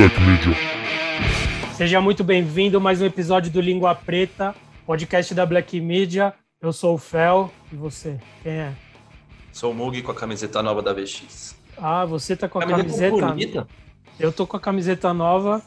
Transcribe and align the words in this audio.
Black 0.00 0.18
Media. 0.22 0.56
Seja 1.74 2.00
muito 2.00 2.24
bem-vindo 2.24 2.78
a 2.78 2.80
mais 2.80 3.02
um 3.02 3.04
episódio 3.04 3.52
do 3.52 3.60
Língua 3.60 3.94
Preta, 3.94 4.54
podcast 4.86 5.34
da 5.34 5.44
Black 5.44 5.78
Media. 5.78 6.32
Eu 6.58 6.72
sou 6.72 6.94
o 6.94 6.98
Fel 6.98 7.52
e 7.70 7.76
você, 7.76 8.18
quem 8.42 8.52
é? 8.52 8.72
Sou 9.52 9.72
o 9.72 9.74
Mug 9.74 10.00
com 10.00 10.10
a 10.10 10.14
camiseta 10.14 10.62
nova 10.62 10.80
da 10.80 10.94
VX. 10.94 11.54
Ah, 11.76 12.06
você 12.06 12.34
tá 12.34 12.48
com 12.48 12.60
a 12.60 12.66
Camiseta 12.66 13.10
camiseta. 13.10 13.26
bonita. 13.26 13.68
Eu 14.18 14.32
tô 14.32 14.46
com 14.46 14.56
a 14.56 14.60
camiseta 14.60 15.12
nova 15.12 15.60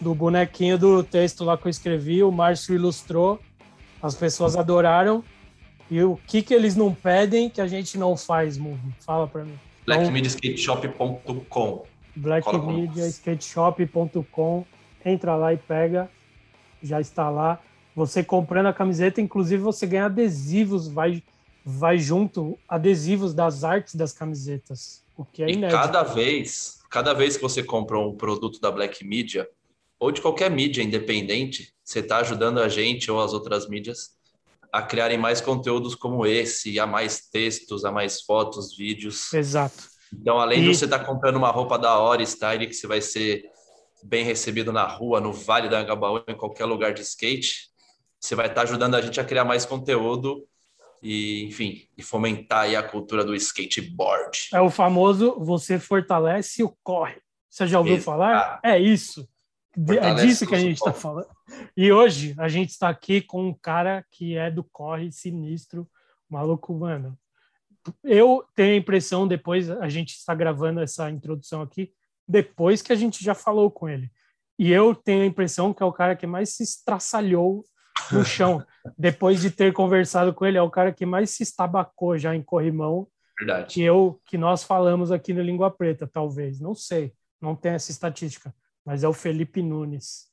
do 0.00 0.14
bonequinho 0.14 0.78
do 0.78 1.02
texto 1.02 1.44
lá 1.44 1.58
que 1.58 1.66
eu 1.66 1.70
escrevi, 1.70 2.22
o 2.22 2.32
Márcio 2.32 2.74
ilustrou. 2.74 3.38
As 4.02 4.14
pessoas 4.14 4.56
adoraram. 4.56 5.22
E 5.90 6.02
o 6.02 6.18
que 6.26 6.40
que 6.40 6.54
eles 6.54 6.74
não 6.74 6.94
pedem 6.94 7.50
que 7.50 7.60
a 7.60 7.66
gente 7.66 7.98
não 7.98 8.16
faz, 8.16 8.56
Mug? 8.56 8.80
Fala 9.00 9.26
pra 9.26 9.44
mim. 9.44 9.58
Então, 9.84 10.00
blackmediaskateshop.com. 12.18 14.64
Entra 15.04 15.36
lá 15.36 15.52
e 15.52 15.56
pega. 15.56 16.10
Já 16.82 17.00
está 17.00 17.30
lá. 17.30 17.60
Você 17.94 18.22
comprando 18.22 18.66
a 18.66 18.72
camiseta, 18.72 19.20
inclusive 19.20 19.62
você 19.62 19.86
ganha 19.86 20.06
adesivos, 20.06 20.88
vai, 20.88 21.22
vai 21.64 21.98
junto, 21.98 22.56
adesivos 22.68 23.34
das 23.34 23.64
artes 23.64 23.94
das 23.96 24.12
camisetas. 24.12 25.02
O 25.16 25.24
que 25.24 25.42
é 25.42 25.48
E 25.48 25.54
inédito. 25.54 25.80
cada 25.80 26.02
vez, 26.04 26.78
cada 26.88 27.12
vez 27.12 27.36
que 27.36 27.42
você 27.42 27.60
compra 27.62 27.98
um 27.98 28.16
produto 28.16 28.60
da 28.60 28.70
Black 28.70 29.04
Media, 29.04 29.48
ou 29.98 30.12
de 30.12 30.20
qualquer 30.20 30.48
mídia 30.48 30.80
independente, 30.82 31.74
você 31.82 31.98
está 31.98 32.18
ajudando 32.18 32.60
a 32.60 32.68
gente 32.68 33.10
ou 33.10 33.20
as 33.20 33.32
outras 33.32 33.68
mídias 33.68 34.16
a 34.72 34.80
criarem 34.82 35.18
mais 35.18 35.40
conteúdos 35.40 35.96
como 35.96 36.24
esse, 36.24 36.78
a 36.78 36.86
mais 36.86 37.28
textos, 37.28 37.84
a 37.84 37.90
mais 37.90 38.22
fotos, 38.22 38.76
vídeos. 38.76 39.32
Exato. 39.32 39.87
Então, 40.12 40.38
além 40.38 40.60
E- 40.60 40.62
de 40.62 40.74
você 40.76 40.84
estar 40.84 41.00
comprando 41.00 41.36
uma 41.36 41.50
roupa 41.50 41.78
da 41.78 41.98
hora, 41.98 42.22
style, 42.22 42.66
que 42.66 42.74
você 42.74 42.86
vai 42.86 43.00
ser 43.00 43.44
bem 44.02 44.24
recebido 44.24 44.72
na 44.72 44.86
rua, 44.86 45.20
no 45.20 45.32
Vale 45.32 45.68
da 45.68 45.80
Angabaú, 45.80 46.22
em 46.28 46.36
qualquer 46.36 46.64
lugar 46.64 46.92
de 46.94 47.02
skate, 47.02 47.68
você 48.20 48.34
vai 48.34 48.46
estar 48.46 48.62
ajudando 48.62 48.94
a 48.94 49.00
gente 49.00 49.20
a 49.20 49.24
criar 49.24 49.44
mais 49.44 49.64
conteúdo 49.64 50.46
e, 51.02 51.44
enfim, 51.44 51.88
e 51.96 52.02
fomentar 52.02 52.60
aí 52.62 52.76
a 52.76 52.82
cultura 52.82 53.24
do 53.24 53.34
skateboard. 53.34 54.48
É 54.52 54.60
o 54.60 54.70
famoso 54.70 55.38
você 55.38 55.78
fortalece 55.78 56.62
o 56.62 56.76
corre. 56.82 57.20
Você 57.48 57.66
já 57.66 57.78
ouviu 57.78 57.94
Exato. 57.94 58.04
falar? 58.04 58.60
É 58.62 58.78
isso. 58.78 59.28
É 59.76 59.86
Fortalece 59.86 60.26
disso 60.26 60.46
que 60.46 60.54
a 60.54 60.58
gente 60.58 60.76
está 60.76 60.92
falando. 60.92 61.28
E 61.76 61.92
hoje 61.92 62.34
a 62.38 62.48
gente 62.48 62.70
está 62.70 62.88
aqui 62.88 63.20
com 63.20 63.48
um 63.48 63.54
cara 63.54 64.04
que 64.10 64.36
é 64.36 64.50
do 64.50 64.64
corre 64.64 65.10
sinistro, 65.12 65.88
maluco, 66.28 66.74
mano. 66.74 67.16
Eu 68.02 68.44
tenho 68.54 68.74
a 68.74 68.76
impressão, 68.76 69.26
depois 69.26 69.70
a 69.70 69.88
gente 69.88 70.14
está 70.14 70.34
gravando 70.34 70.80
essa 70.80 71.10
introdução 71.10 71.62
aqui, 71.62 71.92
depois 72.26 72.82
que 72.82 72.92
a 72.92 72.96
gente 72.96 73.22
já 73.22 73.34
falou 73.34 73.70
com 73.70 73.88
ele. 73.88 74.10
E 74.58 74.72
eu 74.72 74.94
tenho 74.94 75.22
a 75.22 75.26
impressão 75.26 75.72
que 75.72 75.82
é 75.82 75.86
o 75.86 75.92
cara 75.92 76.16
que 76.16 76.26
mais 76.26 76.50
se 76.50 76.62
estraçalhou 76.62 77.64
no 78.12 78.24
chão. 78.26 78.64
depois 78.96 79.40
de 79.40 79.50
ter 79.50 79.72
conversado 79.72 80.34
com 80.34 80.44
ele, 80.44 80.58
é 80.58 80.62
o 80.62 80.70
cara 80.70 80.92
que 80.92 81.06
mais 81.06 81.30
se 81.30 81.42
estabacou 81.42 82.18
já 82.18 82.34
em 82.34 82.42
corrimão 82.42 83.06
Verdade. 83.38 83.74
que 83.74 83.82
eu 83.82 84.20
que 84.26 84.36
nós 84.36 84.64
falamos 84.64 85.12
aqui 85.12 85.32
no 85.32 85.42
Língua 85.42 85.70
Preta, 85.70 86.06
talvez, 86.06 86.60
não 86.60 86.74
sei, 86.74 87.12
não 87.40 87.54
tem 87.54 87.72
essa 87.72 87.90
estatística, 87.90 88.52
mas 88.84 89.04
é 89.04 89.08
o 89.08 89.12
Felipe 89.12 89.62
Nunes 89.62 90.26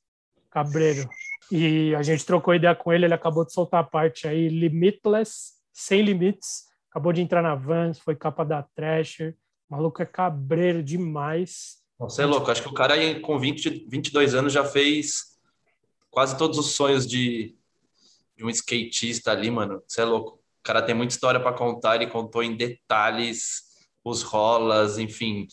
Cabreiro. 0.49 1.07
E 1.51 1.93
a 1.93 2.01
gente 2.01 2.25
trocou 2.25 2.55
ideia 2.55 2.73
com 2.73 2.91
ele, 2.91 3.05
ele 3.05 3.13
acabou 3.13 3.45
de 3.45 3.53
soltar 3.53 3.81
a 3.81 3.83
parte 3.83 4.27
aí 4.27 4.47
Limitless, 4.49 5.53
sem 5.71 6.01
limites, 6.01 6.65
acabou 6.95 7.11
de 7.11 7.21
entrar 7.21 7.41
na 7.41 7.55
Vans, 7.55 7.99
foi 7.99 8.15
capa 8.15 8.45
da 8.45 8.63
Thrasher, 8.63 9.35
o 9.69 9.75
maluco 9.75 10.01
é 10.01 10.05
cabreiro 10.05 10.81
demais. 10.81 11.79
Você 11.99 12.21
é 12.21 12.25
louco, 12.25 12.49
acho 12.49 12.61
que 12.61 12.69
o 12.69 12.73
cara 12.73 12.93
aí 12.93 13.19
com 13.19 13.37
20, 13.37 13.85
22 13.89 14.33
anos 14.33 14.53
já 14.53 14.63
fez 14.63 15.37
quase 16.09 16.37
todos 16.37 16.57
os 16.57 16.67
sonhos 16.67 17.05
de, 17.05 17.53
de 18.37 18.45
um 18.45 18.49
skatista 18.49 19.31
ali, 19.31 19.51
mano. 19.51 19.83
Você 19.85 20.01
é 20.01 20.05
louco. 20.05 20.35
O 20.35 20.63
cara 20.63 20.81
tem 20.81 20.95
muita 20.95 21.13
história 21.13 21.37
para 21.37 21.51
contar, 21.51 21.95
ele 21.95 22.07
contou 22.07 22.41
em 22.41 22.55
detalhes 22.55 23.63
os 24.01 24.21
rolas, 24.21 24.97
enfim, 24.97 25.47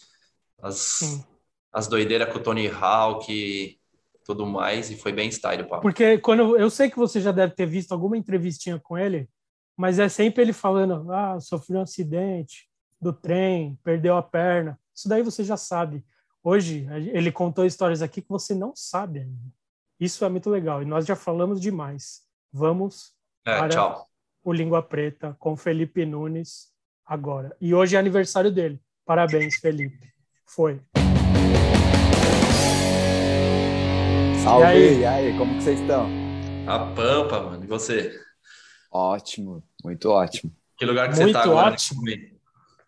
as, 0.62 0.76
Sim. 0.76 1.24
as 1.72 1.88
doideiras 1.88 2.32
com 2.32 2.38
o 2.38 2.42
Tony 2.42 2.68
Hawk 2.68 3.32
e 3.32 3.80
tudo 4.24 4.46
mais, 4.46 4.92
e 4.92 4.96
foi 4.96 5.10
bem 5.10 5.28
style, 5.28 5.64
papo. 5.64 5.82
Porque 5.82 6.18
quando 6.18 6.56
eu 6.56 6.70
sei 6.70 6.88
que 6.88 6.96
você 6.96 7.20
já 7.20 7.32
deve 7.32 7.52
ter 7.54 7.66
visto 7.66 7.90
alguma 7.90 8.16
entrevistinha 8.16 8.78
com 8.78 8.96
ele, 8.96 9.28
mas 9.76 9.98
é 9.98 10.08
sempre 10.08 10.42
ele 10.42 10.52
falando: 10.52 11.10
"Ah, 11.12 11.38
sofreu 11.40 11.78
um 11.80 11.82
acidente 11.82 12.68
do 13.00 13.12
trem, 13.12 13.78
perdeu 13.82 14.16
a 14.16 14.22
perna". 14.22 14.78
Isso 14.94 15.08
daí 15.08 15.22
você 15.22 15.42
já 15.44 15.56
sabe. 15.56 16.04
Hoje 16.44 16.86
ele 17.12 17.30
contou 17.32 17.64
histórias 17.64 18.02
aqui 18.02 18.20
que 18.20 18.28
você 18.28 18.54
não 18.54 18.72
sabe 18.74 19.20
ainda. 19.20 19.52
Isso 20.00 20.24
é 20.24 20.28
muito 20.28 20.50
legal 20.50 20.82
e 20.82 20.84
nós 20.84 21.06
já 21.06 21.14
falamos 21.14 21.60
demais. 21.60 22.22
Vamos 22.52 23.12
É, 23.46 23.56
para- 23.58 23.68
tchau. 23.68 24.08
o 24.44 24.52
Língua 24.52 24.82
Preta 24.82 25.36
com 25.38 25.56
Felipe 25.56 26.04
Nunes 26.04 26.72
agora. 27.06 27.56
E 27.60 27.72
hoje 27.74 27.94
é 27.96 27.98
aniversário 27.98 28.50
dele. 28.50 28.80
Parabéns, 29.06 29.54
Felipe. 29.56 30.12
Foi. 30.46 30.80
Salve! 34.42 34.64
E 34.64 34.66
aí? 34.66 34.98
E 35.00 35.06
aí, 35.06 35.38
como 35.38 35.54
que 35.56 35.62
vocês 35.62 35.80
estão? 35.80 36.06
A 36.66 36.78
Pampa, 36.94 37.40
mano. 37.42 37.62
E 37.64 37.66
você? 37.66 38.12
Ótimo, 38.94 39.62
muito 39.82 40.10
ótimo, 40.10 40.52
Que 40.76 40.84
lugar 40.84 41.08
que 41.08 41.16
Muito 41.16 41.28
você 41.28 41.32
tá 41.32 41.44
agora? 41.44 41.70
ótimo. 41.72 42.02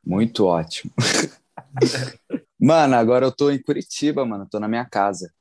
muito 0.05 0.45
ótimo. 0.45 0.93
mano, 2.61 2.95
agora 2.95 3.25
eu 3.25 3.33
tô 3.33 3.51
em 3.51 3.63
Curitiba, 3.63 4.27
mano, 4.27 4.47
tô 4.47 4.61
na 4.61 4.69
minha 4.69 4.85
casa. 4.85 5.33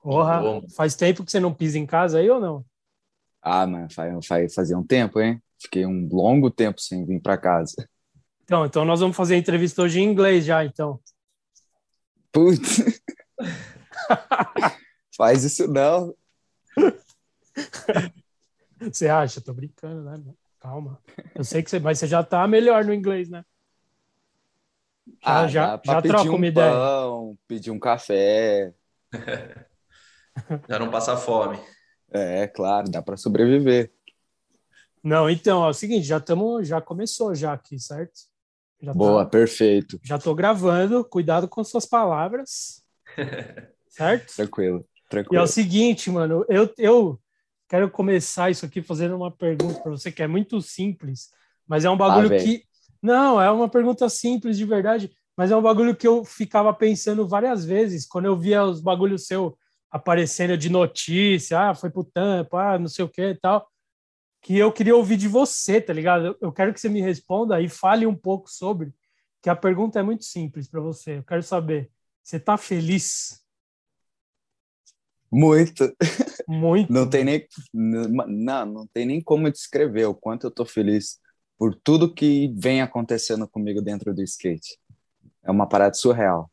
Porra, 0.00 0.40
Bom. 0.40 0.66
faz 0.74 0.94
tempo 0.96 1.24
que 1.24 1.30
você 1.30 1.38
não 1.38 1.52
pisa 1.52 1.78
em 1.78 1.84
casa 1.84 2.18
aí 2.18 2.30
ou 2.30 2.40
não? 2.40 2.64
Ah, 3.42 3.66
mano, 3.66 3.92
faz, 3.92 4.26
faz, 4.26 4.54
fazia 4.54 4.78
um 4.78 4.86
tempo, 4.86 5.20
hein? 5.20 5.42
Fiquei 5.60 5.84
um 5.84 6.08
longo 6.10 6.50
tempo 6.50 6.80
sem 6.80 7.04
vir 7.04 7.20
pra 7.20 7.36
casa. 7.36 7.86
Então, 8.44 8.64
então 8.64 8.84
nós 8.84 9.00
vamos 9.00 9.16
fazer 9.16 9.34
a 9.34 9.38
entrevista 9.38 9.82
hoje 9.82 10.00
em 10.00 10.04
inglês 10.04 10.46
já, 10.46 10.64
então. 10.64 10.98
Putz! 12.32 12.80
Faz 15.16 15.44
isso 15.44 15.68
não. 15.68 16.14
Você 18.92 19.08
acha? 19.08 19.40
Tô 19.40 19.52
brincando, 19.54 20.02
né? 20.04 20.34
Calma. 20.60 21.02
Eu 21.34 21.44
sei 21.44 21.62
que 21.62 21.70
você, 21.70 21.78
mas 21.80 21.98
você 21.98 22.06
já 22.06 22.22
tá 22.22 22.46
melhor 22.46 22.84
no 22.84 22.94
inglês, 22.94 23.28
né? 23.28 23.44
Já, 25.20 25.46
Ah, 25.46 25.48
já, 25.48 25.80
já 25.82 26.02
troca 26.02 26.36
um 26.36 26.36
uma 26.36 26.46
ideia. 26.46 26.82
pão, 26.82 27.38
pedir 27.46 27.70
um 27.70 27.78
café. 27.78 28.74
Já 30.68 30.78
não 30.78 30.90
passa 30.90 31.16
fome. 31.16 31.58
É, 32.12 32.46
claro, 32.48 32.90
dá 32.90 33.02
pra 33.02 33.16
sobreviver. 33.16 33.92
Não, 35.02 35.28
então, 35.28 35.64
é 35.64 35.68
o 35.68 35.74
seguinte, 35.74 36.06
já 36.06 36.16
estamos, 36.18 36.66
já 36.66 36.80
começou 36.80 37.34
já 37.34 37.52
aqui, 37.52 37.78
certo? 37.78 38.20
Já 38.80 38.94
tá- 38.94 39.00
Boa, 39.00 39.26
perfeito. 39.28 40.00
já 40.02 40.18
tô 40.18 40.34
gravando, 40.34 41.04
cuidado 41.04 41.48
com 41.48 41.64
suas 41.64 41.86
palavras. 41.86 42.84
certo? 43.88 44.34
Tranquilo, 44.36 44.84
E 45.30 45.36
é 45.36 45.40
tranquilo. 45.40 45.42
o 45.42 45.48
seguinte, 45.48 46.10
mano, 46.10 46.44
eu, 46.48 46.72
eu 46.78 47.20
quero 47.68 47.90
começar 47.90 48.50
isso 48.50 48.64
aqui 48.66 48.82
fazendo 48.82 49.16
uma 49.16 49.30
pergunta 49.30 49.80
para 49.80 49.90
você 49.90 50.10
que 50.12 50.22
é 50.22 50.26
muito 50.26 50.60
simples, 50.60 51.30
mas 51.66 51.84
é 51.84 51.90
um 51.90 51.96
bagulho 51.96 52.28
vem. 52.28 52.38
que. 52.38 52.64
Não, 53.02 53.40
é 53.40 53.50
uma 53.50 53.68
pergunta 53.68 54.08
simples 54.08 54.56
de 54.56 54.64
verdade, 54.64 55.10
mas 55.36 55.50
é 55.50 55.56
um 55.56 55.62
bagulho 55.62 55.94
que 55.94 56.06
eu 56.06 56.24
ficava 56.24 56.72
pensando 56.72 57.26
várias 57.28 57.64
vezes 57.64 58.06
quando 58.06 58.24
eu 58.26 58.36
via 58.36 58.64
os 58.64 58.80
bagulhos 58.80 59.26
seu 59.26 59.56
aparecendo 59.90 60.56
de 60.56 60.68
notícia, 60.70 61.70
ah, 61.70 61.74
foi 61.74 61.90
pro 61.90 62.02
Tampa, 62.02 62.74
ah, 62.74 62.78
não 62.78 62.88
sei 62.88 63.04
o 63.04 63.08
que 63.08 63.22
e 63.22 63.34
tal, 63.34 63.68
que 64.42 64.58
eu 64.58 64.72
queria 64.72 64.96
ouvir 64.96 65.16
de 65.16 65.28
você, 65.28 65.80
tá 65.80 65.92
ligado? 65.92 66.26
Eu- 66.26 66.36
Eu 66.40 66.52
quero 66.52 66.72
que 66.74 66.80
você 66.80 66.88
me 66.88 67.00
responda 67.00 67.60
e 67.60 67.68
fale 67.68 68.06
um 68.06 68.14
pouco 68.14 68.50
sobre, 68.50 68.92
que 69.42 69.48
a 69.50 69.56
pergunta 69.56 69.98
é 70.00 70.02
muito 70.02 70.24
simples 70.24 70.68
para 70.68 70.80
você. 70.80 71.18
Eu 71.18 71.22
quero 71.24 71.42
saber, 71.42 71.90
você 72.22 72.40
tá 72.40 72.56
feliz? 72.56 73.43
Muito. 75.34 75.92
Muito. 76.46 76.92
Não 76.92 77.10
tem 77.10 77.24
nem 77.24 77.44
não, 77.72 78.66
não 78.66 78.86
tem 78.86 79.04
nem 79.04 79.20
como 79.20 79.50
descrever 79.50 80.04
o 80.04 80.14
quanto 80.14 80.46
eu 80.46 80.50
tô 80.50 80.64
feliz 80.64 81.18
por 81.58 81.74
tudo 81.74 82.12
que 82.12 82.52
vem 82.56 82.80
acontecendo 82.80 83.48
comigo 83.48 83.82
dentro 83.82 84.14
do 84.14 84.22
skate. 84.22 84.78
É 85.42 85.50
uma 85.50 85.68
parada 85.68 85.94
surreal. 85.94 86.48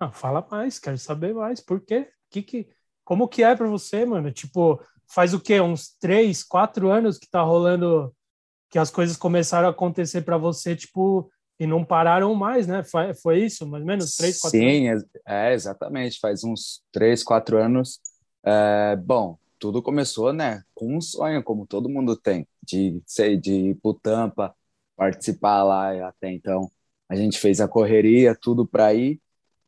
Ah, 0.00 0.10
fala 0.10 0.46
mais, 0.50 0.80
quero 0.80 0.98
saber 0.98 1.32
mais. 1.32 1.60
Por 1.60 1.80
quê? 1.80 2.10
Que 2.28 2.42
que, 2.42 2.68
como 3.04 3.28
que 3.28 3.44
é 3.44 3.54
para 3.54 3.68
você, 3.68 4.04
mano? 4.04 4.32
Tipo, 4.32 4.80
faz 5.06 5.32
o 5.32 5.40
quê? 5.40 5.60
Uns 5.60 5.96
três, 6.00 6.42
quatro 6.42 6.90
anos 6.90 7.18
que 7.18 7.30
tá 7.30 7.42
rolando, 7.42 8.12
que 8.68 8.78
as 8.80 8.90
coisas 8.90 9.16
começaram 9.16 9.68
a 9.68 9.70
acontecer 9.70 10.22
para 10.22 10.36
você, 10.36 10.74
tipo, 10.74 11.30
e 11.58 11.66
não 11.66 11.84
pararam 11.84 12.34
mais, 12.34 12.66
né? 12.66 12.84
Foi, 12.84 13.14
foi 13.14 13.44
isso, 13.44 13.66
mais 13.66 13.82
ou 13.82 13.86
menos? 13.86 14.16
Três, 14.16 14.38
quatro 14.40 14.58
anos? 14.58 14.72
Sim, 14.72 14.88
é, 15.26 15.50
é, 15.50 15.54
exatamente. 15.54 16.20
Faz 16.20 16.44
uns 16.44 16.82
três, 16.92 17.22
quatro 17.24 17.58
anos. 17.58 18.00
É, 18.44 18.96
bom, 18.96 19.36
tudo 19.58 19.82
começou, 19.82 20.32
né, 20.32 20.62
com 20.74 20.96
um 20.96 21.00
sonho, 21.00 21.42
como 21.42 21.66
todo 21.66 21.88
mundo 21.88 22.16
tem, 22.16 22.46
de 22.62 23.02
sei, 23.04 23.36
de 23.36 23.52
ir 23.70 23.74
pro 23.76 23.92
Tampa, 23.92 24.54
participar 24.96 25.64
lá 25.64 26.08
até 26.08 26.30
então. 26.30 26.70
A 27.08 27.16
gente 27.16 27.38
fez 27.38 27.60
a 27.60 27.68
correria, 27.68 28.36
tudo 28.40 28.66
para 28.66 28.94
ir. 28.94 29.20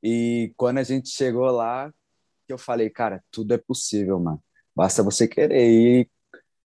E 0.03 0.53
quando 0.57 0.79
a 0.79 0.83
gente 0.83 1.09
chegou 1.09 1.51
lá, 1.51 1.93
eu 2.49 2.59
falei, 2.59 2.91
cara, 2.91 3.23
tudo 3.31 3.55
é 3.55 3.59
possível, 3.59 4.19
mano. 4.21 4.43
Basta 4.75 5.03
você 5.03 5.27
querer. 5.27 5.57
E 5.59 6.09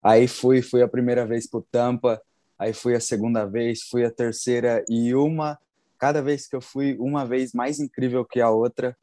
aí 0.03 0.27
fui, 0.27 0.61
fui 0.61 0.81
a 0.81 0.87
primeira 0.87 1.25
vez 1.25 1.49
pro 1.49 1.65
Tampa, 1.71 2.21
aí 2.57 2.73
fui 2.73 2.95
a 2.95 2.99
segunda 2.99 3.45
vez, 3.45 3.83
fui 3.83 4.05
a 4.05 4.11
terceira 4.11 4.83
e 4.89 5.13
uma, 5.13 5.59
cada 5.97 6.21
vez 6.21 6.47
que 6.47 6.55
eu 6.55 6.61
fui, 6.61 6.97
uma 6.99 7.25
vez 7.25 7.53
mais 7.53 7.79
incrível 7.79 8.25
que 8.25 8.41
a 8.41 8.49
outra. 8.49 8.97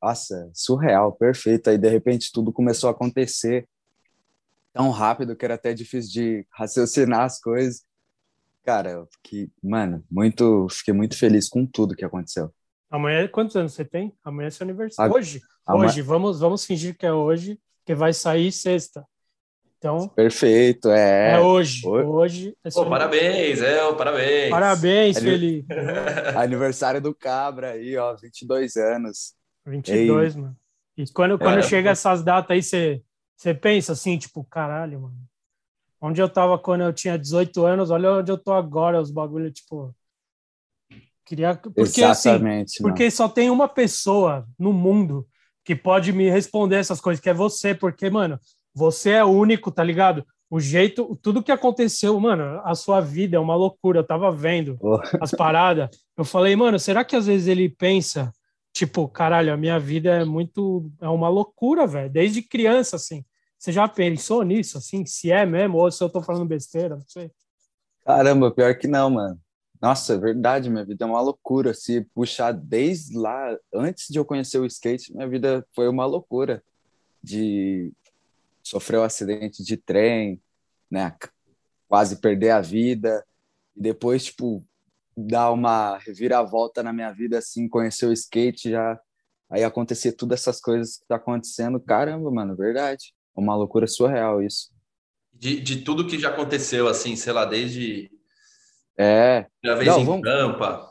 Nossa, 0.00 0.50
surreal, 0.54 1.12
perfeito. 1.12 1.70
Aí 1.70 1.78
de 1.78 1.88
repente 1.88 2.30
tudo 2.32 2.52
começou 2.52 2.88
a 2.88 2.92
acontecer 2.92 3.68
tão 4.72 4.90
rápido 4.90 5.34
que 5.34 5.44
era 5.44 5.54
até 5.54 5.74
difícil 5.74 6.12
de 6.12 6.46
raciocinar 6.50 7.22
as 7.22 7.40
coisas. 7.40 7.84
Cara, 8.64 9.06
fiquei, 9.10 9.50
mano, 9.62 10.04
muito, 10.10 10.68
fiquei 10.70 10.94
muito 10.94 11.16
feliz 11.16 11.48
com 11.48 11.66
tudo 11.66 11.96
que 11.96 12.04
aconteceu. 12.04 12.52
Amanhã, 12.90 13.26
quantos 13.28 13.56
anos 13.56 13.72
você 13.72 13.84
tem? 13.84 14.14
Amanhã 14.24 14.48
é 14.48 14.50
seu 14.50 14.64
aniversário. 14.64 15.12
Hoje? 15.14 15.40
Hoje, 15.68 16.00
vamos, 16.00 16.40
vamos 16.40 16.64
fingir 16.64 16.96
que 16.96 17.04
é 17.04 17.12
hoje, 17.12 17.60
que 17.84 17.94
vai 17.94 18.12
sair 18.12 18.50
sexta. 18.52 19.06
Então. 19.78 20.08
Perfeito, 20.08 20.90
é. 20.90 21.34
É 21.34 21.40
hoje. 21.40 21.86
Hoje. 21.86 22.56
é 22.64 22.70
Pô, 22.70 22.84
parabéns, 22.86 23.62
é, 23.62 23.92
parabéns. 23.94 24.50
Parabéns. 24.50 25.18
Felipe. 25.18 25.72
Aniversário 26.36 27.00
do 27.00 27.14
Cabra 27.14 27.70
aí, 27.70 27.96
ó, 27.96 28.14
22 28.16 28.76
anos. 28.76 29.34
22, 29.64 30.34
Ei. 30.34 30.40
mano. 30.40 30.56
E 30.96 31.04
quando, 31.12 31.38
quando 31.38 31.60
é, 31.60 31.62
chega 31.62 31.90
essas 31.90 32.24
datas 32.24 32.50
aí, 32.50 32.62
você, 32.62 33.02
você 33.36 33.54
pensa 33.54 33.92
assim, 33.92 34.18
tipo, 34.18 34.42
caralho, 34.42 35.02
mano. 35.02 35.16
Onde 36.00 36.20
eu 36.20 36.28
tava 36.28 36.58
quando 36.58 36.82
eu 36.82 36.92
tinha 36.92 37.16
18 37.16 37.64
anos, 37.64 37.90
olha 37.90 38.14
onde 38.14 38.32
eu 38.32 38.38
tô 38.38 38.52
agora, 38.52 39.00
os 39.00 39.12
bagulhos, 39.12 39.52
tipo. 39.52 39.94
Queria. 41.24 41.54
Porque, 41.54 42.02
assim, 42.02 42.30
Exatamente. 42.30 42.74
Assim, 42.74 42.82
porque 42.82 43.10
só 43.12 43.28
tem 43.28 43.48
uma 43.48 43.68
pessoa 43.68 44.44
no 44.58 44.72
mundo 44.72 45.26
que 45.64 45.76
pode 45.76 46.12
me 46.12 46.28
responder 46.28 46.76
essas 46.76 47.00
coisas, 47.00 47.22
que 47.22 47.30
é 47.30 47.34
você, 47.34 47.74
porque, 47.74 48.10
mano, 48.10 48.40
você 48.74 49.10
é 49.10 49.24
único, 49.24 49.70
tá 49.70 49.82
ligado? 49.82 50.24
O 50.50 50.58
jeito, 50.58 51.18
tudo 51.22 51.42
que 51.42 51.52
aconteceu, 51.52 52.18
mano, 52.18 52.60
a 52.64 52.74
sua 52.74 53.00
vida 53.00 53.36
é 53.36 53.40
uma 53.40 53.54
loucura. 53.54 54.00
Eu 54.00 54.06
tava 54.06 54.30
vendo 54.32 54.78
oh. 54.80 54.98
as 55.20 55.30
paradas. 55.30 55.90
Eu 56.16 56.24
falei, 56.24 56.56
mano, 56.56 56.78
será 56.78 57.04
que 57.04 57.14
às 57.14 57.26
vezes 57.26 57.46
ele 57.48 57.68
pensa, 57.68 58.32
tipo, 58.72 59.06
caralho, 59.08 59.52
a 59.52 59.56
minha 59.56 59.78
vida 59.78 60.10
é 60.10 60.24
muito. 60.24 60.90
É 61.00 61.08
uma 61.08 61.28
loucura, 61.28 61.86
velho. 61.86 62.10
Desde 62.10 62.40
criança, 62.40 62.96
assim. 62.96 63.24
Você 63.58 63.72
já 63.72 63.86
pensou 63.88 64.42
nisso, 64.42 64.78
assim? 64.78 65.04
Se 65.04 65.32
é 65.32 65.44
mesmo, 65.44 65.78
ou 65.78 65.90
se 65.90 66.02
eu 66.02 66.08
tô 66.08 66.22
falando 66.22 66.46
besteira, 66.46 66.96
não 66.96 67.04
sei. 67.06 67.30
Caramba, 68.06 68.50
pior 68.50 68.74
que 68.78 68.86
não, 68.86 69.10
mano. 69.10 69.38
Nossa, 69.82 70.14
é 70.14 70.18
verdade, 70.18 70.70
minha 70.70 70.84
vida 70.84 71.04
é 71.04 71.08
uma 71.08 71.20
loucura. 71.20 71.74
Se 71.74 72.00
puxar 72.14 72.52
desde 72.52 73.16
lá, 73.16 73.56
antes 73.74 74.06
de 74.08 74.18
eu 74.18 74.24
conhecer 74.24 74.58
o 74.58 74.66
skate, 74.66 75.12
minha 75.12 75.28
vida 75.28 75.66
foi 75.74 75.88
uma 75.88 76.06
loucura. 76.06 76.62
De 77.22 77.92
sofrer 78.68 78.98
um 78.98 79.04
acidente 79.04 79.62
de 79.62 79.76
trem, 79.76 80.40
né? 80.90 81.14
Quase 81.88 82.20
perder 82.20 82.50
a 82.50 82.60
vida. 82.60 83.24
E 83.76 83.82
depois, 83.82 84.26
tipo, 84.26 84.64
dar 85.16 85.50
uma 85.50 85.98
reviravolta 85.98 86.82
na 86.82 86.92
minha 86.92 87.12
vida, 87.12 87.38
assim, 87.38 87.68
conhecer 87.68 88.06
o 88.06 88.12
skate, 88.12 88.70
já. 88.70 89.00
Aí 89.50 89.64
acontecer 89.64 90.12
todas 90.12 90.40
essas 90.40 90.60
coisas 90.60 90.98
que 90.98 91.06
tá 91.06 91.16
acontecendo. 91.16 91.80
Caramba, 91.80 92.30
mano, 92.30 92.56
verdade. 92.56 93.14
Uma 93.34 93.56
loucura 93.56 93.86
surreal 93.86 94.42
isso. 94.42 94.70
De, 95.32 95.60
de 95.60 95.82
tudo 95.82 96.06
que 96.06 96.18
já 96.18 96.28
aconteceu, 96.28 96.88
assim, 96.88 97.16
sei 97.16 97.32
lá, 97.32 97.44
desde 97.44 98.10
é. 98.98 99.46
Já 99.64 99.74
vez 99.76 99.86
Não, 99.86 100.00
em 100.00 100.04
vamos... 100.04 100.22
Campa. 100.22 100.90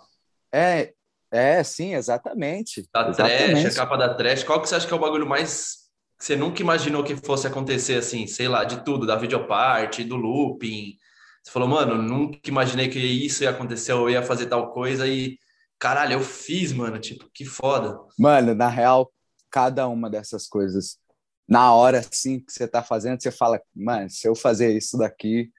É, 0.54 0.94
é, 1.30 1.62
sim, 1.62 1.94
exatamente. 1.94 2.88
Da 2.94 3.10
exatamente. 3.10 3.62
trash, 3.62 3.66
a 3.66 3.76
capa 3.76 3.98
da 3.98 4.14
trash. 4.14 4.44
Qual 4.46 4.62
que 4.62 4.70
você 4.70 4.76
acha 4.76 4.88
que 4.88 4.94
é 4.94 4.96
o 4.96 5.00
bagulho 5.00 5.28
mais 5.28 5.87
você 6.20 6.36
nunca 6.36 6.62
imaginou 6.62 7.04
que 7.04 7.16
fosse 7.16 7.48
acontecer 7.48 7.96
assim, 7.96 8.26
sei 8.28 8.48
lá, 8.48 8.64
de 8.64 8.84
tudo, 8.84 9.06
da 9.06 9.16
videoparte, 9.16 10.04
do 10.04 10.16
looping? 10.16 10.98
Você 11.44 11.52
falou, 11.52 11.68
mano, 11.68 12.02
nunca 12.02 12.40
imaginei 12.48 12.90
que 12.90 13.00
isso 13.00 13.44
ia 13.44 13.52
acontecer, 13.52 13.92
eu 13.92 14.10
ia 14.10 14.24
fazer 14.24 14.48
tal 14.48 14.72
coisa 14.72 15.08
e 15.08 15.38
caralho, 15.80 16.14
eu 16.14 16.22
fiz, 16.22 16.74
mano, 16.74 17.00
tipo, 17.00 17.30
que 17.34 17.46
foda. 17.46 17.98
Mano, 18.18 18.56
na 18.56 18.68
real, 18.68 19.12
cada 19.50 19.88
uma 19.88 20.10
dessas 20.10 20.48
coisas, 20.48 20.98
na 21.48 21.74
hora 21.74 22.00
assim 22.00 22.40
que 22.40 22.52
você 22.52 22.68
tá 22.68 22.84
fazendo, 22.84 23.22
você 23.22 23.32
fala, 23.32 23.62
mano, 23.76 24.10
se 24.10 24.28
eu 24.28 24.36
fazer 24.36 24.76
isso 24.76 24.98
daqui, 24.98 25.50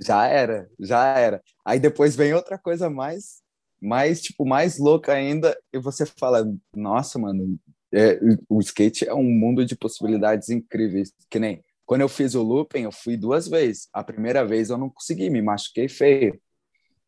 já 0.00 0.26
era, 0.26 0.68
já 0.78 1.04
era. 1.16 1.42
Aí 1.64 1.80
depois 1.80 2.14
vem 2.14 2.34
outra 2.34 2.58
coisa 2.58 2.90
mais, 2.90 3.40
mais 3.80 4.20
tipo, 4.20 4.44
mais 4.44 4.78
louca 4.78 5.12
ainda, 5.12 5.56
e 5.72 5.78
você 5.78 6.04
fala, 6.04 6.44
nossa, 6.74 7.18
mano, 7.18 7.58
é, 7.92 8.18
o 8.48 8.60
skate 8.60 9.08
é 9.08 9.14
um 9.14 9.22
mundo 9.24 9.64
de 9.64 9.76
possibilidades 9.76 10.48
incríveis, 10.50 11.12
que 11.30 11.38
nem 11.38 11.62
quando 11.88 12.02
eu 12.02 12.08
fiz 12.08 12.34
o 12.34 12.42
looping, 12.42 12.82
eu 12.82 12.92
fui 12.92 13.16
duas 13.16 13.48
vezes. 13.48 13.88
A 13.94 14.04
primeira 14.04 14.44
vez 14.44 14.68
eu 14.68 14.76
não 14.76 14.90
consegui, 14.90 15.30
me 15.30 15.40
machuquei 15.40 15.88
feio. 15.88 16.38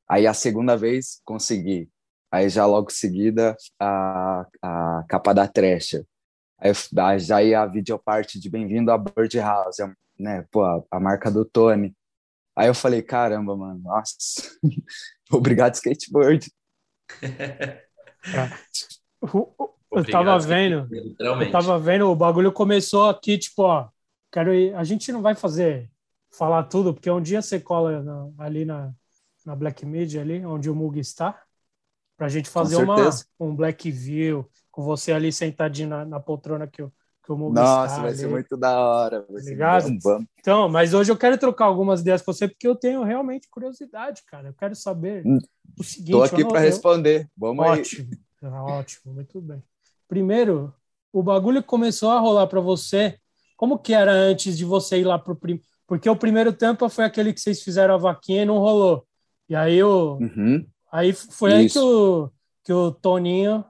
Aí 0.09 0.27
a 0.27 0.33
segunda 0.33 0.75
vez 0.75 1.21
consegui. 1.23 1.91
Aí 2.33 2.49
já 2.49 2.65
logo 2.65 2.91
seguida 2.91 3.55
a, 3.79 4.47
a 4.63 5.05
capa 5.07 5.35
da 5.35 5.47
trecha. 5.47 6.03
Aí 6.59 6.73
já 7.19 7.43
ia 7.43 7.61
a 7.61 7.67
videoparte 7.67 8.41
de 8.41 8.49
Bem-vindo 8.49 8.91
a 8.91 8.97
Bird 8.97 9.39
House, 9.39 9.77
né? 10.19 10.47
Pô, 10.51 10.65
a, 10.65 10.83
a 10.91 10.99
marca 10.99 11.31
do 11.31 11.45
Tony. 11.45 11.95
Aí 12.57 12.69
eu 12.69 12.75
falei, 12.75 13.03
caramba, 13.03 13.55
mano, 13.55 13.81
nossa, 13.83 14.17
obrigado 15.31 15.75
skateboard. 15.75 16.51
É. 18.23 18.51
eu 19.93 20.05
tava 20.05 20.39
vendo, 20.39 20.89
eu 21.19 21.51
tava 21.51 21.79
vendo, 21.79 22.09
o 22.09 22.17
bagulho 22.17 22.53
começou 22.53 23.09
aqui, 23.09 23.37
tipo, 23.37 23.63
ó, 23.63 23.89
quero 24.31 24.55
ir, 24.55 24.75
a 24.75 24.85
gente 24.85 25.11
não 25.11 25.23
vai 25.23 25.35
fazer, 25.35 25.91
falar 26.31 26.65
tudo, 26.65 26.95
porque 26.95 27.11
um 27.11 27.21
dia 27.21 27.43
você 27.43 27.59
cola 27.59 28.03
na, 28.03 28.29
ali 28.39 28.65
na, 28.65 28.93
na 29.45 29.57
Black 29.57 29.85
Media, 29.85 30.21
ali, 30.21 30.45
onde 30.47 30.71
o 30.71 30.75
Mug 30.75 30.99
está, 30.99 31.43
pra 32.17 32.29
gente 32.29 32.49
fazer 32.49 32.77
uma, 32.77 33.11
um 33.39 33.55
Black 33.55 33.91
View, 33.91 34.49
com 34.71 34.83
você 34.83 35.13
ali 35.13 35.33
sentadinho 35.33 35.89
na, 35.89 36.05
na 36.05 36.21
poltrona 36.21 36.67
que 36.67 36.83
eu, 36.83 36.93
nossa, 37.29 38.03
vai 38.03 38.15
ser 38.15 38.29
muito 38.29 38.57
da 38.57 38.81
hora. 38.81 39.25
Vai 39.31 39.43
Ligado? 39.43 39.85
Ser 39.85 40.27
então, 40.39 40.69
mas 40.69 40.95
hoje 40.95 41.13
eu 41.13 41.17
quero 41.17 41.39
trocar 41.39 41.67
algumas 41.67 42.01
ideias 42.01 42.23
com 42.23 42.33
você, 42.33 42.49
porque 42.49 42.67
eu 42.67 42.75
tenho 42.75 43.05
realmente 43.05 43.49
curiosidade, 43.49 44.23
cara. 44.27 44.49
Eu 44.49 44.55
quero 44.55 44.75
saber 44.75 45.23
hum, 45.25 45.39
o 45.79 45.85
seguinte. 45.85 46.11
Estou 46.11 46.25
aqui 46.25 46.45
para 46.45 46.61
responder. 46.61 47.29
Vamos 47.37 47.65
ótimo, 47.65 48.09
aí. 48.43 48.51
Ótimo, 48.51 49.15
muito 49.15 49.41
bem. 49.41 49.63
Primeiro, 50.11 50.75
o 51.13 51.23
bagulho 51.23 51.63
começou 51.63 52.11
a 52.11 52.19
rolar 52.19 52.49
para 52.49 52.61
você. 52.61 53.17
Como 53.57 53.79
que 53.79 53.95
era 53.95 54.11
antes 54.11 54.59
de 54.59 54.65
você 54.65 54.99
ir 54.99 55.05
lá 55.05 55.17
pro 55.17 55.37
primeiro? 55.37 55.65
Porque 55.87 56.11
o 56.11 56.17
primeiro 56.17 56.53
tampa 56.53 56.89
foi 56.89 57.05
aquele 57.05 57.33
que 57.33 57.41
vocês 57.41 57.63
fizeram 57.63 57.95
a 57.95 57.97
vaquinha 57.97 58.43
e 58.43 58.45
não 58.45 58.59
rolou. 58.59 59.07
E 59.49 59.55
aí 59.55 59.81
o 59.85 60.19
uhum. 60.21 60.67
aí 60.91 61.13
foi 61.13 61.51
Isso. 61.53 61.59
aí 61.61 61.71
que 61.71 61.79
o 61.79 62.31
que 62.65 62.73
o 62.73 62.91
Toninho 62.91 63.65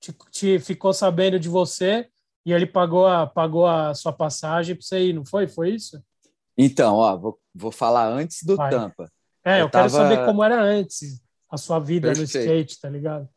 te, 0.00 0.12
te 0.32 0.58
ficou 0.58 0.92
sabendo 0.92 1.38
de 1.38 1.48
você 1.48 2.08
e 2.44 2.52
ele 2.52 2.66
pagou 2.66 3.06
a, 3.06 3.24
pagou 3.24 3.64
a 3.64 3.94
sua 3.94 4.12
passagem 4.12 4.74
para 4.74 4.84
você 4.84 4.98
ir, 4.98 5.12
não 5.12 5.24
foi? 5.24 5.46
Foi 5.46 5.70
isso? 5.70 6.02
Então, 6.58 6.96
ó, 6.96 7.16
vou, 7.16 7.38
vou 7.54 7.70
falar 7.70 8.08
antes 8.08 8.42
do 8.42 8.56
Vai. 8.56 8.70
Tampa. 8.70 9.08
É, 9.44 9.60
eu, 9.60 9.66
eu 9.66 9.70
tava... 9.70 9.88
quero 9.88 10.02
saber 10.02 10.26
como 10.26 10.42
era 10.42 10.60
antes 10.60 11.22
a 11.48 11.56
sua 11.56 11.78
vida 11.78 12.08
Perfeito. 12.08 12.34
no 12.34 12.40
skate, 12.40 12.80
tá 12.80 12.88
ligado? 12.88 13.28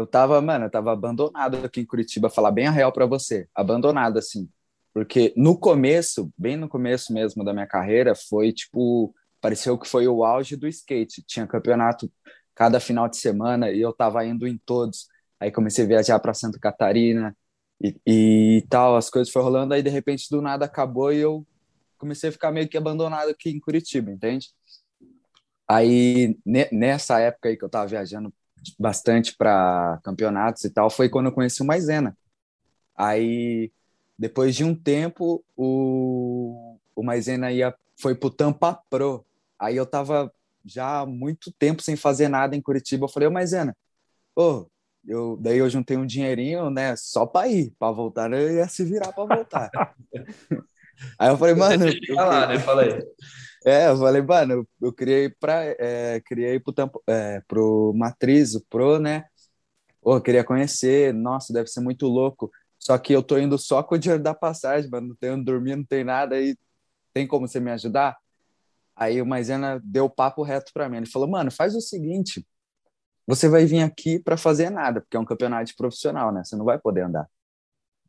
Eu 0.00 0.06
tava, 0.06 0.40
mano, 0.40 0.64
eu 0.66 0.70
tava 0.70 0.92
abandonado 0.92 1.56
aqui 1.64 1.80
em 1.80 1.84
Curitiba, 1.84 2.30
falar 2.30 2.50
bem 2.50 2.66
a 2.66 2.70
real 2.70 2.90
para 2.90 3.04
você, 3.06 3.46
abandonado 3.54 4.18
assim. 4.18 4.48
Porque 4.94 5.32
no 5.36 5.58
começo, 5.58 6.32
bem 6.38 6.56
no 6.56 6.68
começo 6.68 7.12
mesmo 7.12 7.44
da 7.44 7.52
minha 7.52 7.66
carreira, 7.66 8.14
foi 8.14 8.52
tipo, 8.52 9.14
pareceu 9.40 9.78
que 9.78 9.86
foi 9.86 10.08
o 10.08 10.24
auge 10.24 10.56
do 10.56 10.66
skate. 10.66 11.22
Tinha 11.22 11.46
campeonato 11.46 12.10
cada 12.54 12.80
final 12.80 13.08
de 13.08 13.18
semana 13.18 13.70
e 13.70 13.80
eu 13.80 13.92
tava 13.92 14.24
indo 14.24 14.46
em 14.48 14.58
todos. 14.58 15.06
Aí 15.38 15.50
comecei 15.52 15.84
a 15.84 15.88
viajar 15.88 16.18
para 16.18 16.34
Santa 16.34 16.58
Catarina, 16.58 17.36
e, 17.80 17.96
e 18.06 18.66
tal, 18.68 18.96
as 18.96 19.10
coisas 19.10 19.32
foram 19.32 19.46
rolando, 19.46 19.74
aí 19.74 19.82
de 19.82 19.90
repente 19.90 20.28
do 20.30 20.42
nada 20.42 20.64
acabou 20.66 21.12
e 21.12 21.18
eu 21.18 21.46
comecei 21.98 22.30
a 22.30 22.32
ficar 22.32 22.52
meio 22.52 22.68
que 22.68 22.76
abandonado 22.76 23.30
aqui 23.30 23.50
em 23.50 23.60
Curitiba, 23.60 24.10
entende? 24.10 24.48
Aí 25.68 26.38
nessa 26.72 27.20
época 27.20 27.48
aí 27.48 27.56
que 27.56 27.64
eu 27.64 27.68
tava 27.68 27.86
viajando 27.86 28.32
bastante 28.78 29.36
para 29.36 29.98
campeonatos 30.02 30.64
e 30.64 30.70
tal, 30.70 30.90
foi 30.90 31.08
quando 31.08 31.26
eu 31.26 31.32
conheci 31.32 31.62
o 31.62 31.66
Maisena. 31.66 32.16
Aí 32.96 33.70
depois 34.18 34.54
de 34.54 34.64
um 34.64 34.74
tempo 34.74 35.42
o, 35.56 36.76
o 36.94 37.02
Maisena 37.02 37.50
ia, 37.50 37.74
foi 37.98 38.14
pro 38.14 38.30
Tampa 38.30 38.78
Pro. 38.90 39.24
Aí 39.58 39.76
eu 39.76 39.86
tava 39.86 40.32
já 40.64 41.00
há 41.00 41.06
muito 41.06 41.50
tempo 41.52 41.82
sem 41.82 41.96
fazer 41.96 42.28
nada 42.28 42.54
em 42.54 42.60
Curitiba. 42.60 43.04
Eu 43.04 43.08
falei, 43.08 43.28
ô 43.28 43.32
Maisena, 43.32 43.74
ô, 44.36 44.66
eu, 45.06 45.38
daí 45.40 45.58
eu 45.58 45.70
juntei 45.70 45.96
um 45.96 46.06
dinheirinho, 46.06 46.68
né, 46.70 46.94
só 46.96 47.24
para 47.24 47.48
ir, 47.48 47.72
para 47.78 47.92
voltar, 47.92 48.30
eu 48.32 48.52
ia 48.52 48.68
se 48.68 48.84
virar 48.84 49.12
para 49.12 49.36
voltar. 49.36 49.70
Aí 51.18 51.30
eu 51.30 51.38
falei, 51.38 51.54
mano. 51.54 51.86
Eu, 52.08 52.14
lá, 52.14 52.46
né? 52.46 52.58
Falei. 52.58 53.02
É, 53.64 53.88
eu 53.88 53.96
falei, 53.98 54.22
mano, 54.22 54.66
eu, 54.80 54.92
criei 54.92 55.28
para 55.28 55.64
é, 55.78 56.20
criei 56.22 56.58
pro, 56.58 56.72
tempo, 56.72 57.02
é, 57.06 57.40
pro 57.46 57.92
Matriz, 57.94 58.54
o 58.54 58.64
Pro, 58.66 58.98
né? 58.98 59.26
Pô, 60.02 60.16
eu 60.16 60.22
queria 60.22 60.44
conhecer, 60.44 61.14
nossa, 61.14 61.52
deve 61.52 61.68
ser 61.68 61.80
muito 61.80 62.06
louco. 62.06 62.50
Só 62.78 62.98
que 62.98 63.12
eu 63.14 63.22
tô 63.22 63.38
indo 63.38 63.58
só 63.58 63.82
com 63.82 63.96
o 63.96 63.98
dinheiro 63.98 64.22
da 64.22 64.34
passagem, 64.34 64.90
mano, 64.90 65.08
não 65.10 65.16
tenho 65.16 65.44
dormir, 65.44 65.76
não 65.76 65.84
tem 65.84 66.04
nada 66.04 66.36
aí. 66.36 66.56
Tem 67.14 67.26
como 67.28 67.48
você 67.48 67.60
me 67.60 67.70
ajudar? 67.72 68.16
Aí 68.96 69.22
o 69.22 69.26
Maisena 69.26 69.80
deu 69.84 70.10
papo 70.10 70.42
reto 70.42 70.72
para 70.74 70.88
mim. 70.88 70.98
Ele 70.98 71.06
falou: 71.06 71.28
"Mano, 71.28 71.50
faz 71.50 71.74
o 71.76 71.80
seguinte, 71.80 72.46
você 73.26 73.48
vai 73.48 73.66
vir 73.66 73.82
aqui 73.82 74.18
para 74.20 74.36
fazer 74.36 74.70
nada, 74.70 75.00
porque 75.02 75.16
é 75.16 75.20
um 75.20 75.24
campeonato 75.24 75.74
profissional, 75.76 76.32
né? 76.32 76.44
Você 76.44 76.56
não 76.56 76.64
vai 76.64 76.78
poder 76.78 77.02
andar". 77.04 77.28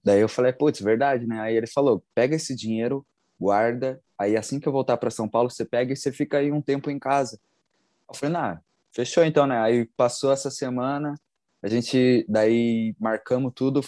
Daí 0.03 0.21
eu 0.21 0.29
falei: 0.29 0.53
"Putz, 0.53 0.81
verdade, 0.81 1.27
né?". 1.27 1.39
Aí 1.41 1.55
ele 1.55 1.67
falou: 1.67 2.03
"Pega 2.15 2.35
esse 2.35 2.55
dinheiro, 2.55 3.05
guarda, 3.39 4.01
aí 4.21 4.37
assim 4.37 4.59
que 4.59 4.67
eu 4.67 4.71
voltar 4.71 4.97
para 4.97 5.09
São 5.09 5.27
Paulo, 5.27 5.49
você 5.49 5.65
pega 5.65 5.93
e 5.93 5.95
você 5.95 6.11
fica 6.11 6.37
aí 6.37 6.51
um 6.51 6.61
tempo 6.61 6.89
em 6.89 6.99
casa". 6.99 7.39
Eu 8.09 8.15
falei: 8.15 8.33
"Nah, 8.33 8.61
fechou 8.93 9.23
então, 9.23 9.47
né?". 9.47 9.59
Aí 9.59 9.85
passou 9.97 10.31
essa 10.31 10.49
semana, 10.51 11.15
a 11.61 11.67
gente 11.67 12.25
daí 12.29 12.95
marcamos 12.99 13.53
tudo. 13.55 13.81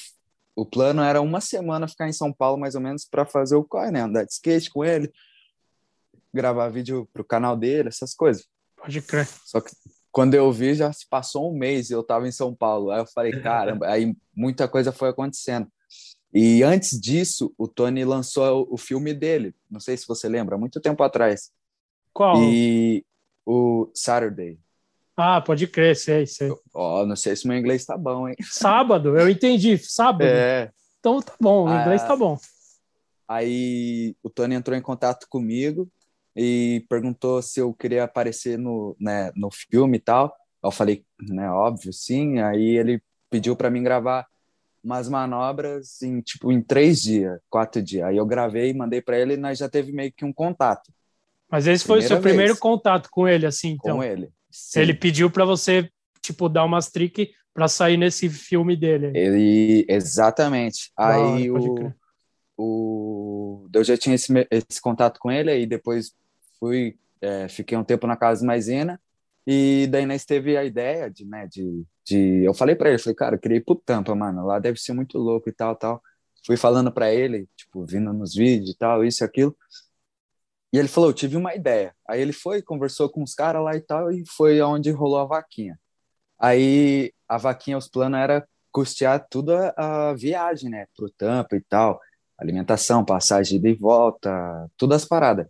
O 0.55 0.65
plano 0.65 1.01
era 1.01 1.21
uma 1.21 1.41
semana 1.41 1.87
ficar 1.87 2.07
em 2.07 2.13
São 2.13 2.31
Paulo, 2.31 2.59
mais 2.59 2.75
ou 2.75 2.81
menos, 2.81 3.05
para 3.05 3.25
fazer 3.25 3.55
o 3.55 3.63
corre, 3.63 3.91
né? 3.91 4.01
Andar 4.01 4.23
de 4.23 4.33
skate 4.33 4.69
com 4.69 4.85
ele, 4.85 5.11
gravar 6.33 6.69
vídeo 6.69 7.09
pro 7.11 7.23
canal 7.23 7.57
dele, 7.57 7.89
essas 7.89 8.13
coisas. 8.13 8.47
Pode 8.75 9.01
crer. 9.01 9.27
Só 9.45 9.59
que 9.61 9.71
quando 10.11 10.35
eu 10.35 10.51
vi, 10.51 10.75
já 10.75 10.93
se 10.93 11.07
passou 11.09 11.51
um 11.51 11.57
mês 11.57 11.89
e 11.89 11.93
eu 11.93 12.03
tava 12.03 12.27
em 12.27 12.31
São 12.31 12.53
Paulo. 12.53 12.91
Aí 12.91 12.99
eu 12.99 13.07
falei, 13.07 13.31
caramba, 13.41 13.87
aí 13.87 14.15
muita 14.35 14.67
coisa 14.67 14.91
foi 14.91 15.09
acontecendo. 15.09 15.67
E 16.33 16.63
antes 16.63 16.99
disso, 16.99 17.53
o 17.57 17.67
Tony 17.67 18.03
lançou 18.03 18.67
o 18.71 18.77
filme 18.77 19.13
dele. 19.13 19.53
Não 19.69 19.79
sei 19.79 19.95
se 19.95 20.07
você 20.07 20.27
lembra, 20.27 20.57
muito 20.57 20.81
tempo 20.81 21.03
atrás. 21.03 21.51
Qual? 22.11 22.41
E 22.41 23.05
o 23.45 23.91
Saturday. 23.93 24.59
Ah, 25.15 25.39
pode 25.41 25.67
crer, 25.67 25.95
sei, 25.95 26.25
sei. 26.25 26.49
Ó, 26.73 27.01
oh, 27.01 27.05
não 27.05 27.15
sei 27.15 27.35
se 27.35 27.47
meu 27.47 27.55
inglês 27.55 27.85
tá 27.85 27.95
bom, 27.95 28.27
hein? 28.27 28.35
Sábado, 28.41 29.15
eu 29.15 29.29
entendi, 29.29 29.77
sábado. 29.77 30.23
É. 30.25 30.71
Então 30.99 31.21
tá 31.21 31.33
bom, 31.39 31.65
o 31.67 31.81
inglês 31.81 32.01
Ah. 32.01 32.07
tá 32.07 32.15
bom. 32.15 32.37
Aí 33.27 34.15
o 34.23 34.29
Tony 34.29 34.55
entrou 34.55 34.75
em 34.75 34.81
contato 34.81 35.27
comigo 35.29 35.87
e 36.35 36.83
perguntou 36.89 37.41
se 37.43 37.59
eu 37.59 37.73
queria 37.73 38.03
aparecer 38.05 38.57
no, 38.57 38.95
né, 38.99 39.31
no 39.35 39.49
filme 39.51 39.97
e 39.97 40.01
tal. 40.01 40.35
Eu 40.63 40.71
falei, 40.71 41.05
né, 41.19 41.49
óbvio, 41.51 41.93
sim. 41.93 42.39
Aí 42.39 42.77
ele 42.77 43.01
pediu 43.29 43.55
para 43.55 43.69
mim 43.69 43.83
gravar 43.83 44.27
umas 44.83 45.07
manobras 45.07 46.01
em 46.01 46.19
tipo 46.21 46.51
em 46.51 46.61
três 46.61 47.01
dias, 47.01 47.39
quatro 47.49 47.81
dias. 47.81 48.05
Aí 48.05 48.17
eu 48.17 48.25
gravei, 48.25 48.73
mandei 48.73 49.01
para 49.01 49.17
ele 49.17 49.35
e 49.35 49.37
nós 49.37 49.57
já 49.57 49.69
teve 49.69 49.91
meio 49.91 50.11
que 50.11 50.25
um 50.25 50.33
contato 50.33 50.91
Mas 51.49 51.67
esse 51.67 51.85
foi 51.85 51.99
o 51.99 52.01
seu 52.01 52.17
Primeira 52.17 52.29
primeiro 52.29 52.53
vez. 52.53 52.59
contato 52.59 53.09
com 53.09 53.27
ele, 53.27 53.45
assim, 53.45 53.69
então. 53.71 53.97
com 53.97 54.03
ele. 54.03 54.29
Sim. 54.51 54.81
Ele 54.81 54.93
pediu 54.93 55.29
pra 55.31 55.45
você, 55.45 55.89
tipo, 56.21 56.49
dar 56.49 56.65
umas 56.65 56.89
trick 56.91 57.31
pra 57.53 57.67
sair 57.67 57.97
nesse 57.97 58.29
filme 58.29 58.75
dele. 58.75 59.11
Ele 59.15 59.85
exatamente. 59.87 60.91
Hora, 60.97 61.35
Aí 61.35 61.49
o, 61.49 61.93
o 62.57 63.67
eu 63.73 63.83
já 63.83 63.97
tinha 63.97 64.15
esse, 64.15 64.31
esse 64.51 64.81
contato 64.81 65.19
com 65.19 65.31
ele 65.31 65.49
aí 65.51 65.65
depois 65.65 66.13
fui 66.59 66.95
é, 67.21 67.47
fiquei 67.47 67.77
um 67.77 67.83
tempo 67.83 68.05
na 68.05 68.15
casa 68.15 68.41
de 68.41 68.47
Maisena 68.47 68.99
e 69.45 69.87
daí 69.89 70.05
nós 70.05 70.25
teve 70.25 70.55
a 70.57 70.63
ideia 70.63 71.09
de 71.09 71.25
né 71.25 71.47
de, 71.47 71.83
de 72.05 72.43
eu 72.43 72.53
falei 72.53 72.75
para 72.75 72.89
ele 72.89 72.99
falei 72.99 73.15
cara 73.15 73.35
eu 73.35 73.39
queria 73.39 73.57
ir 73.57 73.61
pro 73.65 73.75
Tampa 73.75 74.15
mano 74.15 74.45
lá 74.45 74.59
deve 74.59 74.79
ser 74.79 74.93
muito 74.93 75.17
louco 75.17 75.49
e 75.49 75.53
tal 75.53 75.75
tal 75.75 76.01
fui 76.45 76.57
falando 76.57 76.91
para 76.91 77.13
ele 77.13 77.47
tipo 77.55 77.85
vindo 77.85 78.11
nos 78.13 78.33
vídeos 78.33 78.71
e 78.71 78.77
tal 78.77 79.03
isso 79.05 79.23
e 79.23 79.25
aquilo 79.25 79.55
e 80.71 80.77
ele 80.77 80.87
falou 80.87 81.09
eu 81.09 81.13
tive 81.13 81.37
uma 81.37 81.55
ideia 81.55 81.95
aí 82.07 82.21
ele 82.21 82.33
foi 82.33 82.61
conversou 82.61 83.09
com 83.09 83.23
os 83.23 83.33
caras 83.33 83.63
lá 83.63 83.75
e 83.75 83.81
tal 83.81 84.11
e 84.11 84.23
foi 84.27 84.61
onde 84.61 84.91
rolou 84.91 85.19
a 85.19 85.25
vaquinha 85.25 85.79
aí 86.39 87.13
a 87.27 87.37
vaquinha 87.37 87.77
os 87.77 87.87
planos 87.87 88.19
era 88.19 88.47
custear 88.71 89.25
tudo 89.29 89.53
a, 89.77 90.13
viagem 90.13 90.69
né 90.69 90.87
pro 90.95 91.09
Tampa 91.11 91.55
e 91.55 91.61
tal 91.61 91.99
alimentação, 92.43 93.05
passagem 93.05 93.59
de 93.59 93.73
volta, 93.73 94.69
todas 94.77 95.03
as 95.03 95.07
paradas. 95.07 95.47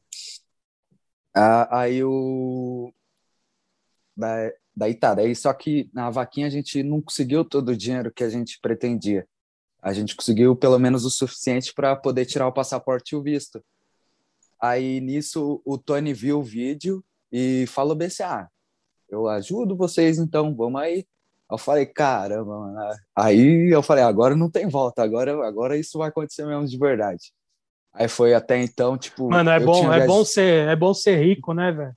Ah, 1.35 1.79
aí 1.81 2.03
o. 2.03 2.93
Da, 4.15 4.51
daí 4.75 4.93
tá, 4.95 5.13
daí 5.13 5.35
só 5.35 5.53
que 5.53 5.89
na 5.93 6.09
vaquinha 6.09 6.47
a 6.47 6.49
gente 6.49 6.83
não 6.83 7.01
conseguiu 7.01 7.45
todo 7.45 7.69
o 7.69 7.77
dinheiro 7.77 8.11
que 8.11 8.23
a 8.23 8.29
gente 8.29 8.59
pretendia. 8.61 9.27
A 9.81 9.93
gente 9.93 10.15
conseguiu 10.15 10.55
pelo 10.55 10.79
menos 10.79 11.05
o 11.05 11.09
suficiente 11.09 11.73
para 11.73 11.95
poder 11.95 12.25
tirar 12.25 12.47
o 12.47 12.53
passaporte 12.53 13.13
e 13.13 13.17
o 13.17 13.21
visto. 13.21 13.63
Aí 14.59 15.01
nisso 15.01 15.61
o 15.65 15.77
Tony 15.77 16.13
viu 16.13 16.39
o 16.39 16.43
vídeo 16.43 17.03
e 17.31 17.65
falou 17.67 17.95
bem 17.95 18.07
assim: 18.07 18.23
ah, 18.23 18.47
eu 19.09 19.27
ajudo 19.27 19.75
vocês 19.75 20.17
então, 20.17 20.55
vamos 20.55 20.81
aí. 20.81 21.05
Eu 21.51 21.57
falei, 21.57 21.85
caramba, 21.85 22.57
mano. 22.59 22.97
Aí 23.15 23.69
eu 23.71 23.83
falei, 23.83 24.03
agora 24.03 24.35
não 24.35 24.49
tem 24.49 24.67
volta, 24.67 25.03
agora, 25.03 25.45
agora 25.45 25.77
isso 25.77 25.99
vai 25.99 26.09
acontecer 26.09 26.45
mesmo 26.45 26.65
de 26.65 26.77
verdade. 26.79 27.31
Aí 27.93 28.07
foi 28.07 28.33
até 28.33 28.57
então, 28.57 28.97
tipo. 28.97 29.29
Mano, 29.29 29.51
é 29.51 29.59
bom, 29.59 29.85
é 29.93 29.97
viaj- 29.97 30.07
bom 30.07 30.25
ser, 30.25 30.67
é 30.67 30.75
bom 30.75 30.93
ser 30.93 31.23
rico, 31.23 31.53
né, 31.53 31.71
velho? 31.71 31.95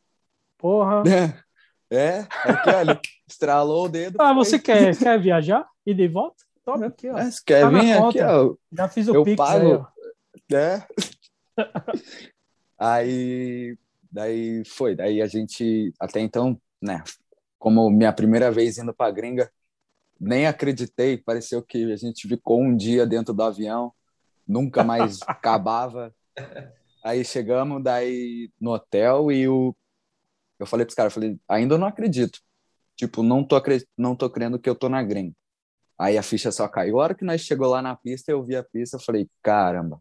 Porra. 0.59 1.02
É, 1.09 1.46
aqui, 2.45 2.71
olha, 2.71 3.00
estralou 3.29 3.87
o 3.87 3.88
dedo. 3.88 4.17
Ah, 4.21 4.33
você 4.33 4.59
quer, 4.59 4.97
quer 4.97 5.21
viajar? 5.21 5.67
E 5.85 5.95
de 5.95 6.09
volta? 6.09 6.45
Toma 6.65 6.87
aqui, 6.87 7.09
ó. 7.09 7.19
É, 7.19 7.31
quer 7.45 7.61
Tá 7.62 7.69
vir 7.69 7.93
aqui, 7.93 8.21
ó? 8.23 8.55
Já 8.73 8.88
fiz 8.88 9.09
o 9.09 9.15
eu 9.15 9.25
Pix 9.25 9.37
pago. 9.37 9.67
aí, 9.67 9.73
ó. 9.73 10.57
É. 10.57 10.87
aí, 12.79 13.79
daí 14.11 14.65
foi, 14.65 14.95
daí 14.95 15.23
a 15.23 15.26
gente, 15.26 15.93
até 15.99 16.21
então, 16.21 16.61
né, 16.83 17.03
como 17.59 17.88
minha 17.91 18.12
primeira 18.12 18.50
vez 18.50 18.79
indo 18.79 18.93
pra 18.95 19.11
gringa, 19.11 19.50
nem 20.19 20.47
acreditei, 20.47 21.17
pareceu 21.17 21.62
que 21.62 21.93
a 21.93 21.97
gente 21.97 22.26
ficou 22.29 22.61
um 22.61 22.75
dia 22.76 23.07
dentro 23.07 23.35
do 23.35 23.43
avião, 23.43 23.93
nunca 24.47 24.83
mais 24.83 25.21
acabava. 25.26 26.15
Aí 27.05 27.25
chegamos 27.25 27.83
daí 27.83 28.50
no 28.61 28.73
hotel 28.73 29.31
e 29.31 29.47
o 29.49 29.75
eu 30.59 30.67
falei 30.67 30.85
pros 30.87 30.95
caras, 30.95 31.15
eu 31.15 31.21
falei, 31.21 31.39
ainda 31.49 31.77
não 31.79 31.87
acredito. 31.87 32.39
Tipo, 32.97 33.23
não 33.23 33.45
tô 33.45 33.63
não 33.97 34.17
tô 34.17 34.31
crendo 34.31 34.59
que 34.59 34.69
eu 34.69 34.75
tô 34.75 34.89
na 34.89 35.03
gringa. 35.03 35.35
Aí 35.99 36.19
a 36.19 36.23
ficha 36.23 36.53
só 36.53 36.69
caiu. 36.69 37.01
A 37.01 37.05
hora 37.05 37.15
que 37.15 37.25
nós 37.25 37.41
chegou 37.41 37.69
lá 37.69 37.81
na 37.81 37.97
pista, 37.97 38.31
eu 38.31 38.43
vi 38.43 38.57
a 38.57 38.63
pista, 38.63 38.97
eu 38.97 39.01
falei, 39.01 39.29
caramba, 39.43 40.01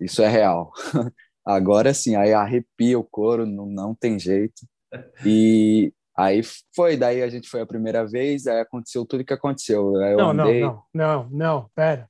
isso 0.00 0.22
é 0.22 0.28
real. 0.28 0.72
Agora 1.44 1.94
sim, 1.94 2.16
aí 2.16 2.32
arrepia 2.32 2.98
o 2.98 3.04
couro, 3.04 3.46
não, 3.46 3.66
não 3.66 3.94
tem 3.94 4.18
jeito. 4.18 4.66
E 5.24 5.92
aí 6.16 6.42
foi, 6.74 6.96
daí 6.96 7.22
a 7.22 7.28
gente 7.28 7.48
foi 7.48 7.60
a 7.60 7.66
primeira 7.66 8.06
vez, 8.06 8.46
aí 8.46 8.60
aconteceu 8.60 9.04
tudo 9.06 9.24
que 9.24 9.32
aconteceu. 9.32 9.92
Não, 9.92 10.32
não, 10.32 10.44
andei, 10.44 10.60
não, 10.60 10.82
não, 10.92 11.28
não, 11.30 11.70
pera. 11.74 12.08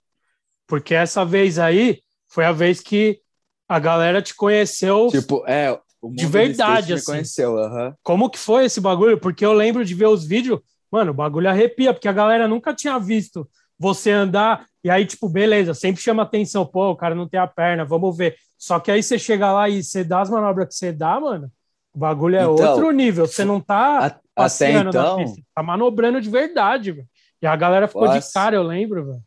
Porque 0.66 0.94
essa 0.94 1.24
vez 1.24 1.58
aí 1.58 2.02
foi 2.28 2.44
a 2.44 2.52
vez 2.52 2.80
que 2.80 3.20
a 3.68 3.78
galera 3.78 4.20
te 4.22 4.34
conheceu. 4.34 5.08
tipo, 5.08 5.44
é, 5.46 5.78
De 6.02 6.26
verdade, 6.26 6.92
assim. 6.94 7.06
conheceu. 7.06 7.56
Como 8.02 8.30
que 8.30 8.38
foi 8.38 8.64
esse 8.64 8.80
bagulho? 8.80 9.18
Porque 9.18 9.44
eu 9.44 9.52
lembro 9.52 9.84
de 9.84 9.94
ver 9.94 10.06
os 10.06 10.24
vídeos, 10.24 10.60
mano, 10.90 11.10
o 11.10 11.14
bagulho 11.14 11.48
arrepia, 11.48 11.92
porque 11.92 12.08
a 12.08 12.12
galera 12.12 12.48
nunca 12.48 12.74
tinha 12.74 12.98
visto 12.98 13.48
você 13.78 14.10
andar, 14.10 14.66
e 14.84 14.90
aí, 14.90 15.06
tipo, 15.06 15.28
beleza, 15.28 15.72
sempre 15.72 16.02
chama 16.02 16.22
atenção, 16.22 16.66
pô, 16.66 16.90
o 16.90 16.96
cara 16.96 17.14
não 17.14 17.26
tem 17.28 17.40
a 17.40 17.46
perna, 17.46 17.84
vamos 17.84 18.14
ver. 18.16 18.36
Só 18.58 18.78
que 18.78 18.90
aí 18.90 19.02
você 19.02 19.18
chega 19.18 19.50
lá 19.52 19.68
e 19.70 19.82
você 19.82 20.04
dá 20.04 20.20
as 20.20 20.28
manobras 20.28 20.68
que 20.68 20.74
você 20.74 20.92
dá, 20.92 21.18
mano, 21.18 21.50
o 21.94 21.98
bagulho 21.98 22.36
é 22.36 22.42
Então, 22.44 22.52
outro 22.54 22.90
nível. 22.90 23.26
Você 23.26 23.44
não 23.44 23.60
tá 23.60 24.06
A- 24.06 24.20
Até 24.44 24.72
então, 24.78 25.16
pista, 25.24 25.42
tá 25.54 25.62
manobrando 25.62 26.20
de 26.20 26.28
verdade, 26.30 26.92
velho. 26.92 27.08
E 27.42 27.46
a 27.46 27.56
galera 27.56 27.88
ficou 27.88 28.06
de 28.06 28.20
cara, 28.32 28.56
eu 28.56 28.62
lembro, 28.62 29.06
velho. 29.06 29.22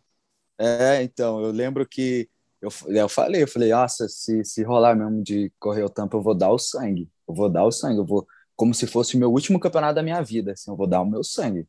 É, 0.60 1.02
então, 1.04 1.42
eu 1.42 1.52
lembro 1.52 1.86
que 1.88 2.30
eu, 2.64 2.70
eu 2.96 3.10
falei, 3.10 3.44
eu 3.44 3.48
falei, 3.48 3.72
nossa, 3.72 4.08
se, 4.08 4.44
se 4.46 4.64
rolar 4.64 4.96
mesmo 4.96 5.22
de 5.22 5.52
correr 5.60 5.84
o 5.84 5.90
tampo, 5.90 6.16
eu 6.18 6.22
vou 6.22 6.34
dar 6.34 6.50
o 6.50 6.58
sangue. 6.58 7.10
Eu 7.28 7.36
vou 7.36 7.50
dar 7.50 7.66
o 7.66 7.72
sangue, 7.72 7.98
eu 8.00 8.06
vou, 8.06 8.26
como 8.56 8.74
se 8.74 8.88
fosse 8.88 9.18
o 9.18 9.20
meu 9.20 9.30
último 9.32 9.60
campeonato 9.60 9.96
da 9.96 10.04
minha 10.04 10.22
vida, 10.22 10.54
assim, 10.54 10.72
eu 10.72 10.78
vou 10.78 10.88
dar 10.88 11.02
o 11.02 11.06
meu 11.06 11.24
sangue. 11.26 11.68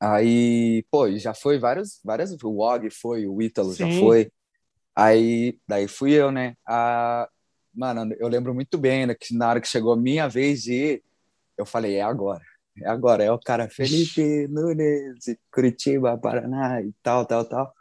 Aí, 0.00 0.82
pô, 0.90 1.10
já 1.18 1.34
foi 1.34 1.58
várias, 1.58 2.00
várias, 2.02 2.32
o 2.32 2.58
Og 2.58 2.90
foi, 2.90 3.26
o 3.26 3.42
Ítalo 3.42 3.74
já 3.74 3.86
Sim. 3.86 3.98
foi. 3.98 4.32
Aí, 4.96 5.58
daí 5.68 5.88
fui 5.88 6.12
eu, 6.12 6.30
né? 6.32 6.56
A, 6.66 7.28
mano, 7.74 8.14
eu 8.18 8.28
lembro 8.28 8.54
muito 8.54 8.78
bem, 8.78 9.06
né, 9.06 9.14
que 9.14 9.36
na 9.36 9.50
hora 9.50 9.60
que 9.60 9.68
chegou 9.68 9.92
a 9.92 9.96
minha 9.96 10.26
vez 10.26 10.62
de 10.62 10.72
ir, 10.72 11.04
eu 11.58 11.66
falei, 11.66 11.96
é 11.96 12.02
agora. 12.02 12.42
É 12.82 12.88
agora, 12.88 13.22
é 13.22 13.30
o 13.30 13.38
cara 13.38 13.68
Felipe 13.68 14.48
Nunes, 14.48 15.36
Curitiba, 15.52 16.16
Paraná 16.18 16.80
e 16.82 16.92
tal, 17.02 17.26
tal, 17.26 17.44
tal. 17.44 17.73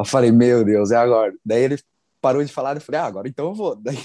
Eu 0.00 0.04
falei, 0.04 0.32
meu 0.32 0.64
Deus, 0.64 0.90
é 0.90 0.96
agora. 0.96 1.32
Daí 1.44 1.62
ele 1.62 1.78
parou 2.20 2.44
de 2.44 2.52
falar, 2.52 2.76
eu 2.76 2.80
falei, 2.80 3.00
ah, 3.00 3.06
agora 3.06 3.28
então 3.28 3.46
eu 3.46 3.54
vou. 3.54 3.76
Daí, 3.80 3.96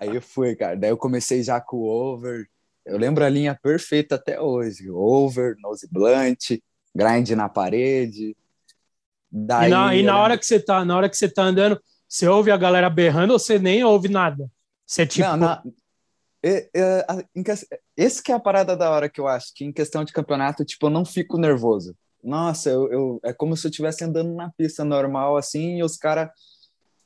aí 0.00 0.14
eu 0.14 0.22
fui, 0.22 0.54
cara. 0.56 0.76
Daí 0.76 0.90
eu 0.90 0.96
comecei 0.96 1.42
já 1.42 1.60
com 1.60 1.76
o 1.78 1.84
over. 1.84 2.46
Eu 2.84 2.98
lembro 2.98 3.24
a 3.24 3.28
linha 3.28 3.58
perfeita 3.60 4.14
até 4.14 4.40
hoje. 4.40 4.90
Over, 4.90 5.56
nose 5.58 5.88
blunt, 5.90 6.58
grind 6.94 7.30
na 7.30 7.48
parede. 7.48 8.36
Daí, 9.30 9.68
e 9.68 9.70
na, 9.70 9.94
e 9.96 10.02
na 10.02 10.18
hora 10.18 10.38
que 10.38 10.46
você 10.46 10.60
tá, 10.60 10.84
na 10.84 10.96
hora 10.96 11.08
que 11.08 11.16
você 11.16 11.28
tá 11.28 11.42
andando, 11.42 11.80
você 12.08 12.28
ouve 12.28 12.50
a 12.50 12.56
galera 12.56 12.88
berrando 12.88 13.32
ou 13.32 13.38
você 13.38 13.58
nem 13.58 13.82
ouve 13.84 14.08
nada? 14.08 14.48
Você 14.86 15.04
tipo, 15.06 15.26
Não, 15.26 15.36
na- 15.36 15.62
é- 16.42 16.70
é, 16.74 17.06
esse 17.96 18.22
que 18.22 18.30
é 18.30 18.34
a 18.34 18.40
parada 18.40 18.76
da 18.76 18.90
hora 18.90 19.08
que 19.08 19.20
eu 19.20 19.26
acho, 19.26 19.52
que 19.54 19.64
em 19.64 19.72
questão 19.72 20.04
de 20.04 20.12
campeonato, 20.12 20.64
tipo, 20.64 20.86
eu 20.86 20.90
não 20.90 21.04
fico 21.04 21.36
nervoso. 21.38 21.94
Nossa, 22.26 22.70
eu, 22.70 22.92
eu 22.92 23.20
é 23.22 23.32
como 23.32 23.56
se 23.56 23.66
eu 23.66 23.70
estivesse 23.70 24.02
andando 24.02 24.34
na 24.34 24.50
pista 24.50 24.84
normal, 24.84 25.36
assim, 25.36 25.78
e 25.78 25.84
os 25.84 25.96
caras 25.96 26.28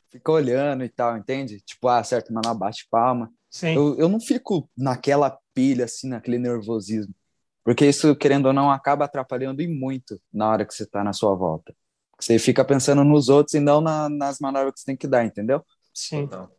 ficam 0.08 0.34
olhando 0.34 0.82
e 0.82 0.88
tal, 0.88 1.16
entende? 1.16 1.60
Tipo, 1.60 1.88
ah, 1.88 2.02
certo, 2.02 2.32
mas 2.32 2.42
não 2.46 2.56
bate 2.56 2.88
palma. 2.90 3.30
Sim. 3.50 3.74
Eu, 3.74 3.98
eu 3.98 4.08
não 4.08 4.18
fico 4.18 4.68
naquela 4.76 5.38
pilha, 5.52 5.84
assim, 5.84 6.08
naquele 6.08 6.38
nervosismo. 6.38 7.14
Porque 7.62 7.86
isso, 7.86 8.16
querendo 8.16 8.46
ou 8.46 8.52
não, 8.52 8.70
acaba 8.70 9.04
atrapalhando 9.04 9.60
e 9.60 9.68
muito 9.68 10.18
na 10.32 10.48
hora 10.48 10.64
que 10.64 10.74
você 10.74 10.86
tá 10.86 11.04
na 11.04 11.12
sua 11.12 11.34
volta. 11.34 11.74
Você 12.18 12.38
fica 12.38 12.64
pensando 12.64 13.04
nos 13.04 13.28
outros 13.28 13.54
e 13.54 13.60
não 13.60 13.80
na, 13.82 14.08
nas 14.08 14.38
manobras 14.40 14.72
que 14.72 14.80
você 14.80 14.86
tem 14.86 14.96
que 14.96 15.06
dar, 15.06 15.24
entendeu? 15.24 15.62
Sim. 15.92 16.26
Total. 16.26 16.50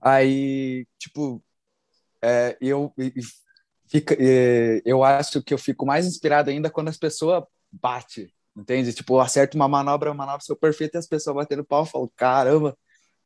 Aí, 0.00 0.86
tipo, 0.98 1.42
é, 2.22 2.56
eu, 2.60 2.92
fica, 3.88 4.16
é, 4.18 4.80
eu 4.84 5.02
acho 5.02 5.42
que 5.42 5.52
eu 5.52 5.58
fico 5.58 5.84
mais 5.84 6.06
inspirado 6.06 6.50
ainda 6.50 6.70
quando 6.70 6.88
as 6.88 6.96
pessoas 6.96 7.44
batem, 7.72 8.32
entende? 8.56 8.92
Tipo, 8.92 9.14
eu 9.16 9.20
acerto 9.20 9.56
uma 9.56 9.68
manobra, 9.68 10.10
uma 10.10 10.26
manobra 10.26 10.44
sou 10.44 10.56
perfeita 10.56 10.98
e 10.98 11.00
as 11.00 11.06
pessoas 11.06 11.36
batendo 11.36 11.64
pau, 11.64 11.82
eu 11.82 11.86
falo, 11.86 12.12
caramba, 12.16 12.76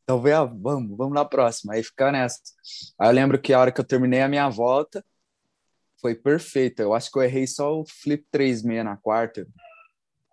então 0.05 0.21
vem, 0.21 0.35
vamos, 0.61 0.97
vamos 0.97 1.15
na 1.15 1.25
próxima. 1.25 1.75
Aí 1.75 1.83
fica 1.83 2.13
nessa. 2.13 2.39
Aí 2.99 3.09
eu 3.09 3.13
lembro 3.13 3.41
que 3.41 3.53
a 3.53 3.59
hora 3.59 3.73
que 3.73 3.81
eu 3.81 3.85
terminei 3.85 4.23
a 4.23 4.29
minha 4.29 4.49
volta, 4.49 5.05
foi 6.01 6.15
perfeita. 6.15 6.83
Eu 6.83 6.95
acho 6.95 7.11
que 7.11 7.19
eu 7.19 7.23
errei 7.23 7.47
só 7.47 7.81
o 7.81 7.85
flip 7.85 8.25
3,6 8.33 8.85
na 8.85 8.97
quarta. 8.97 9.47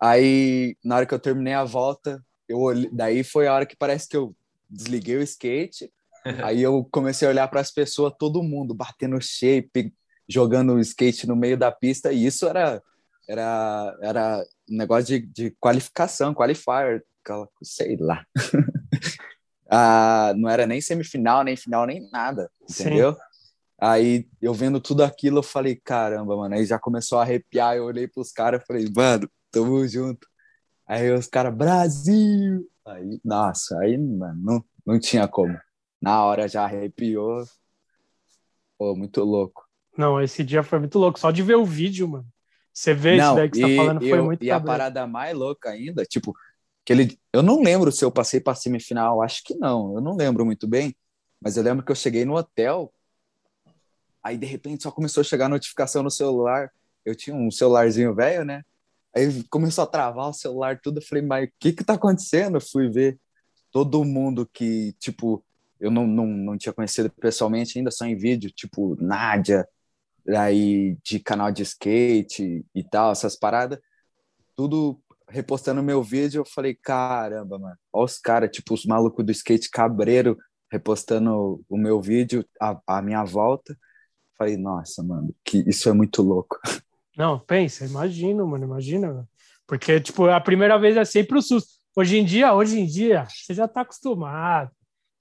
Aí, 0.00 0.76
na 0.84 0.96
hora 0.96 1.06
que 1.06 1.14
eu 1.14 1.18
terminei 1.18 1.54
a 1.54 1.64
volta, 1.64 2.24
eu 2.48 2.60
olhei, 2.60 2.88
daí 2.92 3.24
foi 3.24 3.48
a 3.48 3.54
hora 3.54 3.66
que 3.66 3.76
parece 3.76 4.08
que 4.08 4.16
eu 4.16 4.36
desliguei 4.68 5.16
o 5.16 5.22
skate. 5.22 5.92
aí 6.44 6.62
eu 6.62 6.86
comecei 6.92 7.26
a 7.26 7.30
olhar 7.30 7.48
para 7.48 7.60
as 7.60 7.70
pessoas, 7.70 8.12
todo 8.18 8.42
mundo 8.42 8.74
batendo 8.74 9.20
shape, 9.20 9.92
jogando 10.28 10.74
o 10.74 10.80
skate 10.80 11.26
no 11.26 11.34
meio 11.34 11.56
da 11.56 11.72
pista, 11.72 12.12
e 12.12 12.24
isso 12.24 12.46
era 12.46 12.82
era 13.28 13.96
era 14.02 14.44
um 14.70 14.76
negócio 14.76 15.06
de, 15.06 15.26
de 15.26 15.50
qualificação, 15.60 16.34
qualifier, 16.34 17.04
sei 17.62 17.96
lá. 17.96 18.24
ah, 19.70 20.32
não 20.36 20.48
era 20.48 20.66
nem 20.66 20.80
semifinal, 20.80 21.42
nem 21.42 21.56
final, 21.56 21.86
nem 21.86 22.08
nada, 22.10 22.50
Sim. 22.68 22.84
entendeu? 22.84 23.16
Aí 23.78 24.28
eu 24.40 24.54
vendo 24.54 24.80
tudo 24.80 25.02
aquilo, 25.02 25.38
eu 25.38 25.42
falei, 25.42 25.76
caramba, 25.76 26.36
mano. 26.36 26.54
Aí 26.54 26.64
já 26.64 26.78
começou 26.78 27.18
a 27.18 27.22
arrepiar, 27.22 27.76
eu 27.76 27.84
olhei 27.84 28.08
pros 28.08 28.32
caras 28.32 28.62
e 28.62 28.66
falei, 28.66 28.86
mano, 28.94 29.28
tamo 29.50 29.86
junto. 29.86 30.26
Aí 30.86 31.10
os 31.12 31.26
caras, 31.26 31.54
Brasil! 31.54 32.68
Aí, 32.86 33.20
nossa, 33.24 33.78
aí, 33.80 33.96
mano, 33.96 34.40
não, 34.42 34.64
não 34.86 35.00
tinha 35.00 35.26
como. 35.26 35.58
Na 36.00 36.22
hora 36.24 36.46
já 36.46 36.64
arrepiou. 36.64 37.44
Pô, 38.78 38.94
muito 38.94 39.22
louco. 39.22 39.66
Não, 39.96 40.20
esse 40.20 40.44
dia 40.44 40.62
foi 40.62 40.78
muito 40.78 40.98
louco. 40.98 41.18
Só 41.18 41.30
de 41.30 41.42
ver 41.42 41.56
o 41.56 41.64
vídeo, 41.64 42.08
mano. 42.08 42.26
Você 42.74 42.92
vê 42.94 43.18
isso 43.18 43.28
não, 43.28 43.36
daí 43.36 43.48
que 43.50 43.56
você 43.56 43.60
e, 43.60 43.68
tá 43.68 43.74
falando 43.74 44.02
foi 44.02 44.18
eu- 44.18 44.24
muito 44.24 44.42
e 44.42 44.50
a 44.50 44.60
parada 44.60 45.06
mais 45.06 45.34
louca 45.36 45.70
ainda, 45.70 46.04
tipo, 46.04 46.34
que 46.84 46.92
ele, 46.92 47.18
eu 47.32 47.42
não 47.42 47.62
lembro 47.62 47.92
se 47.92 48.04
eu 48.04 48.10
passei 48.12 48.40
pra 48.40 48.54
semifinal, 48.54 49.22
acho 49.22 49.42
que 49.44 49.54
não, 49.56 49.94
eu 49.94 50.00
não 50.00 50.16
lembro 50.16 50.44
muito 50.44 50.66
bem, 50.68 50.94
mas 51.40 51.56
eu 51.56 51.62
lembro 51.62 51.84
que 51.84 51.92
eu 51.92 51.96
cheguei 51.96 52.24
no 52.24 52.36
hotel, 52.36 52.92
aí 54.22 54.36
de 54.38 54.46
repente 54.46 54.82
só 54.82 54.90
começou 54.90 55.20
a 55.20 55.24
chegar 55.24 55.48
notificação 55.48 56.02
no 56.02 56.10
celular, 56.10 56.70
eu 57.04 57.14
tinha 57.14 57.36
um 57.36 57.50
celularzinho 57.50 58.14
velho, 58.14 58.44
né? 58.44 58.62
Aí 59.14 59.44
começou 59.44 59.84
a 59.84 59.86
travar 59.86 60.28
o 60.30 60.32
celular 60.32 60.80
tudo, 60.82 60.98
eu 60.98 61.02
falei, 61.06 61.24
mas 61.24 61.48
o 61.48 61.52
que 61.60 61.72
que 61.72 61.84
tá 61.84 61.94
acontecendo? 61.94 62.56
Eu 62.56 62.60
fui 62.60 62.90
ver 62.90 63.18
todo 63.70 64.04
mundo 64.04 64.48
que, 64.52 64.92
tipo, 64.98 65.44
eu 65.80 65.90
não, 65.90 66.06
não, 66.06 66.26
não 66.26 66.58
tinha 66.58 66.72
conhecido 66.72 67.10
pessoalmente 67.10 67.78
ainda, 67.78 67.90
só 67.90 68.06
em 68.06 68.16
vídeo, 68.16 68.50
tipo, 68.50 68.96
Nádia, 69.00 69.68
aí 70.28 70.96
de 71.04 71.18
canal 71.20 71.50
de 71.52 71.62
skate 71.62 72.64
e 72.74 72.84
tal, 72.84 73.12
essas 73.12 73.36
paradas, 73.36 73.78
tudo 74.56 75.00
repostando 75.28 75.82
meu 75.82 76.02
vídeo, 76.02 76.40
eu 76.40 76.44
falei, 76.44 76.74
caramba, 76.74 77.58
mano, 77.58 77.76
olha 77.92 78.04
os 78.04 78.18
caras, 78.18 78.50
tipo, 78.50 78.74
os 78.74 78.84
malucos 78.84 79.24
do 79.24 79.32
skate 79.32 79.70
cabreiro 79.70 80.38
repostando 80.70 81.64
o 81.68 81.76
meu 81.76 82.00
vídeo, 82.00 82.44
a, 82.60 82.80
a 82.86 83.02
minha 83.02 83.24
volta, 83.24 83.76
falei, 84.36 84.56
nossa, 84.56 85.02
mano, 85.02 85.34
que 85.44 85.58
isso 85.68 85.88
é 85.88 85.92
muito 85.92 86.22
louco. 86.22 86.58
Não, 87.16 87.38
pensa, 87.38 87.84
imagina, 87.84 88.44
mano, 88.44 88.64
imagina. 88.64 89.28
Porque, 89.66 90.00
tipo, 90.00 90.26
a 90.26 90.40
primeira 90.40 90.76
vez 90.78 90.96
é 90.96 91.04
sempre 91.04 91.38
o 91.38 91.42
susto. 91.42 91.72
Hoje 91.96 92.18
em 92.18 92.24
dia, 92.24 92.52
hoje 92.52 92.80
em 92.80 92.86
dia, 92.86 93.24
você 93.28 93.54
já 93.54 93.68
tá 93.68 93.82
acostumado. 93.82 94.70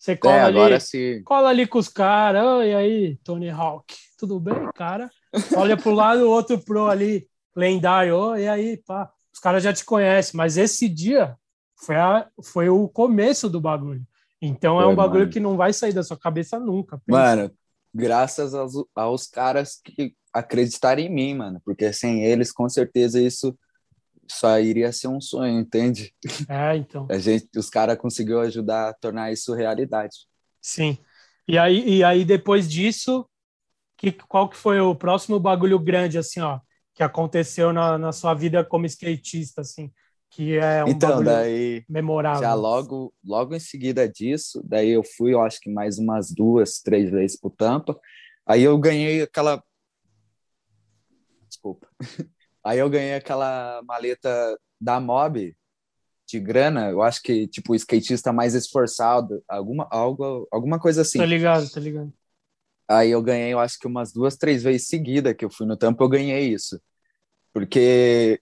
Você 0.04 0.18
cola 0.18 0.36
É, 0.36 0.42
ali, 0.66 0.82
sim. 0.82 1.24
cola 1.24 1.48
ali 1.48 1.66
com 1.66 1.80
os 1.80 1.88
caras. 1.88 2.44
Oi, 2.46 2.76
aí, 2.76 3.16
Tony 3.24 3.50
Hawk, 3.50 3.96
tudo 4.18 4.38
bem, 4.38 4.54
cara? 4.76 5.10
Olha 5.56 5.78
pro 5.78 5.94
lado, 5.94 6.26
o 6.28 6.30
outro 6.30 6.60
pro 6.60 6.88
ali, 6.88 7.26
lendário. 7.56 8.14
Oi, 8.18 8.42
e 8.42 8.48
aí, 8.50 8.78
pá. 8.86 9.10
Os 9.34 9.40
caras 9.40 9.64
já 9.64 9.72
te 9.72 9.86
conhecem, 9.86 10.36
mas 10.38 10.58
esse 10.58 10.90
dia 10.90 11.38
foi, 11.78 11.96
a- 11.96 12.28
foi 12.44 12.68
o 12.68 12.90
começo 12.90 13.50
do 13.50 13.62
bagulho. 13.62 14.06
Então 14.42 14.78
é 14.82 14.84
Foi, 14.84 14.92
um 14.92 14.96
bagulho 14.98 15.22
mano. 15.22 15.32
que 15.32 15.40
não 15.40 15.56
vai 15.56 15.72
sair 15.72 15.94
da 15.94 16.04
sua 16.04 16.18
cabeça 16.18 16.60
nunca. 16.60 16.98
pensa. 16.98 17.20
Mano, 17.20 17.52
graças 17.96 18.54
aos, 18.54 18.74
aos 18.94 19.26
caras 19.28 19.80
que 19.82 20.14
acreditaram 20.34 21.02
em 21.02 21.10
mim, 21.10 21.34
mano, 21.36 21.62
porque 21.64 21.94
sem 21.94 22.26
eles, 22.26 22.52
com 22.52 22.68
certeza, 22.68 23.22
isso 23.22 23.58
só 24.28 24.60
iria 24.60 24.92
ser 24.92 25.08
um 25.08 25.22
sonho, 25.22 25.60
entende? 25.60 26.14
É, 26.50 26.76
então. 26.76 27.08
A 27.10 27.18
gente, 27.18 27.48
os 27.58 27.70
caras 27.70 27.98
conseguiu 27.98 28.40
ajudar 28.42 28.90
a 28.90 28.94
tornar 28.94 29.32
isso 29.32 29.54
realidade. 29.54 30.16
Sim. 30.62 30.98
E 31.48 31.58
aí, 31.58 31.98
e 31.98 32.04
aí 32.04 32.24
depois 32.24 32.70
disso, 32.70 33.28
que, 33.98 34.12
qual 34.12 34.50
que 34.50 34.58
foi 34.58 34.80
o 34.80 34.96
próximo 34.96 35.40
bagulho 35.40 35.78
grande, 35.78 36.18
assim, 36.18 36.40
ó, 36.40 36.60
que 36.94 37.04
aconteceu 37.04 37.74
na, 37.74 37.98
na 37.98 38.12
sua 38.12 38.34
vida 38.34 38.64
como 38.64 38.86
skatista, 38.86 39.62
assim, 39.62 39.92
que 40.30 40.58
é 40.58 40.84
um 40.84 40.88
então, 40.88 41.10
bagulho 41.10 41.26
daí, 41.26 41.86
memorável? 41.90 42.42
já 42.42 42.54
logo, 42.54 43.14
logo 43.24 43.56
em 43.56 43.60
seguida 43.60 44.08
disso, 44.08 44.62
daí 44.66 44.90
eu 44.90 45.04
fui, 45.04 45.34
eu 45.34 45.42
acho 45.42 45.60
que 45.60 45.70
mais 45.70 45.98
umas 45.98 46.32
duas, 46.32 46.80
três 46.80 47.10
vezes 47.12 47.40
pro 47.40 47.50
Tampa. 47.50 48.00
Aí 48.46 48.64
eu 48.64 48.78
ganhei 48.78 49.22
aquela. 49.22 49.64
Desculpa. 51.48 51.88
Aí 52.64 52.80
eu 52.80 52.90
ganhei 52.90 53.16
aquela 53.16 53.82
maleta 53.84 54.58
da 54.80 55.00
Mob 55.00 55.56
de 56.28 56.40
grana. 56.40 56.90
Eu 56.90 57.02
acho 57.02 57.22
que, 57.22 57.48
tipo, 57.48 57.74
o 57.74 57.76
skatista 57.76 58.32
mais 58.32 58.54
esforçado, 58.54 59.44
alguma, 59.48 59.88
algo, 59.92 60.48
alguma 60.52 60.80
coisa 60.80 61.02
assim. 61.02 61.20
Tá 61.20 61.26
ligado, 61.26 61.70
tá 61.70 61.80
ligado. 61.80 62.14
Aí 62.88 63.12
eu 63.12 63.22
ganhei, 63.22 63.54
eu 63.54 63.60
acho 63.60 63.80
que 63.80 63.88
umas 63.88 64.12
duas, 64.12 64.36
três 64.36 64.64
vezes 64.64 64.88
seguida 64.88 65.34
que 65.34 65.44
eu 65.44 65.50
fui 65.50 65.66
no 65.66 65.78
Tampa, 65.78 66.04
eu 66.04 66.10
ganhei 66.10 66.54
isso. 66.54 66.82
Porque 67.54 68.42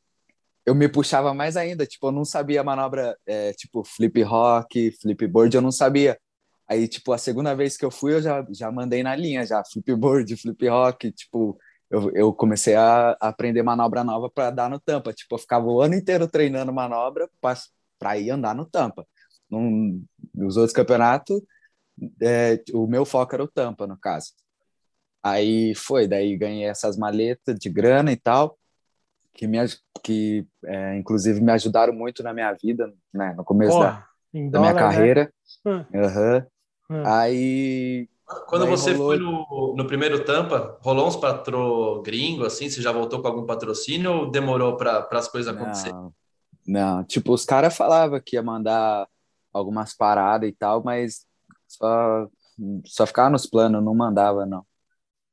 eu 0.66 0.76
me 0.76 0.88
puxava 0.88 1.34
mais 1.34 1.58
ainda, 1.58 1.86
tipo, 1.86 2.08
eu 2.08 2.12
não 2.12 2.26
sabia 2.26 2.62
a 2.62 2.64
manobra, 2.64 3.18
é, 3.26 3.54
tipo, 3.54 3.84
flip 3.84 4.22
rock, 4.24 4.92
flip 5.00 5.28
board, 5.28 5.56
eu 5.56 5.62
não 5.62 5.72
sabia. 5.72 6.20
Aí, 6.68 6.88
tipo, 6.88 7.12
a 7.12 7.18
segunda 7.18 7.54
vez 7.56 7.76
que 7.76 7.84
eu 7.84 7.92
fui, 7.92 8.14
eu 8.14 8.22
já, 8.22 8.46
já 8.52 8.72
mandei 8.72 9.04
na 9.04 9.16
linha, 9.16 9.46
já, 9.46 9.64
flip 9.64 9.94
board, 9.96 10.36
flip 10.38 10.68
rock, 10.68 11.12
tipo, 11.12 11.58
eu, 11.92 12.12
eu 12.16 12.34
comecei 12.34 12.74
a 12.74 13.18
aprender 13.20 13.62
manobra 13.62 14.02
nova 14.04 14.30
para 14.30 14.50
dar 14.50 14.70
no 14.70 14.80
tampa. 14.80 15.12
Tipo, 15.12 15.36
eu 15.36 15.40
ficava 15.40 15.66
o 15.68 15.82
ano 15.82 15.94
inteiro 15.94 16.26
treinando 16.26 16.72
manobra 16.72 17.30
para 18.00 18.18
ir 18.18 18.32
andar 18.32 18.56
no 18.56 18.66
tampa. 18.66 19.06
Num, 19.50 20.02
nos 20.34 20.56
outros 20.56 20.74
campeonatos, 20.74 21.42
é, 22.22 22.64
o 22.74 22.88
meu 22.88 23.06
foco 23.06 23.36
era 23.36 23.44
o 23.44 23.48
tampa, 23.48 23.86
no 23.86 23.98
caso. 23.98 24.32
Aí 25.22 25.76
foi, 25.76 26.08
daí 26.08 26.38
ganhei 26.38 26.64
essas 26.64 26.98
maletas 26.98 27.60
de 27.60 27.70
grana 27.70 28.12
e 28.14 28.16
tal, 28.16 28.58
que, 29.34 29.46
me, 29.46 29.58
que 30.02 30.48
é, 30.66 30.98
inclusive 30.98 31.42
me 31.42 31.52
ajudaram 31.52 31.94
muito 31.94 32.24
na 32.24 32.34
minha 32.34 32.52
vida, 32.54 32.92
né, 33.14 33.34
no 33.36 33.44
começo 33.44 33.78
Pô, 33.78 33.84
da, 33.84 33.92
da 33.92 34.06
dólar, 34.34 34.60
minha 34.60 34.74
carreira. 34.74 35.34
Né? 35.66 35.86
Uhum. 35.94 36.98
Hum. 36.98 37.04
Aí 37.06 38.10
Quando 38.48 38.66
Daí 38.66 38.72
você 38.72 38.94
rolou- 38.94 39.08
foi 39.08 39.18
no, 39.18 39.76
no 39.76 39.88
primeiro 39.88 40.24
Tampa, 40.24 40.78
rolou 40.82 41.08
uns 41.08 41.16
patrô 41.16 42.02
gringo, 42.02 42.46
assim? 42.46 42.70
Você 42.70 42.82
já 42.82 42.92
voltou 42.92 43.22
com 43.22 43.28
algum 43.28 43.46
patrocínio 43.46 44.12
ou 44.12 44.32
demorou 44.32 44.78
para 44.78 45.08
as 45.12 45.28
coisas 45.28 45.54
acontecerem? 45.54 45.94
Não, 45.94 46.14
não, 46.66 47.04
tipo, 47.04 47.34
os 47.34 47.46
caras 47.46 47.76
falavam 47.76 48.22
que 48.24 48.36
ia 48.36 48.44
mandar 48.44 49.08
algumas 49.54 49.94
paradas 49.96 50.50
e 50.50 50.54
tal, 50.54 50.84
mas 50.84 51.26
só, 51.68 52.28
só 52.86 53.06
ficava 53.06 53.30
nos 53.30 53.46
planos, 53.46 53.84
não 53.84 53.94
mandava, 53.96 54.46
não. 54.46 54.66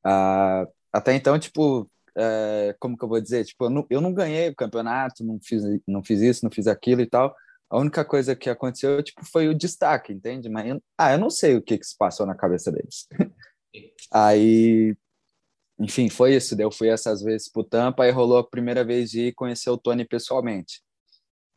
Ah, 0.04 0.66
até 0.92 1.14
então, 1.14 1.38
tipo, 1.38 1.90
é, 2.16 2.74
como 2.80 2.96
que 2.96 3.04
eu 3.04 3.08
vou 3.08 3.20
dizer? 3.20 3.44
Tipo, 3.44 3.66
eu 3.66 3.70
não, 3.70 3.86
eu 3.90 4.00
não 4.00 4.12
ganhei 4.12 4.48
o 4.48 4.56
campeonato, 4.56 5.24
não 5.24 5.38
fiz, 5.42 5.62
não 5.86 6.02
fiz 6.02 6.20
isso, 6.20 6.44
não 6.44 6.50
fiz 6.50 6.66
aquilo 6.66 7.00
e 7.00 7.06
tal. 7.06 7.34
A 7.70 7.78
única 7.78 8.04
coisa 8.04 8.34
que 8.34 8.48
aconteceu, 8.50 9.02
tipo, 9.02 9.24
foi 9.26 9.48
o 9.48 9.54
destaque, 9.54 10.12
entende? 10.12 10.48
Mas, 10.48 10.68
eu- 10.70 10.82
ah, 10.96 11.12
eu 11.12 11.18
não 11.18 11.30
sei 11.30 11.56
o 11.56 11.62
que 11.62 11.78
que 11.78 11.84
se 11.86 11.96
passou 11.96 12.26
na 12.26 12.34
cabeça 12.34 12.72
deles. 12.72 13.06
Aí, 14.12 14.96
enfim, 15.78 16.08
foi 16.10 16.34
isso. 16.36 16.56
Daí 16.56 16.64
eu 16.66 16.70
fui 16.72 16.88
essas 16.88 17.22
vezes 17.22 17.50
pro 17.50 17.64
Tampa, 17.64 18.04
aí 18.04 18.10
rolou 18.10 18.38
a 18.38 18.44
primeira 18.48 18.84
vez 18.84 19.10
de 19.10 19.28
ir 19.28 19.34
conhecer 19.34 19.70
o 19.70 19.78
Tony 19.78 20.04
pessoalmente. 20.06 20.82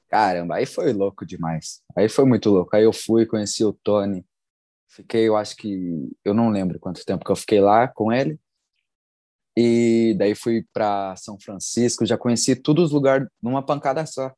Caramba, 0.09 0.55
aí 0.57 0.65
foi 0.65 0.93
louco 0.93 1.25
demais. 1.25 1.81
Aí 1.97 2.09
foi 2.09 2.25
muito 2.25 2.49
louco. 2.49 2.75
Aí 2.75 2.83
eu 2.83 2.93
fui, 2.93 3.25
conheci 3.25 3.63
o 3.65 3.73
Tony. 3.73 4.25
Fiquei, 4.89 5.27
eu 5.29 5.37
acho 5.37 5.55
que. 5.57 6.09
Eu 6.25 6.33
não 6.33 6.49
lembro 6.49 6.79
quanto 6.79 7.05
tempo 7.05 7.25
que 7.25 7.31
eu 7.31 7.35
fiquei 7.37 7.61
lá 7.61 7.87
com 7.87 8.11
ele. 8.13 8.39
E 9.55 10.15
daí 10.17 10.33
fui 10.33 10.65
para 10.73 11.15
São 11.17 11.37
Francisco, 11.39 12.05
já 12.05 12.17
conheci 12.17 12.55
todos 12.55 12.85
os 12.85 12.91
lugares 12.91 13.27
numa 13.41 13.63
pancada 13.65 14.05
só. 14.05 14.31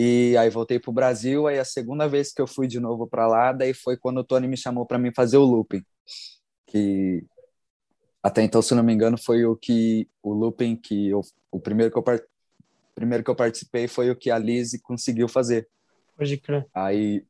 E 0.00 0.36
aí 0.36 0.48
voltei 0.48 0.78
pro 0.78 0.92
Brasil, 0.92 1.48
aí 1.48 1.58
a 1.58 1.64
segunda 1.64 2.06
vez 2.06 2.32
que 2.32 2.40
eu 2.40 2.46
fui 2.46 2.68
de 2.68 2.78
novo 2.78 3.08
para 3.08 3.26
lá, 3.26 3.52
daí 3.52 3.74
foi 3.74 3.96
quando 3.96 4.18
o 4.18 4.24
Tony 4.24 4.46
me 4.46 4.56
chamou 4.56 4.86
para 4.86 4.96
mim 4.96 5.10
fazer 5.12 5.38
o 5.38 5.44
looping. 5.44 5.82
Que 6.68 7.26
até 8.22 8.44
então, 8.44 8.62
se 8.62 8.76
não 8.76 8.84
me 8.84 8.92
engano, 8.92 9.18
foi 9.18 9.44
o 9.44 9.56
que 9.56 10.08
o 10.22 10.32
looping 10.32 10.76
que 10.76 11.08
eu, 11.08 11.20
o 11.50 11.58
primeiro 11.58 11.90
que 11.90 11.98
eu 11.98 12.04
primeiro 12.94 13.24
que 13.24 13.30
eu 13.30 13.34
participei 13.34 13.88
foi 13.88 14.08
o 14.08 14.14
que 14.14 14.30
a 14.30 14.38
Lizzie 14.38 14.80
conseguiu 14.80 15.26
fazer. 15.26 15.68
Pode 16.16 16.36
crer. 16.36 16.64
Aí 16.72 17.26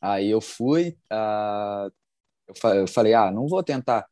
aí 0.00 0.28
eu 0.28 0.40
fui, 0.40 0.98
uh, 1.12 1.92
eu, 2.74 2.88
falei, 2.88 3.14
ah, 3.14 3.30
não 3.30 3.46
vou 3.46 3.62
tentar. 3.62 4.04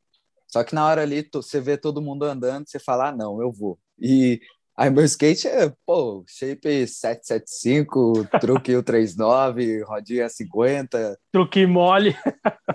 Só 0.46 0.62
que 0.62 0.72
na 0.72 0.86
hora 0.86 1.02
ali 1.02 1.28
você 1.34 1.60
vê 1.60 1.76
todo 1.76 2.00
mundo 2.00 2.26
andando, 2.26 2.68
você 2.68 2.78
fala, 2.78 3.08
ah, 3.08 3.12
não, 3.12 3.42
eu 3.42 3.50
vou. 3.50 3.76
E 3.98 4.40
aí 4.76 4.90
meu 4.90 5.04
skate 5.04 5.48
é, 5.48 5.72
pô, 5.86 6.24
shape 6.28 6.86
775, 6.86 8.28
truque 8.40 8.82
39, 8.82 9.82
rodinha 9.86 10.28
50. 10.28 11.18
Truque 11.32 11.66
mole. 11.66 12.16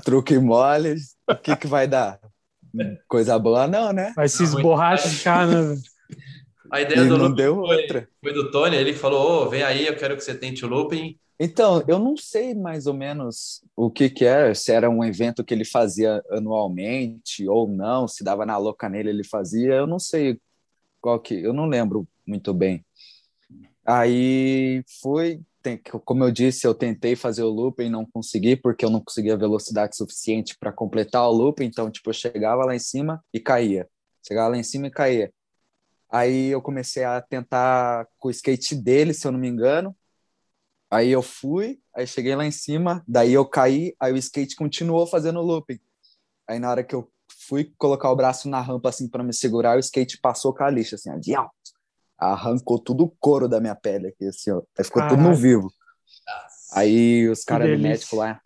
Truque 0.03 0.39
mole. 0.39 0.95
O 1.29 1.35
que 1.35 1.55
que 1.55 1.67
vai 1.67 1.87
dar? 1.87 2.19
Coisa 3.07 3.37
boa 3.37 3.67
não, 3.67 3.91
né? 3.91 4.13
Vai 4.15 4.29
se 4.29 4.43
esborrachar, 4.43 5.47
né? 5.47 5.77
A 6.71 6.81
ideia 6.81 7.01
e 7.01 7.07
do 7.07 7.17
não 7.17 7.33
deu 7.33 7.55
foi, 7.55 7.81
outra. 7.81 8.09
foi 8.23 8.33
do 8.33 8.49
Tony, 8.49 8.77
ele 8.77 8.93
falou, 8.93 9.43
oh, 9.43 9.49
vem 9.49 9.61
aí, 9.61 9.85
eu 9.87 9.95
quero 9.97 10.15
que 10.15 10.23
você 10.23 10.33
tente 10.33 10.65
o 10.65 10.69
looping. 10.69 11.17
Então, 11.37 11.83
eu 11.87 11.99
não 11.99 12.15
sei 12.15 12.53
mais 12.53 12.87
ou 12.87 12.93
menos 12.93 13.61
o 13.75 13.89
que 13.89 14.09
que 14.09 14.23
era, 14.23 14.55
se 14.55 14.71
era 14.71 14.89
um 14.89 15.03
evento 15.03 15.43
que 15.43 15.53
ele 15.53 15.65
fazia 15.65 16.23
anualmente 16.31 17.47
ou 17.47 17.67
não, 17.67 18.07
se 18.07 18.23
dava 18.23 18.45
na 18.45 18.57
louca 18.57 18.87
nele 18.87 19.09
ele 19.09 19.23
fazia, 19.23 19.73
eu 19.73 19.87
não 19.87 19.99
sei 19.99 20.39
qual 21.01 21.19
que, 21.19 21.33
eu 21.33 21.53
não 21.53 21.65
lembro 21.65 22.07
muito 22.25 22.53
bem. 22.53 22.85
Aí 23.85 24.83
foi, 25.01 25.41
como 26.05 26.23
eu 26.23 26.31
disse, 26.31 26.65
eu 26.65 26.73
tentei 26.73 27.15
fazer 27.15 27.43
o 27.43 27.49
looping 27.49 27.85
e 27.85 27.89
não 27.89 28.05
consegui, 28.05 28.55
porque 28.55 28.85
eu 28.85 28.89
não 28.89 29.01
conseguia 29.01 29.35
velocidade 29.35 29.95
suficiente 29.97 30.55
para 30.57 30.71
completar 30.71 31.27
o 31.27 31.31
looping, 31.31 31.65
então, 31.65 31.89
tipo, 31.89 32.09
eu 32.09 32.13
chegava 32.13 32.63
lá 32.63 32.75
em 32.75 32.79
cima 32.79 33.23
e 33.33 33.39
caía. 33.39 33.89
Chegava 34.25 34.49
lá 34.49 34.57
em 34.57 34.63
cima 34.63 34.87
e 34.87 34.91
caía. 34.91 35.33
Aí 36.09 36.47
eu 36.47 36.61
comecei 36.61 37.03
a 37.03 37.21
tentar 37.21 38.07
com 38.19 38.27
o 38.27 38.31
skate 38.31 38.75
dele, 38.75 39.13
se 39.13 39.25
eu 39.25 39.31
não 39.31 39.39
me 39.39 39.47
engano. 39.47 39.95
Aí 40.89 41.09
eu 41.09 41.21
fui, 41.21 41.79
aí 41.95 42.05
cheguei 42.05 42.35
lá 42.35 42.45
em 42.45 42.51
cima, 42.51 43.01
daí 43.07 43.31
eu 43.31 43.45
caí, 43.45 43.95
aí 43.97 44.11
o 44.11 44.17
skate 44.17 44.57
continuou 44.57 45.07
fazendo 45.07 45.41
looping. 45.41 45.79
Aí 46.45 46.59
na 46.59 46.69
hora 46.69 46.83
que 46.83 46.93
eu 46.93 47.09
fui 47.51 47.69
colocar 47.77 48.09
o 48.09 48.15
braço 48.15 48.47
na 48.47 48.61
rampa 48.61 48.87
assim 48.87 49.09
para 49.09 49.21
me 49.21 49.33
segurar, 49.33 49.75
o 49.75 49.79
skate 49.81 50.17
passou 50.21 50.53
com 50.53 50.63
a 50.63 50.69
lixa 50.69 50.95
assim, 50.95 51.09
ó, 51.35 51.49
arrancou 52.17 52.79
tudo 52.79 53.03
o 53.03 53.09
couro 53.19 53.49
da 53.49 53.59
minha 53.59 53.75
pele 53.75 54.07
aqui 54.07 54.25
assim, 54.25 54.51
ó. 54.51 54.61
Aí 54.79 54.85
ficou 54.85 55.05
tudo 55.05 55.21
no 55.21 55.35
vivo. 55.35 55.69
Aí 56.71 57.27
os 57.27 57.43
caras 57.43 57.69
do 57.69 57.83
médico 57.83 58.15
lá, 58.15 58.39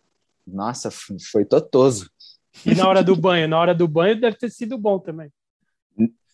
nossa, 0.44 0.90
foi 1.30 1.44
totoso. 1.44 2.10
E 2.64 2.74
na 2.74 2.88
hora 2.88 3.04
do 3.04 3.14
banho, 3.14 3.46
na 3.46 3.60
hora 3.60 3.72
do 3.72 3.86
banho 3.86 4.20
deve 4.20 4.36
ter 4.38 4.50
sido 4.50 4.76
bom 4.76 4.98
também. 4.98 5.32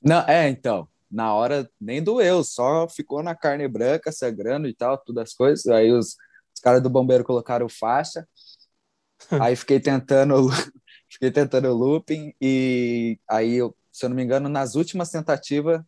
Não, 0.03 0.21
é, 0.27 0.49
então 0.49 0.89
na 1.11 1.35
hora 1.35 1.71
nem 1.79 2.03
doeu, 2.03 2.43
só 2.43 2.89
ficou 2.89 3.23
na 3.23 3.35
carne 3.35 3.69
branca, 3.69 4.11
sangrando 4.11 4.67
e 4.67 4.73
tal, 4.75 4.97
todas 4.97 5.25
as 5.25 5.35
coisas. 5.35 5.67
Aí 5.67 5.93
os, 5.93 6.17
os 6.55 6.61
caras 6.63 6.83
do 6.83 6.89
bombeiro 6.89 7.23
colocaram 7.23 7.69
faixa. 7.69 8.27
aí 9.39 9.55
fiquei 9.55 9.79
tentando, 9.79 10.49
fiquei 11.13 11.31
tentando 11.31 11.73
looping 11.73 12.35
e 12.41 13.19
aí 13.29 13.55
eu, 13.55 13.75
se 13.91 14.05
eu 14.05 14.09
não 14.09 14.17
me 14.17 14.23
engano, 14.23 14.49
nas 14.49 14.75
últimas 14.75 15.11
tentativas, 15.11 15.81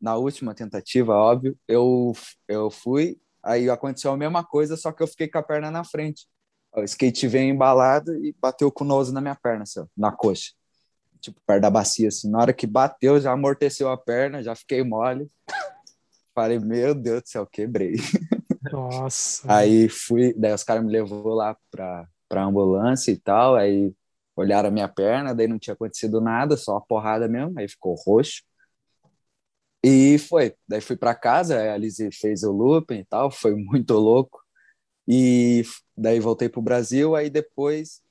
na 0.00 0.16
última 0.16 0.54
tentativa, 0.54 1.14
óbvio, 1.14 1.56
eu 1.68 2.12
eu 2.48 2.70
fui, 2.70 3.18
aí 3.42 3.70
aconteceu 3.70 4.10
a 4.12 4.16
mesma 4.16 4.44
coisa, 4.44 4.76
só 4.76 4.92
que 4.92 5.02
eu 5.02 5.06
fiquei 5.06 5.28
com 5.28 5.38
a 5.38 5.42
perna 5.42 5.70
na 5.70 5.84
frente. 5.84 6.26
O 6.74 6.82
skate 6.82 7.28
veio 7.28 7.48
embalado 7.48 8.12
e 8.24 8.34
bateu 8.40 8.70
com 8.70 8.84
o 8.84 8.86
nose 8.86 9.12
na 9.12 9.20
minha 9.20 9.36
perna, 9.36 9.62
assim, 9.62 9.84
na 9.96 10.10
coxa 10.10 10.52
tipo, 11.24 11.40
perto 11.46 11.62
da 11.62 11.70
bacia, 11.70 12.08
assim. 12.08 12.30
Na 12.30 12.38
hora 12.38 12.52
que 12.52 12.66
bateu, 12.66 13.18
já 13.18 13.32
amorteceu 13.32 13.90
a 13.90 13.96
perna, 13.96 14.42
já 14.42 14.54
fiquei 14.54 14.82
mole. 14.82 15.28
Falei, 16.34 16.58
meu 16.58 16.94
Deus 16.94 17.22
do 17.22 17.28
céu, 17.28 17.46
quebrei. 17.46 17.94
Nossa. 18.72 19.44
aí 19.52 19.88
fui, 19.88 20.32
daí 20.34 20.52
os 20.52 20.64
caras 20.64 20.84
me 20.84 20.90
levou 20.90 21.34
lá 21.34 21.56
pra, 21.70 22.08
pra 22.28 22.44
ambulância 22.44 23.12
e 23.12 23.16
tal, 23.16 23.54
aí 23.54 23.92
olharam 24.36 24.68
a 24.68 24.72
minha 24.72 24.88
perna, 24.88 25.34
daí 25.34 25.46
não 25.48 25.58
tinha 25.58 25.74
acontecido 25.74 26.20
nada, 26.20 26.56
só 26.56 26.72
uma 26.72 26.86
porrada 26.86 27.28
mesmo, 27.28 27.58
aí 27.58 27.68
ficou 27.68 27.94
roxo. 27.94 28.42
E 29.82 30.18
foi, 30.18 30.54
daí 30.66 30.80
fui 30.80 30.96
para 30.96 31.14
casa, 31.14 31.60
a 31.60 31.74
Alice 31.74 32.10
fez 32.12 32.42
o 32.42 32.50
looping 32.50 33.00
e 33.00 33.04
tal, 33.04 33.30
foi 33.30 33.54
muito 33.56 33.94
louco. 33.94 34.42
E 35.06 35.62
daí 35.96 36.20
voltei 36.20 36.48
pro 36.48 36.62
Brasil, 36.62 37.14
aí 37.14 37.28
depois 37.30 38.02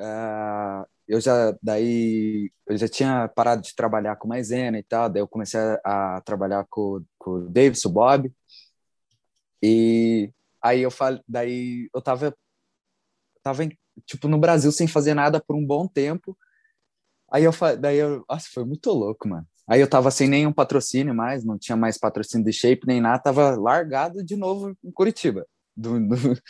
uh, 0.00 0.86
eu 1.08 1.20
já 1.20 1.56
daí 1.62 2.50
eu 2.66 2.76
já 2.76 2.88
tinha 2.88 3.28
parado 3.28 3.62
de 3.62 3.74
trabalhar 3.74 4.16
com 4.16 4.28
maisena 4.28 4.78
e 4.78 4.82
tal, 4.82 5.08
daí 5.08 5.22
eu 5.22 5.28
comecei 5.28 5.60
a, 5.84 6.16
a 6.16 6.20
trabalhar 6.22 6.66
com, 6.70 7.02
com 7.18 7.30
o 7.32 7.90
Bob. 7.90 8.32
E 9.62 10.32
aí 10.62 10.82
eu 10.82 10.90
falei, 10.90 11.20
daí 11.28 11.88
eu 11.94 12.02
tava 12.02 12.36
tava 13.46 13.62
em, 13.62 13.70
tipo 14.04 14.26
no 14.26 14.38
Brasil 14.38 14.72
sem 14.72 14.88
fazer 14.88 15.14
nada 15.14 15.40
por 15.40 15.54
um 15.54 15.64
bom 15.64 15.86
tempo. 15.86 16.36
Aí 17.30 17.44
eu 17.44 17.52
daí 17.78 17.98
eu, 17.98 18.24
nossa, 18.28 18.48
foi 18.52 18.64
muito 18.64 18.90
louco, 18.90 19.28
mano. 19.28 19.46
Aí 19.68 19.80
eu 19.80 19.88
tava 19.88 20.10
sem 20.10 20.28
nenhum 20.28 20.52
patrocínio 20.52 21.14
mais, 21.14 21.44
não 21.44 21.56
tinha 21.56 21.76
mais 21.76 21.96
patrocínio 21.96 22.44
de 22.44 22.52
shape 22.52 22.86
nem 22.86 23.00
nada, 23.00 23.22
tava 23.22 23.56
largado 23.56 24.24
de 24.24 24.34
novo 24.34 24.76
em 24.82 24.90
Curitiba 24.90 25.46
do, 25.76 26.00
do, 26.08 26.16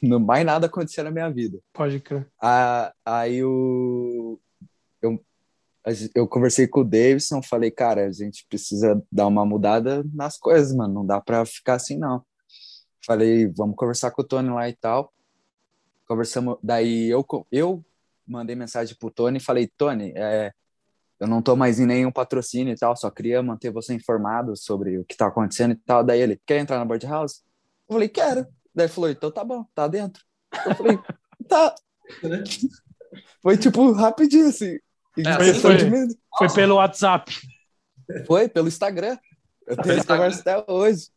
não 0.00 0.20
mais 0.20 0.46
nada 0.46 0.66
acontecia 0.66 1.02
na 1.02 1.10
minha 1.10 1.28
vida. 1.28 1.58
Pode 1.72 1.98
crer. 1.98 2.28
Ah, 2.40 2.92
aí 3.04 3.42
o, 3.42 4.38
eu, 5.02 5.24
eu 6.14 6.28
conversei 6.28 6.68
com 6.68 6.80
o 6.80 6.84
Davidson, 6.84 7.42
falei, 7.42 7.72
cara, 7.72 8.06
a 8.06 8.12
gente 8.12 8.46
precisa 8.48 9.02
dar 9.10 9.26
uma 9.26 9.44
mudada 9.44 10.04
nas 10.14 10.38
coisas, 10.38 10.72
mano, 10.72 10.94
não 10.94 11.06
dá 11.06 11.20
pra 11.20 11.44
ficar 11.44 11.74
assim, 11.74 11.98
não. 11.98 12.24
Falei, 13.04 13.48
vamos 13.48 13.74
conversar 13.76 14.12
com 14.12 14.22
o 14.22 14.24
Tony 14.24 14.50
lá 14.50 14.68
e 14.68 14.76
tal. 14.76 15.12
Conversamos, 16.06 16.58
daí 16.62 17.08
eu, 17.08 17.26
eu 17.50 17.84
mandei 18.26 18.54
mensagem 18.54 18.96
pro 18.96 19.10
Tony 19.10 19.38
e 19.38 19.42
falei, 19.42 19.70
Tony, 19.76 20.12
é, 20.16 20.52
eu 21.18 21.26
não 21.26 21.40
tô 21.40 21.56
mais 21.56 21.78
em 21.78 21.86
nenhum 21.86 22.10
patrocínio 22.10 22.72
e 22.74 22.76
tal, 22.76 22.96
só 22.96 23.10
queria 23.10 23.42
manter 23.42 23.70
você 23.70 23.94
informado 23.94 24.56
sobre 24.56 24.98
o 24.98 25.04
que 25.04 25.16
tá 25.16 25.26
acontecendo 25.26 25.72
e 25.72 25.76
tal. 25.76 26.04
Daí 26.04 26.20
ele, 26.20 26.40
quer 26.44 26.58
entrar 26.58 26.78
na 26.78 26.84
Board 26.84 27.06
House? 27.06 27.42
Eu 27.88 27.94
falei, 27.94 28.08
quero. 28.08 28.46
Daí 28.74 28.88
falou, 28.88 29.10
então 29.10 29.30
tá 29.30 29.44
bom, 29.44 29.64
tá 29.74 29.86
dentro. 29.86 30.22
Eu 30.66 30.74
falei, 30.74 30.98
tá. 31.48 31.74
Foi 33.40 33.56
tipo 33.56 33.92
rapidinho 33.92 34.48
assim. 34.48 34.78
É, 35.18 35.34
foi, 35.36 35.54
foi, 35.54 35.78
foi 36.38 36.52
pelo 36.54 36.76
WhatsApp. 36.76 37.32
Foi, 38.26 38.48
pelo 38.48 38.68
Instagram. 38.68 39.16
Eu 39.66 39.76
tenho 39.76 39.98
essa 39.98 40.06
conversa 40.06 40.40
até 40.40 40.64
hoje. 40.70 41.08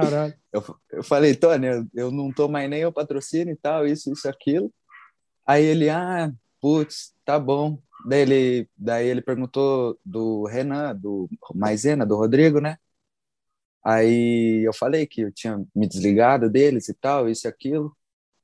Caralho. 0.00 0.34
Eu, 0.52 0.64
eu 0.90 1.02
falei, 1.04 1.34
Tony, 1.34 1.66
eu, 1.66 1.86
eu 1.94 2.10
não 2.10 2.32
tô 2.32 2.48
mais 2.48 2.68
nem 2.68 2.84
o 2.84 2.92
patrocínio 2.92 3.52
e 3.52 3.56
tal, 3.56 3.86
isso, 3.86 4.12
isso, 4.12 4.28
aquilo. 4.28 4.72
Aí 5.46 5.64
ele, 5.64 5.88
ah, 5.90 6.32
putz, 6.60 7.14
tá 7.24 7.38
bom. 7.38 7.80
Daí 8.06 8.20
ele, 8.20 8.70
daí 8.76 9.08
ele 9.08 9.20
perguntou 9.20 9.98
do 10.04 10.44
Renan, 10.44 10.94
do 10.94 11.28
Maisena, 11.54 12.06
do 12.06 12.16
Rodrigo, 12.16 12.60
né? 12.60 12.76
Aí 13.84 14.66
eu 14.66 14.72
falei 14.72 15.06
que 15.06 15.22
eu 15.22 15.32
tinha 15.32 15.64
me 15.74 15.88
desligado 15.88 16.50
deles 16.50 16.88
e 16.88 16.94
tal, 16.94 17.28
isso 17.28 17.46
e 17.46 17.48
aquilo. 17.48 17.96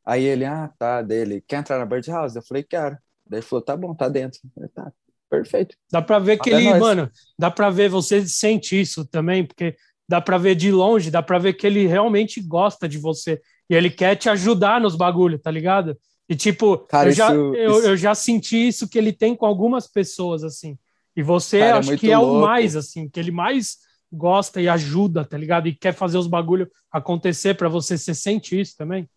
Aí 0.04 0.24
ele, 0.24 0.44
ah, 0.44 0.72
tá, 0.78 1.02
dele, 1.02 1.42
quer 1.46 1.60
entrar 1.60 1.78
na 1.78 1.86
Bird 1.86 2.08
House? 2.10 2.36
Eu 2.36 2.42
falei, 2.42 2.62
quero. 2.62 2.96
Daí 3.26 3.38
ele 3.38 3.46
falou, 3.46 3.64
tá 3.64 3.76
bom, 3.76 3.94
tá 3.94 4.08
dentro. 4.08 4.40
falei, 4.54 4.70
tá, 4.70 4.92
perfeito. 5.30 5.76
Dá 5.90 6.02
pra 6.02 6.18
ver 6.18 6.38
que 6.38 6.50
ele, 6.50 6.74
mano, 6.78 7.10
dá 7.38 7.50
pra 7.50 7.70
ver, 7.70 7.88
você 7.88 8.26
sente 8.26 8.80
isso 8.80 9.04
também, 9.06 9.46
porque 9.46 9.76
dá 10.08 10.20
pra 10.20 10.38
ver 10.38 10.54
de 10.54 10.70
longe, 10.70 11.10
dá 11.10 11.22
pra 11.22 11.38
ver 11.38 11.54
que 11.54 11.66
ele 11.66 11.86
realmente 11.86 12.40
gosta 12.40 12.88
de 12.88 12.98
você. 12.98 13.40
E 13.68 13.74
ele 13.74 13.90
quer 13.90 14.16
te 14.16 14.28
ajudar 14.28 14.80
nos 14.80 14.96
bagulhos, 14.96 15.40
tá 15.40 15.50
ligado? 15.50 15.96
E 16.28 16.34
tipo, 16.34 16.78
Cara, 16.78 17.08
eu, 17.08 17.12
já, 17.12 17.28
isso, 17.28 17.54
eu, 17.54 17.78
isso... 17.78 17.88
eu 17.88 17.96
já 17.96 18.14
senti 18.14 18.68
isso 18.68 18.88
que 18.88 18.98
ele 18.98 19.12
tem 19.12 19.34
com 19.34 19.46
algumas 19.46 19.86
pessoas, 19.86 20.42
assim. 20.42 20.78
E 21.16 21.22
você 21.22 21.60
Cara, 21.60 21.70
é 21.70 21.78
acho 21.78 21.92
é 21.92 21.96
que 21.96 22.10
é 22.10 22.18
louco. 22.18 22.38
o 22.38 22.40
mais, 22.40 22.76
assim, 22.76 23.08
que 23.08 23.20
ele 23.20 23.30
mais 23.30 23.78
gosta 24.12 24.60
e 24.60 24.68
ajuda, 24.68 25.24
tá 25.24 25.36
ligado? 25.36 25.68
E 25.68 25.74
quer 25.74 25.92
fazer 25.92 26.18
os 26.18 26.26
bagulho 26.26 26.70
acontecer 26.90 27.54
para 27.54 27.68
você. 27.68 27.98
Você 27.98 28.14
sente 28.14 28.58
isso 28.58 28.76
também? 28.76 29.08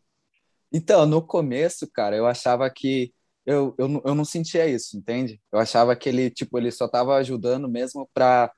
Então, 0.72 1.06
no 1.06 1.22
começo, 1.22 1.90
cara, 1.92 2.16
eu 2.16 2.26
achava 2.26 2.70
que 2.70 3.14
eu, 3.46 3.74
eu, 3.78 4.02
eu 4.06 4.14
não 4.14 4.26
sentia 4.26 4.68
isso, 4.68 4.98
entende? 4.98 5.40
Eu 5.52 5.60
achava 5.60 5.96
que 5.96 6.10
ele, 6.10 6.30
tipo, 6.30 6.58
ele 6.58 6.70
só 6.70 6.88
tava 6.88 7.16
ajudando 7.16 7.70
mesmo 7.70 8.10
pra, 8.14 8.52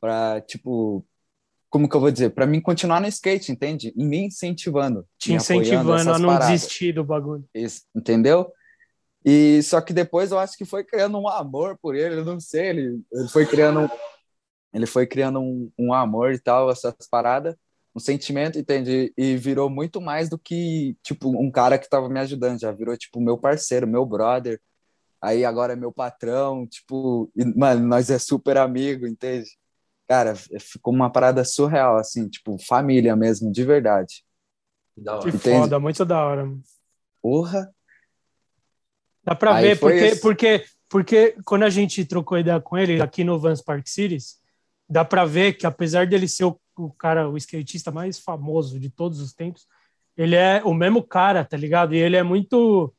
pra 0.00 0.40
tipo, 0.40 1.06
como 1.76 1.90
que 1.90 1.94
eu 1.94 2.00
vou 2.00 2.10
dizer? 2.10 2.30
Pra 2.30 2.46
mim 2.46 2.58
continuar 2.58 3.02
no 3.02 3.06
skate, 3.06 3.52
entende? 3.52 3.92
E 3.94 4.02
me 4.02 4.16
incentivando. 4.16 5.06
Te 5.18 5.28
me 5.28 5.36
incentivando 5.36 6.10
a 6.10 6.18
não 6.18 6.28
paradas. 6.30 6.48
desistir 6.48 6.94
do 6.94 7.04
bagulho. 7.04 7.44
Isso, 7.54 7.82
entendeu? 7.94 8.50
E 9.22 9.62
só 9.62 9.82
que 9.82 9.92
depois 9.92 10.30
eu 10.30 10.38
acho 10.38 10.56
que 10.56 10.64
foi 10.64 10.82
criando 10.82 11.18
um 11.18 11.28
amor 11.28 11.76
por 11.76 11.94
ele, 11.94 12.20
eu 12.20 12.24
não 12.24 12.40
sei, 12.40 12.68
ele, 12.68 13.02
ele 13.12 13.28
foi 13.28 13.44
criando 13.44 13.80
um, 13.80 13.88
ele 14.72 14.86
foi 14.86 15.06
criando 15.06 15.38
um, 15.38 15.70
um 15.78 15.92
amor 15.92 16.32
e 16.32 16.38
tal, 16.38 16.70
essas 16.70 16.94
paradas, 17.10 17.54
um 17.94 18.00
sentimento, 18.00 18.58
entende? 18.58 19.12
E 19.14 19.36
virou 19.36 19.68
muito 19.68 20.00
mais 20.00 20.30
do 20.30 20.38
que, 20.38 20.96
tipo, 21.02 21.28
um 21.28 21.50
cara 21.50 21.76
que 21.78 21.90
tava 21.90 22.08
me 22.08 22.20
ajudando, 22.20 22.58
já 22.58 22.72
virou, 22.72 22.96
tipo, 22.96 23.20
meu 23.20 23.36
parceiro, 23.36 23.86
meu 23.86 24.06
brother, 24.06 24.58
aí 25.20 25.44
agora 25.44 25.74
é 25.74 25.76
meu 25.76 25.92
patrão, 25.92 26.66
tipo, 26.66 27.30
e, 27.36 27.44
mano, 27.44 27.86
nós 27.86 28.08
é 28.08 28.18
super 28.18 28.56
amigo, 28.56 29.06
entende? 29.06 29.50
Cara, 30.08 30.34
ficou 30.60 30.94
uma 30.94 31.10
parada 31.10 31.44
surreal, 31.44 31.96
assim, 31.96 32.28
tipo, 32.28 32.56
família 32.58 33.16
mesmo, 33.16 33.50
de 33.50 33.64
verdade. 33.64 34.24
Da 34.96 35.14
hora. 35.14 35.22
Que 35.22 35.36
entende? 35.36 35.58
foda, 35.58 35.80
muito 35.80 36.04
da 36.04 36.24
hora. 36.24 36.48
Porra! 37.20 37.74
Dá 39.24 39.34
pra 39.34 39.56
aí 39.56 39.68
ver, 39.68 39.80
porque, 39.80 40.16
porque, 40.16 40.64
porque 40.88 41.36
quando 41.44 41.64
a 41.64 41.70
gente 41.70 42.04
trocou 42.04 42.38
ideia 42.38 42.60
com 42.60 42.78
ele 42.78 43.02
aqui 43.02 43.24
no 43.24 43.38
Vans 43.38 43.60
Park 43.60 43.86
Cities, 43.88 44.38
dá 44.88 45.04
pra 45.04 45.24
ver 45.24 45.54
que 45.54 45.66
apesar 45.66 46.06
dele 46.06 46.28
ser 46.28 46.44
o, 46.44 46.60
o 46.76 46.92
cara, 46.92 47.28
o 47.28 47.36
skatista 47.36 47.90
mais 47.90 48.20
famoso 48.20 48.78
de 48.78 48.88
todos 48.88 49.20
os 49.20 49.34
tempos, 49.34 49.66
ele 50.16 50.36
é 50.36 50.62
o 50.64 50.72
mesmo 50.72 51.02
cara, 51.02 51.44
tá 51.44 51.56
ligado? 51.56 51.94
E 51.94 51.98
ele 51.98 52.16
é 52.16 52.22
muito 52.22 52.94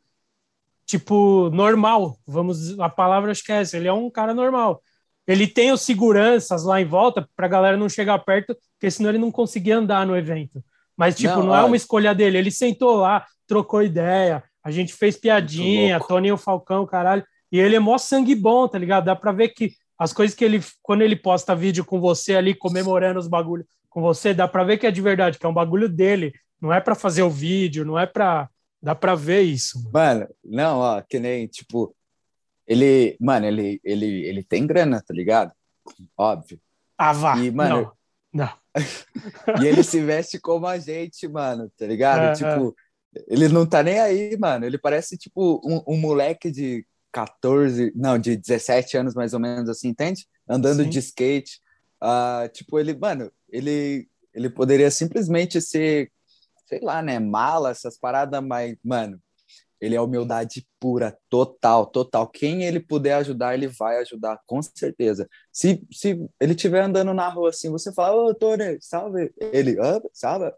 tipo, 0.86 1.50
normal. 1.52 2.18
Vamos, 2.26 2.80
a 2.80 2.90
palavra 2.90 3.32
acho 3.32 3.44
que 3.44 3.52
é 3.52 3.62
essa. 3.62 3.78
Ele 3.78 3.88
é 3.88 3.94
um 3.94 4.10
cara 4.10 4.34
normal. 4.34 4.82
Ele 5.28 5.46
tem 5.46 5.72
os 5.72 5.82
seguranças 5.82 6.64
lá 6.64 6.80
em 6.80 6.86
volta 6.86 7.28
para 7.36 7.46
a 7.46 7.50
galera 7.50 7.78
não 7.78 7.90
chegar 7.90 8.18
perto, 8.20 8.56
porque 8.74 8.90
senão 8.90 9.10
ele 9.10 9.18
não 9.18 9.32
conseguia 9.32 9.78
andar 9.78 10.06
no 10.06 10.16
evento. 10.16 10.64
Mas, 10.96 11.16
tipo, 11.16 11.36
não, 11.36 11.48
não 11.48 11.56
é 11.56 11.64
uma 11.64 11.76
escolha 11.76 12.16
dele. 12.16 12.38
Ele 12.38 12.50
sentou 12.50 12.96
lá, 12.96 13.26
trocou 13.46 13.84
ideia, 13.84 14.44
a 14.64 14.72
gente 14.72 14.94
fez 14.94 15.18
piadinha, 15.18 16.00
Toninho 16.00 16.38
Falcão, 16.38 16.86
caralho. 16.86 17.24
E 17.52 17.60
ele 17.60 17.76
é 17.76 17.80
mó 17.80 17.98
sangue 17.98 18.36
bom, 18.36 18.68
tá 18.68 18.78
ligado? 18.78 19.06
Dá 19.06 19.16
pra 19.16 19.32
ver 19.32 19.50
que 19.50 19.74
as 20.00 20.14
coisas 20.14 20.36
que 20.36 20.46
ele, 20.46 20.64
quando 20.82 21.02
ele 21.02 21.16
posta 21.16 21.56
vídeo 21.56 21.84
com 21.84 22.00
você 22.00 22.36
ali, 22.36 22.54
comemorando 22.54 23.20
os 23.20 23.28
bagulhos 23.28 23.68
com 23.90 24.02
você, 24.02 24.34
dá 24.34 24.48
pra 24.48 24.64
ver 24.64 24.78
que 24.78 24.88
é 24.88 24.92
de 24.92 25.02
verdade, 25.02 25.38
que 25.38 25.46
é 25.46 25.50
um 25.50 25.54
bagulho 25.54 25.90
dele. 25.90 26.34
Não 26.62 26.74
é 26.74 26.80
para 26.80 26.96
fazer 26.96 27.22
o 27.22 27.30
vídeo, 27.30 27.86
não 27.86 27.98
é 27.98 28.06
pra 28.06 28.50
Dá 28.82 28.94
pra 28.94 29.16
ver 29.16 29.42
isso. 29.42 29.90
Mano, 29.92 30.28
não, 30.44 30.80
ó, 30.80 31.02
que 31.02 31.20
nem, 31.20 31.48
tipo, 31.48 31.96
ele, 32.68 33.18
mano, 33.20 33.46
ele, 33.46 33.80
ele, 33.84 34.26
ele 34.26 34.44
tem 34.44 34.68
grana, 34.68 35.02
tá 35.02 35.14
ligado? 35.14 35.54
Óbvio. 36.18 36.60
Ah, 36.98 37.14
vá. 37.14 37.38
E, 37.38 37.50
mano, 37.50 37.94
não. 38.34 38.46
não. 38.46 38.54
e 39.64 39.68
ele 39.68 39.84
se 39.84 40.02
veste 40.02 40.40
como 40.40 40.68
a 40.68 40.78
gente, 40.78 41.28
mano, 41.28 41.72
tá 41.78 41.86
ligado? 41.86 42.24
É, 42.24 42.34
tipo, 42.34 42.76
é. 43.16 43.24
ele 43.28 43.48
não 43.48 43.66
tá 43.66 43.82
nem 43.82 44.00
aí, 44.00 44.38
mano. 44.38 44.66
Ele 44.66 44.78
parece, 44.78 45.18
tipo, 45.18 45.62
um, 45.64 45.94
um, 45.94 45.98
moleque 45.98 46.52
de 46.52 46.86
14, 47.12 47.92
não, 47.96 48.20
de 48.20 48.36
17 48.36 48.98
anos 48.98 49.16
mais 49.16 49.34
ou 49.34 49.40
menos, 49.40 49.70
assim, 49.70 49.90
entende? 49.90 50.28
Andando 50.48 50.84
Sim. 50.84 50.90
de 50.90 51.00
skate. 51.00 51.62
Uh, 52.04 52.50
tipo, 52.50 52.78
ele, 52.78 52.96
mano, 52.96 53.32
ele, 53.50 54.08
ele 54.34 54.50
poderia 54.50 54.92
simplesmente 54.92 55.62
ser 55.62 56.12
sei 56.68 56.82
lá, 56.82 57.02
né, 57.02 57.18
mala, 57.18 57.72
essas 57.72 57.98
paradas, 57.98 58.44
mas, 58.44 58.76
mano, 58.84 59.20
ele 59.80 59.96
é 59.96 60.02
humildade 60.02 60.68
pura, 60.80 61.18
total, 61.30 61.86
total. 61.86 62.28
Quem 62.28 62.64
ele 62.64 62.80
puder 62.80 63.14
ajudar, 63.16 63.54
ele 63.54 63.68
vai 63.68 63.98
ajudar, 63.98 64.40
com 64.46 64.62
certeza. 64.62 65.30
Se, 65.52 65.84
se 65.92 66.20
ele 66.40 66.54
estiver 66.54 66.82
andando 66.82 67.14
na 67.14 67.30
rua 67.30 67.50
assim, 67.50 67.70
você 67.70 67.94
fala, 67.94 68.16
ô, 68.16 68.34
Tony, 68.34 68.78
salve. 68.82 69.32
Ele, 69.40 69.80
ah, 69.80 70.02
salve. 70.12 70.52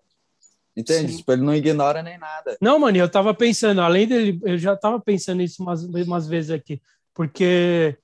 Entende? 0.75 1.17
Tipo, 1.17 1.33
ele 1.33 1.41
não 1.41 1.53
ignora 1.53 2.01
nem 2.01 2.17
nada. 2.17 2.57
Não, 2.61 2.79
mano, 2.79 2.97
eu 2.97 3.09
tava 3.09 3.33
pensando, 3.33 3.81
além 3.81 4.07
dele, 4.07 4.39
eu 4.43 4.57
já 4.57 4.77
tava 4.77 4.99
pensando 4.99 5.41
isso 5.41 5.61
umas, 5.61 5.83
umas 5.83 6.27
vezes 6.27 6.51
aqui, 6.51 6.81
porque 7.13 7.97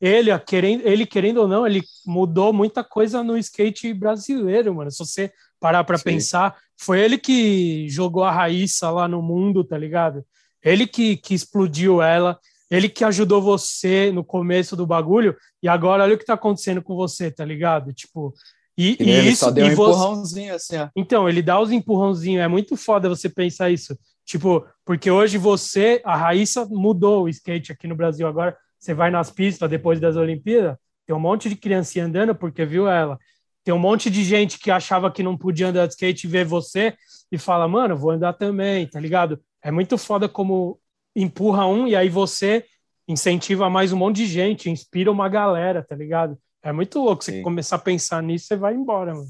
ele 0.00 0.36
querendo, 0.38 0.86
ele, 0.86 1.04
querendo 1.04 1.38
ou 1.38 1.48
não, 1.48 1.66
ele 1.66 1.82
mudou 2.06 2.52
muita 2.52 2.82
coisa 2.82 3.22
no 3.22 3.36
skate 3.36 3.92
brasileiro, 3.92 4.74
mano. 4.74 4.90
Se 4.90 4.98
você 4.98 5.32
parar 5.60 5.84
para 5.84 5.98
pensar, 5.98 6.56
foi 6.76 7.00
ele 7.00 7.18
que 7.18 7.88
jogou 7.88 8.22
a 8.24 8.30
Raíssa 8.30 8.90
lá 8.90 9.08
no 9.08 9.20
mundo, 9.20 9.64
tá 9.64 9.76
ligado? 9.76 10.24
Ele 10.62 10.86
que, 10.86 11.16
que 11.16 11.34
explodiu 11.34 12.02
ela, 12.02 12.38
ele 12.70 12.88
que 12.88 13.04
ajudou 13.04 13.40
você 13.40 14.12
no 14.12 14.24
começo 14.24 14.76
do 14.76 14.86
bagulho, 14.86 15.36
e 15.62 15.68
agora 15.68 16.04
olha 16.04 16.14
o 16.14 16.18
que 16.18 16.24
tá 16.24 16.34
acontecendo 16.34 16.82
com 16.82 16.94
você, 16.94 17.30
tá 17.30 17.44
ligado? 17.44 17.92
Tipo, 17.92 18.34
e, 18.76 18.96
e, 19.00 19.10
ele 19.10 19.30
isso. 19.30 19.44
Só 19.44 19.50
deu 19.50 19.66
um 19.66 19.74
você... 19.74 19.90
empurrãozinho 19.90 20.54
assim, 20.54 20.76
ó. 20.76 20.88
Então, 20.94 21.28
ele 21.28 21.42
dá 21.42 21.60
os 21.60 21.72
empurrãozinhos, 21.72 22.42
é 22.42 22.48
muito 22.48 22.76
foda 22.76 23.08
você 23.08 23.28
pensar 23.28 23.70
isso. 23.70 23.98
Tipo, 24.24 24.66
porque 24.84 25.10
hoje 25.10 25.38
você, 25.38 26.02
a 26.04 26.14
Raíssa 26.14 26.66
mudou 26.66 27.24
o 27.24 27.28
skate 27.28 27.72
aqui 27.72 27.88
no 27.88 27.96
Brasil 27.96 28.26
agora. 28.26 28.56
Você 28.78 28.94
vai 28.94 29.10
nas 29.10 29.30
pistas 29.30 29.68
depois 29.68 29.98
das 29.98 30.14
Olimpíadas, 30.16 30.76
tem 31.04 31.16
um 31.16 31.18
monte 31.20 31.48
de 31.48 31.56
criancinha 31.56 32.04
andando 32.04 32.34
porque 32.34 32.64
viu 32.64 32.86
ela. 32.86 33.18
Tem 33.64 33.74
um 33.74 33.78
monte 33.78 34.10
de 34.10 34.22
gente 34.22 34.58
que 34.58 34.70
achava 34.70 35.10
que 35.10 35.22
não 35.22 35.36
podia 35.36 35.68
andar 35.68 35.86
de 35.86 35.94
skate 35.94 36.26
e 36.26 36.30
vê 36.30 36.44
você 36.44 36.94
e 37.32 37.38
fala, 37.38 37.66
mano, 37.66 37.96
vou 37.96 38.10
andar 38.10 38.34
também, 38.34 38.86
tá 38.86 39.00
ligado? 39.00 39.40
É 39.68 39.70
muito 39.70 39.98
foda 39.98 40.26
como 40.30 40.80
empurra 41.14 41.66
um 41.66 41.86
e 41.86 41.94
aí 41.94 42.08
você 42.08 42.64
incentiva 43.06 43.68
mais 43.68 43.92
um 43.92 43.98
monte 43.98 44.16
de 44.16 44.26
gente, 44.26 44.70
inspira 44.70 45.12
uma 45.12 45.28
galera, 45.28 45.82
tá 45.82 45.94
ligado? 45.94 46.38
É 46.62 46.72
muito 46.72 46.98
louco. 47.00 47.22
Você 47.22 47.42
começar 47.42 47.76
a 47.76 47.78
pensar 47.78 48.22
nisso, 48.22 48.46
você 48.46 48.56
vai 48.56 48.72
embora, 48.72 49.14
mano. 49.14 49.28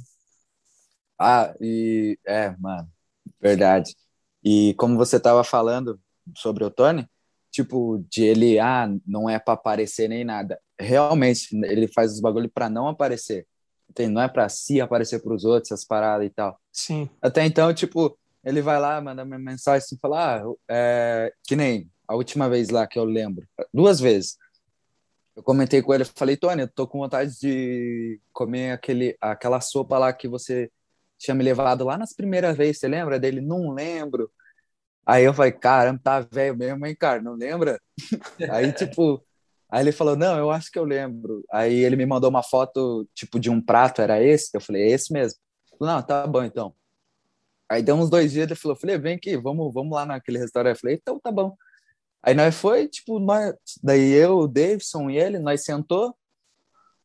Ah, 1.19 1.53
e 1.61 2.17
é, 2.25 2.55
mano, 2.57 2.89
verdade. 3.41 3.97
E 4.45 4.75
como 4.75 4.97
você 4.97 5.19
tava 5.19 5.43
falando 5.43 5.99
sobre 6.37 6.63
o 6.63 6.71
Tony, 6.71 7.05
tipo, 7.51 8.07
de 8.09 8.23
ele, 8.23 8.61
ah, 8.61 8.89
não 9.05 9.29
é 9.29 9.41
para 9.41 9.55
aparecer 9.55 10.09
nem 10.09 10.25
nada. 10.25 10.61
Realmente, 10.79 11.49
ele 11.65 11.89
faz 11.89 12.13
os 12.13 12.21
bagulho 12.21 12.49
para 12.49 12.71
não 12.71 12.87
aparecer 12.87 13.45
não 14.09 14.23
é 14.23 14.29
para 14.29 14.49
si 14.49 14.81
aparecer 14.81 15.21
para 15.21 15.35
os 15.35 15.45
outros, 15.45 15.73
essas 15.73 15.85
paradas 15.85 16.27
e 16.27 16.31
tal. 16.31 16.61
Sim. 16.71 17.09
Até 17.21 17.45
então, 17.45 17.73
tipo, 17.73 18.17
ele 18.49 18.63
vai 18.63 18.81
lá, 18.81 19.01
manda 19.01 19.25
uma 19.25 19.39
mensagem 19.39 19.85
assim, 19.85 19.99
fala, 20.01 20.43
ah, 20.43 20.55
é, 20.69 21.33
que 21.47 21.55
nem 21.55 21.91
a 22.07 22.15
última 22.15 22.49
vez 22.49 22.71
lá 22.71 22.87
que 22.87 22.99
eu 22.99 23.05
lembro, 23.05 23.47
duas 23.73 24.01
vezes. 24.01 24.37
Eu 25.37 25.43
comentei 25.43 25.83
com 25.83 25.95
ele, 25.95 26.05
falei, 26.05 26.37
Tony, 26.37 26.63
eu 26.63 26.69
tô 26.69 26.87
com 26.87 26.99
vontade 26.99 27.39
de 27.39 28.21
comer 28.33 28.73
aquele, 28.73 29.17
aquela 29.21 29.61
sopa 29.61 29.99
lá 29.99 30.13
que 30.13 30.27
você 30.27 30.71
tinha 31.19 31.35
me 31.35 31.45
levado 31.45 31.85
lá 31.85 31.99
nas 31.99 32.15
primeiras 32.15 32.57
vezes, 32.57 32.79
você 32.79 32.89
lembra 32.89 33.21
dele? 33.21 33.41
Não 33.41 33.71
lembro. 33.71 34.31
Aí 35.07 35.25
eu 35.25 35.35
falei, 35.35 35.53
caramba, 35.53 36.01
tá 36.03 36.21
velho 36.21 36.57
mesmo, 36.57 36.87
hein, 36.87 36.97
cara, 36.99 37.21
não 37.21 37.35
lembra? 37.35 37.81
Aí, 38.51 38.73
tipo, 38.73 39.23
Aí 39.71 39.83
ele 39.83 39.93
falou, 39.93 40.17
não, 40.17 40.39
eu 40.39 40.51
acho 40.51 40.71
que 40.71 40.79
eu 40.79 40.85
lembro. 40.85 41.45
Aí 41.53 41.75
ele 41.75 41.97
me 41.97 42.07
mandou 42.07 42.31
uma 42.31 42.43
foto, 42.43 43.07
tipo, 43.15 43.39
de 43.39 43.51
um 43.51 43.61
prato, 43.61 44.01
era 44.01 44.23
esse? 44.23 44.51
Eu 44.55 44.61
falei, 44.61 44.83
é 44.85 44.91
esse 44.93 45.13
mesmo. 45.13 45.39
Não, 45.79 46.03
tá 46.03 46.27
bom, 46.27 46.43
então. 46.43 46.75
Aí 47.69 47.83
deu 47.83 47.97
uns 47.97 48.11
dois 48.11 48.33
dias, 48.33 48.47
ele 48.47 48.55
falou, 48.55 48.77
falei, 48.77 48.99
vem 48.99 49.17
aqui, 49.17 49.37
vamos, 49.37 49.73
vamos 49.73 49.93
lá 49.93 50.07
naquele 50.07 50.39
restaurante. 50.39 50.77
Eu 50.77 50.81
falei, 50.81 50.97
então 50.97 51.21
tá 51.21 51.31
bom. 51.31 51.57
Aí 52.23 52.35
nós 52.35 52.55
foi, 52.55 52.89
tipo, 52.89 53.19
nós, 53.19 53.55
daí 53.83 54.13
eu, 54.13 54.39
o 54.39 54.49
Davidson 54.49 55.11
e 55.11 55.19
ele, 55.19 55.39
nós 55.39 55.65
sentou, 55.65 56.17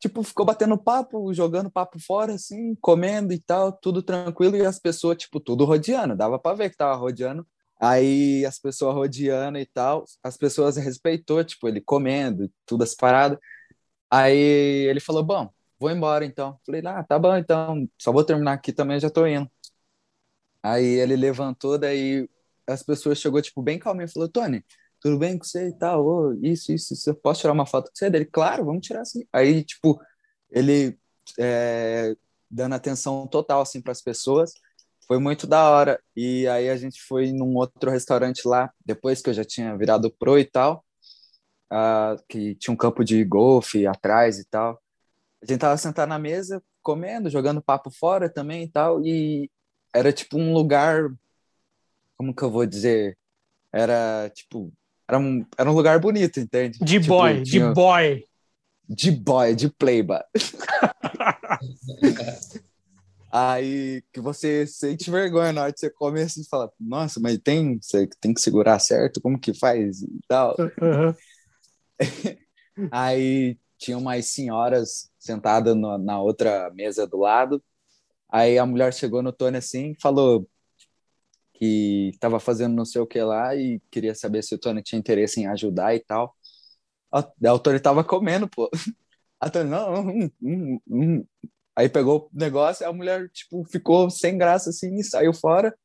tipo, 0.00 0.22
ficou 0.22 0.46
batendo 0.46 0.76
papo, 0.78 1.32
jogando 1.34 1.70
papo 1.70 1.98
fora, 2.00 2.34
assim, 2.34 2.74
comendo 2.80 3.32
e 3.32 3.38
tal, 3.38 3.72
tudo 3.72 4.02
tranquilo, 4.02 4.56
e 4.56 4.66
as 4.66 4.78
pessoas, 4.78 5.18
tipo, 5.18 5.40
tudo 5.40 5.64
rodeando, 5.64 6.16
dava 6.16 6.38
pra 6.38 6.54
ver 6.54 6.70
que 6.70 6.76
tava 6.76 6.94
rodeando 6.96 7.46
Aí 7.80 8.46
as 8.46 8.58
pessoas 8.58 8.94
rodeando 8.94 9.58
e 9.58 9.66
tal, 9.66 10.04
as 10.22 10.36
pessoas 10.36 10.76
respeitou, 10.76 11.44
tipo, 11.44 11.68
ele 11.68 11.80
comendo, 11.80 12.50
tudo 12.64 12.84
as 12.84 12.94
paradas. 12.94 13.38
Aí 14.10 14.38
ele 14.88 15.00
falou: 15.00 15.24
Bom, 15.24 15.50
vou 15.78 15.90
embora 15.90 16.24
então. 16.24 16.58
Falei: 16.66 16.82
Ah, 16.86 17.04
tá 17.04 17.18
bom 17.18 17.36
então, 17.36 17.88
só 17.98 18.12
vou 18.12 18.24
terminar 18.24 18.54
aqui 18.54 18.72
também, 18.72 19.00
já 19.00 19.10
tô 19.10 19.26
indo. 19.26 19.50
Aí 20.64 20.86
ele 20.86 21.16
levantou, 21.16 21.78
daí 21.78 22.28
as 22.66 22.82
pessoas 22.82 23.18
chegou, 23.20 23.42
tipo, 23.42 23.62
bem 23.62 23.78
calminho, 23.78 24.08
falou: 24.08 24.28
Tony, 24.28 24.64
tudo 25.00 25.18
bem 25.18 25.38
com 25.38 25.44
você 25.44 25.68
e 25.68 25.72
tal? 25.72 26.34
Isso, 26.42 26.72
isso, 26.72 26.94
isso, 26.94 27.10
eu 27.10 27.14
posso 27.14 27.40
tirar 27.42 27.52
uma 27.52 27.66
foto 27.66 27.88
com 27.90 27.96
você? 27.96 28.10
Dele, 28.10 28.24
claro, 28.24 28.64
vamos 28.64 28.86
tirar 28.86 29.02
assim. 29.02 29.24
Aí, 29.32 29.64
tipo, 29.64 30.00
ele 30.50 30.98
é, 31.38 32.16
dando 32.50 32.74
atenção 32.74 33.26
total, 33.26 33.60
assim, 33.62 33.80
para 33.82 33.92
as 33.92 34.02
pessoas 34.02 34.54
foi 35.06 35.18
muito 35.18 35.46
da 35.46 35.70
hora. 35.70 36.00
E 36.16 36.46
aí 36.48 36.68
a 36.68 36.76
gente 36.76 37.02
foi 37.02 37.32
num 37.32 37.56
outro 37.56 37.90
restaurante 37.90 38.46
lá, 38.46 38.72
depois 38.84 39.22
que 39.22 39.30
eu 39.30 39.34
já 39.34 39.44
tinha 39.44 39.76
virado 39.76 40.10
pro 40.18 40.38
e 40.38 40.44
tal, 40.44 40.84
uh, 41.72 42.22
que 42.28 42.54
tinha 42.56 42.72
um 42.72 42.76
campo 42.76 43.04
de 43.04 43.24
golfe 43.24 43.86
atrás 43.86 44.38
e 44.38 44.44
tal. 44.46 44.80
A 45.42 45.46
gente 45.46 45.60
tava 45.60 45.76
sentado 45.76 46.08
na 46.08 46.18
mesa, 46.18 46.62
comendo, 46.82 47.30
jogando 47.30 47.62
papo 47.62 47.90
fora 47.90 48.28
também 48.30 48.64
e 48.64 48.68
tal, 48.70 49.04
e 49.04 49.50
era 49.94 50.12
tipo 50.12 50.36
um 50.36 50.52
lugar, 50.52 51.08
como 52.16 52.34
que 52.34 52.42
eu 52.42 52.50
vou 52.50 52.66
dizer? 52.66 53.16
Era 53.72 54.30
tipo, 54.34 54.72
era 55.08 55.18
um, 55.18 55.46
era 55.56 55.70
um 55.70 55.74
lugar 55.74 56.00
bonito, 56.00 56.40
entende? 56.40 56.78
De 56.80 56.98
tipo, 56.98 57.08
boy, 57.08 57.42
tinha... 57.42 57.68
de 57.68 57.74
boy. 57.74 58.24
De 58.88 59.10
boy, 59.10 59.54
de 59.54 59.68
playboy. 59.70 60.20
Aí 63.30 64.02
que 64.12 64.20
você 64.20 64.66
sente 64.66 65.10
vergonha 65.10 65.52
na 65.52 65.62
hora 65.62 65.72
que 65.72 65.80
você 65.80 65.90
come 65.90 66.22
assim 66.22 66.42
e 66.42 66.48
fala, 66.48 66.70
nossa, 66.78 67.18
mas 67.18 67.38
tem, 67.38 67.78
você 67.80 68.08
tem 68.20 68.32
que 68.32 68.40
segurar 68.40 68.78
certo, 68.78 69.20
como 69.20 69.38
que 69.38 69.52
faz 69.52 70.02
e 70.02 70.20
tal. 70.28 70.54
Uhum. 70.58 71.14
Aí 72.92 73.58
tinha 73.76 73.98
umas 73.98 74.26
senhoras 74.26 75.10
sentadas 75.18 75.76
na 75.76 76.20
outra 76.20 76.70
mesa 76.74 77.06
do 77.06 77.18
lado. 77.18 77.62
Aí 78.30 78.58
a 78.58 78.66
mulher 78.66 78.92
chegou 78.92 79.22
no 79.22 79.32
Tony 79.32 79.58
assim 79.58 79.94
falou 80.00 80.48
que 81.54 82.10
estava 82.12 82.40
fazendo 82.40 82.74
não 82.74 82.84
sei 82.84 83.00
o 83.00 83.06
que 83.06 83.20
lá 83.22 83.54
e 83.54 83.80
queria 83.90 84.14
saber 84.14 84.42
se 84.42 84.54
o 84.54 84.58
Tony 84.58 84.82
tinha 84.82 84.98
interesse 84.98 85.40
em 85.40 85.46
ajudar 85.46 85.94
e 85.94 86.00
tal. 86.00 86.34
O 87.12 87.58
Tony 87.58 87.78
tava 87.80 88.02
comendo, 88.04 88.48
pô. 88.48 88.68
A 89.40 89.50
Tony, 89.50 89.68
não, 89.70 90.00
hum, 90.00 90.30
hum, 90.42 90.80
hum. 90.88 91.26
Aí 91.76 91.88
pegou 91.88 92.30
o 92.32 92.38
negócio, 92.38 92.86
a 92.86 92.92
mulher, 92.92 93.28
tipo, 93.30 93.64
ficou 93.64 94.08
sem 94.10 94.38
graça, 94.38 94.70
assim, 94.70 94.94
e 94.96 95.04
saiu 95.04 95.34
fora. 95.34 95.76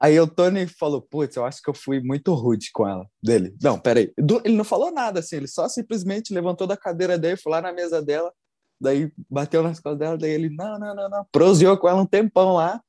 Aí 0.00 0.18
o 0.18 0.26
Tony 0.26 0.66
falou, 0.66 1.02
putz, 1.02 1.36
eu 1.36 1.44
acho 1.44 1.62
que 1.62 1.68
eu 1.70 1.74
fui 1.74 2.00
muito 2.00 2.32
rude 2.34 2.70
com 2.72 2.88
ela, 2.88 3.06
dele. 3.22 3.54
Não, 3.62 3.78
peraí. 3.78 4.12
Ele 4.44 4.56
não 4.56 4.64
falou 4.64 4.90
nada, 4.92 5.20
assim, 5.20 5.36
ele 5.36 5.48
só 5.48 5.68
simplesmente 5.68 6.32
levantou 6.32 6.66
da 6.66 6.76
cadeira 6.76 7.18
dele, 7.18 7.36
foi 7.36 7.52
lá 7.52 7.60
na 7.60 7.72
mesa 7.72 8.00
dela, 8.02 8.32
daí 8.80 9.12
bateu 9.28 9.62
nas 9.62 9.78
costas 9.80 9.98
dela, 9.98 10.16
daí 10.16 10.30
ele, 10.30 10.48
não, 10.48 10.78
não, 10.78 10.94
não, 10.94 11.08
não, 11.08 11.26
proseou 11.30 11.76
com 11.76 11.88
ela 11.88 12.02
um 12.02 12.06
tempão 12.06 12.54
lá. 12.54 12.80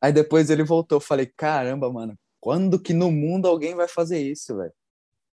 Aí 0.00 0.12
depois 0.12 0.50
ele 0.50 0.64
voltou, 0.64 1.00
falei, 1.00 1.26
caramba, 1.26 1.92
mano, 1.92 2.18
quando 2.40 2.80
que 2.80 2.92
no 2.92 3.10
mundo 3.10 3.46
alguém 3.46 3.74
vai 3.74 3.88
fazer 3.88 4.20
isso, 4.20 4.56
velho? 4.56 4.72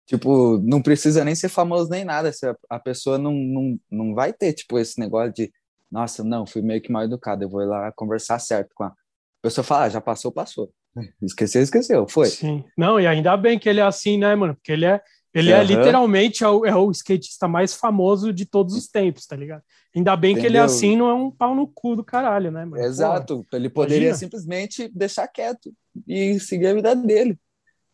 Tipo, 0.06 0.58
não 0.58 0.82
precisa 0.82 1.24
nem 1.24 1.34
ser 1.34 1.48
famoso 1.48 1.88
nem 1.90 2.04
nada, 2.04 2.32
se 2.32 2.46
a 2.68 2.78
pessoa 2.78 3.16
não, 3.16 3.32
não, 3.32 3.80
não 3.90 4.14
vai 4.14 4.32
ter, 4.32 4.52
tipo, 4.52 4.78
esse 4.78 4.98
negócio 4.98 5.32
de, 5.32 5.52
nossa, 5.90 6.24
não, 6.24 6.46
fui 6.46 6.62
meio 6.62 6.82
que 6.82 6.90
mal 6.90 7.04
educado, 7.04 7.44
eu 7.44 7.48
vou 7.48 7.64
lá 7.64 7.92
conversar 7.92 8.38
certo 8.38 8.70
com 8.74 8.84
a 8.84 8.92
a 9.40 9.48
pessoa 9.48 9.64
fala, 9.64 9.84
ah, 9.84 9.88
já 9.88 10.00
passou, 10.00 10.30
passou. 10.30 10.70
Esqueceu, 11.22 11.62
esqueceu, 11.62 12.06
foi. 12.08 12.26
Sim. 12.26 12.64
Não, 12.76 13.00
e 13.00 13.06
ainda 13.06 13.36
bem 13.36 13.58
que 13.58 13.68
ele 13.68 13.80
é 13.80 13.82
assim, 13.82 14.18
né, 14.18 14.34
mano? 14.34 14.54
Porque 14.54 14.72
ele 14.72 14.84
é, 14.84 15.00
ele 15.32 15.52
uhum. 15.52 15.58
é 15.58 15.64
literalmente 15.64 16.42
é 16.42 16.48
o, 16.48 16.66
é 16.66 16.74
o, 16.74 16.90
skatista 16.90 17.46
mais 17.46 17.74
famoso 17.74 18.32
de 18.32 18.44
todos 18.44 18.74
os 18.74 18.88
tempos, 18.88 19.26
tá 19.26 19.36
ligado? 19.36 19.62
Ainda 19.94 20.16
bem 20.16 20.32
Entendeu? 20.32 20.42
que 20.42 20.46
ele 20.48 20.58
é 20.58 20.60
assim, 20.60 20.96
não 20.96 21.08
é 21.08 21.14
um 21.14 21.30
pau 21.30 21.54
no 21.54 21.68
cu 21.68 21.94
do 21.94 22.04
caralho, 22.04 22.50
né, 22.50 22.64
mano? 22.64 22.82
Exato. 22.82 23.46
Pô, 23.48 23.56
ele 23.56 23.68
poderia 23.68 24.08
imagina. 24.08 24.18
simplesmente 24.18 24.88
deixar 24.88 25.28
quieto 25.28 25.72
e 26.06 26.38
seguir 26.40 26.68
a 26.68 26.74
vida 26.74 26.96
dele. 26.96 27.38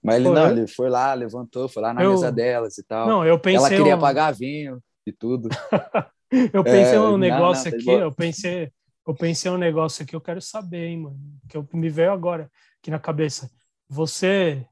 Mas 0.03 0.17
ele 0.17 0.29
Pô, 0.29 0.35
não, 0.35 0.51
ele 0.51 0.67
foi 0.67 0.89
lá, 0.89 1.13
levantou, 1.15 1.69
foi 1.69 1.83
lá 1.83 1.93
na 1.93 2.03
eu... 2.03 2.13
mesa 2.13 2.31
delas 2.33 2.79
e 2.79 2.83
tal. 2.85 3.09
Não, 3.09 3.25
eu 3.25 3.39
pensei. 3.39 3.67
Ela 3.67 3.77
queria 3.77 3.97
um... 3.97 4.01
pagar 4.01 4.33
vinho 4.33 4.81
e 5.07 5.13
tudo. 5.13 5.49
eu 6.53 6.65
pensei 6.65 6.95
é, 6.95 7.01
um 7.01 7.19
negócio 7.19 7.71
não, 7.71 7.79
aqui, 7.79 7.91
eu 7.91 8.13
pensei, 8.13 8.73
eu 9.07 9.15
pensei 9.15 9.51
um 9.51 9.59
negócio 9.59 10.03
aqui, 10.03 10.17
eu 10.17 10.21
quero 10.21 10.41
saber, 10.41 10.87
hein, 10.87 11.03
mano, 11.03 11.19
que 11.49 11.57
eu, 11.57 11.69
me 11.75 11.89
veio 11.89 12.13
agora 12.13 12.51
aqui 12.81 12.91
na 12.91 12.99
cabeça. 12.99 13.51
Você 13.89 14.67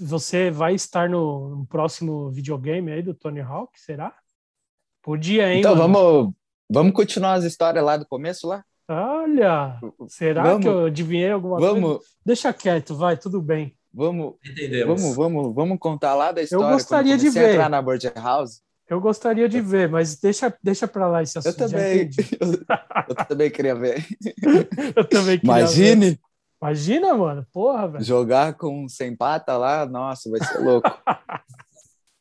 você 0.00 0.50
vai 0.50 0.74
estar 0.74 1.08
no, 1.08 1.56
no 1.56 1.66
próximo 1.66 2.30
videogame 2.30 2.92
aí 2.92 3.02
do 3.02 3.14
Tony 3.14 3.40
Hawk, 3.40 3.78
será? 3.80 4.14
Podia, 5.02 5.52
hein? 5.52 5.60
Então 5.60 5.74
mano? 5.74 5.92
vamos 5.92 6.34
vamos 6.70 6.92
continuar 6.92 7.34
as 7.34 7.44
histórias 7.44 7.84
lá 7.84 7.96
do 7.96 8.06
começo 8.06 8.46
lá? 8.46 8.64
Olha, 8.90 9.78
será 10.08 10.42
vamos, 10.42 10.62
que 10.62 10.68
eu 10.68 10.86
adivinhei 10.86 11.30
alguma 11.30 11.60
vamos, 11.60 11.96
coisa? 11.96 12.04
Deixa 12.24 12.52
quieto, 12.52 12.94
vai, 12.94 13.16
tudo 13.16 13.40
bem. 13.40 13.76
Vamos, 13.92 14.34
Entendemos. 14.44 15.00
vamos, 15.00 15.16
vamos, 15.16 15.54
vamos 15.54 15.78
contar 15.78 16.14
lá 16.14 16.32
da 16.32 16.42
história. 16.42 16.64
Eu 16.64 16.70
gostaria 16.70 17.18
de 17.18 17.28
ver. 17.28 17.50
entrar 17.50 17.68
na 17.68 17.82
Bird 17.82 18.10
House. 18.16 18.62
Eu 18.88 19.00
gostaria 19.00 19.48
de 19.48 19.60
ver, 19.60 19.88
mas 19.90 20.16
deixa, 20.16 20.54
deixa 20.62 20.88
para 20.88 21.06
lá 21.06 21.22
esse 21.22 21.38
assunto. 21.38 21.60
Eu 21.60 21.68
também. 21.68 22.10
Eu, 22.40 22.52
eu, 23.08 23.14
também 23.26 23.50
queria 23.50 23.74
ver. 23.74 24.06
eu 24.96 25.04
também 25.04 25.38
queria 25.38 25.58
Imagine. 25.58 26.10
Ver. 26.10 26.20
Imagina, 26.60 27.14
mano. 27.14 27.46
Porra, 27.52 27.88
velho. 27.88 28.04
Jogar 28.04 28.54
com 28.54 28.88
sem 28.88 29.16
pata 29.16 29.56
lá, 29.56 29.86
nossa, 29.86 30.28
vai 30.28 30.40
ser 30.40 30.58
louco. 30.58 30.90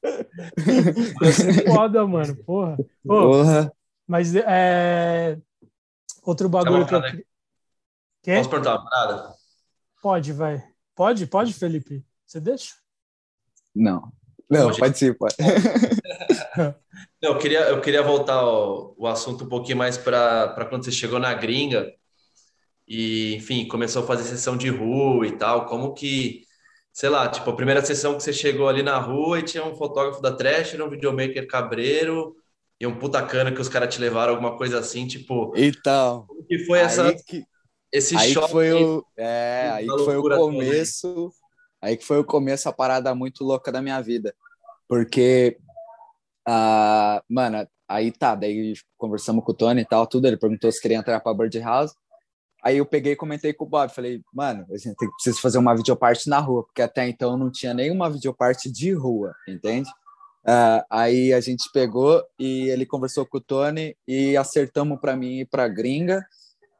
vai 1.19 1.31
ser 1.31 1.65
foda, 1.65 2.05
mano. 2.05 2.35
Porra. 2.43 2.77
Porra. 3.05 3.71
Mas 4.07 4.35
é. 4.35 5.37
Outro 6.23 6.47
bagulho 6.47 6.85
que 6.85 6.93
eu. 6.93 7.01
Quer? 8.23 8.37
Posso 8.37 8.49
perguntar 8.49 8.75
uma 8.75 8.89
parada? 8.89 9.33
Pode, 10.01 10.33
vai. 10.33 10.63
Pode, 10.95 11.25
pode, 11.27 11.53
Felipe. 11.53 12.05
Você 12.25 12.39
deixa? 12.39 12.75
Não. 13.75 14.11
Não, 14.49 14.73
pode 14.75 14.97
sim, 14.97 15.13
pode. 15.13 15.35
Não, 17.21 17.31
eu 17.33 17.37
queria, 17.37 17.59
eu 17.69 17.81
queria 17.81 18.01
voltar 18.01 18.43
o, 18.43 18.95
o 18.97 19.07
assunto 19.07 19.43
um 19.43 19.49
pouquinho 19.49 19.77
mais 19.77 19.97
para 19.97 20.65
quando 20.69 20.85
você 20.85 20.91
chegou 20.91 21.19
na 21.19 21.33
gringa 21.33 21.91
e, 22.87 23.35
enfim, 23.35 23.67
começou 23.67 24.03
a 24.03 24.07
fazer 24.07 24.23
sessão 24.23 24.55
de 24.55 24.69
rua 24.69 25.27
e 25.27 25.31
tal. 25.31 25.65
Como 25.65 25.93
que, 25.93 26.43
sei 26.93 27.09
lá, 27.09 27.27
tipo, 27.27 27.49
a 27.49 27.55
primeira 27.55 27.83
sessão 27.83 28.15
que 28.15 28.23
você 28.23 28.31
chegou 28.31 28.69
ali 28.69 28.81
na 28.81 28.97
rua 28.97 29.39
e 29.39 29.43
tinha 29.43 29.65
um 29.65 29.75
fotógrafo 29.75 30.21
da 30.21 30.31
Trash, 30.31 30.75
um 30.75 30.89
videomaker 30.89 31.45
cabreiro 31.47 32.35
e 32.79 32.87
um 32.87 32.97
puta 32.97 33.21
cana 33.25 33.51
que 33.51 33.59
os 33.59 33.67
caras 33.67 33.93
te 33.93 33.99
levaram, 33.99 34.33
alguma 34.33 34.57
coisa 34.57 34.79
assim, 34.79 35.05
tipo. 35.05 35.51
Então. 35.55 36.25
Como 36.27 36.45
que 36.45 36.59
foi 36.59 36.79
essa. 36.79 37.13
Que, 37.25 37.43
esse 37.91 38.15
aí 38.15 38.33
choque? 38.33 38.51
Foi 38.51 38.71
o, 38.71 39.05
é, 39.17 39.69
aí 39.73 39.87
que 39.87 40.05
foi 40.05 40.17
o 40.17 40.23
começo. 40.23 41.31
Aí 41.81 41.97
que 41.97 42.05
foi 42.05 42.19
o 42.19 42.23
começo, 42.23 42.69
a 42.69 42.73
parada 42.73 43.13
muito 43.13 43.43
louca 43.43 43.71
da 43.71 43.81
minha 43.81 44.01
vida. 44.01 44.33
Porque, 44.87 45.57
uh, 46.47 47.21
mano, 47.29 47.67
aí 47.87 48.11
tá, 48.11 48.33
daí 48.33 48.73
conversamos 48.97 49.43
com 49.43 49.51
o 49.51 49.55
Tony 49.55 49.81
e 49.81 49.85
tal, 49.85 50.07
tudo, 50.07 50.25
ele 50.25 50.37
perguntou 50.37 50.71
se 50.71 50.81
queria 50.81 50.97
entrar 50.97 51.19
pra 51.19 51.33
Bird 51.33 51.59
House. 51.59 51.93
Aí 52.67 52.79
eu 52.79 52.85
peguei 52.85 53.13
e 53.13 53.15
comentei 53.15 53.53
com 53.53 53.63
o 53.63 53.67
Bob, 53.67 53.89
falei, 53.89 54.21
mano, 54.33 54.65
a 54.69 54.77
gente 54.77 54.93
tem, 54.97 55.09
precisa 55.11 55.39
fazer 55.39 55.57
uma 55.57 55.73
videoparte 55.73 56.27
na 56.27 56.37
rua, 56.37 56.65
porque 56.65 56.81
até 56.81 57.07
então 57.07 57.37
não 57.37 57.49
tinha 57.49 57.73
nenhuma 57.73 58.09
videoparte 58.09 58.69
de 58.69 58.91
rua, 58.91 59.33
entende? 59.47 59.89
Uh, 60.43 60.83
aí 60.89 61.31
a 61.31 61.39
gente 61.39 61.71
pegou 61.71 62.21
e 62.37 62.67
ele 62.67 62.85
conversou 62.85 63.25
com 63.25 63.37
o 63.37 63.41
Tony 63.41 63.95
e 64.05 64.35
acertamos 64.35 64.99
para 64.99 65.15
mim 65.15 65.39
ir 65.39 65.45
para 65.45 65.65
Gringa, 65.69 66.27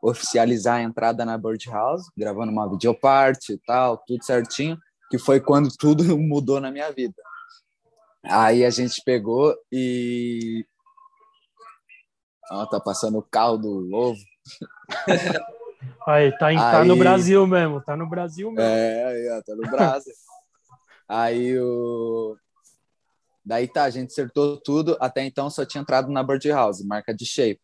oficializar 0.01 0.75
a 0.75 0.83
entrada 0.83 1.23
na 1.23 1.37
Bird 1.37 1.65
House, 1.69 2.03
gravando 2.17 2.51
uma 2.51 2.69
videoparte 2.69 3.53
e 3.53 3.57
tal, 3.57 3.97
tudo 4.05 4.25
certinho 4.25 4.77
que 5.09 5.17
foi 5.17 5.39
quando 5.39 5.69
tudo 5.79 6.17
mudou 6.17 6.59
na 6.59 6.69
minha 6.69 6.91
vida. 6.91 7.15
Aí 8.25 8.65
a 8.65 8.69
gente 8.69 9.01
pegou 9.05 9.55
e. 9.71 10.65
Ó, 12.51 12.65
tá 12.65 12.77
passando 12.77 13.19
o 13.19 13.23
carro 13.23 13.57
do 13.57 13.89
ovo. 13.95 14.19
Aí, 16.07 16.31
tá, 16.37 16.53
em, 16.53 16.57
aí... 16.57 16.71
tá 16.71 16.85
no 16.85 16.95
Brasil 16.95 17.45
mesmo, 17.45 17.81
tá 17.81 17.97
no 17.97 18.07
Brasil 18.07 18.49
mesmo. 18.49 18.61
É, 18.61 19.03
aí, 19.03 19.43
tá 19.43 19.53
no 19.53 19.69
Brasil. 19.69 20.13
aí 21.05 21.59
o. 21.59 22.37
Daí 23.45 23.67
tá, 23.67 23.83
a 23.83 23.89
gente 23.89 24.11
acertou 24.11 24.57
tudo. 24.57 24.95
Até 25.01 25.25
então 25.25 25.49
só 25.49 25.65
tinha 25.65 25.81
entrado 25.81 26.09
na 26.09 26.23
Bird 26.23 26.49
House, 26.49 26.81
marca 26.81 27.13
de 27.13 27.25
shape. 27.25 27.59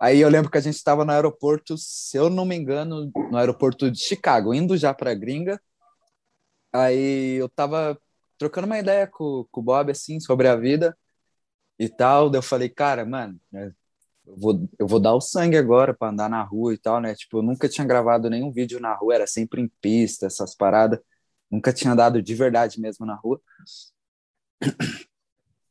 Aí 0.00 0.20
eu 0.20 0.28
lembro 0.28 0.50
que 0.50 0.58
a 0.58 0.60
gente 0.60 0.74
estava 0.74 1.04
no 1.04 1.12
aeroporto, 1.12 1.76
se 1.78 2.16
eu 2.16 2.28
não 2.28 2.44
me 2.44 2.56
engano, 2.56 3.12
no 3.14 3.36
aeroporto 3.36 3.90
de 3.90 3.98
Chicago, 3.98 4.52
indo 4.52 4.76
já 4.76 4.92
para 4.92 5.14
Gringa. 5.14 5.60
Aí 6.72 7.34
eu 7.34 7.48
tava 7.48 7.96
trocando 8.36 8.66
uma 8.66 8.78
ideia 8.78 9.06
com, 9.06 9.46
com 9.52 9.60
o 9.60 9.64
Bob, 9.64 9.90
assim, 9.92 10.18
sobre 10.18 10.48
a 10.48 10.56
vida 10.56 10.96
e 11.78 11.88
tal. 11.88 12.28
Daí 12.28 12.38
eu 12.38 12.42
falei, 12.42 12.68
cara, 12.68 13.04
mano, 13.04 13.40
vou, 14.36 14.68
eu 14.78 14.86
vou 14.86 15.00
dar 15.00 15.14
o 15.14 15.20
sangue 15.20 15.56
agora 15.56 15.94
para 15.94 16.10
andar 16.10 16.28
na 16.28 16.42
rua 16.42 16.74
e 16.74 16.78
tal, 16.78 17.00
né? 17.00 17.14
Tipo, 17.14 17.38
eu 17.38 17.42
nunca 17.42 17.68
tinha 17.68 17.86
gravado 17.86 18.28
nenhum 18.28 18.52
vídeo 18.52 18.80
na 18.80 18.94
rua, 18.94 19.14
era 19.14 19.26
sempre 19.26 19.60
em 19.60 19.70
pista, 19.80 20.26
essas 20.26 20.54
paradas. 20.54 21.00
Nunca 21.50 21.72
tinha 21.72 21.92
andado 21.92 22.22
de 22.22 22.34
verdade 22.34 22.80
mesmo 22.80 23.06
na 23.06 23.14
rua. 23.14 23.40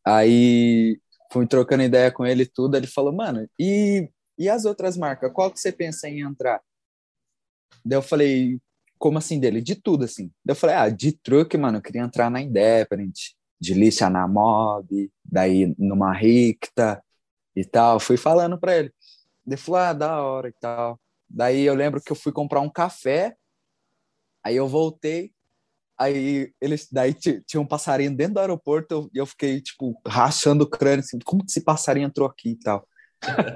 Aí 0.05 0.99
fui 1.31 1.45
trocando 1.45 1.83
ideia 1.83 2.11
com 2.11 2.25
ele 2.25 2.43
e 2.43 2.47
tudo. 2.47 2.75
Ele 2.75 2.87
falou, 2.87 3.13
mano, 3.13 3.47
e, 3.59 4.09
e 4.37 4.49
as 4.49 4.65
outras 4.65 4.97
marcas? 4.97 5.31
Qual 5.33 5.51
que 5.51 5.59
você 5.59 5.71
pensa 5.71 6.07
em 6.09 6.21
entrar? 6.21 6.61
Daí 7.85 7.97
eu 7.97 8.01
falei, 8.01 8.59
como 8.97 9.17
assim 9.17 9.39
dele? 9.39 9.61
De 9.61 9.75
tudo, 9.75 10.05
assim. 10.05 10.31
Daí 10.43 10.53
eu 10.53 10.55
falei, 10.55 10.75
ah, 10.75 10.89
de 10.89 11.11
truque, 11.11 11.57
mano, 11.57 11.77
eu 11.77 11.81
queria 11.81 12.01
entrar 12.01 12.29
na 12.29 12.41
Independent, 12.41 13.17
de 13.59 13.73
lixa 13.73 14.09
na 14.09 14.27
Mob, 14.27 15.11
daí 15.23 15.75
numa 15.77 16.13
Ricta 16.13 17.03
e 17.57 17.65
tal. 17.65 17.99
Fui 17.99 18.17
falando 18.17 18.59
pra 18.59 18.77
ele. 18.77 18.93
Ele 19.45 19.57
falou, 19.57 19.81
ah, 19.81 19.93
da 19.93 20.21
hora 20.21 20.49
e 20.49 20.53
tal. 20.53 20.99
Daí 21.27 21.63
eu 21.63 21.73
lembro 21.73 22.01
que 22.01 22.11
eu 22.11 22.15
fui 22.15 22.31
comprar 22.31 22.61
um 22.61 22.69
café, 22.69 23.35
aí 24.43 24.55
eu 24.55 24.67
voltei, 24.67 25.33
aí 25.97 26.53
eles, 26.61 26.87
daí 26.91 27.13
tinha 27.13 27.59
um 27.59 27.65
passarinho 27.65 28.15
dentro 28.15 28.35
do 28.35 28.39
aeroporto 28.39 28.93
e 28.93 28.95
eu, 28.95 29.23
eu, 29.23 29.25
fiquei, 29.25 29.59
tipo, 29.59 29.99
rachando 30.05 30.63
o 30.63 30.69
crânio, 30.69 30.99
assim, 30.99 31.19
como 31.19 31.43
que 31.43 31.51
esse 31.51 31.61
passarinho 31.61 32.07
entrou 32.07 32.27
aqui 32.27 32.51
e 32.51 32.59
tal. 32.59 32.87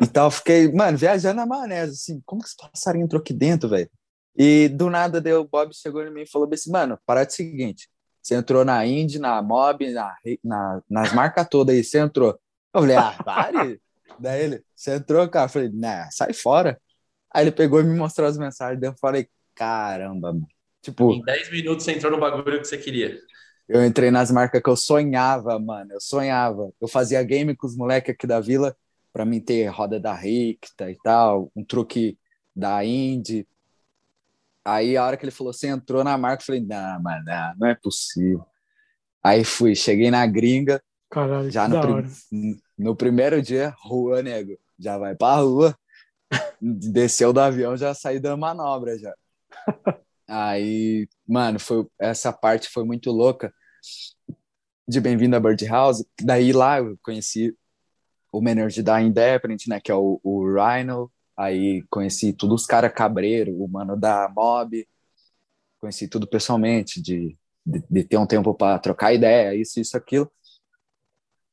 e 0.01 0.07
tal, 0.07 0.31
fiquei, 0.31 0.71
mano, 0.71 0.97
viajando 0.97 1.35
na 1.35 1.45
maionese, 1.45 1.93
assim, 1.93 2.21
como 2.25 2.41
que 2.41 2.47
esse 2.47 2.57
passarinho 2.57 3.05
entrou 3.05 3.21
aqui 3.21 3.33
dentro, 3.33 3.69
velho? 3.69 3.89
E 4.35 4.67
do 4.69 4.89
nada 4.89 5.21
deu, 5.21 5.41
o 5.41 5.47
Bob 5.47 5.73
chegou 5.73 6.01
em 6.03 6.11
mim 6.11 6.21
e 6.21 6.29
falou 6.29 6.49
assim, 6.51 6.71
mano, 6.71 6.97
para 7.05 7.23
de 7.23 7.33
seguinte, 7.33 7.87
você 8.21 8.35
entrou 8.35 8.65
na 8.65 8.85
Indy, 8.85 9.19
na 9.19 9.41
Mob, 9.41 9.87
na, 9.91 10.15
na, 10.43 10.81
nas 10.89 11.13
marcas 11.13 11.47
todas 11.49 11.75
aí, 11.75 11.83
você 11.83 11.99
entrou. 11.99 12.39
Eu 12.73 12.81
falei, 12.81 12.95
ah, 12.95 13.15
pare, 13.23 13.81
Daí 14.19 14.43
ele, 14.43 14.63
você 14.75 14.95
entrou, 14.95 15.27
cara? 15.29 15.45
Eu 15.45 15.49
falei, 15.49 15.69
né, 15.69 16.07
sai 16.11 16.33
fora. 16.33 16.79
Aí 17.33 17.43
ele 17.43 17.51
pegou 17.51 17.79
e 17.79 17.83
me 17.83 17.97
mostrou 17.97 18.27
as 18.27 18.37
mensagens. 18.37 18.79
Daí 18.79 18.89
eu 18.89 18.95
falei, 18.99 19.27
caramba, 19.55 20.33
mano. 20.33 20.47
Tipo, 20.81 21.13
Em 21.13 21.21
10 21.21 21.51
minutos 21.51 21.85
você 21.85 21.93
entrou 21.93 22.11
no 22.11 22.19
bagulho 22.19 22.59
que 22.59 22.67
você 22.67 22.77
queria. 22.77 23.17
eu 23.69 23.85
entrei 23.85 24.09
nas 24.11 24.31
marcas 24.31 24.61
que 24.61 24.69
eu 24.69 24.75
sonhava, 24.75 25.57
mano. 25.59 25.93
Eu 25.93 26.01
sonhava. 26.01 26.71
Eu 26.81 26.87
fazia 26.87 27.21
game 27.23 27.55
com 27.55 27.67
os 27.67 27.75
moleques 27.75 28.13
aqui 28.13 28.25
da 28.25 28.39
vila 28.39 28.75
pra 29.13 29.25
mim 29.25 29.39
ter 29.39 29.67
roda 29.67 29.99
da 29.99 30.13
Ricta 30.13 30.89
e 30.89 30.97
tal, 31.03 31.51
um 31.55 31.63
truque 31.63 32.17
da 32.55 32.83
Indy. 32.83 33.47
Aí 34.63 34.95
a 34.95 35.05
hora 35.05 35.17
que 35.17 35.25
ele 35.25 35.31
falou, 35.31 35.53
você 35.53 35.67
entrou 35.67 36.03
na 36.03 36.17
marca, 36.17 36.41
eu 36.43 36.45
falei, 36.45 36.61
não, 36.61 37.01
mano, 37.01 37.23
não, 37.25 37.53
não 37.59 37.67
é 37.67 37.75
possível. 37.75 38.45
Aí 39.23 39.43
fui, 39.43 39.75
cheguei 39.75 40.09
na 40.09 40.25
gringa, 40.25 40.81
Caralho, 41.11 41.51
já 41.51 41.67
no, 41.67 41.73
da 41.75 41.81
prim- 41.81 42.61
no 42.77 42.95
primeiro 42.95 43.41
dia, 43.41 43.75
rua, 43.81 44.23
nego. 44.23 44.57
Já 44.79 44.97
vai 44.97 45.13
pra 45.13 45.35
rua. 45.35 45.77
Desceu 46.61 47.33
do 47.33 47.41
avião, 47.41 47.75
já 47.75 47.93
saí 47.93 48.17
dando 48.17 48.39
manobra 48.39 48.97
já. 48.97 49.13
Aí, 50.25 51.09
mano, 51.27 51.59
foi, 51.59 51.85
essa 51.99 52.31
parte 52.31 52.69
foi 52.69 52.85
muito 52.85 53.11
louca 53.11 53.53
de 54.87 55.01
Bem-vindo 55.01 55.35
a 55.35 55.39
Birdhouse. 55.41 56.07
Daí 56.21 56.53
lá 56.53 56.79
eu 56.79 56.97
conheci 57.03 57.53
o 58.31 58.41
manager 58.41 58.81
da 58.81 59.01
Independent, 59.01 59.67
né, 59.67 59.81
que 59.81 59.91
é 59.91 59.95
o, 59.95 60.21
o 60.23 60.45
Rhino. 60.45 61.11
Aí 61.35 61.83
conheci 61.89 62.31
todos 62.31 62.61
os 62.61 62.67
caras 62.67 62.93
cabreiro, 62.93 63.61
o 63.61 63.67
mano 63.67 63.97
da 63.97 64.31
Mob. 64.33 64.87
Conheci 65.81 66.07
tudo 66.07 66.25
pessoalmente, 66.25 67.01
de, 67.01 67.37
de, 67.65 67.83
de 67.89 68.03
ter 68.05 68.17
um 68.17 68.25
tempo 68.25 68.53
para 68.53 68.79
trocar 68.79 69.13
ideia, 69.13 69.53
isso, 69.53 69.77
isso, 69.81 69.97
aquilo. 69.97 70.31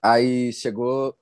Aí 0.03 0.53
chegou. 0.53 1.17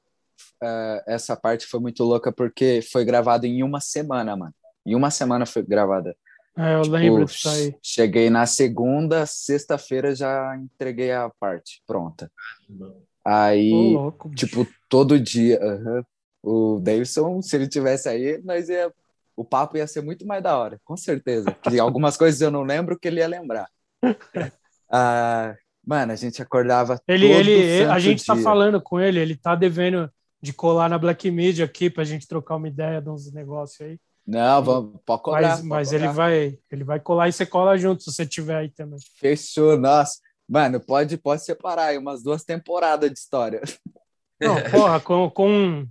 eh, 0.62 1.04
essa 1.06 1.34
parte 1.36 1.66
foi 1.66 1.80
muito 1.80 2.02
louca 2.04 2.30
porque 2.32 2.80
foi 2.92 3.04
gravado 3.04 3.46
em 3.46 3.62
uma 3.62 3.80
semana, 3.80 4.36
mano. 4.36 4.54
Em 4.84 4.94
uma 4.94 5.10
semana 5.10 5.46
foi 5.46 5.62
gravada. 5.62 6.16
É, 6.56 6.74
eu 6.76 6.82
Tipo, 6.82 6.96
lembro 6.96 7.24
disso 7.24 7.48
aí. 7.48 7.76
Cheguei 7.82 8.30
na 8.30 8.46
segunda, 8.46 9.26
sexta-feira 9.26 10.14
já 10.14 10.56
entreguei 10.56 11.12
a 11.12 11.30
parte 11.40 11.82
pronta. 11.86 12.30
Aí, 13.24 13.92
louco. 13.92 14.30
tipo, 14.34 14.66
todo 14.88 15.18
dia. 15.18 15.58
aham. 15.62 16.04
O 16.42 16.78
Davidson, 16.80 17.42
se 17.42 17.56
ele 17.56 17.66
tivesse 17.68 18.08
aí, 18.08 18.40
nós 18.44 18.68
ia. 18.68 18.92
O 19.36 19.44
papo 19.44 19.76
ia 19.76 19.86
ser 19.86 20.00
muito 20.00 20.26
mais 20.26 20.42
da 20.42 20.56
hora, 20.56 20.80
com 20.84 20.96
certeza. 20.96 21.52
Que 21.52 21.78
algumas 21.78 22.16
coisas 22.16 22.40
eu 22.40 22.50
não 22.50 22.62
lembro 22.62 22.98
que 22.98 23.08
ele 23.08 23.20
ia 23.20 23.26
lembrar. 23.28 23.68
Ah, 24.88 25.56
mano, 25.86 26.12
a 26.12 26.16
gente 26.16 26.42
acordava. 26.42 27.00
Ele, 27.06 27.26
ele, 27.26 27.84
a 27.84 27.98
gente 27.98 28.24
tá 28.24 28.34
dia. 28.34 28.42
falando 28.42 28.80
com 28.80 29.00
ele, 29.00 29.20
ele 29.20 29.36
tá 29.36 29.54
devendo 29.54 30.10
de 30.42 30.52
colar 30.52 30.88
na 30.88 30.98
Black 30.98 31.30
Media 31.30 31.64
aqui 31.64 31.88
pra 31.88 32.04
gente 32.04 32.26
trocar 32.28 32.56
uma 32.56 32.68
ideia 32.68 33.00
de 33.00 33.08
uns 33.08 33.32
negócios 33.32 33.80
aí. 33.80 33.98
Não, 34.26 34.62
vamos, 34.62 35.00
pode 35.06 35.22
cobrar. 35.22 35.40
mas 35.40 35.56
pode 35.58 35.68
mas 35.68 35.88
cobrar. 35.90 36.04
ele 36.04 36.12
vai, 36.12 36.58
ele 36.70 36.84
vai 36.84 37.00
colar 37.00 37.28
e 37.28 37.32
você 37.32 37.46
cola 37.46 37.78
junto 37.78 38.02
se 38.02 38.12
você 38.12 38.26
tiver 38.26 38.56
aí 38.56 38.68
também. 38.70 38.98
Fechou, 39.20 39.78
nossa. 39.78 40.18
Mano, 40.48 40.80
pode, 40.80 41.16
pode 41.16 41.44
separar 41.44 41.86
aí 41.86 41.98
umas 41.98 42.22
duas 42.22 42.44
temporadas 42.44 43.10
de 43.10 43.18
história. 43.18 43.60
Não, 44.40 44.56
porra, 44.70 45.00
com, 45.00 45.30
com, 45.30 45.86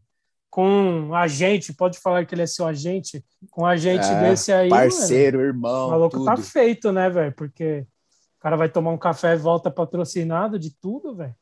com 0.49 0.67
um 1.09 1.15
agente, 1.15 1.73
pode 1.73 1.99
falar 1.99 2.25
que 2.25 2.35
ele 2.35 2.41
é 2.43 2.47
seu 2.47 2.65
agente, 2.65 3.23
com 3.49 3.63
um 3.63 3.65
agente 3.65 4.05
É, 4.05 4.21
desse 4.21 4.51
aí, 4.51 4.69
Parceiro, 4.69 5.37
mano, 5.37 5.49
irmão, 5.49 5.87
o 5.87 5.91
maluco 5.91 6.17
tudo. 6.17 6.25
tá 6.25 6.37
feito, 6.37 6.91
né, 6.91 7.09
velho? 7.09 7.33
Porque 7.33 7.85
cara 8.45 8.57
vai 8.57 8.69
tomar 8.69 8.91
um 8.91 8.97
café 8.97 9.33
e 9.33 9.37
volta 9.37 9.71
patrocinado 9.71 10.59
de 10.59 10.69
tudo, 10.69 11.15
velho. 11.15 11.35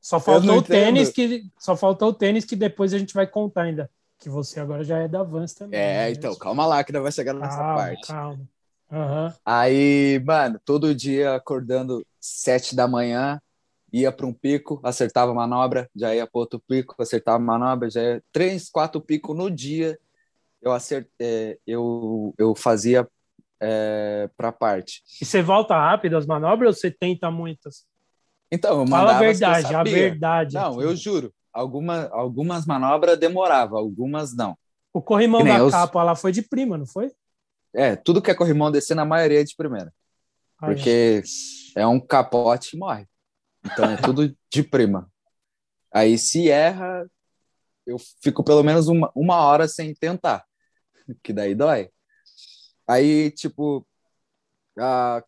Só 0.00 0.18
faltou 0.18 0.56
o 0.56 0.62
tênis 0.62 1.10
que 1.10 1.48
só 1.56 1.76
faltou 1.76 2.08
o 2.08 2.12
tênis 2.12 2.44
que 2.44 2.56
depois 2.56 2.92
a 2.92 2.98
gente 2.98 3.14
vai 3.14 3.28
contar 3.28 3.62
ainda, 3.62 3.88
que 4.18 4.28
você 4.28 4.58
agora 4.58 4.82
já 4.82 4.98
é 4.98 5.06
da 5.06 5.22
Vans 5.22 5.54
também. 5.54 5.78
É, 5.78 6.06
né? 6.06 6.10
então, 6.10 6.34
calma 6.34 6.66
lá 6.66 6.82
que 6.82 6.90
ainda 6.90 7.00
vai 7.00 7.12
chegar 7.12 7.32
nessa 7.32 7.56
calma, 7.56 7.74
parte. 7.76 8.08
calma. 8.08 8.40
Aham. 8.90 9.34
Aí, 9.44 10.20
mano, 10.26 10.60
todo 10.64 10.92
dia 10.92 11.36
acordando 11.36 12.04
sete 12.20 12.74
da 12.74 12.88
manhã, 12.88 13.40
ia 13.92 14.10
para 14.10 14.26
um 14.26 14.32
pico, 14.32 14.80
acertava 14.82 15.30
a 15.30 15.34
manobra, 15.34 15.88
já 15.94 16.12
ia 16.12 16.26
para 16.26 16.40
outro 16.40 16.60
pico, 16.66 17.00
acertava 17.00 17.36
a 17.36 17.40
manobra, 17.40 17.88
já 17.88 18.02
ia 18.02 18.22
três, 18.32 18.68
quatro 18.68 19.00
picos 19.00 19.36
no 19.36 19.48
dia. 19.48 19.96
Eu 20.60 20.72
acert, 20.72 21.06
é, 21.20 21.56
eu, 21.64 22.34
eu 22.36 22.52
fazia 22.56 23.08
é, 23.60 24.28
para 24.36 24.52
parte. 24.52 25.02
E 25.20 25.24
você 25.24 25.42
volta 25.42 25.74
rápido 25.74 26.16
as 26.16 26.26
manobras 26.26 26.76
ou 26.76 26.80
você 26.80 26.90
tenta 26.90 27.30
muitas? 27.30 27.86
Então, 28.50 28.80
eu 28.80 28.86
Fala 28.86 29.16
a 29.16 29.20
verdade, 29.20 29.74
a 29.74 29.82
verdade. 29.82 30.54
Não, 30.54 30.80
eu 30.80 30.94
juro. 30.94 31.32
Alguma, 31.52 32.08
algumas 32.08 32.66
manobras 32.66 33.18
demorava, 33.18 33.76
algumas 33.78 34.36
não. 34.36 34.56
O 34.92 35.02
corrimão 35.02 35.42
da 35.44 35.58
eu- 35.58 35.70
capa 35.70 36.02
lá 36.02 36.14
foi 36.14 36.32
de 36.32 36.42
prima, 36.42 36.76
não 36.78 36.86
foi? 36.86 37.10
É, 37.74 37.96
tudo 37.96 38.22
que 38.22 38.30
é 38.30 38.34
corrimão 38.34 38.70
descer 38.70 38.94
na 38.94 39.04
maioria 39.04 39.40
é 39.40 39.44
de 39.44 39.54
primeira. 39.56 39.92
Aí, 40.62 40.74
Porque 40.74 41.22
é 41.76 41.86
um 41.86 42.00
capote 42.00 42.76
e 42.76 42.78
morre. 42.78 43.06
Então 43.64 43.90
é 43.90 43.96
tudo 43.96 44.34
de 44.50 44.62
prima. 44.62 45.10
Aí 45.92 46.16
se 46.18 46.48
erra, 46.50 47.06
eu 47.86 47.96
fico 48.22 48.44
pelo 48.44 48.62
menos 48.62 48.88
uma, 48.88 49.10
uma 49.14 49.36
hora 49.36 49.66
sem 49.68 49.94
tentar, 49.94 50.44
que 51.22 51.32
daí 51.32 51.54
dói. 51.54 51.90
Aí, 52.88 53.30
tipo, 53.32 53.86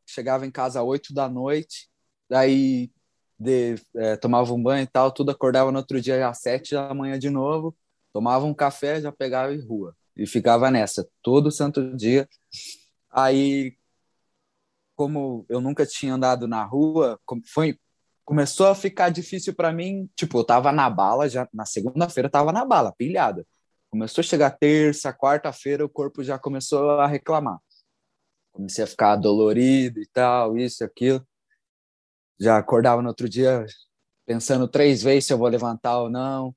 chegava 0.07 0.47
em 0.47 0.51
casa 0.51 0.81
às 0.81 0.87
8 0.87 1.13
da 1.15 1.29
noite, 1.29 1.89
daí 2.29 2.91
de, 3.39 3.77
é, 3.97 4.17
tomava 4.17 4.53
um 4.53 4.63
banho 4.63 4.83
e 4.83 4.87
tal, 4.87 5.13
tudo 5.13 5.31
acordava 5.31 5.71
no 5.71 5.79
outro 5.79 6.01
dia 6.01 6.29
às 6.29 6.41
7 6.41 6.75
da 6.75 6.93
manhã 6.95 7.19
de 7.19 7.31
novo, 7.31 7.77
tomava 8.13 8.45
um 8.45 8.55
café, 8.55 9.01
já 9.01 9.13
pegava 9.13 9.55
em 9.55 9.61
rua. 9.65 9.97
E 10.17 10.27
ficava 10.27 10.71
nessa, 10.71 11.09
todo 11.23 11.51
santo 11.53 11.97
dia. 11.97 12.29
Aí, 13.11 13.77
como 14.97 15.47
eu 15.49 15.61
nunca 15.61 15.87
tinha 15.87 16.15
andado 16.15 16.49
na 16.49 16.65
rua, 16.65 17.21
foi, 17.47 17.79
começou 18.25 18.67
a 18.67 18.75
ficar 18.75 19.11
difícil 19.11 19.55
para 19.55 19.73
mim. 19.73 20.09
Tipo, 20.17 20.39
eu 20.41 20.45
tava 20.45 20.73
na 20.73 20.91
bala, 20.91 21.29
já 21.29 21.49
na 21.53 21.65
segunda-feira 21.65 22.27
eu 22.27 22.33
tava 22.33 22.53
na 22.53 22.65
bala, 22.65 22.93
pilhada. 22.93 23.47
Começou 23.91 24.21
a 24.21 24.25
chegar 24.25 24.51
terça, 24.51 25.13
quarta-feira, 25.13 25.85
o 25.85 25.89
corpo 25.89 26.23
já 26.23 26.39
começou 26.39 26.91
a 26.91 27.07
reclamar. 27.07 27.59
Comecei 28.53 28.85
a 28.85 28.87
ficar 28.87 29.17
dolorido 29.17 30.01
e 30.01 30.07
tal, 30.07 30.57
isso, 30.57 30.85
aquilo. 30.85 31.27
Já 32.39 32.59
acordava 32.59 33.01
no 33.01 33.09
outro 33.09 33.29
dia 33.29 33.65
pensando 34.27 34.69
três 34.69 35.03
vezes 35.03 35.27
se 35.27 35.33
eu 35.33 35.39
vou 35.39 35.49
levantar 35.49 36.01
ou 36.01 36.11
não. 36.11 36.55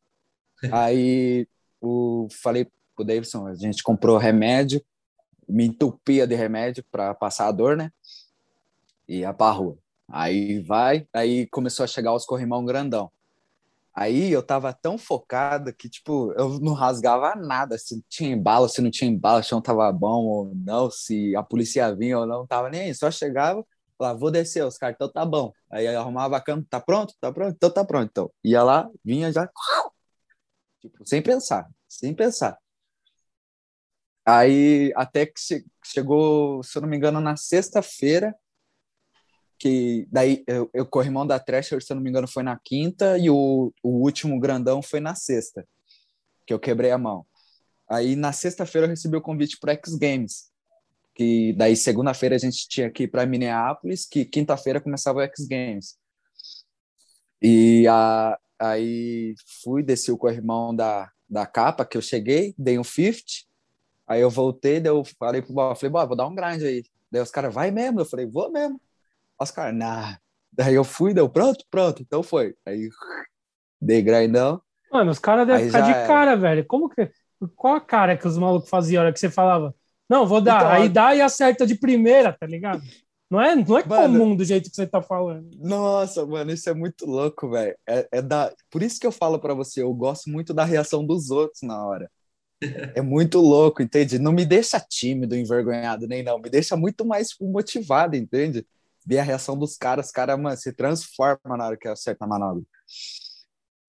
Aí 0.71 1.47
o, 1.79 2.27
falei 2.41 2.67
pro 2.95 3.05
Davidson, 3.05 3.47
a 3.47 3.55
gente 3.55 3.81
comprou 3.81 4.17
remédio, 4.17 4.83
me 5.47 5.65
entupia 5.65 6.27
de 6.27 6.35
remédio 6.35 6.83
para 6.91 7.13
passar 7.13 7.47
a 7.47 7.51
dor, 7.51 7.77
né? 7.77 7.91
E 9.07 9.19
ia 9.19 9.33
pra 9.33 9.51
rua. 9.51 9.77
Aí 10.09 10.59
vai, 10.59 11.07
aí 11.13 11.47
começou 11.47 11.85
a 11.85 11.87
chegar 11.87 12.13
os 12.13 12.25
corrimão 12.25 12.65
grandão. 12.65 13.09
Aí 13.93 14.31
eu 14.31 14.41
tava 14.43 14.73
tão 14.73 14.97
focado 14.97 15.73
que, 15.73 15.89
tipo, 15.89 16.31
eu 16.37 16.59
não 16.59 16.73
rasgava 16.73 17.35
nada, 17.35 17.77
se 17.77 18.01
tinha 18.09 18.31
embalo, 18.31 18.69
se 18.69 18.81
não 18.81 18.89
tinha 18.91 19.09
embalo, 19.11 19.43
se 19.43 19.47
o 19.47 19.49
chão 19.49 19.61
tava 19.61 19.91
bom 19.91 20.23
ou 20.25 20.53
não, 20.55 20.89
se 20.89 21.35
a 21.35 21.43
polícia 21.43 21.93
vinha 21.95 22.19
ou 22.19 22.25
não, 22.25 22.47
tava 22.47 22.69
nem 22.69 22.81
aí, 22.83 22.95
só 22.95 23.11
chegava, 23.11 23.65
falava, 23.97 24.17
vou 24.19 24.31
descer, 24.31 24.63
os 24.65 24.77
caras, 24.77 24.95
então 24.95 25.11
tá 25.11 25.25
bom. 25.25 25.51
Aí 25.69 25.87
arrumava 25.87 26.37
a 26.37 26.41
cama, 26.41 26.65
tá 26.69 26.79
pronto? 26.79 27.13
Tá 27.19 27.31
pronto? 27.33 27.53
Então 27.55 27.69
tá 27.73 27.83
pronto, 27.85 28.09
então. 28.09 28.31
Ia 28.43 28.63
lá, 28.63 28.89
vinha 29.03 29.31
já, 29.31 29.49
tipo, 30.79 31.05
sem 31.05 31.21
pensar, 31.21 31.67
sem 31.87 32.13
pensar. 32.15 32.57
Aí 34.25 34.93
até 34.95 35.25
que 35.25 35.33
che- 35.39 35.65
chegou, 35.83 36.63
se 36.63 36.77
eu 36.77 36.81
não 36.81 36.89
me 36.89 36.97
engano, 36.97 37.19
na 37.19 37.35
sexta-feira, 37.35 38.35
que 39.61 40.07
daí 40.11 40.43
eu, 40.47 40.67
eu 40.73 40.87
corrimão 40.87 41.25
da 41.25 41.39
Thrasher, 41.39 41.83
se 41.83 41.93
eu 41.93 41.95
não 41.95 42.01
me 42.01 42.09
engano, 42.09 42.27
foi 42.27 42.41
na 42.41 42.57
quinta 42.57 43.15
e 43.19 43.29
o, 43.29 43.71
o 43.83 43.89
último 43.89 44.39
grandão 44.39 44.81
foi 44.81 44.99
na 44.99 45.13
sexta, 45.13 45.67
que 46.47 46.51
eu 46.51 46.59
quebrei 46.59 46.89
a 46.89 46.97
mão. 46.97 47.23
Aí 47.87 48.15
na 48.15 48.33
sexta-feira 48.33 48.87
eu 48.87 48.89
recebi 48.89 49.17
o 49.17 49.21
convite 49.21 49.59
para 49.59 49.73
X 49.73 49.93
Games, 49.93 50.49
que 51.13 51.53
daí 51.53 51.75
segunda-feira 51.75 52.35
a 52.35 52.39
gente 52.39 52.67
tinha 52.67 52.89
que 52.89 53.03
ir 53.03 53.07
para 53.07 53.23
Minneapolis, 53.23 54.07
que 54.07 54.25
quinta-feira 54.25 54.81
começava 54.81 55.19
o 55.19 55.21
X 55.21 55.45
Games. 55.47 55.95
E 57.39 57.85
a, 57.87 58.39
aí 58.59 59.35
fui, 59.63 59.83
desci 59.83 60.11
o 60.11 60.17
corrimão 60.17 60.75
da, 60.75 61.07
da 61.29 61.45
capa, 61.45 61.85
que 61.85 61.97
eu 61.97 62.01
cheguei, 62.01 62.55
dei 62.57 62.79
um 62.79 62.83
50, 62.83 63.21
aí 64.07 64.21
eu 64.21 64.29
voltei, 64.31 64.79
daí 64.79 64.91
eu 64.91 65.03
falei 65.19 65.43
pro 65.43 65.53
Bob, 65.53 65.75
falei, 65.77 65.91
Bob, 65.91 66.07
vou 66.07 66.17
dar 66.17 66.27
um 66.27 66.33
grind 66.33 66.63
aí. 66.63 66.83
Daí 67.11 67.21
os 67.21 67.29
caras, 67.29 67.53
vai 67.53 67.69
mesmo? 67.69 67.99
Eu 67.99 68.05
falei, 68.05 68.25
vou 68.25 68.51
mesmo. 68.51 68.81
Os 69.41 69.51
caras, 69.51 69.75
nah. 69.75 70.17
Daí 70.51 70.75
eu 70.75 70.83
fui, 70.83 71.13
deu 71.13 71.29
pronto, 71.29 71.63
pronto, 71.69 72.01
então 72.01 72.21
foi. 72.21 72.55
Aí 72.65 72.89
dei 73.81 74.01
grindão. 74.01 74.61
Mano, 74.91 75.11
os 75.11 75.19
caras 75.19 75.47
devem 75.47 75.65
ficar 75.67 75.81
de 75.81 75.91
era. 75.91 76.07
cara, 76.07 76.35
velho. 76.35 76.65
Como 76.65 76.89
que. 76.89 77.09
Qual 77.55 77.75
a 77.75 77.81
cara 77.81 78.17
que 78.17 78.27
os 78.27 78.37
malucos 78.37 78.69
faziam 78.69 79.01
a 79.01 79.05
hora 79.05 79.13
que 79.13 79.19
você 79.19 79.29
falava? 79.29 79.73
Não, 80.07 80.27
vou 80.27 80.41
dar. 80.41 80.57
Então, 80.57 80.71
aí 80.71 80.89
dá 80.89 81.15
e 81.15 81.21
acerta 81.21 81.65
de 81.65 81.75
primeira, 81.75 82.33
tá 82.33 82.45
ligado? 82.45 82.81
Não 83.31 83.41
é, 83.41 83.55
não 83.55 83.77
é 83.77 83.85
Mano. 83.85 84.19
comum 84.19 84.35
do 84.35 84.43
jeito 84.43 84.69
que 84.69 84.75
você 84.75 84.85
tá 84.85 85.01
falando. 85.01 85.49
Nossa, 85.57 86.25
mano, 86.25 86.51
isso 86.51 86.69
é 86.69 86.73
muito 86.73 87.05
louco, 87.05 87.49
velho. 87.49 87.73
É, 87.87 88.05
é 88.11 88.21
da... 88.21 88.53
Por 88.69 88.83
isso 88.83 88.99
que 88.99 89.07
eu 89.07 89.11
falo 89.11 89.39
pra 89.39 89.53
você, 89.53 89.81
eu 89.81 89.93
gosto 89.93 90.29
muito 90.29 90.53
da 90.53 90.65
reação 90.65 91.05
dos 91.05 91.31
outros 91.31 91.61
na 91.63 91.83
hora. 91.85 92.11
É 92.95 93.01
muito 93.01 93.39
louco, 93.39 93.81
entende? 93.81 94.19
Não 94.19 94.31
me 94.31 94.45
deixa 94.45 94.79
tímido, 94.79 95.35
envergonhado, 95.35 96.07
nem 96.07 96.21
não. 96.21 96.37
Me 96.37 96.47
deixa 96.47 96.75
muito 96.77 97.03
mais 97.03 97.29
motivado, 97.41 98.15
entende? 98.15 98.67
Ver 99.05 99.19
a 99.19 99.23
reação 99.23 99.57
dos 99.57 99.77
caras, 99.77 100.07
os 100.07 100.11
caras, 100.11 100.39
mano, 100.39 100.57
se 100.57 100.73
transforma 100.73 101.57
na 101.57 101.65
hora 101.65 101.77
que 101.77 101.87
acerta 101.87 102.25
a 102.25 102.27
manobra. 102.27 102.63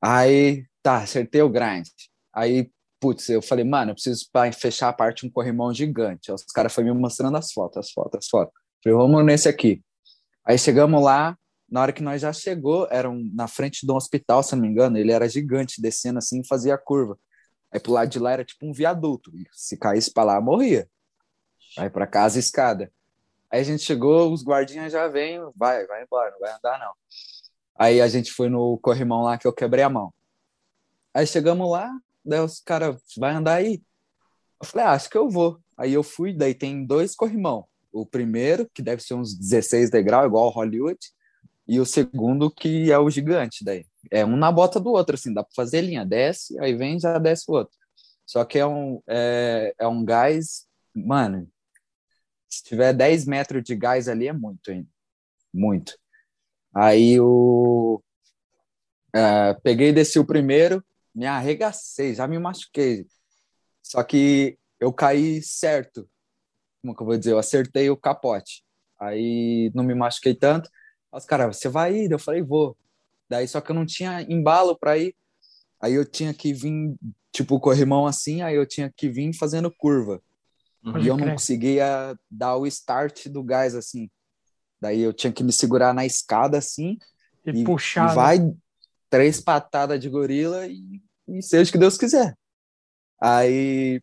Aí, 0.01 0.65
tá, 0.83 0.99
acertei 0.99 1.43
o 1.43 1.51
grind. 1.51 1.87
Aí, 2.35 2.71
putz, 2.99 3.29
eu 3.29 3.43
falei, 3.43 3.65
mano, 3.65 3.91
eu 3.91 3.95
preciso 3.95 4.27
fechar 4.59 4.89
a 4.89 4.93
parte 4.93 5.27
um 5.27 5.31
corrimão 5.31 5.73
gigante. 5.73 6.31
Aí 6.31 6.35
os 6.35 6.45
caras 6.45 6.73
foram 6.73 6.95
me 6.95 7.01
mostrando 7.01 7.37
as 7.37 7.53
fotos, 7.53 7.79
as 7.79 7.91
fotos, 7.93 8.19
as 8.19 8.29
fotos. 8.29 8.55
Falei, 8.83 8.97
vamos 8.97 9.25
nesse 9.25 9.49
aqui. 9.49 9.83
Aí 10.45 10.59
chegamos 10.59 11.03
lá, 11.03 11.37
na 11.71 11.81
hora 11.81 11.93
que 11.93 12.03
nós 12.03 12.21
já 12.21 12.33
chegou, 12.33 12.87
era 12.91 13.09
um, 13.09 13.31
na 13.35 13.49
frente 13.49 13.87
de 13.87 13.93
um 13.93 13.97
hospital, 13.97 14.43
se 14.43 14.55
não 14.55 14.63
me 14.63 14.69
engano, 14.69 14.99
ele 14.99 15.13
era 15.13 15.29
gigante, 15.29 15.81
descendo 15.81 16.19
assim, 16.19 16.45
fazia 16.45 16.77
curva. 16.77 17.19
Aí 17.73 17.81
pro 17.81 17.93
lado 17.93 18.11
de 18.11 18.19
lá 18.19 18.33
era 18.33 18.45
tipo 18.45 18.67
um 18.67 18.73
viaduto. 18.73 19.33
Se 19.53 19.79
caísse 19.79 20.13
pra 20.13 20.25
lá, 20.25 20.41
morria. 20.41 20.87
Aí 21.79 21.89
pra 21.89 22.07
casa, 22.07 22.39
escada. 22.39 22.93
Aí 23.53 23.61
a 23.61 23.65
gente 23.65 23.83
chegou, 23.83 24.33
os 24.33 24.43
guardinhas 24.43 24.91
já 24.91 25.07
vêm, 25.09 25.39
vai, 25.55 25.87
vai 25.87 26.03
embora, 26.03 26.31
não 26.31 26.39
vai 26.39 26.53
andar 26.53 26.79
não. 26.79 26.93
Aí 27.79 28.01
a 28.01 28.09
gente 28.09 28.33
foi 28.33 28.49
no 28.49 28.79
corrimão 28.79 29.23
lá 29.23 29.37
que 29.37 29.47
eu 29.47 29.53
quebrei 29.53 29.85
a 29.85 29.91
mão. 29.91 30.13
Aí 31.13 31.27
chegamos 31.27 31.71
lá, 31.71 31.93
daí 32.25 32.41
os 32.41 32.61
caras, 32.61 32.97
vai 33.19 33.35
andar 33.35 33.57
aí? 33.57 33.83
Eu 34.59 34.67
falei, 34.67 34.87
ah, 34.87 34.93
acho 34.93 35.11
que 35.11 35.19
eu 35.19 35.29
vou. 35.29 35.61
Aí 35.77 35.93
eu 35.93 36.03
fui, 36.03 36.33
daí 36.33 36.55
tem 36.55 36.87
dois 36.87 37.15
corrimão. 37.15 37.67
O 37.93 38.07
primeiro, 38.07 38.71
que 38.73 38.81
deve 38.81 39.03
ser 39.03 39.13
uns 39.13 39.35
16 39.35 39.91
degraus, 39.91 40.27
igual 40.27 40.49
Hollywood, 40.49 40.99
e 41.69 41.79
o 41.79 41.85
segundo, 41.85 42.51
que 42.51 42.91
é 42.91 42.99
o 42.99 43.11
gigante, 43.11 43.63
daí. 43.63 43.85
É 44.11 44.25
um 44.25 44.37
na 44.37 44.51
bota 44.51 44.81
do 44.81 44.93
outro, 44.93 45.15
assim, 45.15 45.35
dá 45.35 45.43
pra 45.43 45.53
fazer 45.55 45.83
linha, 45.83 46.07
desce, 46.07 46.59
aí 46.59 46.75
vem 46.75 46.99
já 46.99 47.19
desce 47.19 47.45
o 47.49 47.53
outro. 47.53 47.77
Só 48.25 48.47
que 48.47 48.59
é 48.59 48.67
um, 48.67 49.03
é, 49.07 49.75
é 49.79 49.87
um 49.87 50.03
gás, 50.03 50.67
mano, 50.95 51.47
se 52.53 52.63
tiver 52.63 52.93
10 52.93 53.25
metros 53.25 53.63
de 53.63 53.75
gás 53.75 54.09
ali 54.09 54.29
é 54.29 54.33
muito 54.33 54.71
ainda. 54.71 54.89
Muito. 55.53 55.99
Aí 56.75 57.19
o. 57.19 58.03
é, 59.15 59.55
peguei 59.55 59.89
e 59.89 59.93
desci 59.93 60.19
o 60.19 60.25
primeiro, 60.25 60.85
me 61.15 61.25
arregacei, 61.25 62.15
já 62.15 62.29
me 62.29 62.39
machuquei. 62.39 63.07
Só 63.83 64.03
que 64.03 64.59
eu 64.79 64.93
caí 64.93 65.43
certo. 65.43 66.07
Como 66.83 66.95
que 66.95 67.03
eu 67.03 67.07
vou 67.07 67.17
dizer? 67.17 67.33
Eu 67.33 67.39
acertei 67.39 67.89
o 67.89 67.97
capote. 67.97 68.63
Aí 69.01 69.71
não 69.75 69.83
me 69.83 69.95
machuquei 69.95 70.35
tanto. 70.35 70.69
Os 71.11 71.25
caras, 71.25 71.57
você 71.57 71.69
vai 71.71 71.95
ir? 71.95 72.13
Eu 72.13 72.19
falei, 72.19 72.43
vou. 72.43 72.77
Daí 73.31 73.49
só 73.49 73.63
que 73.63 73.71
eu 73.71 73.75
não 73.75 73.87
tinha 73.87 74.23
embalo 74.23 74.79
para 74.79 74.99
ir. 74.99 75.15
Aí 75.81 75.95
eu 75.95 76.05
tinha 76.05 76.35
que 76.35 76.53
vir, 76.53 76.95
tipo, 77.33 77.59
corrimão 77.59 78.07
assim, 78.07 78.43
aí 78.43 78.57
eu 78.57 78.67
tinha 78.67 78.93
que 78.95 79.09
vir 79.09 79.33
fazendo 79.35 79.71
curva. 79.71 80.23
E 80.85 81.07
eu 81.07 81.17
não 81.17 81.31
conseguia 81.31 82.19
dar 82.31 82.57
o 82.57 82.67
start 82.67 83.29
do 83.29 83.43
gás 83.43 83.75
assim. 83.75 84.11
Daí 84.81 85.01
eu 85.01 85.13
tinha 85.13 85.33
que 85.33 85.45
me 85.45 85.53
segurar 85.53 85.95
na 85.95 86.05
escada 86.05 86.59
assim 86.59 86.99
E, 87.47 87.51
e, 87.51 87.65
puxar. 87.65 88.05
e 88.05 88.09
né? 88.09 88.15
vai 88.15 88.55
três 89.09 89.41
patadas 89.41 90.01
de 90.01 90.09
gorila 90.09 90.67
e, 90.67 91.01
e 91.29 91.43
seja 91.43 91.69
o 91.69 91.73
que 91.73 91.79
Deus 91.79 91.97
quiser. 91.97 92.37
Aí 93.21 94.03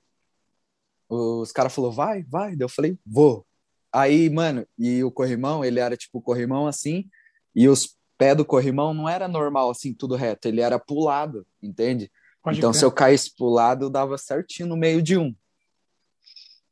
os 1.10 1.52
caras 1.52 1.74
falaram, 1.74 1.94
vai, 1.94 2.24
vai. 2.24 2.56
Daí 2.56 2.64
eu 2.64 2.70
falei, 2.70 2.98
vou. 3.06 3.46
Aí, 3.92 4.30
mano, 4.30 4.66
e 4.78 5.04
o 5.04 5.12
corrimão, 5.12 5.66
ele 5.66 5.80
era 5.80 5.98
tipo 5.98 6.22
corrimão 6.22 6.68
assim, 6.68 7.10
e 7.56 7.68
os 7.68 7.98
pés 8.18 8.38
do 8.38 8.46
corrimão 8.46 8.94
não 8.94 9.10
era 9.10 9.28
normal 9.28 9.72
assim, 9.72 9.94
tudo 9.94 10.16
reto, 10.16 10.48
ele 10.48 10.62
era 10.62 10.78
pulado, 10.78 11.46
entende? 11.62 12.12
Pode 12.44 12.60
então, 12.60 12.72
crer. 12.72 12.80
se 12.80 12.86
eu 12.86 12.92
caísse 12.92 13.36
pro 13.36 13.48
lado, 13.48 13.86
eu 13.86 13.90
dava 13.90 14.18
certinho 14.18 14.70
no 14.70 14.78
meio 14.78 15.02
de 15.02 15.18
um. 15.18 15.36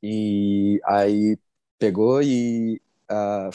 E 0.01 0.79
aí 0.85 1.37
pegou 1.79 2.21
e 2.21 2.81
ah, 3.09 3.49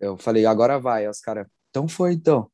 eu 0.00 0.18
falei, 0.18 0.46
agora 0.46 0.78
vai. 0.78 1.08
Os 1.08 1.20
caras, 1.20 1.46
então 1.70 1.88
foi 1.88 2.12
então. 2.12 2.50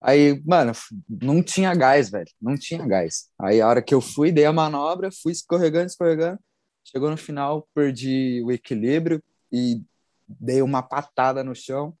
Aí, 0.00 0.40
mano, 0.44 0.72
não 1.08 1.42
tinha 1.42 1.74
gás, 1.74 2.10
velho. 2.10 2.30
Não 2.40 2.56
tinha 2.56 2.86
gás. 2.86 3.30
Aí 3.38 3.60
a 3.60 3.68
hora 3.68 3.82
que 3.82 3.94
eu 3.94 4.00
fui, 4.00 4.30
dei 4.30 4.44
a 4.46 4.52
manobra, 4.52 5.10
fui 5.10 5.32
escorregando, 5.32 5.86
escorregando. 5.86 6.38
Chegou 6.84 7.10
no 7.10 7.16
final, 7.16 7.68
perdi 7.74 8.42
o 8.44 8.52
equilíbrio 8.52 9.22
e 9.52 9.82
dei 10.26 10.62
uma 10.62 10.82
patada 10.82 11.42
no 11.42 11.54
chão. 11.54 11.96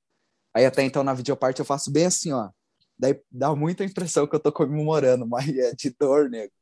Aí 0.54 0.64
até 0.64 0.82
então 0.82 1.02
na 1.04 1.14
videoparte 1.14 1.60
eu 1.60 1.66
faço 1.66 1.90
bem 1.90 2.06
assim, 2.06 2.32
ó. 2.32 2.50
Daí 2.98 3.20
dá 3.30 3.54
muita 3.54 3.84
impressão 3.84 4.26
que 4.26 4.34
eu 4.34 4.40
tô 4.40 4.50
comemorando, 4.50 5.24
mas 5.24 5.48
é 5.48 5.72
de 5.72 5.94
dor, 5.98 6.28
nego. 6.28 6.52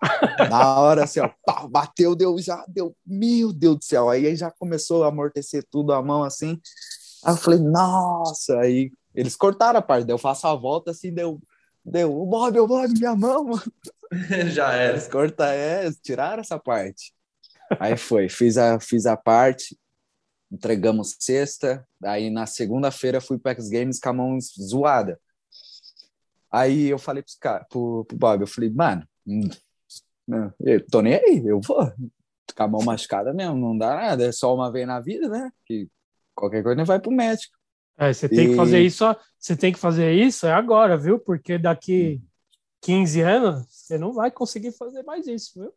Na 0.50 0.78
hora, 0.78 1.04
assim, 1.04 1.20
ó, 1.20 1.30
pá, 1.44 1.66
bateu, 1.66 2.14
deu 2.14 2.38
já, 2.38 2.62
deu, 2.68 2.94
meu 3.06 3.52
Deus 3.52 3.78
do 3.78 3.84
céu. 3.84 4.10
Aí 4.10 4.36
já 4.36 4.50
começou 4.50 5.04
a 5.04 5.08
amortecer 5.08 5.64
tudo 5.70 5.92
a 5.92 6.02
mão 6.02 6.22
assim. 6.22 6.60
Aí 7.24 7.32
eu 7.32 7.38
falei, 7.38 7.60
nossa, 7.60 8.58
aí 8.60 8.92
eles 9.14 9.34
cortaram 9.34 9.78
a 9.78 9.82
parte, 9.82 10.06
daí 10.06 10.12
eu 10.12 10.18
faço 10.18 10.46
a 10.46 10.54
volta 10.54 10.90
assim, 10.90 11.12
deu, 11.12 11.40
deu, 11.82 12.14
o 12.14 12.26
Bob, 12.26 12.58
o 12.60 12.66
Bob, 12.66 12.92
minha 12.92 13.16
mão, 13.16 13.44
mano. 13.44 13.72
Já 14.52 14.74
era. 14.74 14.92
Eles 14.92 15.08
cortaram, 15.08 15.52
é, 15.52 15.86
eles 15.86 15.98
tiraram 16.02 16.40
essa 16.40 16.58
parte. 16.58 17.14
Aí 17.80 17.96
foi, 17.96 18.28
fiz 18.28 18.58
a, 18.58 18.78
fiz 18.78 19.06
a 19.06 19.16
parte, 19.16 19.76
entregamos 20.52 21.16
sexta, 21.18 21.86
aí 22.04 22.30
na 22.30 22.46
segunda-feira 22.46 23.22
fui 23.22 23.38
para 23.38 23.52
X 23.52 23.70
Games 23.70 23.98
com 23.98 24.10
a 24.10 24.12
mão 24.12 24.38
zoada. 24.40 25.18
Aí 26.56 26.86
eu 26.86 26.98
falei 26.98 27.22
pros 27.22 27.34
cara, 27.34 27.66
pro, 27.68 28.06
pro 28.06 28.16
Bob, 28.16 28.40
eu 28.40 28.46
falei, 28.46 28.70
mano, 28.70 29.06
hum, 29.26 29.46
não, 30.26 30.50
eu 30.60 30.84
tô 30.86 31.02
nem 31.02 31.14
aí, 31.14 31.42
eu 31.44 31.60
vou. 31.60 31.92
Com 32.56 32.62
a 32.62 32.68
mão 32.68 32.82
machucada 32.82 33.34
mesmo, 33.34 33.56
não 33.56 33.76
dá 33.76 33.94
nada, 33.94 34.24
é 34.24 34.32
só 34.32 34.54
uma 34.54 34.72
vez 34.72 34.86
na 34.86 34.98
vida, 34.98 35.28
né? 35.28 35.50
Que 35.66 35.86
qualquer 36.34 36.62
coisa 36.62 36.82
vai 36.82 36.98
pro 36.98 37.10
médico. 37.10 37.54
É, 37.98 38.10
você 38.10 38.26
tem 38.26 38.46
que 38.46 38.54
E- 38.54 38.56
fazer 38.56 38.80
isso, 38.80 39.04
você 39.38 39.54
tem 39.54 39.70
que 39.70 39.78
fazer 39.78 40.14
isso 40.14 40.46
é 40.46 40.52
agora, 40.52 40.96
viu? 40.96 41.18
Porque 41.18 41.58
daqui 41.58 42.22
15 42.80 43.20
anos 43.20 43.66
você 43.68 43.98
não 43.98 44.14
vai 44.14 44.30
conseguir 44.30 44.72
fazer 44.72 45.02
mais 45.02 45.26
isso, 45.26 45.60
viu? 45.60 45.72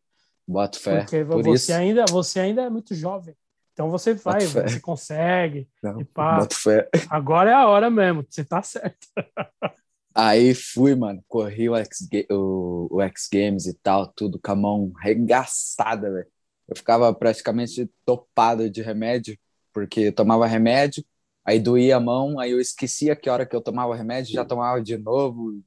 Boto 0.47 0.79
fé. 0.79 1.01
Porque 1.01 1.25
Por 1.25 1.43
você 1.43 1.55
isso, 1.55 1.73
ainda, 1.73 2.05
você 2.05 2.39
ainda 2.39 2.61
é 2.61 2.69
muito 2.69 2.95
jovem. 2.95 3.35
Então 3.73 3.89
você 3.89 4.13
vai, 4.13 4.39
fé. 4.41 4.65
você 4.67 4.79
consegue. 4.79 5.69
não, 5.83 6.05
fé. 6.49 6.89
Agora 7.09 7.49
é 7.49 7.53
a 7.53 7.67
hora 7.67 7.89
mesmo, 7.89 8.25
você 8.29 8.45
tá 8.45 8.61
certo. 8.63 9.07
Aí 10.21 10.53
fui, 10.53 10.95
mano, 10.95 11.23
corri 11.27 11.69
o 11.69 11.75
X, 11.77 12.07
o, 12.29 12.87
o 12.91 13.01
X 13.01 13.29
Games 13.31 13.65
e 13.67 13.73
tal, 13.73 14.05
tudo 14.11 14.37
com 14.43 14.51
a 14.51 14.55
mão 14.55 14.91
regaçada, 15.01 16.11
velho. 16.11 16.27
Eu 16.67 16.75
ficava 16.75 17.13
praticamente 17.13 17.89
topado 18.05 18.69
de 18.69 18.81
remédio, 18.81 19.37
porque 19.73 20.01
eu 20.01 20.13
tomava 20.13 20.45
remédio, 20.45 21.05
aí 21.45 21.57
doía 21.59 21.95
a 21.97 21.99
mão, 22.01 22.37
aí 22.37 22.51
eu 22.51 22.59
esquecia 22.59 23.15
que 23.15 23.29
hora 23.29 23.45
que 23.45 23.55
eu 23.55 23.61
tomava 23.61 23.95
remédio, 23.95 24.33
já 24.33 24.43
tomava 24.43 24.81
de 24.81 24.97
novo. 24.97 25.61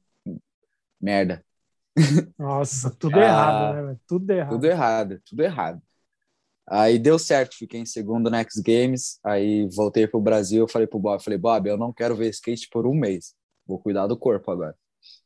Merda. 1.01 1.43
Nossa, 2.37 2.91
tudo 2.99 3.17
Ah, 3.17 3.23
errado, 3.23 3.73
né? 3.73 3.81
velho? 3.81 3.99
Tudo 4.07 4.31
errado. 4.31 4.49
Tudo 4.55 4.65
errado, 4.67 5.21
tudo 5.25 5.43
errado. 5.43 5.81
Aí 6.67 6.99
deu 6.99 7.19
certo, 7.19 7.57
fiquei 7.57 7.81
em 7.81 7.85
segundo 7.85 8.29
no 8.29 8.37
X 8.37 8.59
Games, 8.59 9.19
aí 9.23 9.67
voltei 9.75 10.07
pro 10.07 10.21
Brasil, 10.21 10.61
eu 10.63 10.67
falei 10.67 10.87
pro 10.87 10.99
Bob, 10.99 11.21
falei, 11.23 11.37
Bob, 11.39 11.67
eu 11.67 11.77
não 11.77 11.91
quero 11.93 12.15
ver 12.15 12.29
skate 12.29 12.69
por 12.69 12.87
um 12.87 12.93
mês. 12.93 13.35
Vou 13.67 13.79
cuidar 13.79 14.07
do 14.07 14.17
corpo 14.17 14.51
agora. 14.51 14.75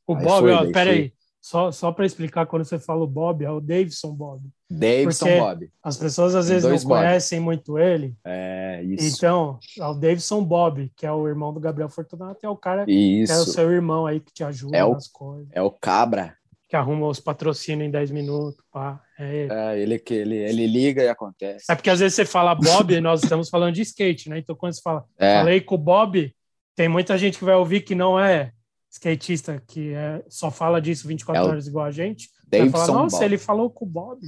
O 0.06 0.16
Aí 0.16 0.24
Bob, 0.24 0.40
foi, 0.42 0.52
ó, 0.54 0.72
peraí. 0.72 1.14
Só, 1.40 1.72
só 1.72 1.92
para 1.94 2.06
explicar, 2.06 2.46
quando 2.46 2.66
você 2.66 2.78
fala 2.78 3.04
o 3.04 3.08
Bob, 3.08 3.46
é 3.46 3.50
o 3.50 3.62
Davidson 3.62 4.12
Bob. 4.14 4.42
Davidson 4.70 5.26
Porque- 5.28 5.40
Bob. 5.40 5.72
As 5.82 5.96
pessoas 5.98 6.36
às 6.36 6.50
vezes 6.50 6.64
não 6.70 6.72
Bob. 6.90 7.00
conhecem 7.00 7.40
muito 7.40 7.78
ele. 7.80 8.16
É, 8.26 8.84
isso. 8.84 9.16
Então, 9.18 9.58
é 9.80 9.86
o 9.86 9.94
Davidson 9.94 10.44
Bob, 10.44 10.92
que 10.96 11.06
é 11.06 11.12
o 11.12 11.26
irmão 11.28 11.54
do 11.54 11.60
Gabriel 11.60 11.88
Fortunato, 11.90 12.46
é 12.46 12.50
o 12.50 12.58
cara 12.58 12.84
que 12.86 12.92
é 12.92 12.94
o 12.94 13.24
Isso. 13.24 13.52
seu 13.54 13.72
irmão 13.72 14.06
aí 14.06 14.20
que 14.20 14.34
te 14.34 14.44
ajuda 14.44 14.76
É 14.76 14.84
o- 14.84 14.94
nas 14.94 15.08
coisas, 15.08 15.48
É 15.54 15.62
o 15.62 15.72
Cabra. 15.72 16.36
que 16.68 16.76
arruma 16.76 17.08
os 17.08 17.20
patrocínios 17.22 17.88
em 17.88 17.92
10 17.92 18.12
minutos. 18.12 18.58
Pá. 18.70 19.02
É, 19.18 19.36
ele. 19.36 19.54
É 19.54 19.80
ele 19.80 20.00
que 20.00 20.14
ele, 20.14 20.36
ele 20.36 20.68
liga 20.68 21.02
e 21.02 21.08
acontece. 21.08 21.66
É 21.72 21.76
porque 21.76 21.90
às 21.90 22.00
vezes 22.02 22.16
você 22.16 22.26
fala 22.26 22.54
Bob 22.56 22.94
e 22.94 23.00
nós 23.00 23.24
estamos 23.24 23.48
falando 23.48 23.74
de 23.76 23.84
skate, 23.84 24.30
né? 24.30 24.40
Então 24.40 24.54
quando 24.56 24.74
você 24.74 24.82
fala, 24.82 25.06
É, 25.18 25.36
falei 25.38 25.62
com 25.62 25.76
o 25.76 25.78
Bob, 25.78 26.36
tem 26.78 26.88
muita 26.88 27.18
gente 27.18 27.40
que 27.40 27.44
vai 27.44 27.56
ouvir 27.56 27.82
que 27.82 27.96
não 27.96 28.20
é 28.20 28.54
skatista, 28.90 29.62
que 29.68 29.94
é, 29.94 30.24
só 30.30 30.50
fala 30.52 30.80
disso 30.80 31.08
24 31.08 31.42
É 31.44 31.46
horas 31.46 31.68
igual 31.68 31.86
a 31.86 31.92
gente. 31.92 32.30
Vai 32.50 32.70
falar, 32.70 32.72
Davidson 32.86 32.94
nossa, 33.04 33.16
Bob. 33.18 33.26
ele 33.26 33.38
falou 33.38 33.70
com 33.70 33.84
o 33.84 33.88
Bob. 33.88 34.22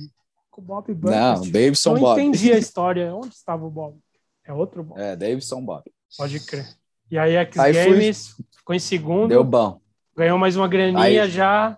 Com 0.50 0.62
o 0.62 0.64
Bob 0.66 0.88
Não, 0.90 0.96
Burkett. 1.36 1.52
Davidson 1.52 1.94
Não 1.94 2.02
Bob. 2.02 2.20
entendi 2.22 2.52
a 2.52 2.58
história. 2.58 3.14
Onde 3.16 3.34
estava 3.36 3.64
o 3.66 3.70
Bob? 3.70 3.98
É 4.44 4.52
outro 4.52 4.84
Bob. 4.84 5.00
É, 5.00 5.16
Davidson 5.16 5.64
Bob. 5.64 5.84
Pode 6.18 6.40
crer. 6.46 6.66
E 7.12 7.18
aí, 7.18 7.36
X 7.36 7.58
Aí 7.60 7.74
fui- 7.74 7.84
Games 7.92 8.36
ficou 8.58 8.76
em 8.76 8.80
segundo, 8.80 9.30
Deu 9.30 9.44
bom. 9.44 9.80
ganhou 10.18 10.38
mais 10.40 10.56
uma 10.58 10.68
graninha 10.68 11.24
Aí- 11.24 11.30
já. 11.30 11.78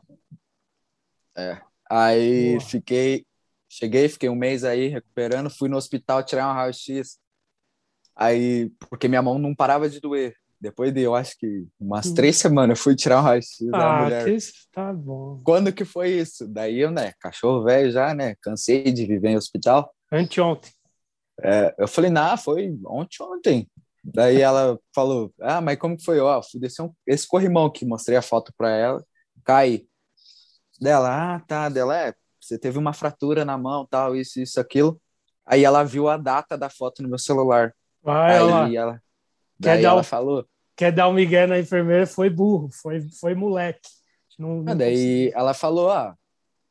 Aí 1.90 2.52
Boa. 2.52 2.62
fiquei, 2.62 3.26
cheguei, 3.70 4.08
fiquei 4.08 4.30
um 4.30 4.36
mês 4.36 4.64
aí 4.64 4.88
recuperando, 4.88 5.50
fui 5.50 5.68
no 5.70 5.78
hospital 5.78 6.24
tirar 6.24 6.50
um 6.50 6.54
raio-x. 6.54 7.20
Aí, 8.16 8.70
porque 8.90 9.08
minha 9.08 9.22
mão 9.22 9.38
não 9.38 9.54
parava 9.56 9.90
de 9.90 10.00
doer. 10.00 10.36
Depois 10.62 10.94
de, 10.94 11.02
eu 11.02 11.16
acho 11.16 11.36
que 11.40 11.66
umas 11.80 12.12
três 12.14 12.38
semanas, 12.38 12.78
eu 12.78 12.84
fui 12.84 12.96
tirar 12.96 13.20
um 13.20 13.24
raio-x 13.24 13.58
da 13.72 14.00
Ah, 14.00 14.04
mulher. 14.04 14.26
que 14.26 14.32
isso 14.32 14.54
tá 14.72 14.94
bom. 14.94 15.42
Quando 15.44 15.74
que 15.74 15.84
foi 15.84 16.12
isso? 16.12 16.48
Daí 16.48 16.80
eu, 16.80 16.92
né, 16.92 17.14
cachorro 17.20 17.64
velho 17.64 17.92
já, 17.92 18.14
né, 18.14 18.36
cansei 18.42 18.84
de 18.92 19.06
viver 19.08 19.30
em 19.30 19.38
hospital. 19.38 19.92
Anteontem. 20.12 20.72
É, 21.42 21.74
eu 21.80 21.88
falei, 21.88 22.12
não, 22.12 22.38
foi 22.38 22.78
ontem, 22.86 23.24
ontem. 23.24 23.68
Daí 24.04 24.40
ela 24.40 24.80
falou, 24.94 25.34
ah, 25.42 25.60
mas 25.62 25.80
como 25.80 25.98
que 25.98 26.04
foi? 26.06 26.20
Ó, 26.20 26.42
fui 26.44 26.60
descer 26.60 26.84
um, 26.84 26.94
esse 27.08 27.28
corrimão 27.28 27.66
aqui, 27.66 27.84
mostrei 27.84 28.18
a 28.18 28.22
foto 28.22 28.54
pra 28.56 28.70
ela, 28.70 29.04
caí. 29.44 29.88
Dela, 30.80 31.36
ah, 31.36 31.40
tá, 31.40 31.70
dela, 31.70 31.98
é, 31.98 32.14
você 32.40 32.58
teve 32.58 32.78
uma 32.78 32.94
fratura 32.94 33.44
na 33.44 33.58
mão, 33.58 33.86
tal, 33.90 34.16
isso, 34.16 34.40
isso, 34.40 34.60
aquilo. 34.60 35.02
Aí 35.44 35.64
ela 35.64 35.84
viu 35.84 36.08
a 36.08 36.18
data 36.18 36.56
da 36.56 36.70
foto 36.70 37.02
no 37.02 37.10
meu 37.10 37.20
celular. 37.20 37.74
Vai 38.04 38.40
lá. 38.44 38.66
Aí 38.66 38.76
ela, 38.76 38.94
Quer 38.94 39.02
daí 39.62 39.82
dar 39.82 39.90
ela 39.90 40.02
um- 40.02 40.04
falou, 40.04 40.46
Quer 40.76 40.92
dar 40.92 41.08
um 41.10 41.14
migué 41.14 41.46
na 41.46 41.60
enfermeira, 41.60 42.08
foi 42.08 42.30
burro, 42.30 42.70
foi, 42.72 43.02
foi 43.20 43.36
moleque. 43.36 43.88
Não, 44.40 44.62
Ah, 44.62 44.64
não 44.64 44.78
daí 44.78 45.32
ela 45.36 45.54
falou, 45.54 45.92
ah, 45.92 46.16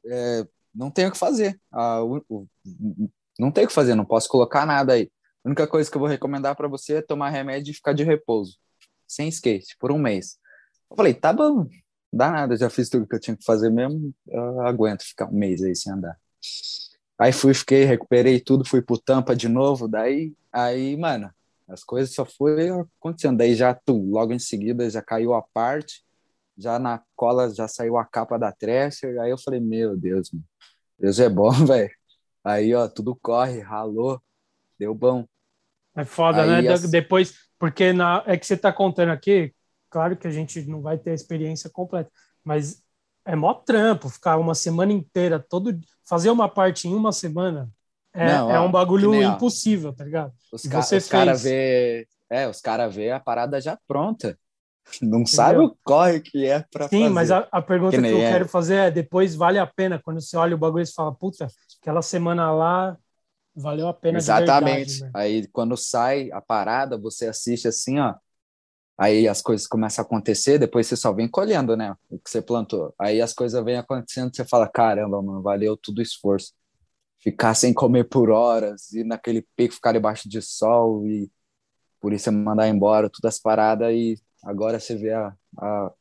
é, 0.04 0.44
não 0.74 0.90
tenho 0.90 1.08
o 1.08 1.12
que 1.12 1.18
fazer. 1.18 1.60
Ah, 1.70 2.02
o- 2.02 2.24
o- 2.28 2.46
não 3.38 3.52
tenho 3.52 3.66
o 3.66 3.68
que 3.68 3.74
fazer, 3.74 3.94
não 3.94 4.04
posso 4.04 4.28
colocar 4.28 4.66
nada 4.66 4.94
aí. 4.94 5.10
A 5.44 5.48
única 5.48 5.66
coisa 5.66 5.88
que 5.90 5.96
eu 5.96 6.00
vou 6.00 6.08
recomendar 6.08 6.56
para 6.56 6.66
você 6.68 6.94
é 6.96 7.02
tomar 7.02 7.30
remédio 7.30 7.70
e 7.70 7.74
ficar 7.74 7.92
de 7.92 8.02
repouso, 8.02 8.58
sem 9.06 9.28
skate, 9.28 9.76
por 9.78 9.92
um 9.92 9.98
mês. 9.98 10.38
Eu 10.90 10.96
falei, 10.96 11.14
tá 11.14 11.32
bom, 11.32 11.68
dá 12.12 12.30
nada, 12.30 12.56
já 12.56 12.68
fiz 12.68 12.88
tudo 12.88 13.06
que 13.06 13.14
eu 13.14 13.20
tinha 13.20 13.36
que 13.36 13.44
fazer 13.44 13.70
mesmo, 13.70 14.12
eu 14.26 14.60
aguento 14.62 15.02
ficar 15.02 15.26
um 15.28 15.32
mês 15.36 15.62
aí 15.62 15.76
sem 15.76 15.92
andar. 15.92 16.18
Aí 17.18 17.32
fui, 17.32 17.52
fiquei, 17.54 17.84
recuperei 17.84 18.40
tudo, 18.40 18.64
fui 18.64 18.80
pro 18.82 18.98
Tampa 18.98 19.36
de 19.36 19.48
novo, 19.48 19.86
daí, 19.86 20.32
aí, 20.52 20.96
mano, 20.96 21.30
as 21.70 21.84
coisas 21.84 22.14
só 22.14 22.24
foram 22.26 22.88
acontecendo. 22.98 23.38
Daí 23.38 23.54
já, 23.54 23.74
tu, 23.74 23.94
logo 24.10 24.32
em 24.32 24.38
seguida, 24.38 24.88
já 24.90 25.02
caiu 25.02 25.34
a 25.34 25.42
parte, 25.42 26.04
já 26.56 26.78
na 26.78 27.02
cola 27.16 27.52
já 27.54 27.68
saiu 27.68 27.96
a 27.96 28.04
capa 28.04 28.38
da 28.38 28.52
Thrasher, 28.52 29.18
aí 29.20 29.30
eu 29.30 29.38
falei, 29.38 29.60
meu 29.60 29.96
Deus, 29.96 30.30
mano, 30.32 30.44
Deus 30.98 31.18
é 31.20 31.28
bom, 31.28 31.50
velho. 31.66 31.90
Aí, 32.44 32.74
ó, 32.74 32.88
tudo 32.88 33.16
corre, 33.16 33.60
ralou, 33.60 34.20
deu 34.78 34.94
bom. 34.94 35.26
É 35.96 36.04
foda, 36.04 36.42
Aí 36.42 36.68
né? 36.68 36.72
As- 36.72 36.82
Depois, 36.90 37.34
porque 37.58 37.92
na, 37.92 38.22
é 38.26 38.36
que 38.36 38.46
você 38.46 38.56
tá 38.56 38.72
contando 38.72 39.10
aqui, 39.10 39.54
claro 39.90 40.16
que 40.16 40.26
a 40.26 40.30
gente 40.30 40.62
não 40.62 40.80
vai 40.80 40.96
ter 40.98 41.10
a 41.10 41.14
experiência 41.14 41.68
completa, 41.70 42.10
mas 42.44 42.82
é 43.24 43.36
mó 43.36 43.52
trampo 43.54 44.08
ficar 44.08 44.38
uma 44.38 44.54
semana 44.54 44.92
inteira, 44.92 45.38
todo 45.38 45.78
fazer 46.08 46.30
uma 46.30 46.48
parte 46.48 46.88
em 46.88 46.94
uma 46.94 47.12
semana 47.12 47.70
é, 48.14 48.26
Não, 48.26 48.50
é 48.50 48.58
ó, 48.58 48.66
um 48.66 48.70
bagulho 48.70 49.10
nem, 49.10 49.24
ó. 49.26 49.36
impossível, 49.36 49.92
tá 49.92 50.04
ligado? 50.04 50.32
Os, 50.52 50.62
ca 50.66 50.82
você 50.82 50.96
os 50.96 51.08
cara 51.08 51.32
fez. 51.32 51.42
vê, 51.44 52.08
é, 52.28 52.48
os 52.48 52.60
cara 52.60 52.88
vê 52.88 53.10
a 53.10 53.20
parada 53.20 53.60
já 53.60 53.78
pronta. 53.86 54.38
Não 55.02 55.24
sabe 55.24 55.58
o 55.60 55.76
corre 55.84 56.20
que 56.20 56.46
é 56.46 56.64
pra 56.72 56.88
Sim, 56.88 57.02
fazer. 57.02 57.14
mas 57.14 57.30
a, 57.30 57.48
a 57.52 57.62
pergunta 57.62 57.96
Que 57.96 58.02
que, 58.02 58.08
eu 58.08 58.18
é. 58.18 58.32
quero 58.32 58.48
fazer 58.48 58.74
é: 58.76 58.90
depois 58.90 59.34
vale 59.34 59.58
a 59.58 59.66
pena 59.66 60.00
quando 60.02 60.20
você 60.20 60.36
olha 60.36 60.54
o 60.54 60.58
bagulho 60.58 60.82
e 60.82 60.86
você 60.86 60.92
fala, 60.92 61.14
puta, 61.14 61.46
aquela 61.80 62.02
semana 62.02 62.50
lá 62.52 62.96
valeu 63.54 63.88
a 63.88 63.94
pena 63.94 64.18
Exatamente. 64.18 64.94
de 64.94 65.00
verdade, 65.00 65.04
né? 65.04 65.10
Aí 65.14 65.46
quando 65.48 65.76
sai 65.76 66.30
a 66.32 66.40
parada, 66.40 66.98
você 66.98 67.26
assiste 67.28 67.68
assim, 67.68 67.98
ó. 68.00 68.14
Aí 68.98 69.26
as 69.26 69.40
coisas 69.40 69.66
começam 69.66 70.02
a 70.02 70.06
acontecer, 70.06 70.58
depois 70.58 70.86
você 70.86 70.94
só 70.96 71.12
vem 71.12 71.26
colhendo, 71.28 71.76
né? 71.76 71.94
O 72.10 72.18
que 72.18 72.28
você 72.30 72.42
plantou. 72.42 72.94
Aí 72.98 73.20
as 73.22 73.32
coisas 73.32 73.64
vêm 73.64 73.76
acontecendo, 73.78 74.34
você 74.34 74.44
fala, 74.44 74.68
caramba, 74.68 75.22
mano, 75.22 75.42
valeu 75.42 75.76
todo 75.76 75.98
o 75.98 76.02
esforço. 76.02 76.52
Ficar 77.20 77.54
sem 77.54 77.74
comer 77.74 78.04
por 78.08 78.30
horas, 78.30 78.92
ir 78.92 79.04
naquele 79.04 79.42
pico, 79.56 79.74
ficar 79.74 79.92
debaixo 79.92 80.28
de 80.28 80.40
sol 80.40 81.06
e 81.06 81.30
por 82.00 82.12
isso 82.12 82.24
você 82.24 82.30
mandar 82.30 82.68
embora, 82.68 83.10
todas 83.10 83.36
as 83.36 83.40
paradas 83.40 83.92
e 83.94 84.16
agora 84.44 84.80
você 84.80 84.96
vê 84.96 85.12
a, 85.12 85.34
a- 85.58 85.92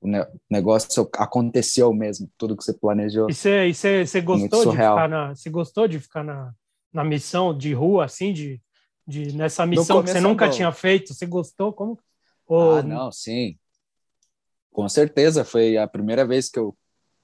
o 0.00 0.08
ne- 0.08 0.26
negócio 0.50 1.08
aconteceu 1.16 1.92
mesmo, 1.94 2.30
tudo 2.38 2.56
que 2.56 2.64
você 2.64 2.74
planejou. 2.74 3.28
E 3.28 3.34
você, 3.34 3.68
e 4.18 4.20
gostou 4.20 4.66
de 4.66 4.76
ficar 4.78 5.08
na, 5.08 5.34
você 5.34 5.48
gostou 5.50 5.88
de 5.88 5.98
ficar 5.98 6.22
na, 6.24 6.54
na 6.92 7.04
missão 7.04 7.56
de 7.56 7.72
rua, 7.72 8.04
assim, 8.04 8.32
de, 8.32 8.60
de 9.06 9.32
nessa 9.36 9.64
missão 9.66 10.02
que 10.02 10.10
você 10.10 10.18
é 10.18 10.20
nunca 10.20 10.48
tinha 10.48 10.70
feito? 10.72 11.14
Você 11.14 11.26
gostou? 11.26 11.72
Como? 11.72 11.98
Ou, 12.46 12.80
Ah, 12.80 12.82
não, 12.82 13.10
sim. 13.12 13.58
Com 14.72 14.88
certeza, 14.88 15.44
foi 15.44 15.76
a 15.76 15.86
primeira 15.88 16.26
vez 16.26 16.48
que 16.50 16.58
eu, 16.58 16.76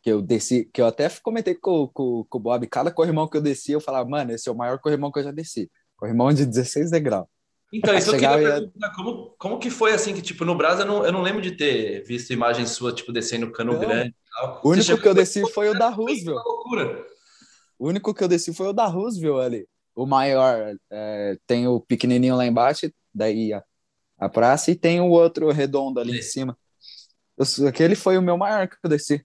que 0.02 0.10
eu 0.10 0.22
desci, 0.22 0.64
que 0.72 0.80
eu 0.80 0.86
até 0.86 1.08
comentei 1.22 1.54
com, 1.54 1.88
com, 1.88 2.24
com 2.28 2.38
o 2.38 2.40
Bob, 2.40 2.66
cada 2.68 2.90
corrimão 2.90 3.28
que 3.28 3.36
eu 3.36 3.42
desci, 3.42 3.72
eu 3.72 3.80
falava, 3.80 4.08
mano, 4.08 4.32
esse 4.32 4.48
é 4.48 4.52
o 4.52 4.56
maior 4.56 4.78
corrimão 4.78 5.10
que 5.12 5.18
eu 5.18 5.24
já 5.24 5.30
desci. 5.30 5.70
Corrimão 5.96 6.32
de 6.32 6.46
16 6.46 6.90
degraus. 6.90 7.26
Então, 7.72 7.94
isso 7.96 8.10
eu 8.10 8.14
queria 8.18 8.40
ia- 8.42 8.50
perguntar, 8.54 8.92
como, 8.94 9.34
como 9.38 9.58
que 9.58 9.70
foi 9.70 9.92
assim, 9.92 10.12
que 10.14 10.22
tipo, 10.22 10.44
no 10.44 10.56
Brasil 10.56 10.84
eu 10.84 10.86
não, 10.92 11.06
eu 11.06 11.12
não 11.12 11.22
lembro 11.22 11.40
de 11.40 11.52
ter 11.52 12.02
visto 12.04 12.32
imagem 12.32 12.66
sua, 12.66 12.92
tipo, 12.92 13.12
descendo 13.12 13.52
cano 13.52 13.74
Não. 13.74 13.80
grande 13.80 14.08
e 14.08 14.30
tal. 14.40 14.60
O 14.64 14.70
único 14.70 14.84
chegou 14.86 15.02
que 15.02 15.08
eu 15.08 15.14
desci 15.14 15.48
foi 15.52 15.68
o 15.68 15.78
da 15.78 15.88
Roosevelt. 15.88 16.42
O 17.78 17.88
único 17.88 18.12
que 18.14 18.22
eu 18.24 18.28
desci 18.28 18.52
foi 18.52 18.68
o 18.68 18.72
da 18.72 18.86
Roosevelt 18.86 19.40
ali. 19.44 19.68
O 19.94 20.06
maior, 20.06 20.74
é, 20.90 21.36
tem 21.46 21.66
o 21.68 21.80
pequenininho 21.80 22.36
lá 22.36 22.46
embaixo, 22.46 22.90
daí 23.14 23.52
a, 23.52 23.62
a 24.18 24.28
praça, 24.28 24.70
e 24.70 24.76
tem 24.76 25.00
o 25.00 25.08
outro 25.08 25.50
redondo 25.50 26.00
ali 26.00 26.18
em 26.18 26.22
Sim. 26.22 26.30
cima. 26.30 26.58
Eu- 27.36 27.68
aquele 27.68 27.94
foi 27.94 28.18
o 28.18 28.22
meu 28.22 28.36
maior 28.36 28.68
que 28.68 28.76
eu 28.82 28.90
desci. 28.90 29.24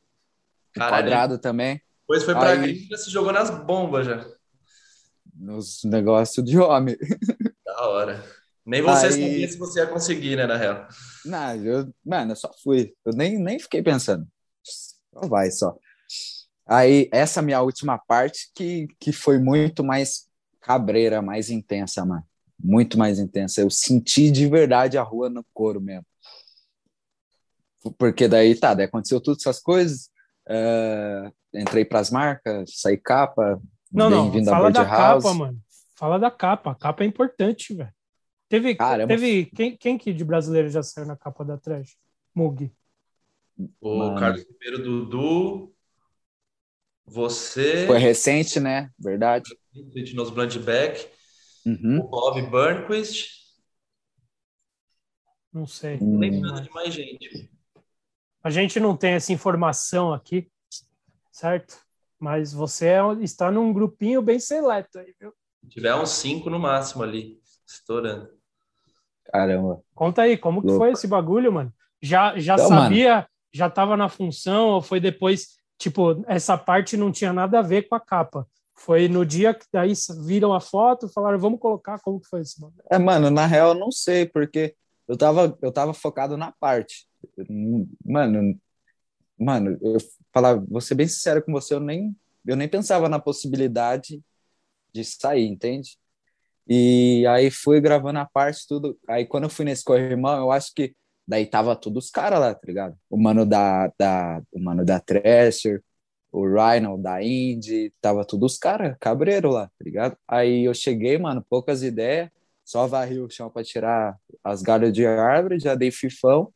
Caralho. 0.76 1.04
quadrado 1.04 1.38
também, 1.40 1.82
Depois 2.02 2.24
foi 2.24 2.34
pra 2.36 2.50
Aí- 2.52 2.62
gringa, 2.74 2.98
se 2.98 3.10
jogou 3.10 3.32
nas 3.34 3.50
bombas 3.50 4.06
já. 4.06 4.26
nos 5.34 5.84
negócios 5.84 6.46
de 6.46 6.58
homem. 6.60 6.96
Da 7.66 7.88
hora. 7.88 8.24
Nem 8.66 8.82
você 8.82 9.08
Aí- 9.08 9.12
sabia 9.12 9.48
se 9.50 9.58
você 9.58 9.80
ia 9.80 9.88
conseguir, 9.88 10.36
né, 10.36 10.46
na 10.48 10.56
real. 10.58 10.88
Não, 11.26 11.56
eu, 11.64 11.94
mano, 12.06 12.32
eu 12.32 12.36
só 12.36 12.52
fui. 12.64 12.94
Eu 13.06 13.14
nem, 13.14 13.38
nem 13.38 13.60
fiquei 13.60 13.82
pensando. 13.84 14.28
Só 14.64 15.28
vai, 15.28 15.52
só. 15.52 15.76
Aí, 16.68 17.08
essa 17.12 17.42
minha 17.42 17.62
última 17.62 17.98
parte 17.98 18.50
que, 18.56 18.88
que 19.00 19.12
foi 19.12 19.38
muito 19.40 19.84
mais 19.84 20.28
cabreira, 20.62 21.22
mais 21.22 21.50
intensa, 21.52 22.04
mano. 22.06 22.24
Muito 22.60 22.98
mais 22.98 23.20
intensa. 23.20 23.62
Eu 23.62 23.70
senti 23.70 24.32
de 24.32 24.48
verdade 24.48 24.98
a 24.98 25.04
rua 25.04 25.30
no 25.30 25.46
couro 25.54 25.80
mesmo. 25.80 26.06
Porque 28.00 28.28
daí, 28.28 28.56
tá, 28.60 28.74
daí 28.74 28.86
aconteceu 28.86 29.22
todas 29.22 29.42
essas 29.42 29.60
coisas. 29.62 30.10
Eh, 30.48 31.32
entrei 31.54 31.86
pras 31.86 32.10
marcas, 32.12 32.80
saí 32.80 32.98
capa. 32.98 33.62
não, 33.92 34.10
não, 34.10 34.32
fala 34.46 34.72
da 34.72 34.82
Birdhouse. 34.84 35.24
capa, 35.24 35.34
mano. 35.34 35.60
Fala 35.96 36.20
da 36.20 36.30
capa. 36.32 36.72
A 36.72 36.76
capa 36.76 37.04
é 37.04 37.08
importante, 37.08 37.74
velho. 37.74 37.94
Teve, 38.50 38.76
Caramba. 38.76 39.08
teve 39.08 39.46
quem, 39.56 39.76
quem 39.76 39.98
que 39.98 40.14
de 40.14 40.24
brasileiro 40.24 40.70
já 40.70 40.84
saiu 40.84 41.08
na 41.08 41.16
capa 41.16 41.44
da 41.44 41.58
Trash? 41.58 41.98
Mug. 42.34 42.72
O 43.80 43.98
Mano. 43.98 44.20
Carlos 44.20 44.44
Ribeiro, 44.46 44.84
Dudu, 44.84 45.74
você, 47.06 47.86
Foi 47.88 47.98
recente, 47.98 48.60
né? 48.60 48.90
Verdade. 49.00 49.50
nos 50.14 50.30
Blandback, 50.30 51.08
Uhum. 51.66 52.00
o 52.02 52.08
Bob 52.08 52.42
Burnquist, 52.44 53.46
Não 55.52 55.66
sei. 55.66 55.98
Hum. 56.02 56.20
lembrando 56.20 56.62
de 56.62 56.70
mais 56.72 56.94
gente. 56.94 57.50
A 58.46 58.52
gente 58.52 58.80
não 58.80 58.96
tem 58.96 59.14
essa 59.14 59.34
informação 59.34 60.14
aqui, 60.14 60.48
certo? 61.32 61.80
Mas 62.20 62.54
você 62.54 62.90
é- 62.90 63.24
está 63.24 63.52
num 63.52 63.74
grupinho 63.74 64.22
bem 64.22 64.40
seleto 64.40 65.00
aí, 65.00 65.16
viu? 65.20 65.34
Se 65.64 65.70
tiver 65.72 65.96
uns 65.96 66.12
cinco 66.12 66.48
no 66.48 66.60
máximo 66.60 67.02
ali, 67.02 67.40
estourando. 67.68 68.30
Caramba. 69.24 69.82
Conta 69.96 70.22
aí, 70.22 70.38
como 70.38 70.62
que 70.62 70.68
Louco. 70.68 70.84
foi 70.84 70.92
esse 70.92 71.08
bagulho, 71.08 71.52
mano? 71.52 71.74
Já, 72.00 72.38
já 72.38 72.54
Então, 72.54 72.68
sabia, 72.68 73.28
já 73.52 73.68
tava 73.68 73.98
na 73.98 74.10
função, 74.10 74.68
ou 74.68 74.82
foi 74.84 75.00
depois, 75.00 75.58
tipo, 75.80 76.24
essa 76.28 76.56
parte 76.56 76.96
não 76.96 77.12
tinha 77.12 77.34
nada 77.34 77.58
a 77.58 77.64
ver 77.64 77.90
com 77.90 77.96
a 77.96 78.00
capa? 78.00 78.48
Foi 78.76 79.08
no 79.08 79.26
dia 79.26 79.56
que 79.56 79.66
daí 79.74 79.94
viram 80.24 80.54
a 80.54 80.62
foto, 80.62 81.10
falaram, 81.10 81.40
vamos 81.40 81.60
colocar, 81.60 82.00
como 82.00 82.22
que 82.22 82.28
foi 82.28 82.42
esse 82.42 82.62
bagulho? 82.62 82.84
É, 82.92 83.00
mano, 83.00 83.32
na 83.32 83.48
real 83.48 83.70
eu 83.70 83.74
não 83.80 83.92
sei, 83.92 84.28
porque 84.28 84.76
eu 85.08 85.18
tava, 85.18 85.58
eu 85.64 85.72
tava 85.72 85.96
focado 85.96 86.38
na 86.38 86.52
parte. 86.60 87.08
Mano, 88.06 88.60
mano, 89.40 89.78
eu 89.82 89.98
falar, 90.34 90.56
vou 90.56 90.82
ser 90.82 90.96
bem 90.96 91.08
sincero 91.08 91.44
com 91.44 91.52
você, 91.52 91.74
eu 91.74 91.80
nem, 91.80 92.16
eu 92.46 92.56
nem 92.56 92.68
pensava 92.70 93.10
na 93.10 93.20
possibilidade 93.20 94.22
de 94.94 95.04
sair, 95.06 95.46
entende? 95.48 95.98
E 96.68 97.26
aí 97.28 97.52
fui 97.52 97.82
gravando 97.82 98.20
a 98.20 98.26
parte, 98.26 98.68
tudo. 98.68 98.98
Aí 99.08 99.26
quando 99.26 99.46
eu 99.46 99.50
fui 99.50 99.66
nesse 99.66 99.84
corrimão, 99.84 100.38
eu 100.40 100.52
acho 100.52 100.74
que 100.76 100.96
daí 101.28 101.46
tava 101.46 101.76
todos 101.76 102.06
os 102.06 102.12
caras 102.12 102.40
lá, 102.40 102.56
tá 102.56 102.62
ligado? 102.66 102.98
O 103.10 103.18
mano 103.18 103.46
da, 103.46 103.88
da, 104.00 104.42
o 104.52 104.60
mano 104.60 104.86
da 104.86 105.00
Thrasher, 105.00 105.84
o 106.32 106.46
Rhino 106.48 106.98
da 106.98 107.24
Indy, 107.24 107.94
tava 108.02 108.26
todos 108.26 108.54
os 108.54 108.58
caras, 108.60 108.96
cabreiro 109.00 109.50
lá, 109.52 109.68
tá 109.68 109.84
ligado? 109.86 110.18
Aí 110.28 110.66
eu 110.66 110.74
cheguei, 110.74 111.18
mano, 111.18 111.46
poucas 111.50 111.84
ideias, 111.84 112.30
só 112.64 112.88
varri 112.88 113.20
o 113.20 113.30
chão 113.30 113.50
pra 113.50 113.64
tirar 113.64 114.18
as 114.44 114.62
galhas 114.62 114.92
de 114.94 115.06
árvore, 115.06 115.60
já 115.60 115.76
dei 115.76 115.92
fifão. 115.92 116.52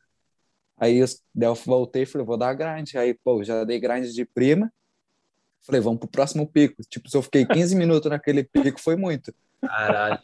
Aí 0.79 0.97
eu, 0.97 1.07
eu 1.39 1.55
voltei 1.55 2.03
e 2.03 2.05
falei, 2.05 2.25
vou 2.25 2.37
dar 2.37 2.53
grind. 2.53 2.95
Aí, 2.95 3.13
pô, 3.13 3.43
já 3.43 3.63
dei 3.63 3.79
grind 3.79 4.05
de 4.05 4.25
prima. 4.25 4.71
Falei, 5.61 5.81
vamos 5.81 5.99
pro 5.99 6.09
próximo 6.09 6.47
pico. 6.47 6.81
Tipo, 6.89 7.09
se 7.09 7.17
eu 7.17 7.21
fiquei 7.21 7.45
15 7.45 7.75
minutos 7.75 8.09
naquele 8.09 8.43
pico, 8.43 8.79
foi 8.79 8.95
muito. 8.95 9.33
Caralho. 9.61 10.19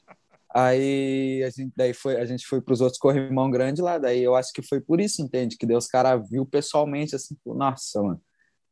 Aí 0.57 1.43
a 1.43 1.49
gente, 1.49 1.73
daí 1.75 1.93
foi, 1.93 2.15
a 2.15 2.23
gente 2.23 2.47
foi 2.47 2.61
para 2.61 2.73
os 2.73 2.79
outros 2.79 2.97
corrimão 2.97 3.51
grande 3.51 3.81
lá, 3.81 3.97
daí 3.97 4.23
eu 4.23 4.35
acho 4.35 4.53
que 4.53 4.61
foi 4.61 4.79
por 4.79 5.01
isso, 5.01 5.21
entende? 5.21 5.57
Que 5.57 5.65
Deus 5.65 5.85
cara 5.85 6.15
viu 6.15 6.45
pessoalmente 6.45 7.13
assim, 7.13 7.35
nossa, 7.45 8.01
mano, 8.01 8.21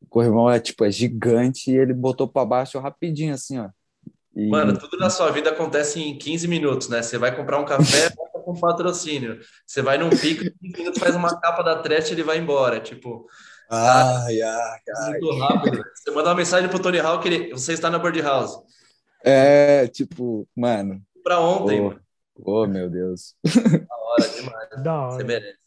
o 0.02 0.08
corrimão 0.08 0.50
é 0.50 0.62
tipo 0.62 0.86
é 0.86 0.90
gigante 0.90 1.70
e 1.70 1.76
ele 1.76 1.94
botou 1.94 2.26
para 2.26 2.46
baixo 2.46 2.80
rapidinho 2.80 3.34
assim, 3.34 3.60
ó. 3.60 3.68
E... 4.34 4.48
Mano, 4.48 4.78
tudo 4.80 4.98
na 4.98 5.10
sua 5.10 5.30
vida 5.30 5.50
acontece 5.50 6.00
em 6.00 6.18
15 6.18 6.48
minutos, 6.48 6.88
né? 6.88 7.02
Você 7.02 7.18
vai 7.18 7.36
comprar 7.36 7.60
um 7.60 7.66
café, 7.66 8.10
com 8.44 8.60
patrocínio. 8.60 9.40
Você 9.66 9.82
vai 9.82 9.98
num 9.98 10.10
pico, 10.10 10.44
15 10.62 10.78
minutos 10.78 11.00
faz 11.00 11.16
uma 11.16 11.40
capa 11.40 11.64
da 11.64 11.82
trash 11.82 12.12
ele 12.12 12.24
vai 12.24 12.38
embora, 12.38 12.80
tipo. 12.80 13.26
Ai, 13.70 14.42
ai, 14.42 14.80
ai. 14.98 15.12
Muito 15.12 15.40
rápido. 15.40 15.84
Você 15.96 16.12
manda 16.12 16.30
uma 16.30 16.36
mensagem 16.36 16.70
pro 16.70 16.82
Tony 16.82 17.00
Hawk, 17.00 17.28
ele, 17.28 17.52
você 17.52 17.74
está 17.74 17.90
na 17.90 17.98
Birdhouse. 17.98 18.58
É, 19.24 19.88
tipo, 19.88 20.48
mano, 20.56 21.02
Pra 21.24 21.40
ontem, 21.40 21.80
oh, 21.80 21.84
mano. 21.90 22.02
Oh, 22.36 22.68
meu 22.68 22.90
Deus. 22.90 23.36
Da 23.88 23.96
hora 23.96 24.30
demais. 24.30 24.84
Da 24.84 24.94
hora. 25.02 25.12
Você 25.16 25.24
merece. 25.24 25.58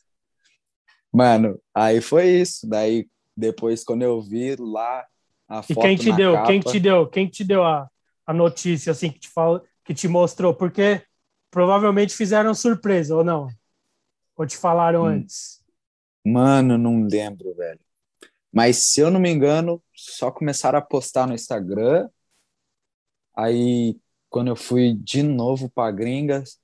Mano, 1.12 1.58
aí 1.74 2.00
foi 2.00 2.26
isso. 2.28 2.68
Daí, 2.68 3.08
depois, 3.36 3.82
quando 3.82 4.02
eu 4.02 4.20
vi 4.20 4.54
lá 4.56 5.04
a 5.48 5.60
E 5.68 5.74
foto 5.74 5.80
quem 5.80 5.96
te 5.96 6.10
na 6.10 6.16
deu? 6.16 6.32
capa, 6.34 6.46
Quem 6.48 6.60
te 6.60 6.80
deu? 6.80 7.06
Quem 7.08 7.26
te 7.28 7.44
deu 7.44 7.64
a, 7.64 7.88
a 8.26 8.32
notícia 8.34 8.90
assim 8.92 9.10
que 9.10 9.20
te 9.20 9.28
fala, 9.30 9.62
que 9.84 9.94
te 9.94 10.06
mostrou? 10.06 10.54
Porque 10.54 11.02
provavelmente 11.50 12.14
fizeram 12.14 12.54
surpresa 12.54 13.14
ou 13.16 13.24
não? 13.24 13.48
Ou 14.36 14.46
te 14.46 14.56
falaram 14.56 15.02
Hum. 15.02 15.06
antes? 15.06 15.62
Mano, 16.24 16.76
não 16.76 17.04
lembro, 17.04 17.54
velho. 17.54 17.80
Mas 18.52 18.86
se 18.86 19.00
eu 19.00 19.10
não 19.10 19.20
me 19.20 19.30
engano, 19.30 19.82
só 19.94 20.30
começaram 20.30 20.78
a 20.78 20.82
postar 20.82 21.26
no 21.26 21.34
Instagram. 21.34 22.08
Aí, 23.34 23.96
quando 24.28 24.48
eu 24.48 24.56
fui 24.56 24.94
de 24.94 25.22
novo 25.22 25.68
pra 25.70 25.90
gringas. 25.90 26.58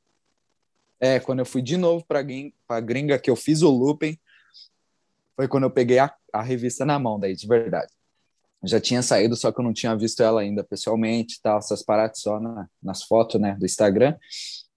É, 0.98 1.18
quando 1.18 1.40
eu 1.40 1.46
fui 1.46 1.60
de 1.60 1.76
novo 1.76 2.04
pra, 2.06 2.22
grin- 2.22 2.54
pra 2.66 2.80
gringa, 2.80 3.18
que 3.18 3.28
eu 3.28 3.34
fiz 3.36 3.60
o 3.62 3.70
looping, 3.70 4.16
foi 5.34 5.48
quando 5.48 5.64
eu 5.64 5.70
peguei 5.70 5.98
a, 5.98 6.14
a 6.32 6.42
revista 6.42 6.84
na 6.84 6.98
mão, 6.98 7.18
daí, 7.18 7.34
de 7.34 7.46
verdade. 7.46 7.92
Já 8.64 8.80
tinha 8.80 9.02
saído, 9.02 9.34
só 9.34 9.50
que 9.50 9.58
eu 9.58 9.64
não 9.64 9.72
tinha 9.72 9.96
visto 9.96 10.22
ela 10.22 10.40
ainda 10.40 10.62
pessoalmente, 10.62 11.40
tal, 11.42 11.58
essas 11.58 11.82
paradas 11.82 12.20
só 12.20 12.38
na- 12.38 12.68
nas 12.80 13.02
fotos, 13.02 13.40
né, 13.40 13.56
do 13.58 13.66
Instagram. 13.66 14.16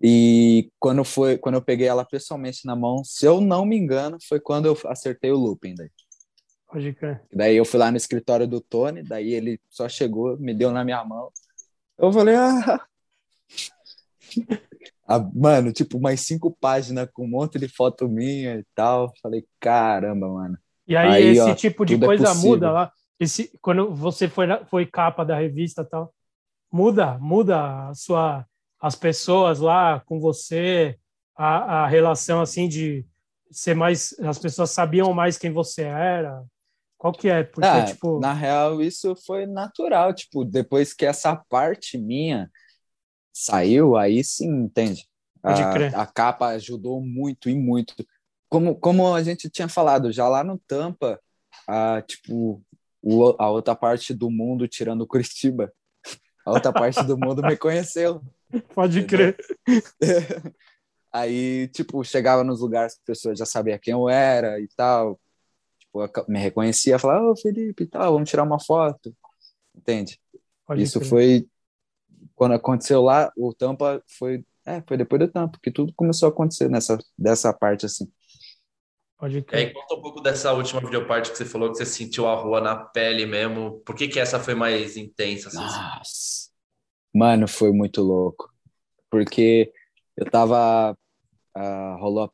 E 0.01 0.69
quando 0.79 1.03
foi, 1.03 1.37
quando 1.37 1.55
eu 1.55 1.61
peguei 1.61 1.87
ela 1.87 2.05
pessoalmente 2.05 2.65
na 2.65 2.75
mão, 2.75 3.03
se 3.03 3.25
eu 3.25 3.39
não 3.39 3.65
me 3.65 3.77
engano, 3.77 4.17
foi 4.27 4.39
quando 4.39 4.65
eu 4.65 4.77
acertei 4.85 5.31
o 5.31 5.37
looping. 5.37 5.75
Daí, 5.75 5.89
Pode 6.67 6.93
crer. 6.93 7.23
daí 7.33 7.55
eu 7.55 7.63
fui 7.65 7.79
lá 7.79 7.89
no 7.91 7.97
escritório 7.97 8.47
do 8.47 8.59
Tony, 8.59 9.01
daí 9.03 9.33
ele 9.33 9.59
só 9.69 9.87
chegou, 9.87 10.37
me 10.37 10.53
deu 10.53 10.71
na 10.71 10.83
minha 10.83 11.03
mão. 11.05 11.31
Eu 11.97 12.11
falei, 12.11 12.35
ah. 12.35 12.85
Ah, 15.07 15.19
mano, 15.35 15.71
tipo, 15.71 15.99
umas 15.99 16.19
cinco 16.21 16.49
páginas 16.59 17.07
com 17.13 17.25
um 17.25 17.29
monte 17.29 17.59
de 17.59 17.67
foto 17.67 18.09
minha 18.09 18.55
e 18.55 18.65
tal. 18.73 19.13
Falei, 19.21 19.45
caramba, 19.59 20.27
mano. 20.27 20.57
E 20.87 20.95
aí, 20.95 21.07
Aí, 21.13 21.27
esse 21.27 21.41
ó, 21.41 21.53
tipo 21.53 21.85
de 21.85 21.93
é 21.93 21.99
coisa 21.99 22.25
possível. 22.29 22.49
muda 22.49 22.71
lá. 22.71 22.91
Esse, 23.19 23.51
quando 23.61 23.93
você 23.93 24.27
foi, 24.27 24.47
foi 24.67 24.85
capa 24.87 25.23
da 25.23 25.37
revista 25.37 25.83
e 25.83 25.85
tal, 25.85 26.11
muda, 26.71 27.19
muda 27.19 27.89
a 27.89 27.93
sua, 27.93 28.45
as 28.85 28.95
pessoas 28.95 29.59
lá 29.59 29.99
com 30.01 30.19
você, 30.19 30.95
a, 31.35 31.83
a 31.83 31.87
relação 31.87 32.39
assim 32.39 32.67
de 32.69 33.03
ser 33.49 33.73
mais. 33.73 34.13
As 34.19 34.37
pessoas 34.37 34.69
sabiam 34.69 35.11
mais 35.11 35.39
quem 35.39 35.51
você 35.51 35.81
era. 35.81 36.43
Qual 36.95 37.11
que 37.11 37.27
é? 37.27 37.43
Porque, 37.43 37.67
Ah, 37.67 37.83
tipo. 37.83 38.19
Na 38.19 38.31
real, 38.31 38.83
isso 38.83 39.15
foi 39.15 39.47
natural. 39.47 40.13
Tipo, 40.13 40.45
depois 40.45 40.93
que 40.93 41.03
essa 41.03 41.35
parte 41.35 41.97
minha 41.97 42.47
saiu, 43.33 43.97
aí 43.97 44.23
sim, 44.23 44.49
entende? 44.65 45.07
A, 45.41 46.03
a 46.03 46.05
capa 46.05 46.49
ajudou 46.49 47.01
muito 47.01 47.49
e 47.49 47.55
muito. 47.55 47.95
Como, 48.47 48.75
como 48.75 49.15
a 49.15 49.23
gente 49.23 49.49
tinha 49.49 49.67
falado, 49.67 50.11
já 50.11 50.27
lá 50.27 50.43
no 50.43 50.59
Tampa, 50.59 51.19
a, 51.67 52.03
tipo, 52.03 52.63
o, 53.01 53.35
a 53.39 53.49
outra 53.49 53.75
parte 53.75 54.13
do 54.13 54.29
mundo, 54.29 54.67
tirando 54.67 55.07
Curitiba, 55.07 55.73
a 56.45 56.51
outra 56.51 56.71
parte 56.71 57.03
do 57.03 57.17
mundo 57.17 57.41
me 57.41 57.57
conheceu. 57.57 58.21
Pode 58.73 59.03
crer. 59.05 59.35
Aí, 61.11 61.67
tipo, 61.69 62.03
chegava 62.03 62.43
nos 62.43 62.61
lugares 62.61 62.93
que 62.93 62.99
as 62.99 63.05
pessoas 63.05 63.39
já 63.39 63.45
sabiam 63.45 63.79
quem 63.81 63.93
eu 63.93 64.07
era 64.07 64.59
e 64.59 64.67
tal. 64.75 65.19
Tipo, 65.79 66.29
me 66.29 66.39
reconhecia, 66.39 66.99
falava, 66.99 67.31
ô 67.31 67.35
Felipe 67.35 67.83
e 67.83 67.87
tal, 67.87 68.13
vamos 68.13 68.29
tirar 68.29 68.43
uma 68.43 68.59
foto. 68.59 69.15
Entende? 69.73 70.19
Pode 70.67 70.83
Isso 70.83 70.99
crer. 70.99 71.09
foi 71.09 71.47
quando 72.35 72.53
aconteceu 72.53 73.01
lá, 73.01 73.31
o 73.37 73.53
Tampa 73.53 74.03
foi, 74.05 74.45
é, 74.65 74.81
foi 74.85 74.97
depois 74.97 75.19
do 75.19 75.27
Tampa 75.27 75.57
que 75.61 75.71
tudo 75.71 75.93
começou 75.95 76.27
a 76.27 76.31
acontecer 76.31 76.69
nessa 76.69 76.97
dessa 77.17 77.53
parte 77.53 77.85
assim. 77.85 78.11
Pode 79.17 79.37
E 79.37 79.41
crer. 79.41 79.67
aí, 79.67 79.73
conta 79.73 79.95
um 79.95 80.01
pouco 80.01 80.21
dessa 80.21 80.53
última 80.53 80.81
videoparte 80.81 81.31
que 81.31 81.37
você 81.37 81.45
falou 81.45 81.71
que 81.71 81.77
você 81.77 81.85
sentiu 81.85 82.27
a 82.27 82.35
rua 82.35 82.59
na 82.59 82.75
pele 82.75 83.25
mesmo. 83.25 83.79
Por 83.85 83.95
que 83.95 84.07
que 84.07 84.19
essa 84.19 84.39
foi 84.39 84.55
mais 84.55 84.97
intensa? 84.97 85.47
assim? 85.47 85.57
Nossa. 85.57 86.49
Mano, 87.13 87.47
foi 87.47 87.71
muito 87.71 88.01
louco. 88.01 88.53
Porque 89.09 89.71
eu 90.17 90.29
tava 90.29 90.97
ah, 91.55 91.97
rolou 91.99 92.23
a 92.25 92.29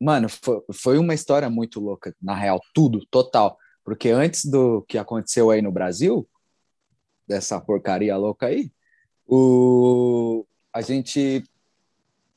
Mano, 0.00 0.28
foi, 0.30 0.62
foi 0.72 0.98
uma 0.98 1.12
história 1.12 1.50
muito 1.50 1.78
louca, 1.78 2.14
na 2.22 2.34
real, 2.34 2.58
tudo, 2.72 3.04
total. 3.10 3.58
Porque 3.84 4.08
antes 4.08 4.46
do 4.46 4.82
que 4.88 4.96
aconteceu 4.96 5.50
aí 5.50 5.60
no 5.60 5.70
Brasil, 5.70 6.26
dessa 7.26 7.60
porcaria 7.60 8.16
louca 8.16 8.46
aí, 8.46 8.72
o, 9.26 10.46
a 10.72 10.80
gente 10.80 11.44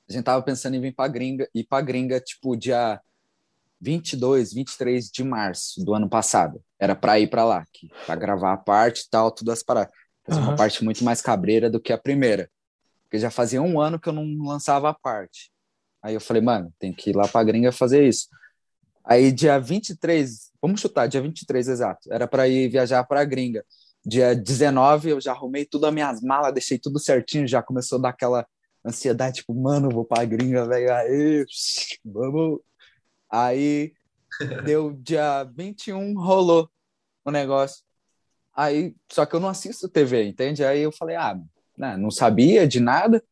a 0.10 0.12
gente 0.14 0.26
tava 0.26 0.44
pensando 0.44 0.76
em 0.76 0.82
vir 0.82 0.94
pra 0.94 1.08
gringa, 1.08 1.50
ir 1.56 1.64
pra 1.64 1.80
gringa, 1.82 2.20
tipo, 2.20 2.56
dia 2.58 3.00
22, 3.84 4.53
23 4.53 5.09
de 5.11 5.23
março 5.23 5.84
do 5.84 5.93
ano 5.93 6.09
passado. 6.09 6.61
Era 6.79 6.95
pra 6.95 7.19
ir 7.19 7.29
pra 7.29 7.43
lá, 7.43 7.65
pra 8.05 8.15
gravar 8.15 8.53
a 8.53 8.57
parte 8.57 9.01
e 9.01 9.09
tal, 9.09 9.29
tudo 9.29 9.51
as 9.51 9.61
paradas. 9.61 9.93
Fazer 10.25 10.39
uma 10.39 10.49
Aham. 10.49 10.55
parte 10.55 10.84
muito 10.84 11.03
mais 11.03 11.21
cabreira 11.21 11.69
do 11.69 11.81
que 11.81 11.91
a 11.91 11.97
primeira. 11.97 12.49
Porque 13.03 13.19
já 13.19 13.29
fazia 13.29 13.61
um 13.61 13.81
ano 13.81 13.99
que 13.99 14.07
eu 14.07 14.13
não 14.13 14.25
lançava 14.45 14.89
a 14.89 14.93
parte. 14.93 15.51
Aí 16.01 16.13
eu 16.13 16.21
falei, 16.21 16.41
mano, 16.41 16.73
tem 16.79 16.93
que 16.93 17.09
ir 17.09 17.15
lá 17.15 17.27
pra 17.27 17.43
gringa 17.43 17.71
fazer 17.73 18.07
isso. 18.07 18.27
Aí 19.03 19.34
dia 19.34 19.59
23, 19.59 20.49
vamos 20.61 20.79
chutar, 20.79 21.07
dia 21.07 21.21
23 21.21 21.67
exato, 21.67 22.11
era 22.11 22.25
para 22.25 22.47
ir 22.47 22.69
viajar 22.69 23.03
pra 23.03 23.25
gringa. 23.25 23.65
Dia 24.05 24.34
19 24.34 25.09
eu 25.09 25.21
já 25.21 25.34
arrumei 25.34 25.65
tudo 25.65 25.86
as 25.86 25.93
minhas 25.93 26.21
malas, 26.21 26.53
deixei 26.53 26.79
tudo 26.79 26.99
certinho, 26.99 27.45
já 27.45 27.61
começou 27.61 27.97
a 27.97 28.01
dar 28.01 28.09
aquela 28.09 28.45
ansiedade, 28.86 29.38
tipo, 29.38 29.53
mano, 29.53 29.89
vou 29.89 30.05
pra 30.05 30.23
gringa, 30.23 30.65
velho, 30.65 30.93
aí, 30.93 31.45
vamos. 32.03 32.61
Aí 33.34 33.93
deu 34.63 34.93
dia 34.93 35.43
21, 35.43 36.13
rolou 36.13 36.69
o 37.25 37.31
negócio. 37.31 37.84
Aí, 38.55 38.95
só 39.11 39.25
que 39.25 39.36
eu 39.36 39.39
não 39.39 39.49
assisto 39.49 39.89
TV, 39.89 40.25
entende? 40.25 40.63
Aí 40.63 40.81
eu 40.81 40.91
falei, 40.91 41.15
ah, 41.15 41.39
né, 41.75 41.97
não 41.97 42.11
sabia 42.11 42.67
de 42.67 42.79
nada. 42.79 43.23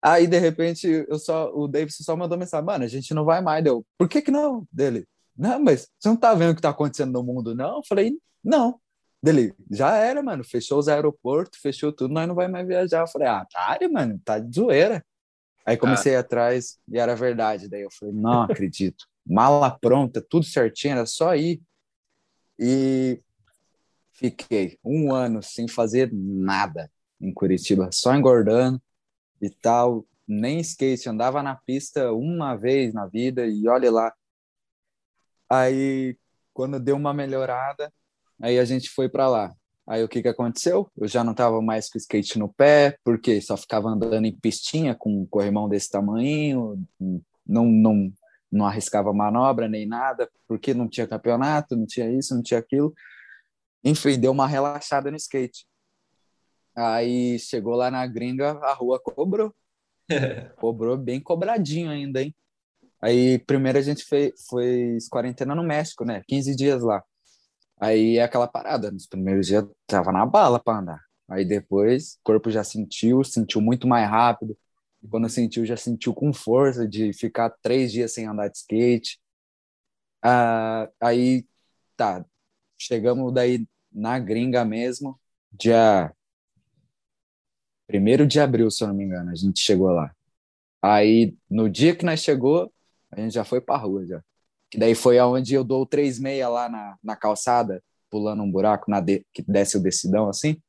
Aí, 0.00 0.28
de 0.28 0.38
repente, 0.38 0.86
eu 1.08 1.18
só, 1.18 1.52
o 1.52 1.66
Davidson 1.66 2.04
só 2.04 2.16
mandou 2.16 2.38
mensagem, 2.38 2.64
mano, 2.64 2.84
a 2.84 2.88
gente 2.88 3.12
não 3.12 3.24
vai 3.24 3.40
mais. 3.40 3.64
Deu, 3.64 3.84
por 3.98 4.08
que 4.08 4.22
que 4.22 4.30
não? 4.30 4.64
Dele, 4.72 5.04
não, 5.36 5.58
mas 5.58 5.88
você 5.98 6.08
não 6.08 6.16
tá 6.16 6.32
vendo 6.32 6.52
o 6.52 6.54
que 6.54 6.62
tá 6.62 6.70
acontecendo 6.70 7.12
no 7.12 7.24
mundo, 7.24 7.52
não? 7.52 7.78
Eu 7.78 7.82
falei, 7.88 8.16
não. 8.44 8.80
Dele, 9.20 9.54
já 9.70 9.96
era, 9.96 10.22
mano, 10.22 10.44
fechou 10.44 10.78
os 10.78 10.88
aeroportos, 10.88 11.58
fechou 11.60 11.92
tudo, 11.92 12.14
nós 12.14 12.28
não 12.28 12.34
vai 12.36 12.46
mais 12.46 12.66
viajar. 12.66 13.00
Eu 13.00 13.08
falei, 13.08 13.26
ah, 13.26 13.44
pare, 13.52 13.88
mano, 13.88 14.20
tá 14.24 14.38
de 14.38 14.54
zoeira. 14.54 15.04
Aí 15.70 15.76
comecei 15.76 16.16
a 16.16 16.18
ir 16.18 16.18
atrás 16.18 16.80
e 16.88 16.98
era 16.98 17.14
verdade. 17.14 17.68
Daí 17.68 17.82
eu 17.82 17.90
falei, 17.92 18.12
não 18.12 18.42
acredito. 18.42 19.06
Mala 19.24 19.70
pronta, 19.70 20.20
tudo 20.20 20.44
certinho, 20.44 20.94
era 20.94 21.06
só 21.06 21.36
ir. 21.36 21.62
E 22.58 23.22
fiquei 24.12 24.80
um 24.84 25.14
ano 25.14 25.40
sem 25.44 25.68
fazer 25.68 26.10
nada 26.12 26.90
em 27.20 27.32
Curitiba, 27.32 27.88
só 27.92 28.12
engordando 28.16 28.82
e 29.40 29.48
tal. 29.48 30.04
Nem 30.26 30.58
skate, 30.58 31.08
andava 31.08 31.40
na 31.40 31.54
pista 31.54 32.12
uma 32.12 32.56
vez 32.56 32.92
na 32.92 33.06
vida 33.06 33.46
e 33.46 33.68
olha 33.68 33.92
lá. 33.92 34.12
Aí, 35.48 36.18
quando 36.52 36.80
deu 36.80 36.96
uma 36.96 37.14
melhorada, 37.14 37.92
aí 38.42 38.58
a 38.58 38.64
gente 38.64 38.90
foi 38.90 39.08
para 39.08 39.28
lá. 39.28 39.54
Aí 39.88 40.04
o 40.04 40.08
que 40.08 40.22
que 40.22 40.28
aconteceu? 40.28 40.90
Eu 40.96 41.08
já 41.08 41.24
não 41.24 41.34
tava 41.34 41.60
mais 41.60 41.90
com 41.90 41.98
skate 41.98 42.38
no 42.38 42.48
pé, 42.48 42.96
porque 43.04 43.40
só 43.40 43.56
ficava 43.56 43.88
andando 43.88 44.24
em 44.24 44.36
pistinha 44.36 44.94
com 44.94 45.22
um 45.22 45.26
corrimão 45.26 45.68
desse 45.68 45.90
tamanho, 45.90 46.80
não, 47.46 47.64
não, 47.66 48.12
não 48.50 48.66
arriscava 48.66 49.12
manobra 49.12 49.68
nem 49.68 49.86
nada, 49.86 50.30
porque 50.46 50.72
não 50.74 50.88
tinha 50.88 51.06
campeonato, 51.06 51.76
não 51.76 51.86
tinha 51.86 52.10
isso, 52.10 52.34
não 52.34 52.42
tinha 52.42 52.60
aquilo. 52.60 52.94
Enfim, 53.82 54.18
deu 54.18 54.30
uma 54.32 54.46
relaxada 54.46 55.10
no 55.10 55.16
skate. 55.16 55.66
Aí 56.76 57.38
chegou 57.38 57.74
lá 57.74 57.90
na 57.90 58.06
gringa, 58.06 58.52
a 58.62 58.72
rua 58.72 59.00
cobrou. 59.00 59.54
cobrou 60.56 60.96
bem 60.96 61.20
cobradinho 61.20 61.90
ainda, 61.90 62.22
hein? 62.22 62.34
Aí 63.02 63.38
primeiro 63.38 63.78
a 63.78 63.82
gente 63.82 64.04
fez, 64.04 64.32
fez 64.48 65.08
quarentena 65.08 65.54
no 65.54 65.62
México, 65.62 66.04
né? 66.04 66.22
15 66.28 66.54
dias 66.54 66.82
lá. 66.82 67.02
Aí 67.80 68.18
é 68.18 68.22
aquela 68.24 68.46
parada, 68.48 68.90
nos 68.90 69.06
primeiros 69.06 69.46
dias 69.46 69.64
tava 69.86 70.12
na 70.12 70.26
bala 70.26 70.60
para 70.60 70.78
andar. 70.80 71.02
Aí 71.28 71.44
depois 71.44 72.14
o 72.16 72.20
corpo 72.24 72.50
já 72.50 72.64
sentiu, 72.64 73.24
sentiu 73.24 73.60
muito 73.60 73.86
mais 73.88 74.08
rápido, 74.08 74.56
E 75.02 75.08
quando 75.08 75.28
sentiu, 75.30 75.64
já 75.66 75.76
sentiu 75.76 76.14
com 76.14 76.32
força 76.32 76.86
de 76.88 77.12
ficar 77.14 77.50
três 77.62 77.90
dias 77.92 78.12
sem 78.12 78.26
andar 78.26 78.48
de 78.48 78.58
skate. 78.58 79.18
Ah, 80.22 80.88
aí, 81.00 81.46
tá, 81.96 82.24
chegamos 82.78 83.32
daí 83.34 83.66
na 83.92 84.18
gringa 84.18 84.64
mesmo, 84.64 85.18
dia 85.52 86.14
1 87.88 88.26
de 88.26 88.40
abril, 88.40 88.70
se 88.70 88.82
eu 88.82 88.88
não 88.88 88.94
me 88.94 89.04
engano, 89.04 89.30
a 89.30 89.34
gente 89.34 89.60
chegou 89.60 89.90
lá. 89.90 90.14
Aí, 90.82 91.36
no 91.50 91.70
dia 91.70 91.96
que 91.96 92.04
nós 92.06 92.20
chegou, 92.20 92.72
a 93.10 93.20
gente 93.20 93.34
já 93.34 93.44
foi 93.44 93.60
pra 93.60 93.76
rua 93.78 94.06
já. 94.06 94.22
Que 94.70 94.78
daí 94.78 94.94
foi 94.94 95.18
aonde 95.18 95.54
eu 95.54 95.64
dou 95.64 95.84
três 95.84 96.18
meia 96.18 96.48
lá 96.48 96.68
na, 96.68 96.96
na 97.02 97.16
calçada, 97.16 97.82
pulando 98.08 98.42
um 98.42 98.50
buraco 98.50 98.90
na 98.90 99.00
de, 99.00 99.24
que 99.32 99.42
desce 99.42 99.76
o 99.76 99.82
decidão 99.82 100.28
assim. 100.28 100.60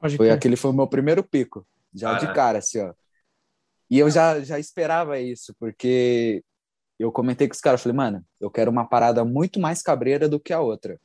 Pode 0.00 0.16
foi 0.16 0.30
aquele 0.30 0.56
foi 0.56 0.70
o 0.70 0.74
meu 0.74 0.86
primeiro 0.86 1.22
pico, 1.22 1.66
já 1.94 2.14
de 2.14 2.32
cara 2.32 2.58
assim, 2.58 2.80
ó. 2.80 2.92
E 3.90 3.98
eu 3.98 4.10
já 4.10 4.40
já 4.40 4.58
esperava 4.58 5.18
isso, 5.18 5.54
porque 5.58 6.42
eu 6.98 7.10
comentei 7.10 7.48
com 7.48 7.54
os 7.54 7.60
caras, 7.60 7.82
falei, 7.82 7.96
mano, 7.96 8.24
eu 8.40 8.50
quero 8.50 8.70
uma 8.70 8.86
parada 8.86 9.24
muito 9.24 9.58
mais 9.60 9.82
cabreira 9.82 10.28
do 10.28 10.40
que 10.40 10.52
a 10.52 10.60
outra 10.60 10.98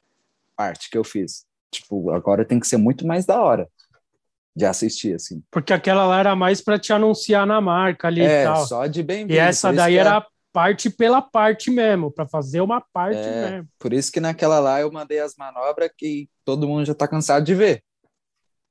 parte 0.56 0.90
que 0.90 0.98
eu 0.98 1.04
fiz. 1.04 1.46
Tipo, 1.72 2.12
agora 2.12 2.46
tem 2.46 2.60
que 2.60 2.68
ser 2.68 2.78
muito 2.78 3.06
mais 3.06 3.26
da 3.26 3.42
hora 3.42 3.68
de 4.56 4.66
assistir, 4.66 5.16
assim. 5.16 5.44
Porque 5.52 5.74
aquela 5.74 6.06
lá 6.06 6.20
era 6.20 6.36
mais 6.36 6.62
para 6.62 6.80
te 6.80 6.94
anunciar 6.94 7.46
na 7.46 7.60
marca 7.60 8.08
ali 8.08 8.22
é, 8.22 8.42
e 8.42 8.46
tal. 8.46 8.66
só 8.66 8.88
de 8.88 9.04
bem-vindo. 9.04 9.34
E 9.34 9.38
essa 9.38 9.74
daí 9.74 9.98
era 9.98 10.18
é... 10.18 10.35
parte 10.56 10.90
pela 10.90 11.22
parte 11.22 11.70
mesmo, 11.70 12.10
para 12.10 12.26
fazer 12.26 12.62
uma 12.62 12.80
parte 12.80 13.18
é, 13.18 13.52
mesmo. 13.52 13.70
Por 13.78 13.92
isso 13.92 14.10
que 14.10 14.22
naquela 14.22 14.58
lá 14.58 14.80
eu 14.80 14.90
mandei 14.90 15.20
as 15.20 15.36
manobras 15.36 15.92
que 15.98 16.30
todo 16.46 16.66
mundo 16.66 16.86
já 16.86 16.96
tá 16.96 17.10
cansado 17.10 17.44
de 17.44 17.54
ver. 17.54 17.84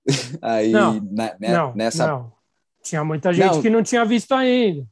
Aí, 0.41 0.71
não, 0.73 0.95
na, 0.95 1.37
né, 1.39 1.53
não, 1.53 1.75
nessa... 1.75 2.07
Não. 2.07 2.33
Tinha 2.83 3.05
muita 3.05 3.35
gente 3.35 3.57
não. 3.57 3.63
que 3.63 3.69
não 3.69 3.83
tinha 3.83 4.03
visto 4.03 4.33
ainda. 4.33 4.87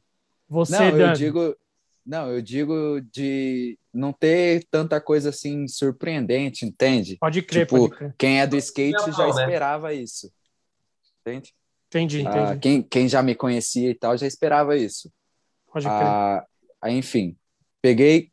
Você, 0.47 0.78
não, 0.78 0.90
Dani. 0.90 1.03
eu 1.03 1.12
digo... 1.14 1.57
Não, 2.05 2.30
eu 2.30 2.43
digo 2.43 3.01
de 3.12 3.78
não 3.95 4.12
ter 4.12 4.66
tanta 4.70 5.01
coisa 5.01 5.30
assim 5.30 5.66
surpreendente, 5.68 6.66
entende? 6.66 7.16
Pode 7.18 7.40
crer, 7.40 7.64
tipo, 7.64 7.88
pode 7.88 7.97
crer. 7.97 8.14
Quem 8.18 8.40
é 8.40 8.47
do 8.47 8.57
skate 8.57 9.12
já 9.12 9.24
né? 9.24 9.30
esperava 9.30 9.95
isso. 9.95 10.30
Entende? 11.20 11.55
Entendi, 11.88 12.26
ah, 12.26 12.30
entendi. 12.30 12.59
quem, 12.59 12.82
quem 12.82 13.09
já 13.09 13.22
me 13.22 13.34
conhecia 13.34 13.88
e 13.88 13.95
tal 13.95 14.16
já 14.18 14.26
esperava 14.26 14.76
isso. 14.76 15.12
Pode 15.72 15.86
crer. 15.86 15.97
Ah, 15.97 16.45
aí, 16.82 16.96
enfim, 16.96 17.36
peguei 17.80 18.32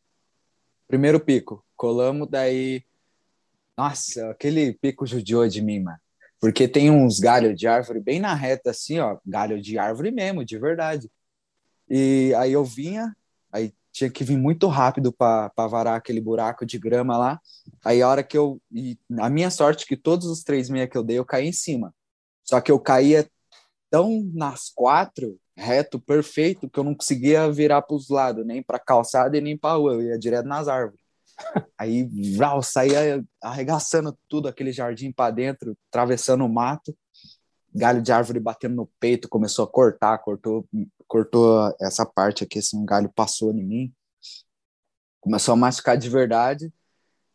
primeiro 0.90 1.20
pico, 1.20 1.64
colamos, 1.76 2.28
daí. 2.28 2.82
Nossa, 3.78 4.30
aquele 4.30 4.74
pico 4.74 5.06
judiou 5.06 5.48
de 5.48 5.62
mim, 5.62 5.80
mano. 5.80 5.98
Porque 6.40 6.66
tem 6.66 6.90
uns 6.90 7.20
galhos 7.20 7.56
de 7.56 7.66
árvore 7.68 8.00
bem 8.00 8.18
na 8.18 8.34
reta, 8.34 8.70
assim, 8.70 8.98
ó. 8.98 9.18
Galho 9.24 9.62
de 9.62 9.78
árvore 9.78 10.10
mesmo, 10.10 10.44
de 10.44 10.58
verdade. 10.58 11.08
E 11.88 12.34
aí 12.36 12.52
eu 12.52 12.64
vinha, 12.64 13.14
aí 13.52 13.72
tinha 13.92 14.10
que 14.10 14.24
vir 14.24 14.36
muito 14.36 14.66
rápido 14.66 15.12
para 15.12 15.50
varar 15.68 15.96
aquele 15.96 16.20
buraco 16.20 16.66
de 16.66 16.78
grama 16.78 17.16
lá. 17.16 17.40
Aí 17.84 18.02
a 18.02 18.08
hora 18.08 18.22
que 18.22 18.36
eu. 18.36 18.60
E 18.72 18.98
a 19.18 19.30
minha 19.30 19.50
sorte 19.50 19.86
que 19.86 19.96
todos 19.96 20.26
os 20.26 20.42
três 20.42 20.68
meia 20.68 20.88
que 20.88 20.96
eu 20.96 21.04
dei, 21.04 21.18
eu 21.18 21.24
caí 21.24 21.46
em 21.46 21.52
cima. 21.52 21.94
Só 22.44 22.60
que 22.60 22.72
eu 22.72 22.80
caía 22.80 23.28
tão 23.90 24.22
nas 24.34 24.70
quatro, 24.70 25.38
reto, 25.60 26.00
perfeito, 26.00 26.68
que 26.68 26.78
eu 26.78 26.84
não 26.84 26.94
conseguia 26.94 27.50
virar 27.52 27.82
para 27.82 27.94
os 27.94 28.08
lados, 28.08 28.46
nem 28.46 28.62
para 28.62 28.78
calçada 28.78 29.36
e 29.36 29.40
nem 29.40 29.56
para 29.56 29.76
rua, 29.76 29.94
eu 29.94 30.02
ia 30.02 30.18
direto 30.18 30.46
nas 30.46 30.66
árvores. 30.66 31.00
Aí, 31.78 32.08
vrau, 32.36 32.62
saía 32.62 33.24
arregaçando 33.42 34.16
tudo, 34.28 34.48
aquele 34.48 34.72
jardim 34.72 35.12
para 35.12 35.30
dentro, 35.30 35.76
atravessando 35.90 36.44
o 36.44 36.48
mato, 36.48 36.96
galho 37.74 38.02
de 38.02 38.10
árvore 38.10 38.40
batendo 38.40 38.74
no 38.74 38.90
peito, 38.98 39.28
começou 39.28 39.64
a 39.64 39.68
cortar, 39.68 40.18
cortou, 40.18 40.66
cortou 41.06 41.74
essa 41.80 42.04
parte 42.04 42.42
aqui, 42.44 42.58
assim, 42.58 42.78
um 42.78 42.84
galho 42.84 43.12
passou 43.14 43.52
em 43.52 43.62
mim, 43.62 43.94
começou 45.20 45.52
a 45.52 45.56
machucar 45.56 45.96
de 45.96 46.08
verdade. 46.08 46.72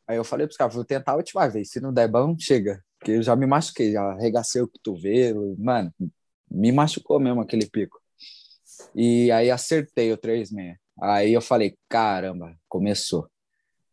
Aí 0.08 0.18
eu 0.18 0.24
falei 0.24 0.46
para 0.46 0.52
os 0.52 0.58
caras, 0.58 0.76
vou 0.76 0.84
tentar 0.84 1.16
última 1.16 1.48
vez, 1.48 1.70
se 1.70 1.80
não 1.80 1.94
der 1.94 2.08
bom, 2.08 2.36
chega. 2.38 2.84
Porque 3.00 3.12
eu 3.12 3.24
já 3.24 3.36
me 3.36 3.46
machuquei, 3.46 3.92
já 3.92 4.02
arregacei 4.02 4.62
o 4.62 4.68
cotovelo, 4.68 5.56
mano, 5.58 5.94
me 6.50 6.72
machucou 6.72 7.20
mesmo 7.20 7.42
aquele 7.42 7.68
pico. 7.68 8.05
E 8.96 9.32
aí 9.32 9.52
acertei 9.52 10.12
o 10.12 10.18
3,6. 10.18 10.76
Aí 11.02 11.34
eu 11.34 11.42
falei, 11.42 11.78
caramba, 11.90 12.58
começou. 12.68 13.30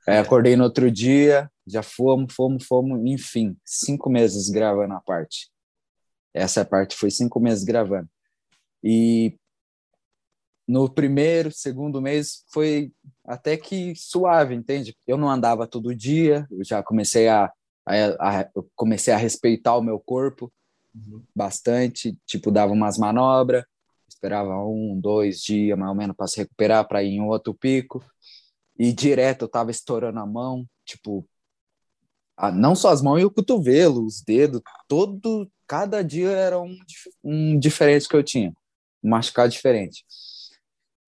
Aí 0.06 0.18
acordei 0.18 0.56
no 0.56 0.64
outro 0.64 0.90
dia, 0.90 1.50
já 1.66 1.82
fomos, 1.82 2.34
fomos, 2.34 2.64
fomos, 2.64 3.00
enfim, 3.04 3.56
cinco 3.64 4.10
meses 4.10 4.48
gravando 4.48 4.94
a 4.94 5.00
parte. 5.00 5.50
Essa 6.34 6.64
parte 6.64 6.96
foi 6.96 7.10
cinco 7.10 7.38
meses 7.40 7.64
gravando. 7.64 8.08
E 8.82 9.36
no 10.66 10.88
primeiro, 10.88 11.52
segundo 11.52 12.00
mês 12.00 12.44
foi 12.52 12.92
até 13.24 13.56
que 13.56 13.94
suave, 13.94 14.54
entende? 14.54 14.96
Eu 15.06 15.16
não 15.16 15.28
andava 15.28 15.66
todo 15.66 15.94
dia, 15.94 16.46
eu 16.50 16.64
já 16.64 16.82
comecei 16.82 17.28
a 17.28 17.52
a, 17.86 18.48
eu 18.54 18.70
comecei 18.74 19.12
a 19.12 19.16
respeitar 19.16 19.76
o 19.76 19.82
meu 19.82 19.98
corpo 19.98 20.52
uhum. 20.94 21.22
bastante, 21.34 22.16
tipo, 22.26 22.50
dava 22.50 22.72
umas 22.72 22.96
manobras, 22.96 23.64
esperava 24.22 24.56
um, 24.64 24.98
dois 25.00 25.42
dias 25.42 25.76
mais 25.76 25.90
ou 25.90 25.96
menos 25.96 26.16
para 26.16 26.28
se 26.28 26.38
recuperar, 26.38 26.86
para 26.86 27.02
ir 27.02 27.14
em 27.14 27.20
outro 27.20 27.52
pico. 27.52 28.04
E 28.78 28.92
direto 28.92 29.42
eu 29.42 29.48
tava 29.48 29.72
estourando 29.72 30.20
a 30.20 30.26
mão, 30.26 30.64
tipo, 30.84 31.28
a, 32.36 32.52
não 32.52 32.76
só 32.76 32.90
as 32.90 33.02
mãos 33.02 33.20
e 33.20 33.24
o 33.24 33.30
cotovelo, 33.30 34.06
os 34.06 34.22
dedos, 34.22 34.62
todo, 34.88 35.50
cada 35.66 36.02
dia 36.02 36.30
era 36.30 36.60
um, 36.60 36.76
um 37.22 37.58
diferente 37.58 38.08
que 38.08 38.14
eu 38.14 38.22
tinha, 38.22 38.54
um 39.02 39.10
machucado 39.10 39.50
diferente. 39.50 40.04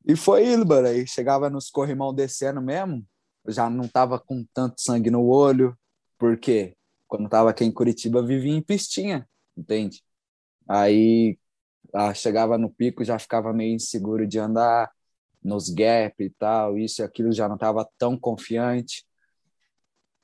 E 0.05 0.17
foi 0.17 0.53
indo, 0.53 0.67
mano. 0.67 0.89
Aí 0.89 1.07
chegava 1.07 1.49
nos 1.49 1.71
corrimão 1.71 2.13
descendo 2.13 2.61
mesmo, 2.61 3.07
já 3.47 3.71
não 3.71 3.89
tava 3.89 4.19
com 4.19 4.45
tanto 4.53 4.81
sangue 4.81 5.11
no 5.11 5.25
olho, 5.27 5.79
porque 6.19 6.77
quando 7.07 7.29
tava 7.29 7.51
aqui 7.51 7.65
em 7.65 7.73
Curitiba, 7.73 8.27
vivia 8.27 8.53
em 8.53 8.63
pistinha, 8.63 9.29
entende? 9.57 10.03
Aí 10.69 11.39
ah, 11.95 12.13
chegava 12.13 12.59
no 12.59 12.69
pico, 12.71 13.05
já 13.05 13.19
ficava 13.19 13.53
meio 13.53 13.75
inseguro 13.75 14.27
de 14.27 14.39
andar 14.39 14.91
nos 15.43 15.69
gap 15.69 16.23
e 16.23 16.31
tal, 16.31 16.79
isso 16.79 17.03
e 17.03 17.05
aquilo, 17.05 17.33
já 17.33 17.49
não 17.49 17.59
tava 17.59 17.89
tão 17.99 18.19
confiante. 18.19 19.05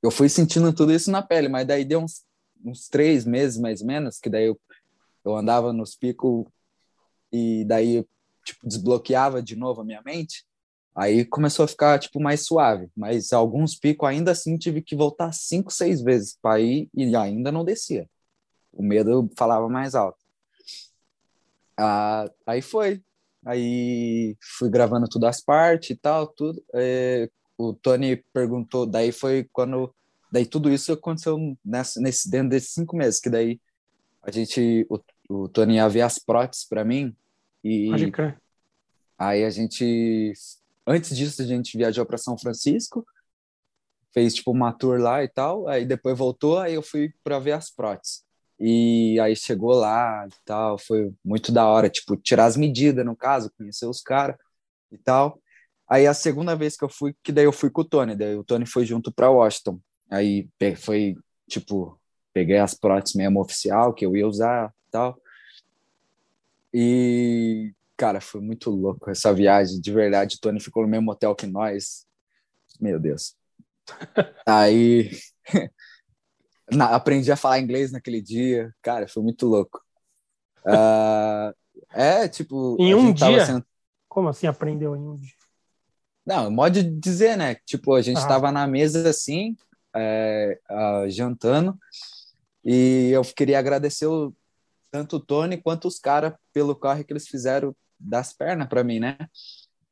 Eu 0.03 0.11
fui 0.11 0.29
sentindo 0.29 0.73
tudo 0.73 0.93
isso 0.93 1.11
na 1.11 1.23
pele, 1.23 1.49
mas 1.49 1.67
daí 1.67 1.85
deu 1.85 2.01
uns, 2.01 2.25
uns 2.65 2.89
três 2.89 3.25
meses 3.27 3.59
mais 3.59 3.83
ou 3.83 3.87
menos, 3.87 4.19
que 4.19 4.31
daí 4.31 4.47
eu, 4.47 4.59
eu 5.25 5.37
andava 5.37 5.73
nos 5.73 5.95
picos 5.95 6.47
e 7.33 7.65
daí 7.67 8.05
tipo, 8.45 8.67
desbloqueava 8.67 9.43
de 9.43 9.55
novo 9.57 9.83
a 9.83 9.85
minha 9.85 10.03
mente. 10.03 10.45
Aí 10.95 11.25
começou 11.25 11.65
a 11.65 11.69
ficar 11.69 11.99
tipo 11.99 12.21
mais 12.21 12.45
suave, 12.45 12.89
mas 12.97 13.33
alguns 13.33 13.77
picos 13.77 14.09
ainda 14.09 14.33
assim 14.33 14.57
tive 14.57 14.83
que 14.83 14.97
voltar 14.97 15.33
cinco, 15.33 15.71
seis 15.71 16.03
vezes 16.03 16.37
para 16.41 16.61
ir 16.61 16.89
e 16.95 17.15
ainda 17.15 17.53
não 17.53 17.65
descia. 17.65 18.09
O 18.73 18.83
medo 18.83 19.31
falava 19.37 19.69
mais 19.69 19.95
alto. 19.95 20.20
Ah, 21.81 22.31
aí 22.47 22.63
foi. 22.63 23.03
Aí 23.45 24.37
fui 24.59 24.71
gravando 24.71 25.09
todas 25.09 25.37
as 25.37 25.41
partes 25.43 25.91
e 25.91 25.97
tal, 25.97 26.27
tudo. 26.27 26.63
É, 26.75 27.29
o 27.57 27.73
Tony 27.73 28.17
perguntou, 28.33 28.87
daí 28.87 29.13
foi 29.13 29.49
quando, 29.53 29.95
daí 30.31 30.47
tudo 30.47 30.71
isso 30.71 30.93
aconteceu 30.93 31.39
nessa, 31.65 32.01
nesse 32.01 32.31
dentro 32.31 32.51
desses 32.51 32.73
cinco 32.73 32.97
meses, 32.97 33.21
que 33.21 33.31
daí 33.31 33.61
a 34.23 34.31
gente, 34.31 34.87
o, 34.91 35.01
o 35.29 35.49
Tony 35.49 35.77
ia 35.77 35.89
ver 35.89 36.03
as 36.03 36.19
próteses 36.19 36.67
para 36.67 36.85
mim 36.85 37.17
e 37.65 37.89
aí 39.19 39.45
a 39.45 39.51
gente 39.51 40.35
Antes 40.87 41.17
disso, 41.17 41.41
a 41.41 41.45
gente 41.45 41.77
viajou 41.77 42.05
para 42.05 42.19
São 42.19 42.37
Francisco, 42.37 43.07
fez 44.13 44.35
tipo 44.35 44.51
uma 44.51 44.73
tour 44.73 44.99
lá 44.99 45.23
e 45.23 45.29
tal, 45.29 45.69
aí 45.69 45.85
depois 45.85 46.19
voltou, 46.19 46.59
aí 46.59 46.75
eu 46.75 46.83
fui 46.83 47.15
para 47.23 47.39
ver 47.39 47.53
as 47.53 47.71
próteses. 47.71 48.25
E 48.61 49.19
aí 49.21 49.35
chegou 49.35 49.73
lá 49.73 50.27
e 50.29 50.35
tal, 50.45 50.79
foi 50.79 51.13
muito 51.25 51.51
da 51.51 51.67
hora, 51.67 51.89
tipo, 51.89 52.17
tirar 52.17 52.45
as 52.45 52.57
medidas, 52.57 53.05
no 53.05 53.17
caso, 53.17 53.51
conhecer 53.57 53.87
os 53.87 54.03
caras 54.03 54.37
e 54.93 54.99
tal. 54.99 55.41
Aí 55.89 56.07
a 56.07 56.15
segunda 56.15 56.55
vez 56.55 56.77
que 56.77 56.85
eu 56.85 56.89
fui, 56.89 57.15
que 57.23 57.33
daí 57.33 57.45
eu 57.45 57.53
fui 57.53 57.71
com 57.71 57.81
o 57.81 57.85
Tony, 57.85 58.15
daí 58.15 58.37
o 58.37 58.45
Tony 58.45 58.67
foi 58.67 58.85
junto 58.85 59.13
para 59.13 59.31
Washington. 59.31 59.81
Aí 60.11 60.49
foi, 60.77 61.17
tipo, 61.49 61.99
peguei 62.33 62.59
as 62.59 62.75
próteses 62.75 63.17
mesmo 63.17 63.41
oficial 63.41 63.95
que 63.95 64.05
eu 64.07 64.17
ia 64.17 64.27
usar 64.27 64.73
e 64.89 64.91
tal. 64.91 65.21
E 66.73 67.73
Cara, 68.01 68.19
foi 68.19 68.41
muito 68.41 68.71
louco 68.71 69.11
essa 69.11 69.31
viagem, 69.31 69.79
de 69.79 69.93
verdade. 69.93 70.37
O 70.37 70.41
Tony 70.41 70.59
ficou 70.59 70.85
no 70.85 70.89
mesmo 70.89 71.11
hotel 71.11 71.35
que 71.35 71.47
nós. 71.47 72.07
Meu 72.81 72.99
Deus. 72.99 73.37
Aí 74.49 75.11
na, 76.73 76.95
aprendi 76.95 77.31
a 77.31 77.37
falar 77.37 77.61
inglês 77.61 77.93
naquele 77.93 78.21
dia. 78.21 78.75
Cara, 78.83 79.09
foi 79.09 79.23
muito 79.23 79.47
louco. 79.47 79.81
Uh, 80.65 81.55
é, 81.93 82.29
tipo. 82.29 82.77
Em 82.79 82.95
um 82.95 83.13
dia? 83.13 83.47
Sendo... 83.47 83.67
Como 84.09 84.29
assim 84.29 84.47
aprendeu 84.47 84.97
em 84.97 85.01
um 85.01 85.15
dia? 85.15 85.33
Não, 86.25 86.51
modo 86.51 86.73
de 86.73 86.83
dizer, 86.83 87.37
né? 87.37 87.57
Tipo, 87.67 87.95
a 87.95 88.03
gente 88.03 88.19
estava 88.19 88.49
ah. 88.49 88.53
na 88.53 88.67
mesa 88.67 89.09
assim, 89.09 89.57
é, 89.95 90.59
uh, 90.71 91.09
jantando, 91.09 91.77
e 92.65 93.11
eu 93.13 93.23
queria 93.23 93.59
agradecer 93.59 94.07
o, 94.07 94.35
tanto 94.91 95.17
o 95.17 95.21
Tony 95.21 95.57
quanto 95.57 95.89
os 95.89 95.99
caras 95.99 96.35
pelo 96.53 96.75
carro 96.77 97.05
que 97.05 97.13
eles 97.13 97.27
fizeram 97.27 97.75
das 97.99 98.33
pernas 98.33 98.69
para 98.69 98.85
mim, 98.85 99.01
né? 99.01 99.17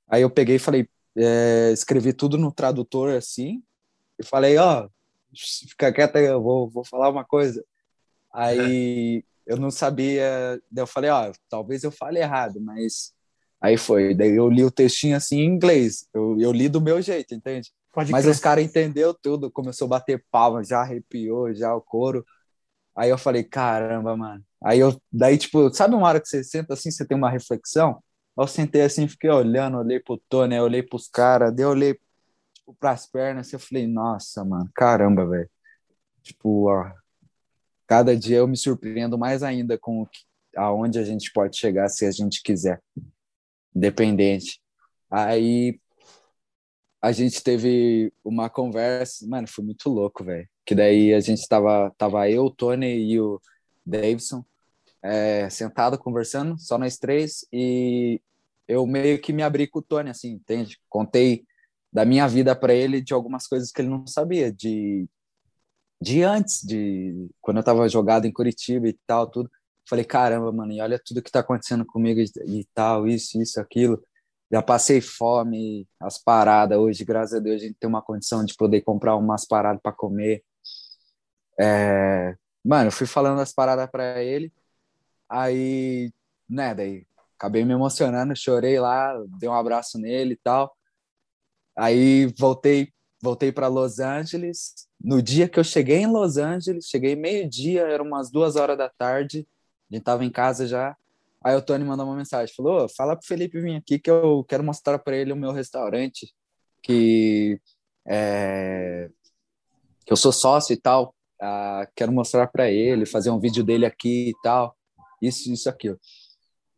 Aí 0.09 0.23
eu 0.23 0.31
peguei 0.31 0.57
e 0.57 0.61
falei, 0.61 0.89
é, 1.17 1.71
escrevi 1.73 2.13
tudo 2.13 2.39
no 2.39 2.53
tradutor 2.53 3.11
assim, 3.11 3.63
e 4.19 4.25
falei, 4.25 4.59
ó, 4.59 4.85
oh, 4.85 4.91
fica 5.35 5.93
quieta, 5.93 6.19
eu 6.19 6.43
vou, 6.43 6.69
vou 6.69 6.85
falar 6.85 7.09
uma 7.09 7.25
coisa. 7.25 7.65
Aí 8.33 9.25
eu 9.47 9.57
não 9.57 9.71
sabia, 9.71 10.61
daí 10.71 10.83
eu 10.83 10.87
falei, 10.87 11.11
ó, 11.11 11.31
oh, 11.31 11.33
talvez 11.49 11.83
eu 11.83 11.91
fale 11.91 12.19
errado, 12.19 12.61
mas 12.61 13.13
aí 13.61 13.77
foi. 13.77 14.15
Daí 14.15 14.37
eu 14.37 14.49
li 14.49 14.65
o 14.65 14.71
textinho 14.71 15.17
assim 15.17 15.41
em 15.41 15.47
inglês, 15.47 16.07
eu, 16.13 16.39
eu 16.39 16.53
li 16.53 16.69
do 16.69 16.81
meu 16.81 17.01
jeito, 17.01 17.35
entende? 17.35 17.73
Pode 17.93 18.13
mas 18.13 18.23
crer. 18.23 18.33
os 18.33 18.41
caras 18.41 18.65
entendeu 18.65 19.15
tudo, 19.15 19.51
começou 19.51 19.87
a 19.87 19.89
bater 19.89 20.25
palmas, 20.31 20.69
já 20.69 20.81
arrepiou, 20.81 21.53
já 21.55 21.75
o 21.75 21.81
couro. 21.81 22.25
Aí 22.95 23.11
eu 23.11 23.19
falei, 23.19 23.43
caramba, 23.45 24.17
mano. 24.17 24.45
Aí 24.63 24.81
eu, 24.81 25.01
daí, 25.11 25.39
tipo, 25.39 25.73
sabe 25.73 25.95
uma 25.95 26.07
hora 26.07 26.21
que 26.21 26.29
você 26.29 26.45
senta 26.45 26.75
assim, 26.75 26.91
você 26.91 27.07
tem 27.07 27.17
uma 27.17 27.31
reflexão? 27.31 28.03
Eu 28.37 28.47
sentei 28.47 28.83
assim, 28.83 29.09
fiquei 29.09 29.31
olhando, 29.31 29.79
olhei 29.79 29.99
pro 30.01 30.21
Tony, 30.29 30.59
olhei 30.61 30.83
pros 30.83 31.09
caras, 31.09 31.55
daí 31.55 31.65
eu 31.65 31.71
olhei 31.71 31.99
tipo, 32.69 32.75
pras 32.79 33.07
pernas, 33.07 33.47
assim, 33.47 33.57
eu 33.57 33.61
falei, 33.61 33.87
nossa, 33.87 34.45
mano, 34.45 34.71
caramba, 34.75 35.27
velho. 35.27 35.51
Tipo, 36.23 36.69
ó, 36.69 36.91
cada 37.87 38.17
dia 38.17 38.39
eu 38.39 38.49
me 38.49 38.57
surpreendo 38.57 39.17
mais 39.19 39.43
ainda 39.43 39.79
com 39.79 40.05
que, 40.07 40.21
aonde 40.57 40.99
a 40.99 41.05
gente 41.05 41.33
pode 41.33 41.57
chegar 41.57 41.89
se 41.89 42.05
a 42.05 42.11
gente 42.11 42.43
quiser, 42.43 42.83
independente. 43.75 44.61
Aí 45.11 45.81
a 47.01 47.13
gente 47.13 47.43
teve 47.43 48.13
uma 48.25 48.51
conversa, 48.51 49.27
mano, 49.27 49.49
foi 49.49 49.65
muito 49.65 49.89
louco, 49.89 50.25
velho. 50.25 50.49
Que 50.67 50.75
daí 50.75 51.15
a 51.15 51.21
gente 51.21 51.47
tava, 51.49 51.95
tava 51.97 52.29
eu, 52.29 52.47
o 52.47 52.51
Tony 52.51 53.13
e 53.13 53.21
o 53.21 53.41
Davidson 53.87 54.45
é, 55.03 55.49
sentado 55.49 55.97
conversando, 55.97 56.59
só 56.59 56.77
nós 56.77 56.99
três, 56.99 57.47
e 57.53 58.21
eu 58.67 58.87
meio 58.87 59.19
que 59.21 59.33
me 59.33 59.43
abri 59.43 59.67
com 59.67 59.79
o 59.79 59.83
Tony, 59.83 60.11
assim, 60.11 60.33
entende? 60.33 60.79
Contei 60.89 61.47
da 61.93 62.05
minha 62.05 62.27
vida 62.29 62.55
para 62.55 62.75
ele 62.75 63.01
de 63.01 63.15
algumas 63.15 63.47
coisas 63.47 63.73
que 63.73 63.81
ele 63.81 63.89
não 63.89 64.07
sabia, 64.07 64.53
de, 64.53 65.09
de 66.01 66.23
antes, 66.23 66.63
de 66.63 67.29
quando 67.41 67.59
eu 67.59 67.65
tava 67.65 67.89
jogado 67.89 68.27
em 68.27 68.33
Curitiba 68.33 68.89
e 68.89 68.99
tal, 69.07 69.27
tudo. 69.27 69.51
Falei, 69.89 70.05
caramba, 70.05 70.53
mano, 70.53 70.73
e 70.73 70.81
olha 70.81 71.01
tudo 71.03 71.23
que 71.23 71.31
tá 71.31 71.41
acontecendo 71.41 71.85
comigo 71.85 72.21
e, 72.21 72.61
e 72.61 72.65
tal, 72.75 73.07
isso, 73.07 73.41
isso, 73.41 73.61
aquilo. 73.61 74.03
Já 74.51 74.63
passei 74.63 75.01
fome, 75.01 75.87
as 76.01 76.19
paradas. 76.19 76.79
Hoje, 76.79 77.05
graças 77.05 77.35
a 77.35 77.41
Deus, 77.41 77.63
a 77.63 77.67
gente 77.67 77.77
tem 77.79 77.89
uma 77.89 78.03
condição 78.03 78.45
de 78.45 78.55
poder 78.55 78.83
comprar 78.83 79.17
umas 79.17 79.47
paradas 79.47 79.81
para 79.83 79.93
comer. 79.93 80.45
É... 81.59 82.37
Mano, 82.65 82.89
eu 82.89 82.93
fui 82.93 83.07
falando 83.07 83.41
as 83.41 83.53
paradas 83.53 83.91
para 83.91 84.23
ele, 84.23 84.53
aí, 85.29 86.13
né, 86.49 86.75
daí 86.75 87.07
acabei 87.39 87.65
me 87.65 87.73
emocionando, 87.73 88.37
chorei 88.37 88.81
lá, 88.81 89.15
dei 89.39 89.49
um 89.49 89.55
abraço 89.55 89.99
nele 89.99 90.35
e 90.35 90.37
tal. 90.37 90.77
Aí 91.79 92.27
voltei, 92.39 92.93
voltei 93.23 93.53
para 93.53 93.69
Los 93.69 94.01
Angeles. 94.01 94.75
No 95.01 95.23
dia 95.23 95.49
que 95.49 95.59
eu 95.59 95.65
cheguei 95.65 95.99
em 95.99 96.11
Los 96.11 96.37
Angeles, 96.37 96.87
cheguei 96.89 97.15
meio-dia, 97.15 97.83
eram 97.83 98.05
umas 98.05 98.31
duas 98.31 98.57
horas 98.57 98.77
da 98.77 98.89
tarde, 98.89 99.47
a 99.91 99.95
gente 99.95 100.05
tava 100.05 100.25
em 100.25 100.31
casa 100.31 100.67
já. 100.67 100.97
Aí 101.45 101.55
o 101.55 101.63
Tony 101.63 101.85
mandou 101.85 102.05
uma 102.07 102.17
mensagem, 102.17 102.53
falou: 102.55 102.89
"Fala 102.89 103.17
pro 103.17 103.27
Felipe 103.27 103.61
vir 103.61 103.77
aqui 103.77 103.99
que 103.99 104.11
eu 104.11 104.45
quero 104.45 104.65
mostrar 104.65 104.99
para 104.99 105.17
ele 105.17 105.33
o 105.33 105.37
meu 105.37 105.53
restaurante, 105.53 106.35
que 106.83 107.61
é, 108.09 109.11
que 110.05 110.13
eu 110.13 110.17
sou 110.17 110.33
sócio 110.33 110.73
e 110.73 110.77
tal. 110.77 111.15
Ah, 111.41 111.87
quero 111.95 112.11
mostrar 112.11 112.49
para 112.49 112.71
ele, 112.71 113.07
fazer 113.07 113.31
um 113.31 113.39
vídeo 113.39 113.63
dele 113.63 113.87
aqui 113.87 114.31
e 114.31 114.35
tal. 114.43 114.77
Isso, 115.23 115.53
isso, 115.53 115.69
aquilo. 115.69 115.99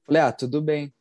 Falei, 0.05 0.21
ah, 0.23 0.33
tudo 0.33 0.61
bem. 0.61 0.93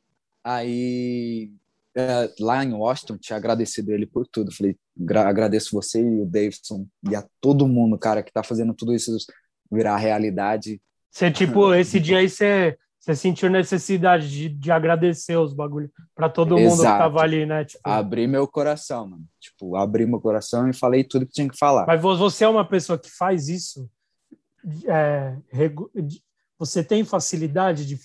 Aí, 0.43 1.51
é, 1.99 2.33
lá 2.39 2.63
em 2.63 2.73
Washington, 2.73 3.17
tinha 3.17 3.37
agradecido 3.37 3.91
ele 3.91 4.05
por 4.05 4.25
tudo. 4.27 4.53
Falei, 4.53 4.75
agradeço 5.15 5.75
você 5.75 6.01
e 6.01 6.21
o 6.21 6.25
Davidson 6.25 6.87
e 7.09 7.15
a 7.15 7.25
todo 7.41 7.67
mundo, 7.67 7.97
cara, 7.97 8.23
que 8.23 8.31
tá 8.31 8.43
fazendo 8.43 8.73
tudo 8.73 8.93
isso 8.93 9.15
virar 9.71 9.97
realidade. 9.97 10.81
Você, 11.11 11.29
tipo, 11.31 11.73
esse 11.73 11.99
dia 11.99 12.19
aí 12.19 12.29
você, 12.29 12.77
você 12.99 13.15
sentiu 13.15 13.49
necessidade 13.49 14.29
de, 14.29 14.49
de 14.49 14.71
agradecer 14.71 15.37
os 15.37 15.53
bagulhos 15.53 15.91
para 16.15 16.29
todo 16.29 16.57
mundo 16.57 16.73
Exato. 16.73 16.93
que 16.93 17.03
tava 17.03 17.21
ali, 17.21 17.45
né? 17.45 17.65
Tipo... 17.65 17.81
Abri 17.83 18.27
meu 18.27 18.47
coração, 18.47 19.07
mano. 19.07 19.23
Tipo, 19.39 19.75
abri 19.75 20.05
meu 20.05 20.21
coração 20.21 20.69
e 20.69 20.73
falei 20.73 21.03
tudo 21.03 21.25
que 21.25 21.33
tinha 21.33 21.49
que 21.49 21.57
falar. 21.57 21.85
Mas 21.85 22.01
você 22.01 22.45
é 22.45 22.47
uma 22.49 22.67
pessoa 22.67 22.97
que 22.97 23.09
faz 23.09 23.47
isso? 23.47 23.89
É, 24.87 25.35
você 26.57 26.83
tem 26.83 27.05
facilidade 27.05 27.85
de 27.85 27.97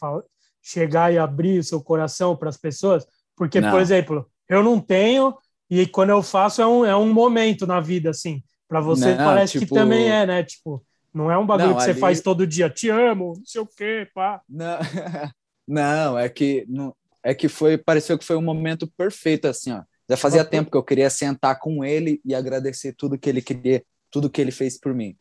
chegar 0.63 1.13
e 1.13 1.19
abrir 1.19 1.59
o 1.59 1.65
seu 1.65 1.83
coração 1.83 2.37
para 2.37 2.49
as 2.49 2.57
pessoas? 2.57 3.07
Porque, 3.37 3.61
não. 3.61 3.71
por 3.71 3.81
exemplo, 3.81 4.29
eu 4.49 4.63
não 4.63 4.81
tenho, 4.81 5.37
e 5.69 5.87
quando 5.87 6.11
eu 6.11 6.23
faço 6.23 6.63
é 6.63 6.67
um, 6.67 6.85
é 6.85 6.97
um 6.97 7.13
momento 7.13 7.67
na 7.67 7.81
vida, 7.81 8.11
assim. 8.11 8.43
Para 8.69 8.81
você 8.81 9.15
não, 9.15 9.25
parece 9.25 9.59
tipo... 9.59 9.67
que 9.67 9.75
também 9.75 10.11
é, 10.11 10.27
né? 10.27 10.43
Tipo, 10.43 10.85
não 11.13 11.31
é 11.31 11.39
um 11.39 11.47
bagulho 11.47 11.71
não, 11.71 11.77
que 11.77 11.83
ali... 11.83 11.95
você 11.95 12.01
faz 12.01 12.21
todo 12.21 12.47
dia, 12.47 12.71
te 12.71 12.89
amo, 12.89 13.35
não 13.37 13.45
sei 13.45 13.61
o 13.61 13.67
quê, 13.67 14.09
pá. 14.15 14.41
Não, 14.49 14.79
não 15.67 16.19
é 16.19 16.29
que 16.29 16.65
não, 16.69 16.95
é 17.23 17.35
que 17.35 17.49
foi, 17.49 17.79
pareceu 17.79 18.19
que 18.19 18.25
foi 18.25 18.37
um 18.37 18.43
momento 18.43 18.87
perfeito, 18.97 19.47
assim, 19.47 19.73
ó. 19.73 19.83
Já 20.09 20.19
fazia 20.19 20.45
tempo 20.45 20.71
que 20.71 20.77
eu 20.77 20.83
queria 20.83 21.09
sentar 21.09 21.59
com 21.59 21.83
ele 21.83 22.21
e 22.25 22.35
agradecer 22.35 22.93
tudo 22.93 23.19
que 23.19 23.29
ele 23.29 23.41
queria, 23.41 23.83
tudo 24.11 24.29
que 24.29 24.39
ele 24.39 24.51
fez 24.51 24.79
por 24.79 24.93
mim. 24.93 25.17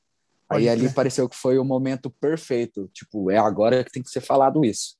Aí 0.49 0.68
ali 0.68 0.89
pareceu 0.89 1.30
que 1.30 1.38
foi 1.38 1.57
o 1.57 1.64
momento 1.64 2.09
perfeito. 2.09 2.89
Tipo, 2.93 3.32
é 3.32 3.38
agora 3.38 3.84
que 3.84 3.91
tem 3.91 4.03
que 4.03 4.09
ser 4.09 4.20
falado 4.20 4.66
isso. 4.66 4.97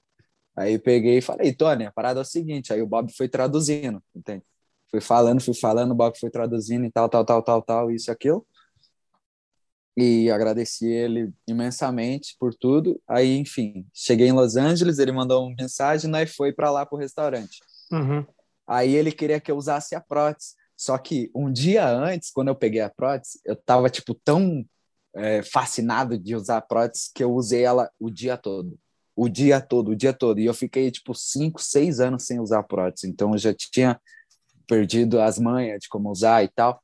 Aí 0.56 0.78
peguei 0.78 1.18
e 1.18 1.22
falei, 1.22 1.54
Tony, 1.54 1.86
a 1.86 1.92
parada 1.92 2.20
é 2.20 2.24
o 2.24 2.26
seguinte. 2.26 2.72
Aí 2.72 2.82
o 2.82 2.88
Bob 2.88 3.12
foi 3.16 3.28
traduzindo, 3.28 4.02
entende? 4.16 4.44
Fui 4.90 5.02
falando, 5.02 5.42
fui 5.42 5.56
falando, 5.56 5.92
o 5.92 5.96
Bob 5.96 6.18
foi 6.20 6.30
traduzindo 6.30 6.86
e 6.86 6.92
tal, 6.92 7.10
tal, 7.10 7.26
tal, 7.26 7.42
tal, 7.42 7.62
tal, 7.62 7.92
isso, 7.92 8.12
aquilo. 8.12 8.46
E 9.98 10.30
agradeci 10.30 10.88
ele 10.88 11.32
imensamente 11.48 12.36
por 12.40 12.54
tudo. 12.54 13.02
Aí, 13.08 13.38
enfim, 13.38 13.88
cheguei 13.94 14.28
em 14.28 14.32
Los 14.32 14.56
Angeles, 14.56 15.00
ele 15.00 15.12
mandou 15.12 15.48
uma 15.48 15.56
mensagem, 15.58 16.10
nós 16.10 16.36
foi 16.36 16.52
para 16.54 16.70
lá 16.70 16.86
pro 16.86 16.98
restaurante. 16.98 17.60
Uhum. 17.92 18.26
Aí 18.68 18.94
ele 18.96 19.12
queria 19.12 19.40
que 19.40 19.52
eu 19.52 19.58
usasse 19.58 19.96
a 19.96 20.02
prótese. 20.02 20.54
Só 20.76 20.98
que 20.98 21.32
um 21.36 21.52
dia 21.52 21.88
antes, 21.88 22.32
quando 22.32 22.48
eu 22.50 22.56
peguei 22.56 22.82
a 22.82 22.90
prótese, 22.90 23.40
eu 23.46 23.56
tava, 23.56 23.90
tipo, 23.90 24.14
tão 24.14 24.66
é, 25.16 25.44
fascinado 25.44 26.18
de 26.18 26.36
usar 26.36 26.58
a 26.58 26.62
prótese 26.62 27.12
que 27.14 27.24
eu 27.24 27.34
usei 27.34 27.64
ela 27.64 27.90
o 28.00 28.10
dia 28.10 28.38
todo. 28.38 28.78
O 29.16 29.30
dia 29.30 29.62
todo, 29.62 29.92
o 29.92 29.96
dia 29.96 30.14
todo. 30.14 30.40
E 30.40 30.46
eu 30.46 30.54
fiquei, 30.54 30.90
tipo, 30.90 31.14
cinco, 31.14 31.62
seis 31.62 32.00
anos 32.00 32.26
sem 32.26 32.40
usar 32.40 32.64
prótese. 32.64 33.08
Então, 33.08 33.34
eu 33.34 33.38
já 33.38 33.54
tinha 33.54 34.00
perdido 34.68 35.22
as 35.22 35.38
manhas 35.38 35.82
de 35.82 35.90
como 35.90 36.10
usar 36.10 36.44
e 36.44 36.48
tal. 36.48 36.82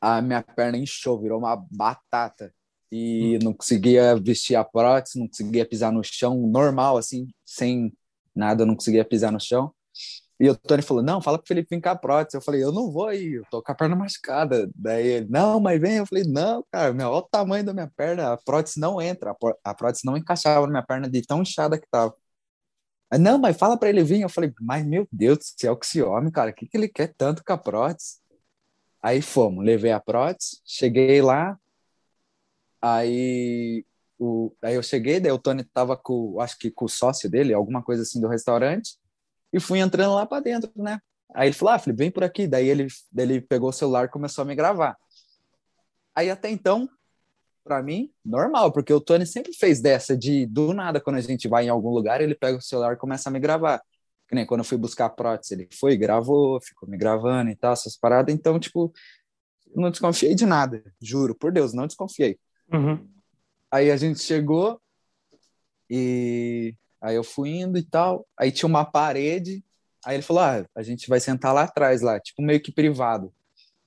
A 0.00 0.20
minha 0.20 0.42
perna 0.42 0.78
inchou, 0.78 1.20
virou 1.20 1.38
uma 1.38 1.56
batata. 1.70 2.52
E 2.92 3.36
hum. 3.36 3.44
não 3.44 3.52
conseguia 3.54 4.16
vestir 4.16 4.56
a 4.56 4.64
prótese, 4.64 5.18
não 5.18 5.28
conseguia 5.28 5.64
pisar 5.64 5.92
no 5.92 6.02
chão 6.02 6.36
normal, 6.46 6.96
assim, 6.96 7.28
sem 7.44 7.92
nada, 8.34 8.66
não 8.66 8.74
conseguia 8.74 9.04
pisar 9.04 9.30
no 9.30 9.40
chão. 9.40 9.72
E 10.40 10.48
o 10.48 10.56
Tony 10.56 10.80
falou: 10.80 11.02
Não, 11.02 11.20
fala 11.20 11.36
pro 11.38 11.46
Felipe 11.46 11.76
vir 11.76 11.82
com 11.82 11.90
a 11.90 11.94
prótese. 11.94 12.38
Eu 12.38 12.40
falei: 12.40 12.64
Eu 12.64 12.72
não 12.72 12.90
vou 12.90 13.06
aí, 13.08 13.34
eu 13.34 13.44
tô 13.50 13.62
com 13.62 13.72
a 13.72 13.74
perna 13.74 13.94
machucada. 13.94 14.70
Daí 14.74 15.06
ele: 15.06 15.26
Não, 15.28 15.60
mas 15.60 15.78
vem. 15.78 15.98
Eu 15.98 16.06
falei: 16.06 16.24
Não, 16.24 16.64
cara, 16.72 16.94
meu, 16.94 17.08
olha 17.10 17.18
o 17.18 17.22
tamanho 17.28 17.62
da 17.62 17.74
minha 17.74 17.92
perna, 17.94 18.32
a 18.32 18.36
prótese 18.38 18.80
não 18.80 19.02
entra, 19.02 19.36
a 19.62 19.74
prótese 19.74 20.06
não 20.06 20.16
encaixava 20.16 20.66
na 20.66 20.72
minha 20.72 20.82
perna 20.82 21.10
de 21.10 21.20
tão 21.22 21.42
inchada 21.42 21.78
que 21.78 21.86
tava. 21.90 22.14
Não, 23.18 23.38
mas 23.38 23.58
fala 23.58 23.76
para 23.78 23.90
ele 23.90 24.02
vir. 24.02 24.22
Eu 24.22 24.30
falei: 24.30 24.52
Mas 24.60 24.84
meu 24.86 25.06
Deus 25.12 25.38
do 25.38 25.44
céu, 25.44 25.76
que 25.76 25.84
esse 25.86 26.02
homem, 26.02 26.30
cara, 26.32 26.50
o 26.52 26.54
que, 26.54 26.66
que 26.66 26.76
ele 26.76 26.88
quer 26.88 27.14
tanto 27.18 27.44
com 27.44 27.52
a 27.52 27.58
prótese? 27.58 28.18
Aí 29.02 29.22
fomos, 29.22 29.64
levei 29.64 29.92
a 29.92 30.00
prótese, 30.00 30.60
cheguei 30.64 31.22
lá, 31.22 31.58
aí 32.80 33.84
o, 34.18 34.52
aí 34.62 34.74
eu 34.74 34.82
cheguei, 34.82 35.20
daí 35.20 35.32
o 35.32 35.38
Tony 35.38 35.64
tava 35.64 35.96
com, 35.96 36.40
acho 36.40 36.58
que 36.58 36.70
com 36.70 36.84
o 36.86 36.88
sócio 36.88 37.30
dele, 37.30 37.54
alguma 37.54 37.82
coisa 37.82 38.02
assim 38.02 38.20
do 38.20 38.28
restaurante 38.28 38.98
e 39.52 39.60
fui 39.60 39.78
entrando 39.78 40.14
lá 40.14 40.26
para 40.26 40.42
dentro, 40.42 40.70
né? 40.76 41.00
Aí 41.34 41.48
ele 41.48 41.54
falou, 41.54 41.74
ah, 41.74 41.78
Felipe, 41.78 41.98
vem 41.98 42.10
por 42.10 42.24
aqui. 42.24 42.46
Daí 42.46 42.68
ele, 42.68 42.86
daí 43.12 43.26
ele 43.26 43.40
pegou 43.40 43.68
o 43.68 43.72
celular 43.72 44.06
e 44.06 44.08
começou 44.08 44.42
a 44.42 44.44
me 44.44 44.54
gravar. 44.54 44.96
Aí 46.14 46.28
até 46.30 46.50
então, 46.50 46.88
para 47.62 47.82
mim, 47.82 48.10
normal, 48.24 48.72
porque 48.72 48.92
o 48.92 49.00
Tony 49.00 49.26
sempre 49.26 49.52
fez 49.52 49.80
dessa 49.80 50.16
de, 50.16 50.46
do 50.46 50.72
nada, 50.72 51.00
quando 51.00 51.16
a 51.16 51.20
gente 51.20 51.46
vai 51.48 51.66
em 51.66 51.68
algum 51.68 51.90
lugar, 51.90 52.20
ele 52.20 52.34
pega 52.34 52.58
o 52.58 52.62
celular 52.62 52.94
e 52.94 52.98
começa 52.98 53.28
a 53.28 53.32
me 53.32 53.38
gravar. 53.38 53.80
Que 54.28 54.34
nem 54.34 54.46
quando 54.46 54.60
eu 54.60 54.64
fui 54.64 54.78
buscar 54.78 55.06
a 55.06 55.10
prótese, 55.10 55.54
ele 55.54 55.68
foi, 55.72 55.96
gravou, 55.96 56.60
ficou 56.60 56.88
me 56.88 56.96
gravando 56.96 57.50
e 57.50 57.56
tal, 57.56 57.72
essas 57.72 57.96
paradas. 57.96 58.34
Então, 58.34 58.58
tipo, 58.58 58.92
não 59.74 59.90
desconfiei 59.90 60.34
de 60.34 60.46
nada, 60.46 60.82
juro, 61.00 61.34
por 61.34 61.52
Deus, 61.52 61.72
não 61.72 61.86
desconfiei. 61.86 62.38
Uhum. 62.72 63.08
Aí 63.70 63.90
a 63.90 63.96
gente 63.96 64.20
chegou 64.20 64.80
e 65.88 66.74
Aí 67.00 67.16
eu 67.16 67.24
fui 67.24 67.50
indo 67.50 67.78
e 67.78 67.82
tal. 67.82 68.26
Aí 68.38 68.52
tinha 68.52 68.68
uma 68.68 68.84
parede. 68.84 69.64
Aí 70.04 70.16
ele 70.16 70.22
falou: 70.22 70.42
Ah, 70.42 70.64
a 70.74 70.82
gente 70.82 71.08
vai 71.08 71.20
sentar 71.20 71.54
lá 71.54 71.62
atrás, 71.62 72.02
lá, 72.02 72.20
tipo 72.20 72.42
meio 72.42 72.60
que 72.60 72.72
privado. 72.72 73.32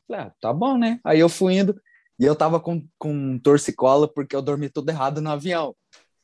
falei: 0.08 0.24
Ah, 0.24 0.34
tá 0.42 0.54
bom, 0.54 0.78
né? 0.78 1.00
Aí 1.04 1.20
eu 1.20 1.30
fui 1.30 1.56
indo. 1.56 1.80
E 2.20 2.26
eu 2.26 2.36
tava 2.36 2.60
com, 2.60 2.86
com 2.98 3.40
torcicolo 3.40 4.08
porque 4.08 4.36
eu 4.36 4.42
dormi 4.42 4.70
tudo 4.70 4.90
errado 4.90 5.22
no 5.22 5.30
avião. 5.30 5.76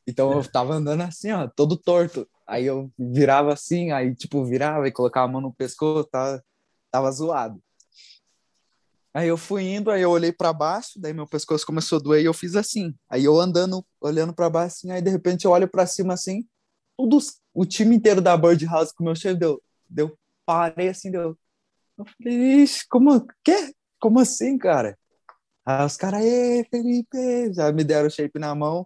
Então 0.08 0.32
eu 0.34 0.44
tava 0.50 0.74
andando 0.74 1.02
assim, 1.02 1.32
ó, 1.32 1.48
todo 1.48 1.78
torto. 1.78 2.28
Aí 2.48 2.66
eu 2.66 2.92
virava 2.98 3.54
assim, 3.54 3.92
aí 3.92 4.16
tipo 4.16 4.44
virava 4.46 4.88
e 4.88 4.92
colocava 4.92 5.28
a 5.28 5.32
mão 5.32 5.42
no 5.42 5.54
pescoço, 5.54 6.10
tava, 6.10 6.44
tava 6.92 7.12
zoado. 7.12 7.62
Aí 9.14 9.28
eu 9.28 9.38
fui 9.38 9.64
indo, 9.64 9.90
aí 9.90 10.02
eu 10.02 10.12
olhei 10.12 10.32
para 10.32 10.54
baixo, 10.54 11.00
daí 11.00 11.14
meu 11.14 11.28
pescoço 11.28 11.66
começou 11.66 11.98
a 11.98 12.02
doer 12.02 12.22
e 12.22 12.26
eu 12.26 12.34
fiz 12.34 12.56
assim. 12.56 12.94
Aí 13.10 13.26
eu 13.26 13.40
andando, 13.40 13.86
olhando 14.00 14.34
para 14.34 14.50
baixo 14.50 14.78
assim, 14.78 14.92
aí 14.92 15.02
de 15.02 15.10
repente 15.10 15.46
eu 15.46 15.52
olho 15.52 15.68
para 15.68 15.86
cima 15.86 16.14
assim, 16.14 16.48
todos, 17.00 17.40
o 17.54 17.66
time 17.66 17.96
inteiro 17.96 18.20
da 18.20 18.36
Birdhouse 18.36 18.94
com 18.94 19.04
o 19.04 19.06
meu 19.06 19.16
chefe 19.16 19.40
deu, 19.40 19.64
deu, 19.88 20.20
parei 20.46 20.90
assim, 20.90 21.10
deu. 21.10 21.38
Eu 21.98 22.06
falei, 22.06 22.64
ixi, 22.64 22.86
como, 22.90 23.26
que? 23.42 23.74
Como 24.02 24.20
assim, 24.20 24.58
cara? 24.58 24.98
Aí 25.66 25.86
os 25.86 25.96
caras, 25.96 26.22
ei, 26.22 26.66
Felipe, 26.66 27.54
já 27.54 27.72
me 27.72 27.86
deram 27.86 28.08
o 28.08 28.12
shape 28.12 28.38
na 28.38 28.54
mão. 28.54 28.86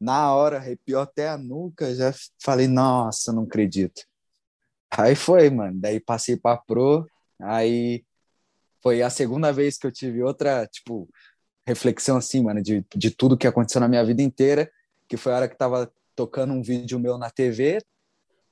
Na 0.00 0.34
hora, 0.34 0.56
arrepiou 0.56 1.02
até 1.02 1.28
a 1.28 1.36
nuca, 1.36 1.94
já 1.94 2.14
falei, 2.42 2.66
nossa, 2.66 3.30
não 3.30 3.42
acredito. 3.42 4.06
Aí 4.90 5.14
foi, 5.14 5.50
mano. 5.50 5.78
Daí 5.78 6.00
passei 6.00 6.38
pra 6.38 6.56
Pro, 6.56 7.06
aí 7.38 8.02
foi 8.82 9.02
a 9.02 9.10
segunda 9.10 9.52
vez 9.52 9.76
que 9.76 9.86
eu 9.86 9.92
tive 9.92 10.22
outra, 10.22 10.66
tipo, 10.66 11.06
reflexão 11.66 12.16
assim, 12.16 12.42
mano, 12.42 12.62
de, 12.62 12.82
de 12.96 13.10
tudo 13.10 13.36
que 13.36 13.46
aconteceu 13.46 13.82
na 13.82 13.88
minha 13.88 14.04
vida 14.04 14.22
inteira, 14.22 14.72
que 15.06 15.18
foi 15.18 15.32
a 15.32 15.36
hora 15.36 15.48
que 15.48 15.58
tava 15.58 15.92
tocando 16.20 16.52
um 16.52 16.60
vídeo 16.60 17.00
meu 17.00 17.16
na 17.16 17.30
TV, 17.30 17.82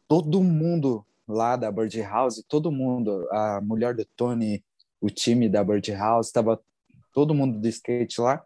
todo 0.08 0.42
mundo 0.42 1.04
lá 1.28 1.54
da 1.54 1.70
Bird 1.70 2.00
House, 2.00 2.42
todo 2.48 2.72
mundo, 2.72 3.28
a 3.30 3.60
mulher 3.60 3.94
do 3.94 4.06
Tony, 4.16 4.64
o 4.98 5.10
time 5.10 5.50
da 5.50 5.62
Bird 5.62 5.92
House, 5.92 6.32
tava 6.32 6.58
todo 7.12 7.34
mundo 7.34 7.60
do 7.60 7.68
skate 7.68 8.22
lá. 8.22 8.42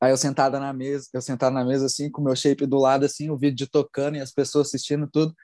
Aí 0.00 0.12
eu 0.12 0.16
sentada 0.16 0.60
na 0.60 0.72
mesa, 0.72 1.08
eu 1.12 1.20
sentada 1.20 1.52
na 1.52 1.64
mesa 1.64 1.86
assim, 1.86 2.08
com 2.08 2.20
o 2.20 2.24
meu 2.24 2.36
shape 2.36 2.66
do 2.66 2.78
lado 2.78 3.04
assim, 3.04 3.30
o 3.30 3.36
vídeo 3.36 3.68
tocando 3.68 4.16
e 4.16 4.20
as 4.20 4.30
pessoas 4.30 4.68
assistindo 4.68 5.08
tudo. 5.08 5.34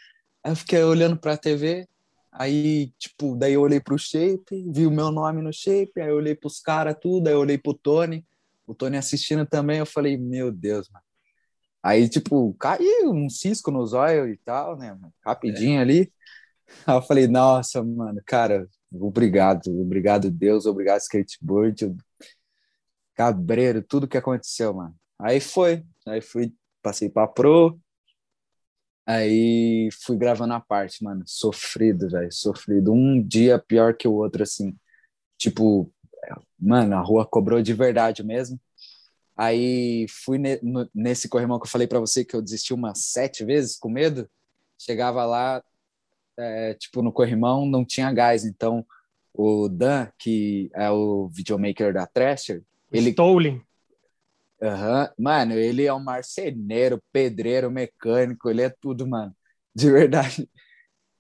Aí 0.45 0.53
eu 0.53 0.57
fiquei 0.57 0.81
olhando 0.85 1.17
para 1.17 1.33
a 1.33 1.37
TV, 1.37 1.89
Aí, 2.37 2.93
tipo, 2.99 3.37
daí 3.37 3.53
eu 3.53 3.61
olhei 3.61 3.81
pro 3.81 3.97
shape, 3.97 4.69
vi 4.69 4.89
o 4.89 4.91
meu 4.91 5.13
nome 5.13 5.41
no 5.41 5.53
shape, 5.53 6.01
aí 6.01 6.09
eu 6.09 6.17
olhei 6.17 6.35
pros 6.35 6.61
caras 6.61 6.97
tudo, 7.01 7.29
aí 7.29 7.33
eu 7.35 7.39
olhei 7.39 7.57
pro 7.57 7.75
Tony, 7.75 8.27
o 8.67 8.75
Tony 8.75 8.97
assistindo 8.97 9.47
também, 9.47 9.79
eu 9.79 9.87
falei, 9.87 10.17
meu 10.17 10.51
Deus, 10.51 10.89
mano. 10.89 11.04
Aí, 11.85 12.09
tipo, 12.09 12.55
caiu 12.55 13.13
um 13.13 13.29
cisco 13.29 13.71
nos 13.71 13.93
olhos 13.93 14.33
e 14.33 14.39
tal, 14.39 14.77
né, 14.77 14.99
rapidinho 15.25 15.79
é. 15.79 15.83
ali. 15.83 16.13
Aí 16.87 16.97
eu 16.97 17.03
falei, 17.03 17.27
nossa, 17.29 17.83
mano, 17.85 18.23
cara, 18.27 18.67
obrigado, 18.91 19.69
obrigado 19.81 20.31
Deus, 20.31 20.65
obrigado 20.65 21.01
skateboard, 21.01 21.95
cabreiro, 23.15 23.83
tudo 23.83 24.09
que 24.09 24.17
aconteceu, 24.17 24.73
mano. 24.73 24.95
Aí 25.19 25.41
foi, 25.41 25.85
aí 26.07 26.23
fui, 26.23 26.55
passei 26.83 27.11
pra 27.11 27.29
pro, 27.29 27.79
Aí 29.07 29.91
fui 30.03 30.17
gravando 30.17 30.55
a 30.55 30.61
parte, 30.61 31.05
mano. 31.05 31.23
Sofrido, 31.27 32.09
velho. 32.09 32.33
Sofrido. 32.33 32.93
Um 32.93 33.23
dia 33.23 33.59
pior 33.59 33.95
que 33.95 34.09
o 34.09 34.15
outro, 34.15 34.43
assim. 34.43 34.75
Tipo, 35.39 35.93
mano, 36.59 36.97
a 36.97 37.01
rua 37.01 37.27
cobrou 37.27 37.61
de 37.63 37.75
verdade 37.75 38.25
mesmo. 38.25 38.59
Aí 39.37 40.07
fui 40.09 40.39
ne 40.39 40.59
no, 40.63 40.89
nesse 40.95 41.29
corrimão 41.29 41.59
que 41.59 41.67
eu 41.67 41.71
falei 41.71 41.87
para 41.87 41.99
você 42.01 42.25
que 42.25 42.35
eu 42.35 42.43
desisti 42.43 42.73
umas 42.73 43.07
sete 43.07 43.45
vezes 43.45 43.77
com 43.77 43.89
medo. 43.89 44.29
Chegava 44.79 45.25
lá, 45.25 45.63
é, 46.37 46.75
tipo, 46.75 47.03
no 47.03 47.13
corrimão 47.13 47.67
não 47.67 47.85
tinha 47.85 48.13
gás. 48.13 48.45
Então, 48.45 48.87
o 49.33 49.69
Dan, 49.69 50.09
que 50.19 50.71
é 50.75 50.91
o 50.91 51.29
videomaker 51.29 51.93
da 51.93 52.07
Thrasher, 52.07 52.63
ele. 52.93 53.11
Stolen. 53.11 53.61
Uhum. 54.61 55.09
Mano, 55.19 55.55
ele 55.55 55.85
é 55.85 55.93
um 55.93 56.03
marceneiro, 56.03 57.03
pedreiro, 57.13 57.71
mecânico, 57.71 58.49
ele 58.49 58.63
é 58.63 58.71
tudo, 58.71 59.07
mano. 59.07 59.35
De 59.75 59.91
verdade. 59.91 60.49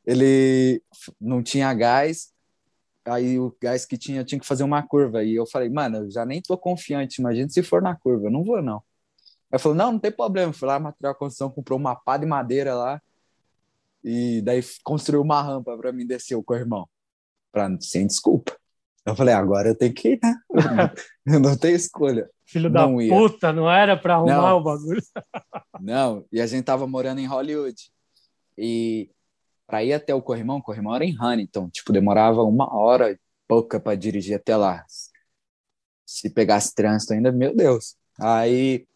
Ele 0.06 0.82
não 1.20 1.42
tinha 1.42 1.72
gás, 1.74 2.33
aí 3.04 3.38
o 3.38 3.54
gás 3.60 3.84
que 3.84 3.98
tinha 3.98 4.24
tinha 4.24 4.40
que 4.40 4.46
fazer 4.46 4.64
uma 4.64 4.82
curva. 4.82 5.22
E 5.22 5.34
eu 5.34 5.46
falei, 5.46 5.68
mano, 5.68 5.98
eu 5.98 6.10
já 6.10 6.24
nem 6.24 6.40
tô 6.40 6.56
confiante, 6.56 7.20
imagina 7.20 7.48
se 7.48 7.62
for 7.62 7.82
na 7.82 7.94
curva, 7.94 8.26
eu 8.26 8.30
não 8.30 8.42
vou 8.42 8.62
não. 8.62 8.82
Aí 9.52 9.58
falou, 9.58 9.76
não, 9.76 9.92
não 9.92 9.98
tem 9.98 10.10
problema. 10.10 10.52
Fui 10.52 10.66
lá, 10.66 10.78
material 10.78 11.14
construção, 11.14 11.50
comprou 11.50 11.78
uma 11.78 11.94
pá 11.94 12.16
de 12.16 12.26
madeira 12.26 12.74
lá 12.74 13.00
e 14.02 14.42
daí 14.42 14.60
construiu 14.82 15.22
uma 15.22 15.40
rampa 15.40 15.76
para 15.78 15.92
mim 15.92 16.06
descer 16.06 16.34
o 16.34 16.42
corrimão, 16.42 16.86
pra, 17.50 17.70
sem 17.80 18.06
desculpa. 18.06 18.54
Eu 19.06 19.14
falei, 19.14 19.34
agora 19.34 19.68
eu 19.68 19.74
tenho 19.74 19.94
que 19.94 20.12
ir, 20.12 20.20
né? 20.22 20.34
eu 21.26 21.40
não 21.40 21.56
tenho 21.56 21.76
escolha. 21.76 22.28
Filho 22.46 22.70
não 22.70 22.96
da 22.96 23.02
ia. 23.02 23.14
puta, 23.14 23.52
não 23.52 23.70
era 23.70 23.96
para 23.96 24.14
arrumar 24.14 24.50
não. 24.50 24.58
o 24.58 24.62
bagulho. 24.62 25.02
não, 25.80 26.24
e 26.32 26.40
a 26.40 26.46
gente 26.46 26.64
tava 26.64 26.86
morando 26.86 27.20
em 27.20 27.26
Hollywood. 27.26 27.76
E 28.56 29.10
para 29.66 29.82
ir 29.84 29.92
até 29.92 30.14
o 30.14 30.22
Corrimão, 30.22 30.58
o 30.58 30.62
Corrimão 30.62 30.94
era 30.94 31.04
em 31.04 31.16
Huntington, 31.20 31.68
tipo, 31.70 31.92
demorava 31.92 32.42
uma 32.42 32.72
hora 32.74 33.12
e 33.12 33.18
pouca 33.48 33.80
para 33.80 33.96
dirigir 33.96 34.36
até 34.36 34.56
lá. 34.56 34.84
Se 36.06 36.30
pegasse 36.30 36.74
trânsito 36.74 37.14
ainda, 37.14 37.32
meu 37.32 37.54
Deus. 37.54 37.96
Aí 38.18 38.86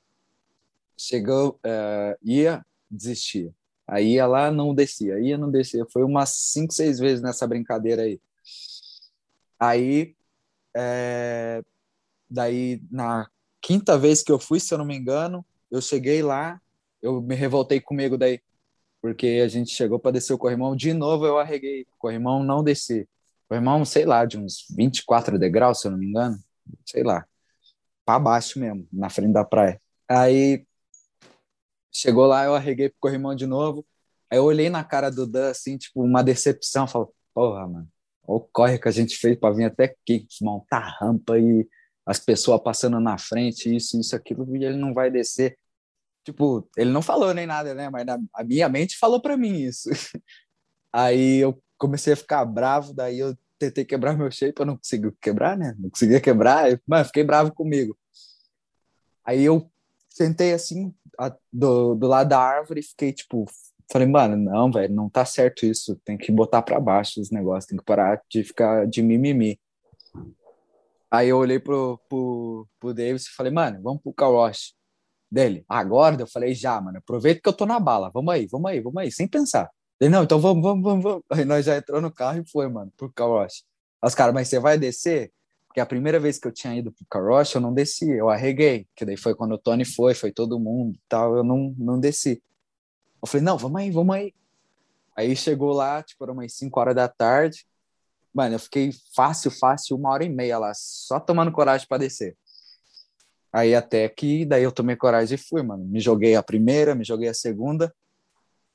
chegou, 0.97 1.59
uh, 1.64 2.16
ia, 2.23 2.64
desistia. 2.91 3.53
Aí 3.87 4.14
ia 4.14 4.27
lá, 4.27 4.51
não 4.51 4.75
descia, 4.75 5.19
ia, 5.19 5.39
não 5.39 5.51
descia. 5.51 5.87
Foi 5.91 6.05
umas 6.05 6.31
cinco, 6.31 6.75
seis 6.75 6.99
vezes 6.99 7.23
nessa 7.23 7.47
brincadeira 7.47 8.03
aí. 8.03 8.21
Aí, 9.59 10.14
é, 10.77 11.62
daí 12.31 12.83
na 12.91 13.29
quinta 13.61 13.99
vez 13.99 14.23
que 14.23 14.31
eu 14.31 14.39
fui, 14.39 14.61
se 14.61 14.73
eu 14.73 14.79
não 14.79 14.85
me 14.85 14.97
engano, 14.97 15.45
eu 15.71 15.81
cheguei 15.81 16.23
lá, 16.23 16.61
eu 17.03 17.21
me 17.23 17.35
revoltei 17.35 17.81
comigo 17.81 18.19
daí, 18.19 18.41
porque 19.01 19.40
a 19.44 19.49
gente 19.49 19.70
chegou 19.70 19.99
para 19.99 20.12
descer 20.12 20.32
o 20.32 20.38
corrimão, 20.38 20.74
de 20.74 20.92
novo 20.92 21.26
eu 21.26 21.38
arreguei, 21.38 21.82
o 21.82 21.99
corrimão 21.99 22.42
não 22.42 22.62
desci. 22.62 23.03
O 23.46 23.49
corrimão, 23.49 23.84
sei 23.84 24.05
lá, 24.05 24.24
de 24.24 24.38
uns 24.38 24.66
24 24.76 25.38
degraus, 25.38 25.80
se 25.80 25.86
eu 25.86 25.92
não 25.92 25.99
me 25.99 26.07
engano, 26.07 26.38
sei 26.84 27.03
lá, 27.03 27.26
para 28.05 28.18
baixo 28.18 28.59
mesmo, 28.59 28.86
na 28.92 29.09
frente 29.11 29.32
da 29.32 29.44
praia. 29.44 29.80
Aí 30.09 30.66
chegou 31.92 32.26
lá, 32.26 32.44
eu 32.44 32.55
arreguei 32.55 32.88
pro 32.88 32.99
corrimão 33.01 33.34
de 33.34 33.46
novo. 33.46 33.86
Aí 34.30 34.38
eu 34.38 34.44
olhei 34.44 34.68
na 34.68 34.84
cara 34.84 35.11
do 35.11 35.26
Dan, 35.26 35.51
assim, 35.51 35.76
tipo, 35.78 36.03
uma 36.03 36.22
decepção. 36.22 36.86
Falei, 36.86 37.09
porra, 37.34 37.66
mano, 37.66 37.88
o 38.26 38.40
corre 38.40 38.78
que 38.78 38.88
a 38.88 38.92
gente 38.92 39.16
fez 39.16 39.38
para 39.38 39.55
vir 39.55 39.64
até 39.64 39.84
aqui, 39.84 40.26
montar 40.42 40.96
rampa 41.01 41.38
e 41.38 41.66
as 42.05 42.18
pessoas 42.18 42.62
passando 42.62 43.01
na 43.01 43.18
frente, 43.18 43.74
isso, 43.74 43.99
isso, 44.01 44.16
aquilo, 44.16 44.57
e 44.57 44.64
ele 44.64 44.76
não 44.76 44.94
vai 44.94 45.11
descer. 45.11 45.59
Tipo, 46.29 46.68
ele 46.76 46.91
não 46.91 47.01
falou 47.01 47.33
nem 47.33 47.47
nada, 47.47 47.72
né? 47.72 47.89
Mas 47.89 48.05
na, 48.05 48.18
a 48.35 48.45
minha 48.45 48.68
mente 48.68 48.99
falou 48.99 49.18
para 49.18 49.35
mim 49.35 49.62
isso. 49.62 49.89
Aí 50.93 51.39
eu 51.39 51.59
comecei 51.79 52.12
a 52.12 52.16
ficar 52.16 52.45
bravo, 52.45 52.93
daí 52.93 53.18
eu 53.18 53.35
tentei 53.59 53.83
quebrar 53.83 54.14
meu 54.14 54.31
shape, 54.31 54.61
eu 54.61 54.66
não 54.66 54.76
consegui 54.76 55.11
quebrar, 55.22 55.57
né? 55.57 55.74
Não 55.79 55.89
conseguia 55.89 56.20
quebrar, 56.20 56.79
mano, 56.87 57.05
fiquei 57.07 57.24
bravo 57.24 57.51
comigo. 57.55 57.97
Aí 59.24 59.43
eu 59.43 59.70
sentei 60.11 60.53
assim, 60.53 60.95
a, 61.18 61.35
do, 61.51 61.95
do 61.95 62.07
lado 62.07 62.29
da 62.29 62.39
árvore 62.39 62.80
e 62.80 62.83
fiquei, 62.83 63.11
tipo, 63.11 63.46
falei, 63.91 64.07
mano, 64.07 64.37
não, 64.37 64.71
velho, 64.71 64.95
não 64.95 65.09
tá 65.09 65.25
certo 65.25 65.64
isso, 65.64 65.96
tem 66.05 66.18
que 66.18 66.30
botar 66.30 66.61
para 66.61 66.79
baixo 66.79 67.22
os 67.22 67.30
negócios, 67.30 67.67
tem 67.67 67.79
que 67.79 67.84
parar 67.84 68.21
de 68.29 68.45
ficar 68.45 68.87
de 68.87 69.03
mimimi. 69.03 69.59
Aí 71.11 71.30
eu 71.30 71.38
olhei 71.38 71.59
pro, 71.59 71.99
pro, 72.07 72.68
pro 72.79 72.92
Davis 72.92 73.25
e 73.25 73.34
falei, 73.34 73.50
mano, 73.50 73.80
vamos 73.83 74.03
pro 74.03 74.13
car 74.13 74.30
dele. 75.30 75.64
Agora? 75.68 76.21
Eu 76.21 76.26
falei, 76.26 76.55
já, 76.55 76.80
mano, 76.80 76.99
aproveita 76.99 77.41
que 77.42 77.49
eu 77.49 77.53
tô 77.53 77.67
na 77.67 77.79
bala. 77.79 78.11
Vamos 78.13 78.33
aí, 78.33 78.46
vamos 78.46 78.71
aí, 78.71 78.80
vamos 78.80 78.99
aí, 78.99 79.13
sem 79.13 79.29
pensar. 79.29 79.71
Ele, 80.00 80.11
não, 80.11 80.22
então 80.22 80.41
vamos, 80.41 80.63
vamos, 80.63 80.83
vamos, 80.83 81.03
vamos. 81.03 81.22
Aí 81.30 81.45
nós 81.45 81.67
já 81.67 81.76
entrou 81.76 82.00
no 82.00 82.13
carro 82.13 82.41
e 82.41 82.50
foi, 82.50 82.68
mano, 82.68 82.92
pro 82.96 83.13
car 83.13 83.29
wash. 83.29 83.64
Os 84.03 84.14
caras, 84.14 84.33
mas 84.33 84.49
você 84.49 84.61
vai 84.61 84.79
descer? 84.79 85.33
Porque 85.67 85.80
a 85.80 85.87
primeira 85.87 86.21
vez 86.21 86.38
que 86.38 86.46
eu 86.46 86.53
tinha 86.53 86.75
ido 86.75 86.92
pro 86.92 87.05
car 87.11 87.25
wash, 87.25 87.55
eu 87.55 87.61
não 87.61 87.75
desci, 87.75 88.09
eu 88.11 88.30
arreguei. 88.30 88.87
Que 88.95 89.05
daí 89.05 89.17
foi 89.17 89.34
quando 89.34 89.53
o 89.53 89.59
Tony 89.59 89.84
foi, 89.84 90.14
foi 90.14 90.33
todo 90.33 90.59
mundo 90.59 90.95
e 90.95 91.00
tal, 91.09 91.37
eu 91.37 91.45
não, 91.45 91.75
não 91.76 91.99
desci. 91.99 92.42
Eu 93.21 93.26
falei, 93.29 93.45
não, 93.45 93.59
vamos 93.59 93.80
aí, 93.80 93.91
vamos 93.91 94.14
aí. 94.14 94.33
Aí 95.17 95.34
chegou 95.34 95.72
lá, 95.72 96.00
tipo, 96.03 96.22
era 96.25 96.33
umas 96.33 96.53
5 96.55 96.79
horas 96.79 96.95
da 96.95 97.09
tarde. 97.09 97.67
Mano, 98.33 98.55
eu 98.55 98.59
fiquei 98.61 98.92
fácil, 99.17 99.50
fácil, 99.50 99.96
uma 99.96 100.11
hora 100.11 100.25
e 100.25 100.29
meia 100.29 100.59
lá, 100.59 100.72
só 100.75 101.18
tomando 101.18 101.50
coragem 101.50 101.88
para 101.88 101.99
descer. 101.99 102.37
Aí 103.53 103.75
até 103.75 104.08
que 104.08 104.45
daí 104.45 104.62
eu 104.62 104.72
tomei 104.72 104.96
coragem 104.96 105.34
e 105.34 105.38
fui, 105.38 105.62
mano. 105.62 105.84
Me 105.84 106.00
joguei 106.00 106.34
a 106.34 106.42
primeira, 106.42 106.95
me 106.95 107.04
joguei 107.04 107.29
a 107.29 107.34
segunda, 107.34 107.95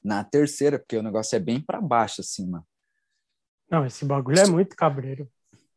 na 0.03 0.23
terceira, 0.23 0.79
porque 0.79 0.97
o 0.97 1.03
negócio 1.03 1.35
é 1.35 1.39
bem 1.39 1.61
para 1.61 1.79
baixo, 1.79 2.21
assim, 2.21 2.47
mano. 2.47 2.65
Não, 3.69 3.85
esse 3.85 4.05
bagulho 4.05 4.39
é 4.39 4.47
muito 4.47 4.75
cabreiro. 4.75 5.29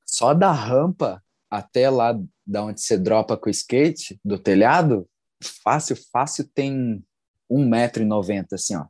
Só 0.04 0.34
da 0.34 0.50
rampa 0.52 1.22
até 1.50 1.88
lá 1.88 2.18
da 2.46 2.64
onde 2.64 2.80
você 2.80 2.98
dropa 2.98 3.36
com 3.36 3.48
o 3.48 3.50
skate, 3.50 4.20
do 4.24 4.38
telhado, 4.38 5.08
fácil, 5.42 5.96
fácil 6.12 6.48
tem 6.52 7.04
1,90m, 7.50 8.46
assim, 8.52 8.76
ó 8.76 8.86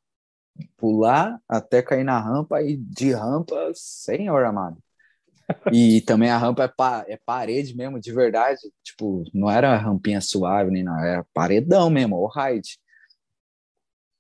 pular 0.77 1.41
até 1.49 1.83
cair 1.83 2.05
na 2.05 2.19
rampa 2.19 2.63
e 2.63 2.77
de 2.77 3.13
rampa, 3.13 3.71
senhor 3.75 4.45
amado. 4.45 4.79
E 5.73 6.01
também 6.01 6.31
a 6.31 6.39
rampa 6.39 6.65
é, 6.65 6.69
pa 6.69 7.05
é 7.09 7.19
parede 7.25 7.77
mesmo, 7.77 8.01
de 8.01 8.13
verdade. 8.13 8.61
Tipo, 8.83 9.25
não 9.33 9.51
era 9.51 9.77
rampinha 9.77 10.21
suave 10.21 10.71
nem 10.71 10.83
nada, 10.83 11.07
era 11.07 11.27
paredão 11.33 11.89
mesmo, 11.89 12.17
o 12.17 12.29
ride. 12.29 12.79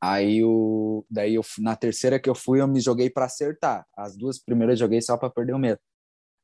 Aí 0.00 0.44
o 0.44 1.04
daí 1.10 1.34
eu 1.34 1.42
na 1.58 1.74
terceira 1.74 2.20
que 2.20 2.28
eu 2.28 2.34
fui, 2.34 2.60
eu 2.60 2.68
me 2.68 2.80
joguei 2.80 3.10
para 3.10 3.24
acertar. 3.24 3.86
As 3.96 4.16
duas 4.16 4.38
primeiras 4.38 4.74
eu 4.74 4.86
joguei 4.86 5.00
só 5.00 5.16
para 5.16 5.30
perder 5.30 5.54
o 5.54 5.58
medo. 5.58 5.80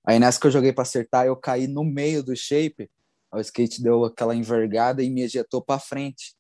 Aí 0.04 0.18
nessa 0.18 0.40
que 0.40 0.46
eu 0.46 0.50
joguei 0.50 0.72
para 0.72 0.82
acertar, 0.82 1.26
eu 1.26 1.36
caí 1.36 1.66
no 1.68 1.84
meio 1.84 2.22
do 2.22 2.34
shape. 2.34 2.90
O 3.32 3.38
skate 3.38 3.82
deu 3.82 4.04
aquela 4.04 4.34
envergada 4.34 5.02
e 5.02 5.10
me 5.10 5.22
ejetou 5.22 5.62
para 5.62 5.78
frente. 5.78 6.34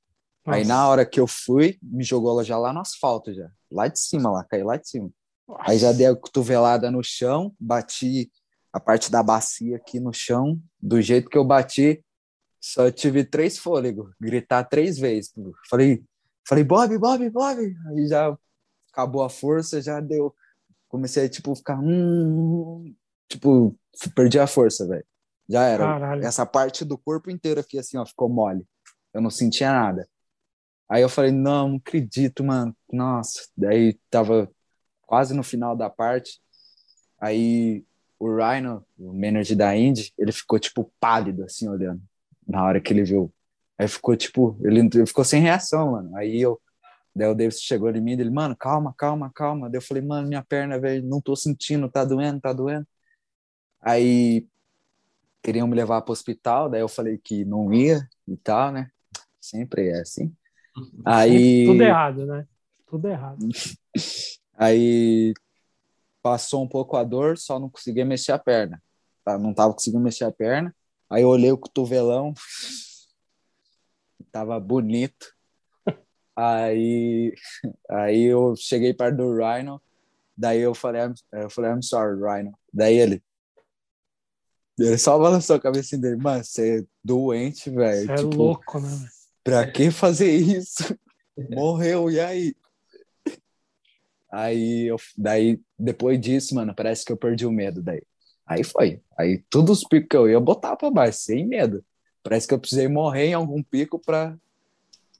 Nossa. 0.44 0.58
Aí 0.58 0.64
na 0.64 0.88
hora 0.88 1.06
que 1.06 1.20
eu 1.20 1.26
fui, 1.26 1.78
me 1.82 2.02
jogou 2.02 2.32
ela 2.32 2.44
já 2.44 2.58
lá 2.58 2.72
no 2.72 2.80
asfalto 2.80 3.32
já, 3.32 3.48
lá 3.70 3.86
de 3.86 4.00
cima 4.00 4.30
lá, 4.30 4.44
caí 4.44 4.64
lá 4.64 4.76
de 4.76 4.88
cima. 4.88 5.10
Aí 5.58 5.78
já 5.78 5.92
dei 5.92 6.06
a 6.06 6.16
cotovelada 6.16 6.90
no 6.90 7.02
chão, 7.02 7.54
bati 7.58 8.30
a 8.72 8.80
parte 8.80 9.10
da 9.10 9.22
bacia 9.22 9.76
aqui 9.76 10.00
no 10.00 10.12
chão, 10.12 10.58
do 10.80 11.00
jeito 11.00 11.28
que 11.28 11.36
eu 11.36 11.44
bati, 11.44 12.02
só 12.60 12.90
tive 12.90 13.24
três 13.24 13.58
fôlegos, 13.58 14.14
gritar 14.20 14.64
três 14.64 14.96
vezes. 14.96 15.32
Falei, 15.68 16.02
falei, 16.46 16.62
Bob, 16.62 16.96
Bob, 16.96 17.28
Bob. 17.28 17.60
Aí 17.60 18.06
já 18.06 18.36
acabou 18.92 19.24
a 19.24 19.28
força, 19.28 19.82
já 19.82 20.00
deu. 20.00 20.34
Comecei 20.88 21.26
a, 21.26 21.28
tipo, 21.28 21.54
ficar. 21.56 21.78
Hum, 21.80 22.94
tipo, 23.28 23.76
perdi 24.14 24.38
a 24.38 24.46
força, 24.46 24.86
velho. 24.86 25.04
Já 25.48 25.64
era. 25.64 25.84
Caralho. 25.84 26.24
Essa 26.24 26.46
parte 26.46 26.84
do 26.84 26.96
corpo 26.96 27.30
inteiro 27.30 27.60
aqui, 27.60 27.78
assim, 27.78 27.98
ó, 27.98 28.06
ficou 28.06 28.28
mole. 28.28 28.64
Eu 29.12 29.20
não 29.20 29.30
sentia 29.30 29.72
nada. 29.72 30.08
Aí 30.88 31.02
eu 31.02 31.08
falei, 31.08 31.32
não, 31.32 31.68
não 31.68 31.76
acredito, 31.76 32.44
mano. 32.44 32.76
Nossa. 32.92 33.48
Daí 33.56 33.98
tava 34.08 34.48
quase 35.12 35.34
no 35.34 35.42
final 35.42 35.76
da 35.76 35.90
parte. 35.90 36.40
Aí 37.20 37.84
o 38.18 38.34
Rhino, 38.34 38.82
o 38.98 39.12
manager 39.12 39.54
da 39.54 39.76
Indy, 39.76 40.10
ele 40.16 40.32
ficou, 40.32 40.58
tipo, 40.58 40.90
pálido, 40.98 41.44
assim, 41.44 41.68
olhando 41.68 42.00
na 42.48 42.64
hora 42.64 42.80
que 42.80 42.94
ele 42.94 43.04
viu. 43.04 43.30
Aí 43.76 43.86
ficou 43.86 44.16
tipo, 44.16 44.58
ele, 44.64 44.80
ele 44.80 45.04
ficou 45.04 45.22
sem 45.22 45.42
reação, 45.42 45.92
mano. 45.92 46.16
Aí 46.16 46.40
eu, 46.40 46.58
daí 47.14 47.28
o 47.28 47.34
Davis 47.34 47.60
chegou 47.60 47.90
em 47.90 48.00
mim, 48.00 48.12
ele, 48.12 48.30
mano, 48.30 48.56
calma, 48.56 48.94
calma, 48.96 49.30
calma. 49.34 49.68
Daí 49.68 49.76
eu 49.76 49.82
falei, 49.82 50.02
mano, 50.02 50.26
minha 50.26 50.42
perna, 50.42 50.80
velho, 50.80 51.06
não 51.06 51.20
tô 51.20 51.36
sentindo, 51.36 51.90
tá 51.90 52.06
doendo, 52.06 52.40
tá 52.40 52.54
doendo. 52.54 52.86
Aí 53.82 54.48
queriam 55.42 55.68
me 55.68 55.76
levar 55.76 56.00
para 56.00 56.10
o 56.10 56.14
hospital, 56.14 56.70
daí 56.70 56.80
eu 56.80 56.88
falei 56.88 57.18
que 57.18 57.44
não 57.44 57.70
ia 57.70 58.08
e 58.26 58.34
tal, 58.34 58.72
né? 58.72 58.88
Sempre 59.38 59.90
é 59.90 60.00
assim. 60.00 60.34
Aí 61.04 61.66
tudo 61.66 61.82
errado, 61.82 62.24
né? 62.24 62.46
Tudo 62.86 63.08
errado. 63.08 63.46
Aí 64.62 65.34
passou 66.22 66.62
um 66.62 66.68
pouco 66.68 66.96
a 66.96 67.02
dor, 67.02 67.36
só 67.36 67.58
não 67.58 67.68
conseguia 67.68 68.04
mexer 68.04 68.30
a 68.30 68.38
perna. 68.38 68.80
Tá? 69.24 69.36
Não 69.36 69.52
tava 69.52 69.72
conseguindo 69.72 70.04
mexer 70.04 70.24
a 70.24 70.30
perna. 70.30 70.72
Aí 71.10 71.22
eu 71.22 71.28
olhei 71.28 71.50
o 71.50 71.58
cotovelão, 71.58 72.32
tava 74.30 74.58
bonito. 74.60 75.34
Aí, 76.36 77.34
aí 77.90 78.22
eu 78.22 78.54
cheguei 78.56 78.94
perto 78.94 79.16
do 79.16 79.36
Rhino, 79.36 79.82
daí 80.36 80.60
eu 80.60 80.74
falei, 80.74 81.02
eu 81.32 81.50
falei, 81.50 81.72
I'm 81.72 81.82
sorry, 81.82 82.20
Rhino. 82.20 82.56
Daí 82.72 82.94
ele, 82.94 83.22
ele 84.78 84.96
só 84.96 85.18
balançou 85.18 85.56
a 85.56 85.60
cabeça 85.60 85.98
dele, 85.98 86.16
mano, 86.16 86.44
você 86.44 86.80
é 86.80 86.84
doente, 87.04 87.68
velho. 87.68 88.12
É 88.12 88.16
tipo, 88.16 88.36
louco, 88.36 88.78
né? 88.78 88.88
Pra 89.42 89.70
que 89.70 89.90
fazer 89.90 90.30
isso? 90.30 90.96
Morreu, 91.50 92.08
e 92.10 92.20
aí? 92.20 92.54
Aí, 94.32 94.86
eu, 94.86 94.96
daí, 95.16 95.60
depois 95.78 96.18
disso, 96.18 96.54
mano, 96.54 96.74
parece 96.74 97.04
que 97.04 97.12
eu 97.12 97.16
perdi 97.16 97.44
o 97.44 97.52
medo 97.52 97.82
daí. 97.82 98.02
Aí 98.46 98.64
foi. 98.64 99.02
Aí 99.18 99.44
todos 99.50 99.78
os 99.78 99.88
picos 99.88 100.08
que 100.08 100.16
eu 100.16 100.28
ia 100.28 100.40
botar 100.40 100.74
para 100.76 100.90
baixo, 100.90 101.18
sem 101.18 101.46
medo. 101.46 101.84
Parece 102.22 102.48
que 102.48 102.54
eu 102.54 102.58
precisei 102.58 102.88
morrer 102.88 103.26
em 103.26 103.34
algum 103.34 103.62
pico 103.62 103.98
para 103.98 104.36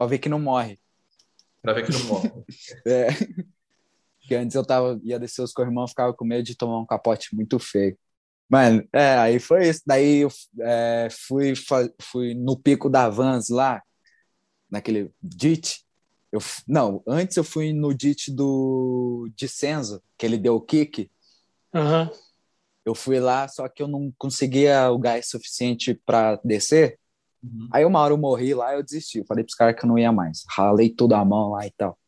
ver 0.09 0.19
que 0.19 0.29
não 0.29 0.41
morre. 0.41 0.79
Para 1.61 1.75
ver 1.75 1.87
que 1.87 1.93
não 1.93 2.05
morre. 2.05 2.33
é. 2.87 3.09
Porque 4.21 4.35
antes 4.35 4.55
eu 4.55 4.65
tava, 4.65 5.01
ia 5.03 5.19
descer 5.19 5.43
os 5.43 5.53
corrimão, 5.53 5.87
ficava 5.87 6.15
com 6.15 6.25
medo 6.25 6.45
de 6.45 6.57
tomar 6.57 6.79
um 6.79 6.87
capote 6.87 7.35
muito 7.35 7.59
feio. 7.59 7.99
Mano, 8.49 8.87
é, 8.93 9.17
aí 9.17 9.39
foi 9.39 9.69
isso. 9.69 9.83
Daí 9.87 10.19
eu 10.19 10.29
é, 10.61 11.09
fui, 11.11 11.55
fui 12.01 12.35
no 12.35 12.57
pico 12.57 12.89
da 12.89 13.09
Vans 13.09 13.49
lá, 13.49 13.83
naquele 14.71 15.11
DIT. 15.23 15.85
Eu, 16.33 16.41
não, 16.67 17.03
antes 17.07 17.37
eu 17.37 17.45
fui 17.45 17.75
no 17.75 17.93
DIT 17.93 18.33
do 18.33 19.31
Dicenzo, 19.37 20.03
que 20.17 20.25
ele 20.25 20.39
deu 20.39 20.55
o 20.57 20.61
kick. 20.61 21.11
Uhum. 21.75 22.11
Eu 22.85 22.95
fui 22.95 23.21
lá, 23.21 23.47
só 23.47 23.69
que 23.69 23.83
eu 23.83 23.87
não 23.87 24.11
conseguia 24.17 24.91
o 24.91 24.99
gás 24.99 25.29
suficiente 25.29 25.95
para 26.07 26.37
descer. 26.43 26.99
Uhum. 27.43 27.69
Aí 27.71 27.85
uma 27.85 28.01
hora 28.01 28.15
eu 28.15 28.19
morri 28.19 28.55
lá, 28.55 28.75
eu 28.75 28.83
desisti. 28.83 29.19
Eu 29.19 29.27
falei 29.27 29.45
pros 29.45 29.55
caras 29.55 29.79
que 29.79 29.85
eu 29.85 29.89
não 29.89 29.99
ia 29.99 30.11
mais. 30.11 30.43
Ralei 30.49 30.89
toda 30.89 31.19
a 31.19 31.25
mão 31.25 31.51
lá 31.51 31.67
e 31.67 31.71
tal. 31.71 31.99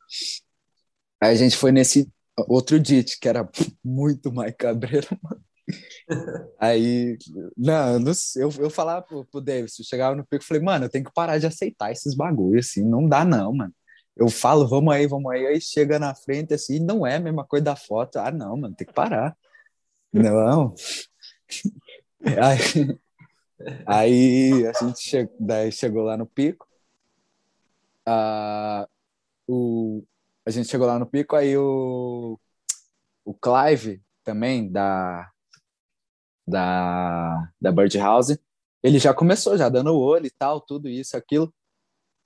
Aí 1.21 1.31
a 1.31 1.35
gente 1.35 1.57
foi 1.57 1.71
nesse 1.71 2.11
outro 2.49 2.81
DIT, 2.81 3.21
que 3.21 3.29
era 3.29 3.49
muito 3.85 4.33
mais 4.33 4.55
cabreiro, 4.57 5.09
mano. 5.23 5.45
Aí, 6.59 7.17
não, 7.57 7.99
eu, 8.37 8.51
eu 8.59 8.71
falava 8.71 9.03
pro, 9.03 9.25
pro 9.25 9.41
Davis, 9.41 9.79
eu 9.79 9.85
chegava 9.85 10.15
no 10.15 10.25
pico 10.25 10.45
e 10.45 10.47
falei, 10.47 10.63
mano, 10.63 10.85
eu 10.85 10.91
tenho 10.91 11.05
que 11.05 11.13
parar 11.13 11.39
de 11.39 11.47
aceitar 11.47 11.91
esses 11.91 12.15
bagulhos, 12.15 12.67
assim, 12.67 12.85
não 12.85 13.09
dá 13.09 13.25
não, 13.25 13.53
mano. 13.55 13.75
Eu 14.17 14.29
falo, 14.29 14.69
vamos 14.69 14.95
aí, 14.95 15.07
vamos 15.07 15.31
aí, 15.33 15.47
aí 15.47 15.61
chega 15.61 15.99
na 15.99 16.15
frente, 16.15 16.55
assim, 16.55 16.79
não 16.79 17.07
é 17.07 17.17
a 17.17 17.21
mesma 17.21 17.45
coisa 17.45 17.65
da 17.65 17.77
foto. 17.77 18.17
Ah, 18.19 18.31
não, 18.31 18.57
mano, 18.57 18.75
tem 18.75 18.87
que 18.87 18.93
parar. 18.93 19.37
Não. 20.13 20.75
Aí, 22.25 22.99
aí 23.87 24.67
a 24.67 24.73
gente 24.73 25.01
chegou, 25.01 25.37
daí 25.39 25.71
chegou 25.71 26.03
lá 26.05 26.17
no 26.17 26.27
pico. 26.27 26.67
Uh, 28.09 28.87
o, 29.47 30.05
a 30.47 30.51
gente 30.51 30.69
chegou 30.69 30.87
lá 30.87 30.99
no 30.99 31.07
pico, 31.07 31.37
aí 31.37 31.57
o, 31.57 32.39
o 33.25 33.35
Clive 33.35 34.03
também, 34.25 34.71
da, 34.71 35.31
da, 36.47 37.51
da 37.61 37.73
Birdhouse, 37.73 38.39
ele 38.83 38.99
já 38.99 39.15
começou, 39.15 39.57
já 39.57 39.69
dando 39.69 39.93
o 39.93 40.01
olho 40.01 40.27
e 40.27 40.31
tal, 40.31 40.61
tudo 40.61 40.89
isso, 40.89 41.17
aquilo. 41.17 41.53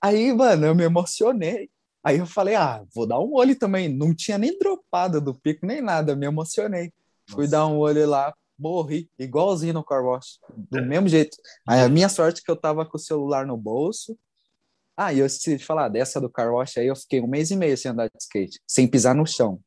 Aí, 0.01 0.33
mano, 0.33 0.65
eu 0.67 0.75
me 0.75 0.83
emocionei. 0.83 1.69
Aí 2.03 2.17
eu 2.17 2.25
falei, 2.25 2.55
ah, 2.55 2.83
vou 2.93 3.05
dar 3.05 3.19
um 3.19 3.33
olho 3.33 3.57
também. 3.57 3.89
Não 3.89 4.13
tinha 4.15 4.37
nem 4.37 4.57
dropado 4.57 5.19
do 5.19 5.33
pico, 5.33 5.65
nem 5.65 5.81
nada, 5.81 6.15
me 6.15 6.25
emocionei. 6.25 6.93
Fui 7.29 7.47
dar 7.47 7.67
um 7.67 7.77
olho 7.77 8.07
lá, 8.07 8.33
morri, 8.57 9.09
igualzinho 9.17 9.73
no 9.73 9.83
car 9.83 10.03
wash, 10.03 10.39
do 10.55 10.81
mesmo 10.81 11.07
jeito. 11.07 11.37
Aí 11.67 11.81
a 11.81 11.89
minha 11.89 12.09
sorte 12.09 12.41
é 12.41 12.43
que 12.43 12.49
eu 12.49 12.55
tava 12.55 12.85
com 12.85 12.97
o 12.97 12.99
celular 12.99 13.45
no 13.45 13.57
bolso. 13.57 14.17
Ah, 14.97 15.13
e 15.13 15.19
eu 15.19 15.25
esqueci 15.25 15.57
de 15.57 15.65
falar, 15.65 15.87
dessa 15.89 16.19
do 16.19 16.29
car 16.29 16.51
wash 16.51 16.77
aí 16.77 16.87
eu 16.87 16.95
fiquei 16.95 17.21
um 17.21 17.27
mês 17.27 17.51
e 17.51 17.55
meio 17.55 17.77
sem 17.77 17.91
andar 17.91 18.07
de 18.07 18.17
skate, 18.19 18.59
sem 18.67 18.87
pisar 18.87 19.15
no 19.15 19.25
chão. 19.25 19.59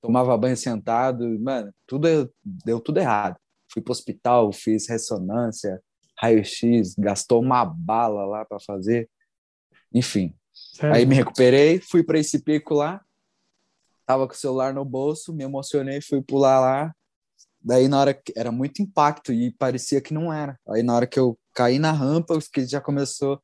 Tomava 0.00 0.36
banho 0.38 0.56
sentado, 0.56 1.38
mano, 1.40 1.72
tudo 1.86 2.32
deu 2.42 2.80
tudo 2.80 2.98
errado. 2.98 3.36
Fui 3.70 3.82
pro 3.82 3.92
hospital, 3.92 4.50
fiz 4.52 4.88
ressonância, 4.88 5.80
raio-x, 6.18 6.94
gastou 6.98 7.42
uma 7.42 7.64
bala 7.64 8.24
lá 8.24 8.44
para 8.44 8.58
fazer. 8.60 9.10
Enfim. 9.92 10.34
Sério? 10.80 10.96
Aí 10.96 11.04
me 11.04 11.14
recuperei, 11.14 11.78
fui 11.78 12.02
para 12.02 12.18
esse 12.18 12.42
pico 12.42 12.72
lá, 12.72 13.02
tava 14.06 14.26
com 14.26 14.32
o 14.32 14.36
celular 14.36 14.72
no 14.72 14.84
bolso, 14.84 15.32
me 15.32 15.44
emocionei, 15.44 16.00
fui 16.00 16.22
pular 16.22 16.58
lá. 16.58 16.94
Daí 17.62 17.86
na 17.86 18.00
hora 18.00 18.14
que 18.14 18.32
era 18.34 18.50
muito 18.50 18.80
impacto 18.80 19.30
e 19.30 19.52
parecia 19.52 20.00
que 20.00 20.14
não 20.14 20.32
era. 20.32 20.58
Aí 20.66 20.82
na 20.82 20.96
hora 20.96 21.06
que 21.06 21.20
eu 21.20 21.38
caí 21.52 21.78
na 21.78 21.92
rampa, 21.92 22.34
o 22.34 22.38
skate 22.38 22.70
já 22.70 22.80
começou 22.80 23.38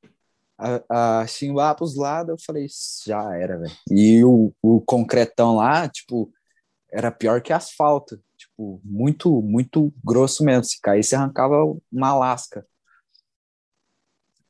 a, 0.58 1.20
a 1.20 1.26
chimbar 1.26 1.76
pros 1.76 1.94
lados, 1.94 2.30
eu 2.30 2.44
falei, 2.44 2.66
já 3.06 3.36
era, 3.36 3.58
velho. 3.58 3.76
E 3.90 4.24
o, 4.24 4.50
o 4.62 4.80
concretão 4.80 5.56
lá, 5.56 5.86
tipo, 5.86 6.32
era 6.90 7.10
pior 7.10 7.42
que 7.42 7.52
asfalto. 7.52 8.18
Tipo, 8.38 8.80
muito, 8.82 9.42
muito 9.42 9.92
grosso 10.02 10.42
mesmo. 10.42 10.64
Se 10.64 10.80
caísse, 10.80 11.14
arrancava 11.14 11.56
uma 11.92 12.14
lasca. 12.16 12.66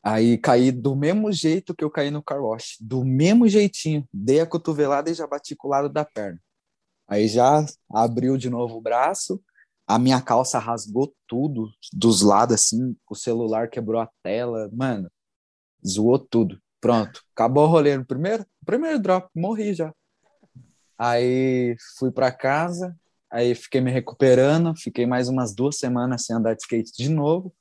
Aí 0.08 0.38
caí 0.38 0.70
do 0.70 0.94
mesmo 0.94 1.32
jeito 1.32 1.74
que 1.74 1.82
eu 1.82 1.90
caí 1.90 2.12
no 2.12 2.22
car 2.22 2.40
wash, 2.40 2.76
do 2.80 3.04
mesmo 3.04 3.48
jeitinho. 3.48 4.08
Dei 4.14 4.38
a 4.38 4.46
cotovelada 4.46 5.10
e 5.10 5.14
já 5.14 5.26
bati 5.26 5.56
com 5.56 5.66
o 5.66 5.70
lado 5.72 5.88
da 5.88 6.04
perna. 6.04 6.40
Aí 7.08 7.26
já 7.26 7.66
abriu 7.90 8.36
de 8.36 8.48
novo 8.48 8.76
o 8.76 8.80
braço, 8.80 9.42
a 9.84 9.98
minha 9.98 10.22
calça 10.22 10.60
rasgou 10.60 11.12
tudo 11.26 11.72
dos 11.92 12.22
lados, 12.22 12.54
assim, 12.54 12.96
o 13.10 13.16
celular 13.16 13.68
quebrou 13.68 14.00
a 14.00 14.08
tela, 14.22 14.70
mano, 14.72 15.10
zoou 15.84 16.20
tudo. 16.20 16.56
Pronto, 16.80 17.20
acabou 17.34 17.64
o 17.64 17.68
rolê 17.68 17.98
no 17.98 18.06
primeiro, 18.06 18.46
primeiro 18.64 19.00
drop, 19.00 19.28
morri 19.34 19.74
já. 19.74 19.92
Aí 20.96 21.74
fui 21.98 22.12
para 22.12 22.30
casa, 22.30 22.96
aí 23.28 23.56
fiquei 23.56 23.80
me 23.80 23.90
recuperando, 23.90 24.72
fiquei 24.76 25.04
mais 25.04 25.28
umas 25.28 25.52
duas 25.52 25.78
semanas 25.78 26.26
sem 26.26 26.36
andar 26.36 26.54
de 26.54 26.62
skate 26.62 26.92
de 26.96 27.08
novo. 27.08 27.52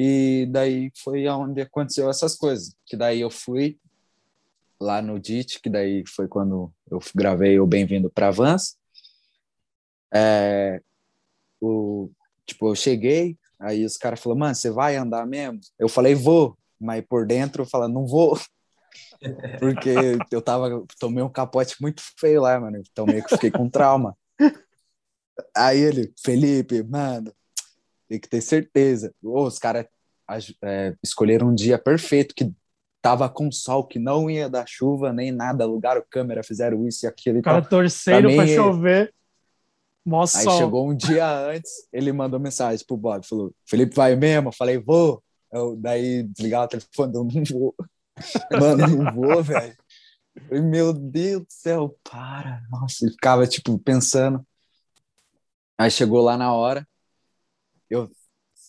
E 0.00 0.46
daí 0.46 0.92
foi 1.02 1.26
onde 1.26 1.60
aconteceu 1.60 2.08
essas 2.08 2.36
coisas. 2.36 2.72
Que 2.86 2.96
daí 2.96 3.20
eu 3.20 3.28
fui 3.28 3.76
lá 4.80 5.02
no 5.02 5.18
DIT, 5.18 5.60
que 5.60 5.68
daí 5.68 6.04
foi 6.06 6.28
quando 6.28 6.72
eu 6.88 7.00
gravei 7.12 7.58
o 7.58 7.66
Bem-vindo 7.66 8.08
para 8.08 8.30
Vans. 8.30 8.78
É, 10.14 10.80
o, 11.60 12.08
tipo, 12.46 12.68
eu 12.68 12.76
cheguei, 12.76 13.36
aí 13.58 13.84
os 13.84 13.96
caras 13.96 14.20
falaram, 14.20 14.38
mano, 14.38 14.54
você 14.54 14.70
vai 14.70 14.94
andar 14.94 15.26
mesmo? 15.26 15.58
Eu 15.76 15.88
falei, 15.88 16.14
vou, 16.14 16.56
mas 16.78 17.04
por 17.04 17.26
dentro 17.26 17.62
eu 17.62 17.66
falei, 17.66 17.92
não 17.92 18.06
vou. 18.06 18.38
Porque 19.58 19.90
eu 20.30 20.40
tava, 20.40 20.86
tomei 21.00 21.24
um 21.24 21.28
capote 21.28 21.74
muito 21.82 22.00
feio 22.20 22.42
lá, 22.42 22.60
mano. 22.60 22.80
Então 22.88 23.04
meio 23.04 23.24
que 23.24 23.30
fiquei 23.30 23.50
com 23.50 23.68
trauma. 23.68 24.16
Aí 25.56 25.80
ele, 25.80 26.14
Felipe, 26.22 26.84
mano, 26.84 27.32
tem 28.08 28.18
que 28.18 28.28
ter 28.28 28.40
certeza. 28.40 29.12
Oh, 29.22 29.44
os 29.44 29.58
caras 29.58 29.86
é, 30.62 30.94
escolheram 31.02 31.48
um 31.48 31.54
dia 31.54 31.78
perfeito 31.78 32.34
que 32.34 32.52
tava 33.00 33.28
com 33.28 33.50
sol, 33.50 33.84
que 33.84 33.98
não 33.98 34.28
ia 34.30 34.48
dar 34.48 34.66
chuva 34.66 35.12
nem 35.12 35.30
nada, 35.30 35.64
alugaram 35.64 36.02
câmera, 36.10 36.42
fizeram 36.42 36.86
isso 36.86 37.06
e 37.06 37.08
aquilo. 37.08 37.38
O 37.38 37.42
cara 37.42 37.62
torcendo 37.62 38.34
pra 38.34 38.46
chover. 38.46 39.14
Mó 40.04 40.22
Aí 40.22 40.26
sol. 40.28 40.58
chegou 40.58 40.88
um 40.88 40.96
dia 40.96 41.28
antes, 41.50 41.70
ele 41.92 42.12
mandou 42.12 42.40
mensagem 42.40 42.84
pro 42.86 42.96
Bob, 42.96 43.26
falou, 43.26 43.52
Felipe 43.66 43.94
vai 43.94 44.16
mesmo? 44.16 44.48
Eu 44.48 44.52
falei, 44.52 44.78
vou. 44.78 45.22
Eu, 45.52 45.76
daí 45.76 46.22
desligava 46.22 46.64
o 46.64 46.68
telefone, 46.68 47.14
eu 47.14 47.24
não 47.24 47.44
vou. 47.44 47.74
Mano, 48.52 48.86
não 48.86 49.14
vou, 49.14 49.42
velho. 49.44 49.76
Meu 50.50 50.92
Deus 50.92 51.42
do 51.42 51.46
céu, 51.50 51.98
para. 52.02 52.62
Nossa, 52.70 53.04
ele 53.04 53.12
ficava, 53.12 53.46
tipo, 53.46 53.78
pensando. 53.78 54.46
Aí 55.76 55.90
chegou 55.90 56.22
lá 56.22 56.36
na 56.36 56.52
hora, 56.52 56.86
eu, 57.90 58.10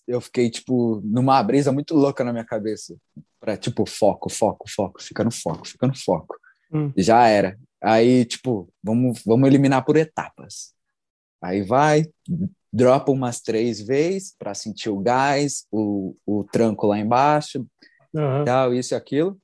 eu 0.07 0.21
fiquei, 0.21 0.49
tipo, 0.49 1.01
numa 1.03 1.41
brisa 1.43 1.71
muito 1.71 1.95
louca 1.95 2.23
na 2.23 2.31
minha 2.31 2.45
cabeça. 2.45 2.95
Pra, 3.39 3.55
tipo, 3.55 3.85
foco, 3.85 4.29
foco, 4.29 4.69
foco, 4.69 5.01
fica 5.01 5.23
no 5.23 5.31
foco, 5.31 5.67
fica 5.67 5.87
no 5.87 5.95
foco. 5.97 6.35
Hum. 6.71 6.91
Já 6.97 7.27
era. 7.27 7.57
Aí, 7.81 8.25
tipo, 8.25 8.71
vamos, 8.83 9.21
vamos 9.25 9.47
eliminar 9.47 9.85
por 9.85 9.95
etapas. 9.95 10.73
Aí 11.41 11.61
vai, 11.61 12.05
dropa 12.71 13.11
umas 13.11 13.39
três 13.39 13.81
vezes 13.81 14.35
para 14.37 14.53
sentir 14.53 14.89
o 14.89 14.99
gás, 14.99 15.65
o, 15.71 16.15
o 16.25 16.43
tranco 16.43 16.85
lá 16.87 16.99
embaixo, 16.99 17.65
uhum. 18.13 18.43
tal, 18.43 18.73
isso 18.73 18.93
e 18.93 18.95
aquilo. 18.95 19.39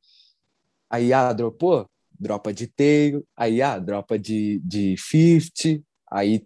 Aí, 0.89 1.14
ah, 1.14 1.34
dropou? 1.34 1.89
Dropa 2.18 2.53
de 2.53 2.68
teio. 2.68 3.26
Aí, 3.35 3.61
ah, 3.61 3.80
dropa 3.80 4.19
de, 4.19 4.60
de 4.64 4.95
50. 4.97 5.84
Aí, 6.11 6.45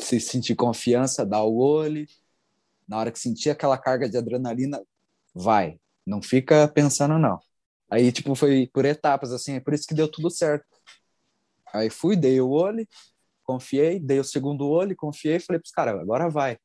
se 0.00 0.20
sentir 0.20 0.54
confiança, 0.54 1.24
dá 1.24 1.42
o 1.42 1.56
olho. 1.56 2.06
Na 2.86 2.98
hora 2.98 3.12
que 3.12 3.18
sentir 3.18 3.50
aquela 3.50 3.78
carga 3.78 4.08
de 4.08 4.16
adrenalina, 4.16 4.82
vai. 5.34 5.78
Não 6.06 6.20
fica 6.22 6.68
pensando, 6.68 7.18
não. 7.18 7.38
Aí, 7.90 8.12
tipo, 8.12 8.34
foi 8.34 8.68
por 8.72 8.84
etapas, 8.84 9.32
assim, 9.32 9.54
é 9.54 9.60
por 9.60 9.74
isso 9.74 9.86
que 9.86 9.94
deu 9.94 10.10
tudo 10.10 10.30
certo. 10.30 10.66
Aí 11.72 11.90
fui, 11.90 12.16
dei 12.16 12.40
o 12.40 12.50
olho, 12.50 12.86
confiei, 13.42 13.98
dei 13.98 14.20
o 14.20 14.24
segundo 14.24 14.66
olho, 14.68 14.96
confiei, 14.96 15.40
falei 15.40 15.60
pros 15.60 15.72
caras, 15.72 16.00
agora 16.00 16.28
vai. 16.28 16.58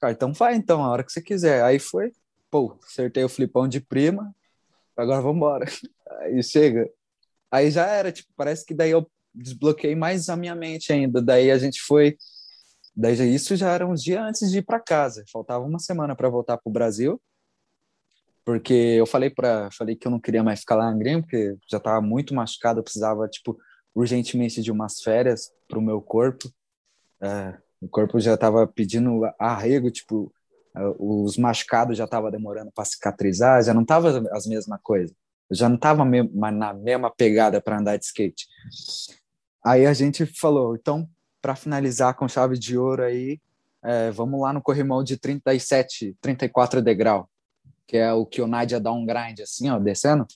Cara, 0.00 0.12
então 0.12 0.32
vai 0.32 0.54
então, 0.54 0.84
a 0.84 0.90
hora 0.90 1.04
que 1.04 1.12
você 1.12 1.22
quiser. 1.22 1.62
Aí 1.64 1.78
foi, 1.78 2.12
pô, 2.50 2.78
acertei 2.84 3.24
o 3.24 3.28
flipão 3.28 3.66
de 3.66 3.80
prima, 3.80 4.34
agora 4.96 5.20
vamos 5.22 5.36
embora. 5.36 5.66
Aí 6.20 6.42
chega. 6.42 6.88
Aí 7.50 7.70
já 7.70 7.86
era, 7.86 8.12
tipo, 8.12 8.28
parece 8.36 8.66
que 8.66 8.74
daí 8.74 8.90
eu 8.90 9.10
desbloqueei 9.34 9.94
mais 9.94 10.28
a 10.28 10.36
minha 10.36 10.54
mente 10.54 10.92
ainda. 10.92 11.22
Daí 11.22 11.50
a 11.50 11.58
gente 11.58 11.80
foi. 11.82 12.16
Daí 12.96 13.34
isso 13.34 13.56
já 13.56 13.72
era 13.72 13.86
uns 13.86 14.02
dias 14.02 14.22
antes 14.22 14.50
de 14.50 14.58
ir 14.58 14.62
para 14.62 14.78
casa. 14.78 15.24
Faltava 15.32 15.64
uma 15.64 15.78
semana 15.78 16.14
para 16.14 16.28
voltar 16.28 16.58
pro 16.58 16.72
Brasil. 16.72 17.20
Porque 18.44 18.72
eu 18.72 19.06
falei 19.06 19.30
para 19.30 19.70
falei 19.72 19.96
que 19.96 20.06
eu 20.06 20.10
não 20.10 20.20
queria 20.20 20.42
mais 20.42 20.60
ficar 20.60 20.76
lá 20.76 20.92
em 20.92 20.98
Grêmio, 20.98 21.22
porque 21.22 21.56
já 21.68 21.78
estava 21.78 22.00
muito 22.02 22.34
machucado, 22.34 22.80
eu 22.80 22.84
precisava 22.84 23.26
tipo 23.26 23.58
urgentemente 23.94 24.60
de 24.60 24.70
umas 24.70 25.00
férias 25.00 25.50
para 25.66 25.78
o 25.78 25.82
meu 25.82 26.00
corpo. 26.02 26.50
É, 27.22 27.56
o 27.80 27.88
corpo 27.88 28.20
já 28.20 28.34
estava 28.34 28.66
pedindo 28.66 29.22
arrego, 29.38 29.90
tipo, 29.90 30.32
é, 30.76 30.80
os 30.98 31.38
machucados 31.38 31.96
já 31.96 32.04
estavam 32.04 32.30
demorando 32.30 32.70
para 32.72 32.84
cicatrizar, 32.84 33.62
já 33.62 33.72
não 33.72 33.82
estava 33.82 34.28
as 34.32 34.46
mesmas 34.46 34.80
coisas. 34.82 35.14
Eu 35.48 35.56
já 35.56 35.68
não 35.68 35.76
estava 35.76 36.04
na 36.04 36.74
mesma 36.74 37.10
pegada 37.10 37.60
para 37.60 37.78
andar 37.78 37.96
de 37.96 38.04
skate. 38.04 38.46
Aí 39.64 39.86
a 39.86 39.92
gente 39.94 40.26
falou, 40.26 40.76
então, 40.76 41.08
para 41.44 41.54
finalizar 41.54 42.14
com 42.14 42.26
chave 42.26 42.58
de 42.58 42.78
ouro 42.78 43.02
aí, 43.02 43.38
é, 43.82 44.10
vamos 44.10 44.40
lá 44.40 44.50
no 44.50 44.62
corrimão 44.62 45.04
de 45.04 45.18
37, 45.18 46.16
34 46.18 46.80
degrau, 46.80 47.28
que 47.86 47.98
é 47.98 48.10
o 48.14 48.24
que 48.24 48.40
o 48.40 48.46
Nadia 48.46 48.80
dá 48.80 48.90
um 48.90 49.04
grind 49.04 49.40
assim, 49.40 49.68
ó, 49.68 49.78
descendo. 49.78 50.26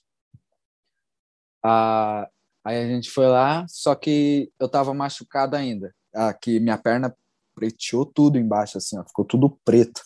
Ah, 1.64 2.28
Aí 2.68 2.84
a 2.84 2.86
gente 2.86 3.08
foi 3.08 3.26
lá, 3.26 3.64
só 3.66 3.94
que 3.94 4.52
eu 4.60 4.68
tava 4.68 4.92
machucado 4.92 5.56
ainda. 5.56 5.94
Aqui 6.14 6.60
minha 6.60 6.76
perna 6.76 7.16
preteou 7.54 8.04
tudo 8.04 8.36
embaixo, 8.36 8.76
assim, 8.76 8.98
ó, 8.98 9.04
ficou 9.06 9.24
tudo 9.24 9.58
preto. 9.64 10.02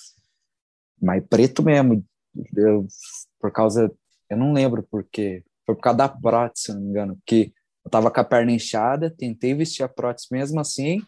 Mas 1.02 1.26
preto 1.28 1.60
mesmo. 1.60 2.04
Eu, 2.56 2.86
por 3.40 3.50
causa. 3.50 3.92
Eu 4.30 4.36
não 4.36 4.52
lembro 4.52 4.86
porque. 4.88 5.42
Foi 5.66 5.74
por 5.74 5.80
causa 5.80 5.98
da 5.98 6.08
prótese, 6.08 6.66
se 6.66 6.72
não 6.72 6.82
me 6.82 6.90
engano. 6.90 7.18
Que 7.26 7.52
eu 7.84 7.90
tava 7.90 8.10
com 8.10 8.20
a 8.20 8.24
perna 8.24 8.52
inchada, 8.52 9.10
tentei 9.10 9.54
vestir 9.54 9.82
a 9.82 9.88
prótese 9.88 10.28
mesmo 10.30 10.60
assim. 10.60 11.02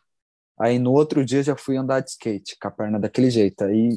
Aí 0.58 0.78
no 0.78 0.92
outro 0.92 1.24
dia 1.24 1.42
já 1.42 1.56
fui 1.56 1.76
andar 1.76 2.00
de 2.00 2.10
skate 2.10 2.56
com 2.60 2.68
a 2.68 2.70
perna 2.70 2.98
daquele 2.98 3.30
jeito. 3.30 3.64
Aí 3.64 3.90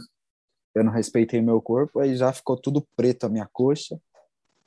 eu 0.76 0.84
não 0.84 0.92
respeitei 0.92 1.42
meu 1.42 1.62
corpo, 1.62 2.00
aí 2.00 2.16
já 2.16 2.32
ficou 2.32 2.56
tudo 2.56 2.88
preto 2.96 3.26
a 3.26 3.30
minha 3.30 3.48
coxa 3.52 4.00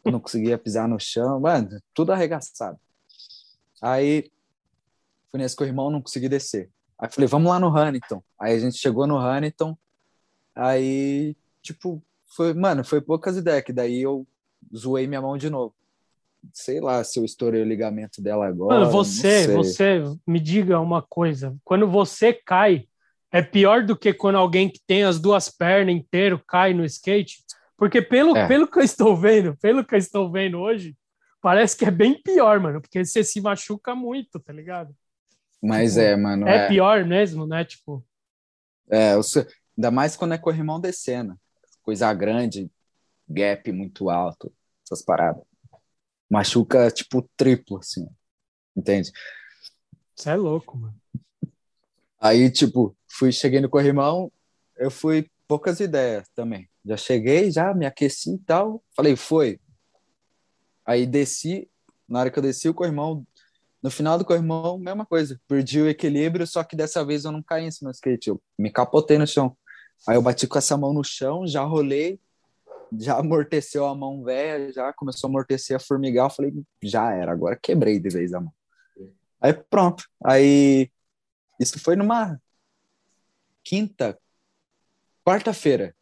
eu 0.04 0.12
não 0.12 0.20
conseguia 0.20 0.58
pisar 0.58 0.88
no 0.88 0.98
chão, 0.98 1.40
mano, 1.40 1.80
tudo 1.94 2.12
arregaçado. 2.12 2.78
Aí 3.82 4.30
fui 5.30 5.38
nesse 5.38 5.54
com 5.54 5.64
o 5.64 5.66
irmão, 5.66 5.90
não 5.90 6.02
consegui 6.02 6.28
descer. 6.28 6.70
Aí 6.98 7.10
falei, 7.10 7.28
vamos 7.28 7.50
lá 7.50 7.58
no 7.58 7.68
Huntington. 7.68 8.22
Aí 8.38 8.54
a 8.54 8.58
gente 8.58 8.78
chegou 8.78 9.06
no 9.06 9.18
Huntington, 9.18 9.76
aí, 10.54 11.36
tipo, 11.62 12.02
foi, 12.34 12.52
mano, 12.54 12.84
foi 12.84 13.00
poucas 13.00 13.36
ideias, 13.36 13.64
que 13.64 13.72
daí 13.72 14.00
eu 14.00 14.26
zoei 14.74 15.06
minha 15.06 15.22
mão 15.22 15.36
de 15.36 15.48
novo. 15.50 15.74
Sei 16.52 16.80
lá 16.80 17.04
se 17.04 17.18
eu 17.18 17.24
estourei 17.24 17.62
o 17.62 17.66
ligamento 17.66 18.22
dela 18.22 18.46
agora. 18.46 18.80
Mano, 18.80 18.90
você, 18.90 19.46
você, 19.48 20.02
me 20.26 20.40
diga 20.40 20.80
uma 20.80 21.02
coisa. 21.02 21.56
Quando 21.64 21.86
você 21.86 22.32
cai, 22.32 22.86
é 23.30 23.42
pior 23.42 23.84
do 23.84 23.96
que 23.96 24.12
quando 24.12 24.36
alguém 24.36 24.68
que 24.68 24.80
tem 24.86 25.04
as 25.04 25.20
duas 25.20 25.48
pernas 25.48 25.94
inteiro 25.94 26.42
cai 26.46 26.72
no 26.72 26.84
skate? 26.84 27.44
Porque 27.76 28.02
pelo, 28.02 28.36
é. 28.36 28.46
pelo 28.46 28.66
que 28.66 28.78
eu 28.78 28.82
estou 28.82 29.16
vendo, 29.16 29.56
pelo 29.56 29.84
que 29.84 29.94
eu 29.94 29.98
estou 29.98 30.30
vendo 30.30 30.58
hoje, 30.58 30.96
parece 31.40 31.76
que 31.76 31.84
é 31.84 31.90
bem 31.90 32.20
pior, 32.20 32.60
mano, 32.60 32.80
porque 32.80 33.04
você 33.04 33.24
se 33.24 33.40
machuca 33.40 33.94
muito, 33.94 34.38
tá 34.38 34.52
ligado? 34.52 34.94
Mas 35.62 35.94
tipo, 35.94 36.04
é, 36.04 36.16
mano. 36.16 36.48
É, 36.48 36.56
é, 36.56 36.68
pior 36.68 37.04
mesmo, 37.04 37.46
né? 37.46 37.64
Tipo. 37.64 38.04
É, 38.90 39.12
ainda 39.76 39.90
mais 39.90 40.16
quando 40.16 40.34
é 40.34 40.38
corrimão 40.38 40.80
descendo. 40.80 41.38
Coisa 41.82 42.12
grande, 42.12 42.70
gap 43.28 43.70
muito 43.72 44.10
alto, 44.10 44.52
essas 44.84 45.02
paradas. 45.02 45.42
Machuca, 46.30 46.90
tipo, 46.90 47.28
triplo, 47.36 47.78
assim. 47.78 48.06
Entende? 48.76 49.10
Isso 50.16 50.30
é 50.30 50.36
louco, 50.36 50.78
mano. 50.78 50.94
Aí, 52.20 52.50
tipo, 52.50 52.96
fui, 53.08 53.32
cheguei 53.32 53.60
no 53.60 53.68
corrimão, 53.68 54.30
eu 54.76 54.90
fui 54.90 55.30
poucas 55.48 55.80
ideias 55.80 56.28
também. 56.34 56.68
Já 56.84 56.96
cheguei, 56.96 57.50
já 57.50 57.74
me 57.74 57.86
aqueci 57.86 58.34
e 58.34 58.38
tal. 58.38 58.82
Falei, 58.94 59.16
foi. 59.16 59.58
Aí 60.86 61.06
desci, 61.06 61.68
na 62.08 62.20
hora 62.20 62.30
que 62.30 62.38
eu 62.38 62.42
desci 62.42 62.68
o 62.68 62.74
corrimão, 62.74 63.26
no 63.82 63.90
final 63.90 64.18
do 64.18 64.24
corrimão, 64.24 64.78
mesma 64.78 65.06
coisa. 65.06 65.40
Perdi 65.48 65.80
o 65.80 65.88
equilíbrio, 65.88 66.46
só 66.46 66.62
que 66.62 66.76
dessa 66.76 67.04
vez 67.04 67.24
eu 67.24 67.32
não 67.32 67.42
caí 67.42 67.64
em 67.64 67.70
cima 67.70 67.90
do 67.90 67.94
skate, 67.94 68.28
eu 68.28 68.40
me 68.58 68.70
capotei 68.70 69.18
no 69.18 69.26
chão. 69.26 69.56
Aí 70.06 70.16
eu 70.16 70.22
bati 70.22 70.46
com 70.46 70.58
essa 70.58 70.76
mão 70.76 70.92
no 70.92 71.04
chão, 71.04 71.46
já 71.46 71.62
rolei, 71.62 72.20
já 72.98 73.18
amorteceu 73.18 73.86
a 73.86 73.94
mão 73.94 74.22
velha, 74.22 74.72
já 74.72 74.92
começou 74.92 75.28
a 75.28 75.30
amortecer, 75.30 75.76
a 75.76 75.80
formigar. 75.80 76.26
Eu 76.26 76.30
falei, 76.30 76.52
já 76.82 77.12
era, 77.12 77.32
agora 77.32 77.58
quebrei 77.60 77.98
de 77.98 78.08
vez 78.08 78.32
a 78.32 78.40
mão. 78.40 78.52
Aí 79.40 79.52
pronto. 79.52 80.04
Aí 80.24 80.90
isso 81.58 81.78
foi 81.78 81.96
numa 81.96 82.40
quinta, 83.62 84.18
quarta-feira. 85.24 85.94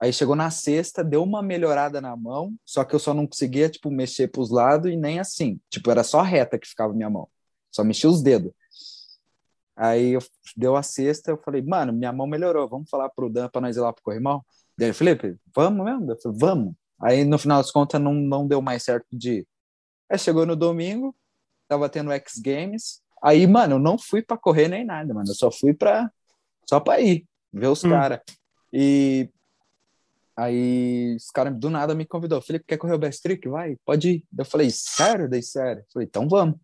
Aí 0.00 0.12
chegou 0.12 0.36
na 0.36 0.50
sexta, 0.50 1.04
deu 1.04 1.22
uma 1.22 1.42
melhorada 1.42 2.00
na 2.00 2.16
mão, 2.16 2.54
só 2.64 2.84
que 2.84 2.94
eu 2.94 2.98
só 2.98 3.14
não 3.14 3.26
conseguia, 3.26 3.68
tipo, 3.70 3.90
mexer 3.90 4.28
pros 4.28 4.50
lados 4.50 4.90
e 4.90 4.96
nem 4.96 5.18
assim. 5.18 5.60
Tipo, 5.70 5.90
era 5.90 6.04
só 6.04 6.20
reta 6.20 6.58
que 6.58 6.68
ficava 6.68 6.92
minha 6.92 7.08
mão. 7.08 7.28
Só 7.70 7.82
mexia 7.82 8.10
os 8.10 8.22
dedos. 8.22 8.52
Aí 9.76 10.12
eu, 10.12 10.20
deu 10.56 10.76
a 10.76 10.82
sexta, 10.82 11.30
eu 11.30 11.38
falei, 11.38 11.62
mano, 11.62 11.92
minha 11.92 12.12
mão 12.12 12.26
melhorou, 12.26 12.68
vamos 12.68 12.88
falar 12.88 13.08
pro 13.10 13.28
Dan 13.28 13.48
pra 13.48 13.60
nós 13.60 13.76
ir 13.76 13.80
lá 13.80 13.92
pro 13.92 14.02
corrimão? 14.02 14.44
Daí 14.76 14.92
Felipe, 14.92 15.36
vamos 15.54 15.84
mesmo? 15.84 16.10
Eu 16.10 16.20
falei, 16.20 16.38
vamos. 16.38 16.74
Aí 17.00 17.24
no 17.24 17.38
final 17.38 17.58
das 17.58 17.70
contas 17.70 18.00
não, 18.00 18.14
não 18.14 18.46
deu 18.46 18.60
mais 18.60 18.82
certo 18.82 19.06
de 19.12 19.38
ir. 19.38 19.46
Aí 20.10 20.18
chegou 20.18 20.46
no 20.46 20.56
domingo, 20.56 21.14
tava 21.68 21.88
tendo 21.88 22.12
X 22.12 22.38
Games. 22.38 23.02
Aí, 23.22 23.46
mano, 23.46 23.76
eu 23.76 23.78
não 23.78 23.98
fui 23.98 24.22
para 24.22 24.36
correr 24.36 24.68
nem 24.68 24.84
nada, 24.84 25.14
mano. 25.14 25.28
Eu 25.28 25.34
só 25.34 25.50
fui 25.50 25.72
pra, 25.72 26.10
só 26.68 26.78
pra 26.78 27.00
ir, 27.00 27.26
ver 27.52 27.68
os 27.68 27.82
hum. 27.84 27.90
caras. 27.90 28.20
E 28.72 29.30
Aí 30.36 31.14
os 31.16 31.30
caras 31.30 31.56
do 31.56 31.70
nada 31.70 31.94
me 31.94 32.04
convidou. 32.04 32.42
Felipe, 32.42 32.64
quer 32.66 32.76
correr 32.76 32.94
o 32.94 32.98
best 32.98 33.22
trick? 33.22 33.48
Vai, 33.48 33.76
pode 33.84 34.10
ir. 34.10 34.24
Eu 34.36 34.44
falei, 34.44 34.68
sério? 34.70 35.28
Daí, 35.28 35.42
sério. 35.42 35.84
falei, 35.92 36.08
então 36.08 36.28
vamos. 36.28 36.56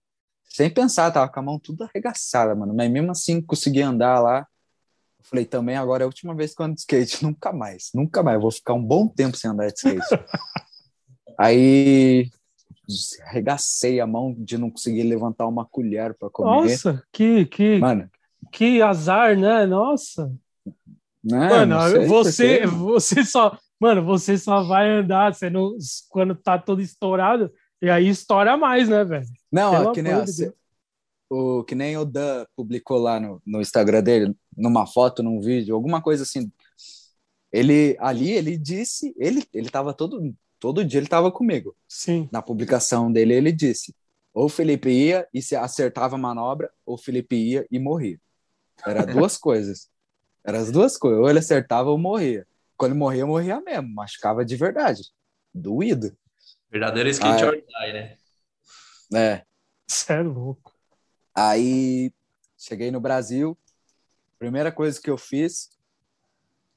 Sem 0.44 0.68
pensar, 0.68 1.12
tava 1.12 1.30
com 1.30 1.38
a 1.38 1.42
mão 1.42 1.58
tudo 1.58 1.84
arregaçada, 1.84 2.54
mano. 2.54 2.74
Mas 2.74 2.90
mesmo 2.90 3.12
assim, 3.12 3.40
consegui 3.40 3.80
andar 3.80 4.20
lá. 4.20 4.46
Eu 5.20 5.24
falei, 5.24 5.44
também 5.44 5.76
agora 5.76 6.02
é 6.02 6.04
a 6.04 6.06
última 6.06 6.34
vez 6.34 6.54
que 6.54 6.62
eu 6.62 6.66
ando 6.66 6.74
de 6.74 6.80
skate. 6.80 7.22
Nunca 7.24 7.52
mais, 7.52 7.90
nunca 7.94 8.22
mais. 8.22 8.36
Eu 8.36 8.40
vou 8.40 8.50
ficar 8.50 8.72
um 8.74 8.82
bom 8.82 9.06
tempo 9.06 9.36
sem 9.36 9.50
andar 9.50 9.66
de 9.68 9.74
skate. 9.74 10.06
Aí 11.38 12.30
arregacei 13.28 14.00
a 14.00 14.06
mão 14.06 14.34
de 14.36 14.58
não 14.58 14.70
conseguir 14.70 15.04
levantar 15.04 15.46
uma 15.46 15.64
colher 15.64 16.14
para 16.14 16.28
comer. 16.30 16.70
Nossa, 16.72 17.02
que, 17.12 17.46
que, 17.46 17.78
Mano, 17.78 18.10
que 18.50 18.82
azar, 18.82 19.38
né? 19.38 19.64
Nossa. 19.66 20.32
né? 21.22 21.48
Mano, 21.48 21.80
sei 21.90 22.06
você, 22.06 22.66
você 22.66 23.24
só. 23.24 23.56
Mano, 23.78 24.04
você 24.04 24.36
só 24.36 24.62
vai 24.62 24.90
andar 24.90 25.32
você 25.34 25.48
não, 25.48 25.74
quando 26.10 26.34
tá 26.34 26.58
todo 26.58 26.82
estourado, 26.82 27.50
e 27.80 27.88
aí 27.88 28.08
estoura 28.08 28.56
mais, 28.56 28.88
né, 28.88 29.04
velho? 29.04 29.26
Não, 29.50 29.70
Pelo 29.70 29.88
ó, 29.88 29.92
que 29.92 30.02
nem, 30.02 30.12
amor 30.12 30.22
ó, 30.22 30.24
de 30.26 30.32
cê- 30.32 30.44
Deus. 30.44 30.54
O, 31.30 31.64
que 31.64 31.74
nem 31.74 31.96
o 31.96 32.04
Dan 32.04 32.44
publicou 32.56 32.98
lá 32.98 33.20
no, 33.20 33.40
no 33.46 33.60
Instagram 33.60 34.02
dele, 34.02 34.36
numa 34.56 34.86
foto, 34.86 35.22
num 35.22 35.40
vídeo, 35.40 35.74
alguma 35.74 36.02
coisa 36.02 36.24
assim. 36.24 36.50
Ele 37.52 37.96
ali, 38.00 38.30
ele 38.32 38.58
disse, 38.58 39.14
ele 39.16 39.44
ele 39.54 39.70
tava 39.70 39.94
todo 39.94 40.34
todo 40.58 40.84
dia 40.84 41.00
ele 41.00 41.08
tava 41.08 41.32
comigo. 41.32 41.74
Sim. 41.88 42.28
Na 42.32 42.42
publicação 42.42 43.10
dele 43.10 43.34
ele 43.34 43.52
disse: 43.52 43.94
ou 44.34 44.46
o 44.46 44.48
Felipe 44.48 44.90
ia 44.90 45.26
e 45.32 45.40
se 45.40 45.56
acertava 45.56 46.16
a 46.16 46.18
manobra, 46.18 46.70
ou 46.84 46.94
o 46.94 46.98
Felipe 46.98 47.36
ia 47.36 47.66
e 47.70 47.78
morria. 47.78 48.20
Era 48.86 49.04
duas 49.06 49.36
coisas. 49.38 49.88
Eram 50.44 50.58
as 50.58 50.70
duas 50.70 50.96
coisas. 50.96 51.20
Ou 51.20 51.28
ele 51.28 51.38
acertava 51.38 51.90
ou 51.90 51.98
morria. 51.98 52.46
Quando 52.76 52.92
ele 52.92 52.98
morria, 52.98 53.26
morria 53.26 53.60
mesmo, 53.60 53.94
machucava 53.94 54.44
de 54.44 54.56
verdade. 54.56 55.02
Doído. 55.52 56.16
Verdadeiro 56.70 57.08
skate 57.08 57.42
Ah, 57.42 57.46
é. 57.46 57.48
or 57.48 57.56
die, 57.56 57.92
né? 57.92 58.16
É. 59.12 59.44
Você 59.86 60.12
é 60.12 60.22
louco. 60.22 60.69
Aí 61.40 62.12
cheguei 62.58 62.90
no 62.90 63.00
Brasil, 63.00 63.56
primeira 64.38 64.70
coisa 64.70 65.00
que 65.00 65.08
eu 65.08 65.16
fiz. 65.16 65.70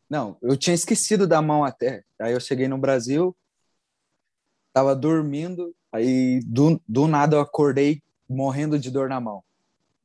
Não, 0.09 0.37
eu 0.41 0.55
tinha 0.55 0.73
esquecido 0.73 1.27
da 1.27 1.41
mão 1.41 1.65
até. 1.65 2.03
Aí 2.21 2.31
eu 2.31 2.39
cheguei 2.39 2.69
no 2.69 2.77
Brasil, 2.77 3.35
tava 4.71 4.95
dormindo, 4.95 5.75
aí 5.91 6.39
do, 6.45 6.81
do 6.87 7.07
nada 7.07 7.35
eu 7.35 7.41
acordei 7.41 8.01
morrendo 8.29 8.79
de 8.79 8.89
dor 8.89 9.09
na 9.09 9.19
mão. 9.19 9.43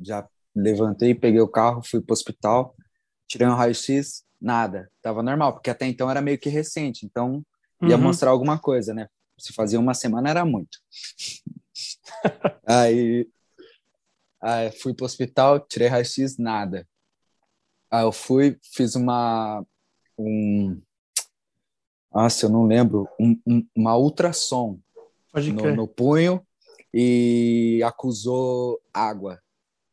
Já 0.01 0.27
levantei, 0.57 1.15
peguei 1.15 1.41
o 1.41 1.47
carro, 1.49 1.81
fui 1.85 2.01
pro 2.01 2.13
hospital, 2.13 2.75
tirei 3.29 3.47
um 3.47 3.55
raio-x, 3.55 4.25
nada. 4.41 4.91
Tava 5.01 5.23
normal, 5.23 5.53
porque 5.53 5.71
até 5.71 5.87
então 5.87 6.11
era 6.11 6.21
meio 6.21 6.39
que 6.39 6.49
recente, 6.49 7.07
então 7.07 7.45
ia 7.83 7.97
Uhum. 7.97 8.03
mostrar 8.03 8.31
alguma 8.31 8.59
coisa, 8.59 8.93
né? 8.93 9.07
Se 9.39 9.53
fazia 9.53 9.79
uma 9.79 9.95
semana 9.95 10.31
era 10.31 10.45
muito. 10.45 10.79
aí, 12.67 13.29
aí 14.41 14.71
fui 14.73 14.95
pro 14.95 15.05
hospital, 15.07 15.61
tirei 15.61 15.89
raio-x, 15.89 16.37
nada. 16.39 16.87
Aí 17.91 18.05
eu 18.05 18.13
fui, 18.13 18.59
fiz 18.63 18.95
uma 18.95 19.65
um 20.19 20.81
nossa, 22.13 22.47
eu 22.47 22.51
não 22.51 22.65
lembro, 22.67 23.07
um- 23.21 23.39
um- 23.47 23.67
uma 23.77 23.97
ultrassom 23.97 24.79
no, 25.53 25.63
no 25.77 25.87
punho 25.87 26.45
e 26.93 27.81
acusou 27.85 28.81
água. 28.93 29.39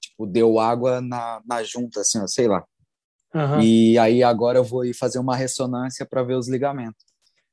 Tipo, 0.02 0.26
deu 0.26 0.58
água 0.60 1.02
na, 1.02 1.42
na 1.46 1.62
junta, 1.64 2.02
assim, 2.02 2.20
ó, 2.20 2.26
sei 2.28 2.48
lá. 2.48 2.66
Aham. 3.34 3.62
E 3.62 3.98
aí 4.00 4.24
agora 4.24 4.58
eu 4.60 4.64
vou 4.64 4.86
ir 4.86 4.94
fazer 4.94 5.20
uma 5.20 5.36
ressonância 5.36 6.06
para 6.06 6.24
ver 6.24 6.36
os 6.36 6.48
ligamentos. 6.48 7.06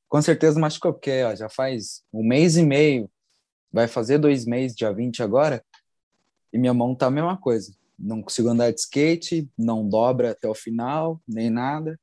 Com 0.07 0.21
certeza 0.21 0.59
machucou, 0.59 0.93
porque 0.93 1.23
ó, 1.23 1.35
já 1.35 1.49
faz 1.49 2.03
um 2.13 2.25
mês 2.25 2.55
e 2.55 2.63
meio, 2.63 3.09
vai 3.71 3.87
fazer 3.87 4.17
dois 4.17 4.45
meses, 4.45 4.75
dia 4.77 4.93
20 4.93 5.21
agora, 5.21 5.63
e 6.53 6.57
minha 6.57 6.73
mão 6.73 6.93
tá 6.95 7.07
a 7.07 7.11
mesma 7.11 7.35
coisa. 7.35 7.73
Não 7.97 8.21
consigo 8.21 8.49
andar 8.49 8.71
de 8.71 8.79
skate, 8.79 9.49
não 9.57 9.87
dobra 9.87 10.31
até 10.31 10.47
o 10.47 10.53
final, 10.53 11.19
nem 11.27 11.49
nada. 11.49 11.99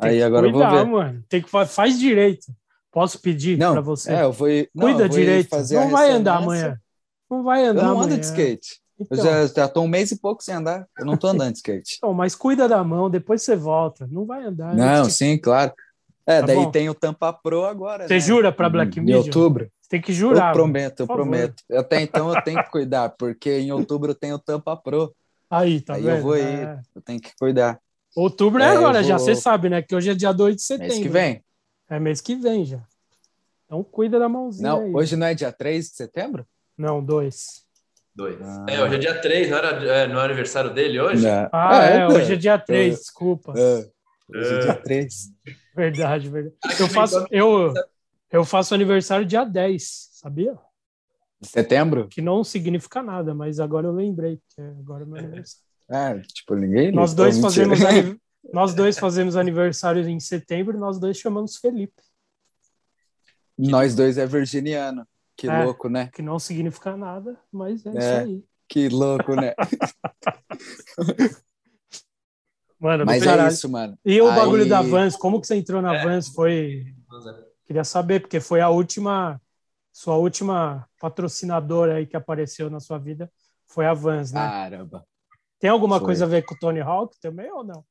Tem 0.00 0.10
aí 0.10 0.22
agora 0.22 0.46
eu 0.46 0.52
vou 0.52 0.60
cuidar, 0.62 0.84
ver. 0.84 0.90
mano. 0.90 1.24
Tem 1.28 1.42
que 1.42 1.50
fa- 1.50 1.66
faz 1.66 1.98
direito. 1.98 2.46
Posso 2.92 3.20
pedir 3.20 3.56
Não, 3.58 3.72
pra 3.72 3.80
você? 3.80 4.12
é, 4.12 4.22
eu 4.24 4.32
vou 4.32 4.48
ir, 4.48 4.68
não, 4.74 4.86
Cuida 4.86 5.04
eu 5.04 5.08
vou 5.08 5.18
ir 5.18 5.20
direito. 5.20 5.48
Não 5.72 5.90
vai 5.90 6.10
andar 6.10 6.36
amanhã. 6.38 6.78
Não 7.30 7.42
vai 7.44 7.64
andar 7.64 7.82
Eu 7.82 7.84
não 7.86 7.92
amanhã. 7.92 8.06
ando 8.14 8.18
de 8.18 8.26
skate. 8.26 8.80
Então, 8.98 9.16
Eu 9.18 9.24
já, 9.24 9.46
já 9.46 9.68
tô 9.68 9.80
um 9.82 9.88
mês 9.88 10.10
e 10.10 10.18
pouco 10.20 10.42
sem 10.42 10.54
andar. 10.54 10.86
Eu 10.98 11.06
não 11.06 11.16
tô 11.16 11.28
andando 11.28 11.52
de 11.52 11.58
skate. 11.58 11.96
então, 11.98 12.12
mas 12.12 12.34
cuida 12.34 12.68
da 12.68 12.82
mão, 12.82 13.08
depois 13.08 13.42
você 13.42 13.54
volta. 13.56 14.06
Não 14.10 14.26
vai 14.26 14.44
andar. 14.44 14.74
Não, 14.74 15.04
Você- 15.04 15.10
sim, 15.12 15.38
claro. 15.38 15.72
É, 16.26 16.40
Tá 16.40 16.46
daí 16.46 16.56
bom. 16.56 16.70
tem 16.70 16.88
o 16.88 16.94
Tampa 16.94 17.32
Pro 17.32 17.64
agora, 17.64 18.06
Você 18.06 18.14
né? 18.14 18.20
jura 18.20 18.52
pra 18.52 18.68
Black 18.68 18.98
Em 18.98 19.02
Media? 19.02 19.16
outubro. 19.18 19.70
Tem 19.90 20.00
que 20.00 20.12
Eu 20.12 20.16
jurar. 20.16 20.40
mano. 20.44 20.54
prometo, 20.54 21.00
eu 21.00 21.06
prometo. 21.06 21.62
Até 21.72 22.00
então 22.00 22.32
eu 22.32 22.40
tenho 22.42 22.62
que 22.64 22.70
cuidar, 22.70 23.10
porque 23.10 23.58
em 23.58 23.72
outubro 23.72 24.14
tem 24.14 24.32
o 24.32 24.38
Tampa 24.38 24.74
Pro. 24.76 25.14
Aí, 25.50 25.80
tá 25.80 25.94
Aí 25.94 26.02
vendo? 26.02 26.16
eu 26.16 26.22
vou 26.22 26.36
ir, 26.38 26.42
É. 26.44 26.80
eu 26.94 27.02
tenho 27.02 27.20
que 27.20 27.32
cuidar. 27.38 27.78
Outubro 28.16 28.62
é, 28.62 28.66
É, 28.66 28.74
eu 28.74 28.78
agora, 28.78 29.02
já 29.02 29.16
vou- 29.16 29.26
você 29.26 29.34
sabe, 29.34 29.68
né? 29.68 29.82
Que 29.82 29.94
hoje 29.94 30.08
é 30.10 30.14
dia 30.14 30.32
2 30.32 30.54
de 30.56 30.62
setembro. 30.62 30.94
Mês 30.94 31.02
que 31.02 31.08
vem. 31.08 31.44
É 31.90 31.98
mês 31.98 32.20
que 32.20 32.36
vem 32.36 32.64
já. 32.64 32.78
Então 33.66 33.82
cuida 33.84 34.16
da 34.18 34.28
mãozinha 34.28 34.68
Não, 34.70 34.80
aí. 34.80 34.94
hoje 34.94 35.16
não 35.16 35.26
é 35.26 35.34
dia 35.34 35.50
3 35.52 35.90
de 35.90 35.96
setembro? 35.96 36.46
Não, 36.78 37.04
dois. 37.04 37.64
Dois. 38.14 38.36
Ah. 38.40 38.66
É, 38.68 38.82
hoje 38.82 38.94
é 38.94 38.98
dia 38.98 39.20
3, 39.20 39.50
não, 39.50 39.58
era, 39.58 39.68
é, 39.92 40.06
não 40.08 40.20
é 40.20 40.24
aniversário 40.24 40.72
dele 40.72 41.00
hoje? 41.00 41.24
Não. 41.26 41.48
Ah, 41.52 41.84
é, 41.84 41.96
é, 41.98 42.06
hoje 42.08 42.32
é 42.32 42.36
dia 42.36 42.58
3, 42.58 42.94
É. 42.94 42.98
desculpa. 42.98 43.54
É, 43.56 43.88
hoje 44.38 44.54
é 44.54 44.58
dia 44.60 44.74
3. 44.74 45.14
Verdade, 45.74 46.28
verdade. 46.28 46.54
Ah, 46.64 46.68
Eu 46.78 46.88
faço, 46.88 47.26
eu, 47.30 47.72
eu 48.30 48.44
faço 48.44 48.74
aniversário 48.74 49.26
dia 49.26 49.44
10, 49.44 50.08
sabia? 50.12 50.56
De 51.40 51.48
setembro? 51.48 52.08
Que 52.08 52.20
não 52.20 52.44
significa 52.44 53.02
nada, 53.02 53.34
mas 53.34 53.58
agora 53.60 53.86
eu 53.86 53.92
lembrei 53.92 54.40
que 54.54 54.60
é 54.60 54.68
agora 54.68 55.04
é 55.04 55.06
meu 55.06 55.16
aniversário. 55.16 55.64
É, 55.92 56.20
tipo, 56.20 56.54
ninguém. 56.54 56.92
Nós 56.92 57.14
dois 57.14 57.40
fazemos 57.40 57.80
aniv- 57.84 58.16
nós 58.52 58.74
dois 58.74 58.96
fazemos 58.96 59.34
aniversário 59.34 60.08
em 60.08 60.20
setembro 60.20 60.76
e 60.76 60.80
nós 60.80 61.00
dois 61.00 61.16
chamamos 61.18 61.56
Felipe, 61.56 62.00
Nós 63.58 63.94
dois 63.96 64.16
é 64.16 64.24
virginiano. 64.24 65.04
Que 65.36 65.48
É. 65.48 65.64
louco, 65.64 65.88
né? 65.88 66.08
que 66.14 66.22
não 66.22 66.38
significa 66.38 66.96
nada, 66.96 67.36
mas 67.50 67.84
é, 67.84 67.88
É. 67.88 67.92
isso 67.92 68.08
aí. 68.28 68.44
Que 68.68 68.88
louco, 68.88 69.34
né? 69.34 69.52
Mano, 72.78 73.04
Mas 73.04 73.26
é 73.26 73.48
isso, 73.48 73.68
mano. 73.68 73.98
E 74.04 74.20
o 74.22 74.28
Aí- 74.28 74.36
bagulho 74.36 74.68
da 74.68 74.80
Vans, 74.80 75.16
como 75.16 75.40
que 75.40 75.46
você 75.46 75.56
entrou 75.56 75.82
na 75.82 75.96
É. 75.96 76.04
Vans? 76.04 76.28
Foi. 76.28 76.94
Queria 77.70 77.84
saber, 77.84 78.18
porque 78.18 78.40
foi 78.40 78.60
a 78.60 78.68
última, 78.68 79.40
sua 79.92 80.16
última 80.16 80.88
patrocinadora 81.00 81.94
aí 81.94 82.04
que 82.04 82.16
apareceu 82.16 82.68
na 82.68 82.80
sua 82.80 82.98
vida, 82.98 83.30
foi 83.64 83.86
a 83.86 83.94
Vans, 83.94 84.32
né? 84.32 84.40
Caramba. 84.40 85.06
Tem 85.60 85.70
alguma 85.70 85.98
foi. 85.98 86.06
coisa 86.06 86.24
a 86.24 86.28
ver 86.28 86.42
com 86.44 86.52
o 86.52 86.58
Tony 86.58 86.80
Hawk 86.80 87.16
também 87.20 87.48
ou 87.52 87.62
não? 87.62 87.84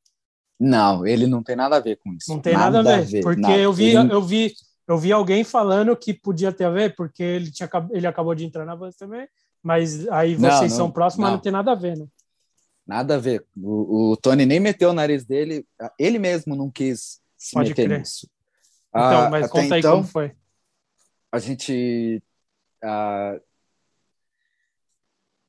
Não, 0.60 1.07
ele 1.07 1.27
não 1.27 1.41
tem 1.41 1.56
nada 1.56 1.77
a 1.77 1.80
ver 1.80 1.95
com 1.95 2.14
isso. 2.14 2.30
Não 2.30 2.41
tem 2.41 2.56
nada, 2.56 2.80
a 2.80 2.99
ver, 2.99 3.22
porque 3.23 3.39
nada. 3.39 3.57
eu 3.57 3.72
vi, 3.72 3.93
eu 3.93 4.22
vi, 4.22 4.53
eu 4.85 4.97
vi 4.97 5.14
alguém 5.14 5.45
falando 5.45 5.95
que 5.95 6.14
podia 6.14 6.51
ter 6.51 6.65
a 6.65 6.72
ver, 6.72 6.93
porque 6.93 7.23
ele 7.23 7.49
tinha, 7.49 7.69
ele 7.91 8.06
acabou 8.06 8.35
de 8.35 8.43
entrar 8.43 8.65
na 8.65 8.76
Vans 8.76 8.97
também, 8.97 9.30
mas 9.64 10.06
aí 10.10 10.38
Não, 10.38 10.51
vocês 10.51 10.72
não, 10.72 10.77
são 10.77 10.91
próximos, 10.91 11.22
mas 11.22 11.30
não. 11.30 11.38
não 11.38 11.41
tem 11.41 11.53
nada 11.53 11.72
a 11.72 11.76
ver, 11.76 11.97
né? 11.97 12.06
Nada 12.85 13.15
a 13.15 13.18
ver. 13.18 13.45
O, 13.56 14.11
o 14.11 14.18
Tony 14.18 14.45
nem 14.45 14.60
meteu 14.60 14.89
o 14.89 14.93
nariz 14.93 15.23
dele, 15.23 15.65
ele 15.97 16.19
mesmo 16.19 16.53
não 16.53 16.69
quis 16.69 17.22
se 17.38 17.53
Pode 17.53 17.69
meter 17.69 17.85
crer. 17.88 17.99
nisso. 17.99 18.27
Então, 18.95 19.26
Ah, 19.26 19.30
mas 19.30 19.45
até 19.45 19.61
conta 19.61 19.76
aí 19.76 19.80
então, 19.80 20.02
como 20.02 20.03
foi. 20.03 20.36
a 21.32 21.40
gente. 21.40 22.22
ah, 22.84 23.38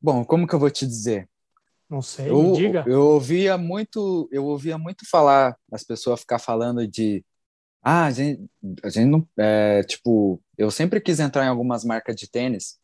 Bom, 0.00 0.24
como 0.24 0.46
que 0.46 0.54
eu 0.54 0.58
vou 0.58 0.70
te 0.70 0.86
dizer? 0.86 1.28
Não 1.90 2.00
sei, 2.02 2.26
Eu, 2.26 2.52
diga. 2.52 2.84
eu 2.86 3.02
ouvia 3.08 3.58
muito, 3.58 4.28
eu 4.32 4.44
ouvia 4.46 4.78
muito 4.78 5.08
falar, 5.08 5.56
as 5.72 5.84
pessoas 5.84 6.20
ficar 6.20 6.38
falando 6.38 6.86
de 6.86 7.24
ah, 7.82 8.06
a 8.06 8.10
gente, 8.12 8.50
a 8.84 8.90
gente 8.90 9.06
não, 9.06 9.28
é, 9.38 9.82
tipo, 9.84 10.42
eu 10.58 10.70
sempre 10.70 11.00
quis 11.00 11.20
entrar 11.20 11.44
em 11.46 11.48
algumas 11.48 11.84
marcas 11.84 12.16
de 12.16 12.30
tênis. 12.30 12.78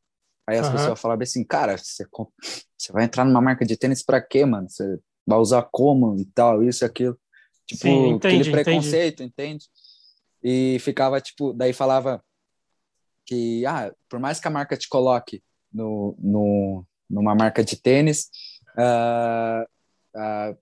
Aí 0.46 0.58
as 0.58 0.66
Aham. 0.66 0.72
pessoas 0.72 1.00
falavam 1.00 1.22
assim, 1.24 1.44
cara, 1.44 1.76
você, 1.78 2.06
você 2.78 2.92
vai 2.92 3.04
entrar 3.04 3.24
numa 3.24 3.40
marca 3.42 3.66
de 3.66 3.76
tênis 3.76 4.04
pra 4.04 4.20
quê, 4.22 4.44
mano? 4.46 4.68
Você 4.70 4.98
vai 5.26 5.38
usar 5.38 5.62
como 5.72 6.16
e 6.20 6.26
tal, 6.26 6.62
isso 6.64 6.84
e 6.84 6.86
aquilo. 6.86 7.18
Tipo, 7.66 7.88
Sim, 7.88 8.08
entendi, 8.10 8.50
aquele 8.50 8.50
preconceito, 8.50 9.22
entende? 9.22 9.66
E 10.48 10.78
ficava, 10.78 11.20
tipo, 11.20 11.52
daí 11.52 11.72
falava 11.72 12.22
que, 13.24 13.66
ah, 13.66 13.92
por 14.08 14.20
mais 14.20 14.38
que 14.38 14.46
a 14.46 14.50
marca 14.50 14.76
te 14.76 14.88
coloque 14.88 15.42
no, 15.72 16.16
no, 16.20 16.86
numa 17.10 17.34
marca 17.34 17.64
de 17.64 17.74
tênis, 17.74 18.30
ah, 18.78 19.66
ah, 20.14 20.54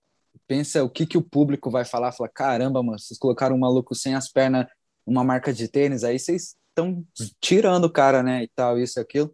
pensa 0.47 0.83
o 0.83 0.89
que, 0.89 1.05
que 1.05 1.19
o 1.19 1.21
público 1.21 1.69
vai 1.69 1.85
falar. 1.85 2.11
Fala, 2.11 2.27
caramba, 2.27 2.81
mano, 2.81 2.97
vocês 2.97 3.19
colocaram 3.19 3.55
um 3.55 3.59
maluco 3.59 3.93
sem 3.93 4.15
as 4.15 4.27
pernas 4.27 4.65
numa 5.05 5.23
marca 5.23 5.53
de 5.53 5.67
tênis, 5.67 6.03
aí 6.03 6.17
vocês 6.17 6.55
estão 6.69 7.05
tirando 7.39 7.85
o 7.85 7.91
cara, 7.91 8.23
né, 8.23 8.41
e 8.41 8.47
tal, 8.55 8.79
isso 8.79 8.99
e 8.99 9.01
aquilo. 9.01 9.31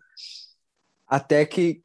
Até 1.07 1.45
que 1.45 1.81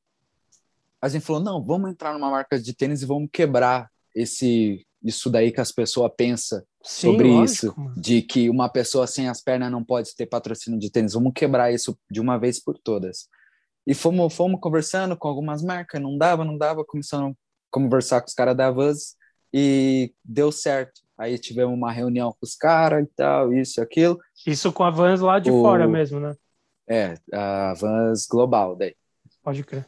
a 1.01 1.09
gente 1.09 1.25
falou, 1.25 1.41
não, 1.41 1.65
vamos 1.65 1.89
entrar 1.89 2.13
numa 2.13 2.33
marca 2.33 2.59
de 2.59 2.75
tênis 2.75 3.01
e 3.01 3.07
vamos 3.07 3.29
quebrar 3.33 3.89
esse 4.13 4.85
isso 5.05 5.31
daí 5.31 5.53
que 5.53 5.61
as 5.61 5.71
pessoas 5.71 6.11
pensam 6.17 6.61
Sim, 6.87 7.09
sobre 7.11 7.29
lógico, 7.29 7.53
isso, 7.67 7.75
mano. 7.81 7.95
de 8.01 8.23
que 8.23 8.49
uma 8.49 8.69
pessoa 8.69 9.07
sem 9.07 9.29
as 9.29 9.43
pernas 9.43 9.71
não 9.71 9.83
pode 9.85 10.15
ter 10.15 10.27
patrocínio 10.27 10.79
de 10.79 10.91
tênis. 10.91 11.15
Vamos 11.15 11.33
quebrar 11.35 11.73
isso 11.73 11.99
de 12.11 12.21
uma 12.21 12.39
vez 12.39 12.63
por 12.63 12.79
todas. 12.79 13.29
E 13.87 13.93
fomos, 13.95 14.33
fomos 14.35 14.61
conversando 14.61 15.17
com 15.17 15.29
algumas 15.29 15.63
marcas, 15.63 16.01
não 16.01 16.17
dava, 16.17 16.45
não 16.45 16.57
dava, 16.57 16.85
começando 16.85 17.33
a 17.33 17.35
conversar 17.71 18.21
com 18.21 18.29
os 18.29 18.35
caras 18.35 18.57
da 18.57 18.71
Vans 18.71 19.17
e 19.53 20.13
deu 20.25 20.51
certo. 20.53 21.03
Aí 21.19 21.39
tivemos 21.39 21.75
uma 21.75 21.91
reunião 21.91 22.31
com 22.31 22.39
os 22.43 22.55
caras 22.55 23.05
e 23.05 23.09
tal, 23.17 23.53
isso 23.53 23.81
e 23.81 23.83
aquilo. 23.83 24.19
Isso 24.47 24.73
com 24.73 24.85
a 24.85 24.91
Vans 24.91 25.21
lá 25.21 25.39
de 25.39 25.51
O- 25.51 25.63
fora 25.63 25.87
mesmo, 25.89 26.21
né? 26.21 26.37
É, 26.89 27.15
a 27.33 27.75
Vans 27.75 28.27
Global, 28.27 28.77
daí. 28.77 28.95
Pode 29.43 29.65
crer. 29.65 29.87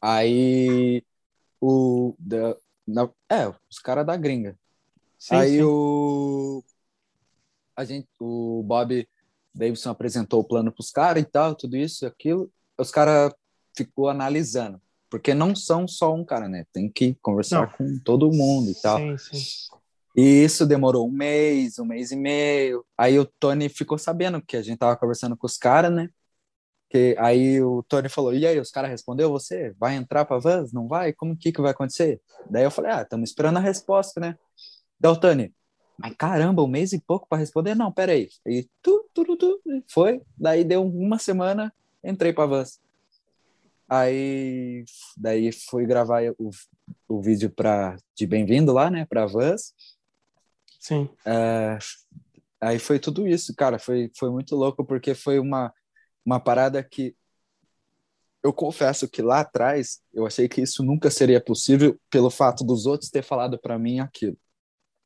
Aí 0.00 1.02
o. 1.60 2.14
Da, 2.18 2.54
na, 2.86 3.08
é, 3.30 3.48
os 3.70 3.78
caras 3.78 4.04
da 4.04 4.16
gringa. 4.16 4.58
Sim, 5.24 5.36
aí 5.36 5.56
sim. 5.56 5.62
o. 5.62 6.62
A 7.74 7.82
gente, 7.82 8.06
o 8.20 8.62
Bob 8.62 9.08
Davidson 9.54 9.88
apresentou 9.88 10.40
o 10.40 10.44
plano 10.44 10.70
pros 10.70 10.90
caras 10.90 11.22
e 11.22 11.26
tal, 11.26 11.54
tudo 11.54 11.78
isso, 11.78 12.06
aquilo. 12.06 12.52
Os 12.76 12.90
caras 12.90 13.32
ficou 13.74 14.10
analisando. 14.10 14.78
Porque 15.08 15.32
não 15.32 15.56
são 15.56 15.88
só 15.88 16.12
um 16.12 16.22
cara, 16.22 16.46
né? 16.46 16.66
Tem 16.74 16.90
que 16.90 17.14
conversar 17.22 17.62
Não. 17.62 17.68
com 17.68 17.98
todo 18.00 18.30
mundo 18.30 18.70
e 18.70 18.74
tal. 18.74 18.98
Sim, 18.98 19.16
sim. 19.16 19.70
E 20.14 20.44
isso 20.44 20.66
demorou 20.66 21.08
um 21.08 21.10
mês, 21.10 21.78
um 21.78 21.86
mês 21.86 22.12
e 22.12 22.16
meio. 22.16 22.84
Aí 22.96 23.18
o 23.18 23.24
Tony 23.24 23.70
ficou 23.70 23.96
sabendo 23.96 24.42
que 24.42 24.58
a 24.58 24.62
gente 24.62 24.76
tava 24.76 24.94
conversando 24.94 25.38
com 25.38 25.46
os 25.46 25.56
caras, 25.56 25.90
né? 25.90 26.10
Que 26.90 27.16
aí 27.18 27.62
o 27.62 27.82
Tony 27.82 28.10
falou: 28.10 28.34
"E 28.34 28.46
aí, 28.46 28.60
os 28.60 28.70
caras 28.70 28.90
respondeu 28.90 29.30
você? 29.30 29.74
Vai 29.78 29.94
entrar 29.94 30.26
para 30.26 30.38
Vans? 30.38 30.70
Não 30.70 30.86
vai? 30.86 31.14
Como 31.14 31.34
que 31.34 31.50
que 31.50 31.62
vai 31.62 31.70
acontecer?" 31.70 32.20
Daí 32.50 32.64
eu 32.64 32.70
falei: 32.70 32.92
"Ah, 32.92 33.02
estamos 33.02 33.30
esperando 33.30 33.56
a 33.56 33.60
resposta, 33.60 34.20
né?" 34.20 34.36
Tony: 35.20 35.54
"Mas 35.98 36.14
caramba, 36.16 36.62
um 36.62 36.68
mês 36.68 36.92
e 36.92 37.00
pouco 37.00 37.26
para 37.28 37.38
responder? 37.38 37.74
Não, 37.74 37.92
pera 37.92 38.12
aí." 38.12 38.28
E 38.46 38.68
tu, 38.82 39.08
tu, 39.12 39.24
tu, 39.24 39.36
tu, 39.36 39.60
foi. 39.88 40.22
Daí 40.36 40.64
deu 40.64 40.86
uma 40.86 41.18
semana, 41.18 41.72
entrei 42.02 42.32
para 42.32 42.46
Vans. 42.46 42.80
Aí 43.88 44.84
daí 45.16 45.52
fui 45.52 45.86
gravar 45.86 46.22
o, 46.38 46.50
o 47.08 47.20
vídeo 47.20 47.50
para 47.50 47.96
de 48.14 48.26
bem-vindo 48.26 48.72
lá, 48.72 48.90
né, 48.90 49.04
para 49.04 49.26
Vans. 49.26 49.74
Sim. 50.80 51.08
É, 51.24 51.78
aí 52.60 52.78
foi 52.78 52.98
tudo 52.98 53.26
isso, 53.26 53.54
cara. 53.54 53.78
Foi, 53.78 54.10
foi 54.18 54.30
muito 54.30 54.56
louco, 54.56 54.84
porque 54.84 55.14
foi 55.14 55.38
uma, 55.38 55.72
uma 56.24 56.40
parada 56.40 56.82
que 56.82 57.14
eu 58.42 58.52
confesso 58.52 59.08
que 59.08 59.22
lá 59.22 59.40
atrás 59.40 60.02
eu 60.12 60.26
achei 60.26 60.46
que 60.46 60.60
isso 60.60 60.82
nunca 60.84 61.10
seria 61.10 61.40
possível 61.40 61.98
pelo 62.10 62.28
fato 62.28 62.62
dos 62.62 62.84
outros 62.84 63.10
ter 63.10 63.22
falado 63.22 63.58
para 63.58 63.78
mim 63.78 64.00
aquilo, 64.00 64.36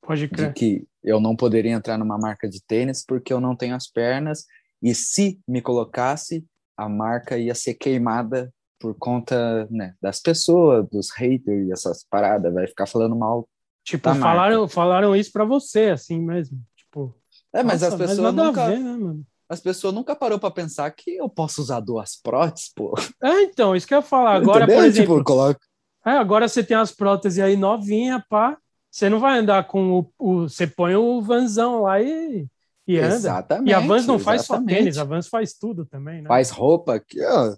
Pode 0.08 0.22
de 0.22 0.28
crer. 0.28 0.54
que 0.54 0.88
eu 1.04 1.20
não 1.20 1.36
poderia 1.36 1.72
entrar 1.72 1.98
numa 1.98 2.16
marca 2.16 2.48
de 2.48 2.64
tênis 2.64 3.04
porque 3.06 3.30
eu 3.30 3.40
não 3.40 3.54
tenho 3.54 3.76
as 3.76 3.86
pernas 3.86 4.46
e 4.82 4.94
se 4.94 5.38
me 5.46 5.60
colocasse 5.60 6.46
a 6.74 6.88
marca 6.88 7.36
ia 7.36 7.54
ser 7.54 7.74
queimada 7.74 8.50
por 8.78 8.94
conta 8.94 9.68
né, 9.70 9.94
das 10.00 10.18
pessoas, 10.18 10.88
dos 10.88 11.10
haters 11.10 11.68
e 11.68 11.72
essas 11.72 12.06
paradas, 12.08 12.54
vai 12.54 12.66
ficar 12.66 12.86
falando 12.86 13.14
mal. 13.14 13.46
Tipo, 13.84 14.14
falaram, 14.14 14.66
falaram 14.66 15.14
isso 15.14 15.30
pra 15.30 15.44
você, 15.44 15.90
assim 15.90 16.18
mesmo. 16.20 16.58
Tipo, 16.74 17.14
É, 17.52 17.62
mas 17.62 17.82
nossa, 17.82 17.94
as 17.94 18.00
pessoas 18.00 18.34
nada 18.34 18.44
nunca 18.44 18.66
ver, 18.70 18.78
né, 18.78 19.20
as 19.46 19.60
pessoas 19.60 19.92
nunca 19.92 20.16
parou 20.16 20.38
para 20.38 20.50
pensar 20.50 20.90
que 20.92 21.16
eu 21.16 21.28
posso 21.28 21.60
usar 21.60 21.80
duas 21.80 22.16
próteses, 22.16 22.72
pô. 22.74 22.94
É, 23.22 23.42
então, 23.42 23.76
isso 23.76 23.86
que 23.86 23.92
eu 23.92 23.98
ia 23.98 24.02
falar. 24.02 24.36
Agora, 24.36 24.64
Entendeu? 24.64 24.80
por 24.80 24.86
exemplo, 24.86 25.14
tipo, 25.16 25.24
coloca 25.24 25.60
é, 26.06 26.12
agora 26.12 26.48
você 26.48 26.64
tem 26.64 26.76
as 26.76 26.90
próteses 26.90 27.38
aí 27.38 27.54
novinha, 27.56 28.24
pá. 28.30 28.56
Você 28.90 29.08
não 29.08 29.20
vai 29.20 29.38
andar 29.38 29.66
com 29.66 29.98
o, 30.00 30.12
o- 30.18 30.48
Você 30.48 30.66
põe 30.66 30.94
o 30.96 31.20
vanzão 31.20 31.82
lá 31.82 32.00
e, 32.00 32.46
e 32.86 32.98
anda. 32.98 33.14
Exatamente. 33.14 33.70
E 33.70 33.74
a 33.74 33.80
Vans 33.80 34.06
não 34.06 34.18
faz 34.18 34.42
só 34.42 34.54
exatamente. 34.54 34.78
tênis, 34.78 34.98
a 34.98 35.04
Vans 35.04 35.28
faz 35.28 35.52
tudo 35.54 35.84
também, 35.84 36.22
né? 36.22 36.28
Faz 36.28 36.50
roupa 36.50 36.94
aqui, 36.94 37.22
ó. 37.24 37.54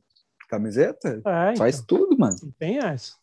Camiseta? 0.48 1.22
É, 1.24 1.56
Faz 1.56 1.76
então, 1.76 1.86
tudo, 1.98 2.18
mano. 2.18 2.36
não 2.42 2.50
tem 2.58 2.78
essa. 2.78 3.14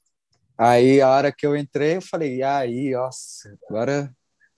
Aí 0.57 1.01
a 1.01 1.09
hora 1.09 1.31
que 1.31 1.45
eu 1.45 1.55
entrei, 1.55 1.97
eu 1.97 2.01
falei, 2.01 2.37
e 2.37 2.43
aí, 2.43 2.91
nossa, 2.91 3.55
agora, 3.69 4.11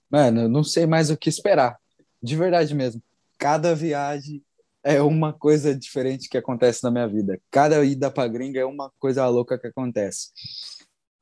mano, 0.08 0.42
eu 0.42 0.48
não 0.48 0.62
sei 0.64 0.86
mais 0.86 1.10
o 1.10 1.16
que 1.16 1.28
esperar. 1.28 1.76
De 2.22 2.36
verdade 2.36 2.74
mesmo. 2.74 3.02
Cada 3.38 3.74
viagem 3.74 4.42
é 4.82 5.02
uma 5.02 5.32
coisa 5.32 5.74
diferente 5.74 6.28
que 6.28 6.38
acontece 6.38 6.82
na 6.84 6.90
minha 6.90 7.06
vida. 7.08 7.38
Cada 7.50 7.84
ida 7.84 8.10
pra 8.10 8.28
gringa 8.28 8.60
é 8.60 8.64
uma 8.64 8.90
coisa 8.98 9.26
louca 9.26 9.58
que 9.58 9.66
acontece. 9.66 10.28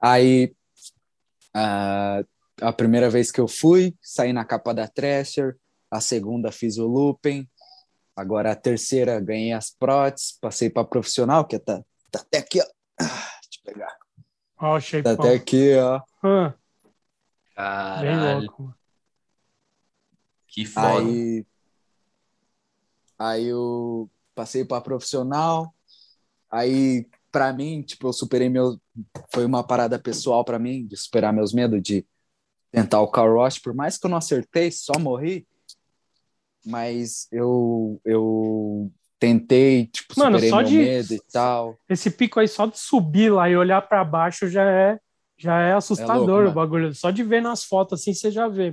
Aí, 0.01 0.55
a, 1.59 2.23
a 2.61 2.73
primeira 2.73 3.11
vez 3.11 3.31
que 3.33 3.41
eu 3.41 3.49
fui, 3.49 3.95
saí 4.01 4.33
na 4.33 4.45
capa 4.45 4.73
da 4.73 4.87
Thrasher. 4.87 5.57
A 5.91 6.01
segunda 6.01 6.53
fiz 6.53 6.79
o 6.79 6.87
looping. 6.87 7.49
Agora 8.15 8.53
a 8.53 8.57
terceira 8.57 9.21
ganhei 9.21 9.53
as 9.53 9.71
próteses, 9.71 10.33
passei 10.41 10.69
para 10.69 10.85
profissional, 10.85 11.47
que 11.47 11.59
tá, 11.59 11.83
tá 12.11 12.21
até 12.21 12.39
aqui, 12.39 12.61
ó. 12.61 12.65
Ah, 13.01 13.05
Deixa 13.05 13.61
eu 13.65 13.73
pegar. 13.73 13.97
Ó, 14.61 14.77
o 14.77 15.03
Tá 15.03 15.13
até 15.13 15.35
aqui, 15.35 15.77
ó. 15.77 16.01
Ah, 17.57 17.97
bem 18.01 18.11
Caralho, 18.11 18.41
louco. 18.43 18.63
mano. 18.63 18.75
que 20.49 20.65
foda. 20.65 21.09
Aí, 21.09 21.47
aí 23.19 23.47
eu 23.47 24.11
passei 24.35 24.65
para 24.65 24.81
profissional. 24.81 25.73
Aí, 26.51 27.07
para 27.39 27.53
mim, 27.53 27.83
tipo, 27.83 28.09
eu 28.09 28.13
superei 28.13 28.49
meu. 28.49 28.81
Foi 29.33 29.45
uma 29.45 29.63
parada 29.63 29.97
pessoal 29.97 30.45
para 30.45 30.59
mim, 30.59 30.85
de 30.85 30.97
superar 30.97 31.33
meus 31.33 31.53
medos, 31.53 31.81
de 31.81 32.05
tentar 32.73 33.01
o 33.01 33.07
car 33.09 33.33
wash. 33.33 33.61
Por 33.61 33.73
mais 33.73 33.97
que 33.97 34.05
eu 34.07 34.11
não 34.11 34.19
acertei, 34.19 34.73
só 34.73 34.99
morri. 34.99 35.47
Mas 36.67 37.29
eu, 37.31 38.01
eu 38.05 38.91
tentei, 39.21 39.87
tipo, 39.87 40.15
Mano, 40.19 40.37
superei 40.37 40.51
só 40.51 40.61
meu 40.63 40.69
de- 40.69 40.79
medo 40.79 41.15
e 41.15 41.21
tal. 41.33 41.79
Esse 41.89 42.11
pico 42.11 42.41
aí, 42.41 42.49
só 42.49 42.67
de 42.67 42.77
subir 42.77 43.31
lá 43.31 43.49
e 43.49 43.57
olhar 43.57 43.81
pra 43.83 44.05
baixo 44.05 44.49
já 44.49 44.65
é, 44.69 44.99
já 45.39 45.61
é 45.61 45.75
assustador 45.75 46.43
louco, 46.43 46.51
o 46.51 46.55
bagulho. 46.55 46.93
Só 46.93 47.13
de 47.13 47.23
ver 47.23 47.41
nas 47.41 47.63
fotos 47.63 48.01
assim, 48.01 48.13
você 48.13 48.33
já 48.33 48.49
vê. 48.49 48.71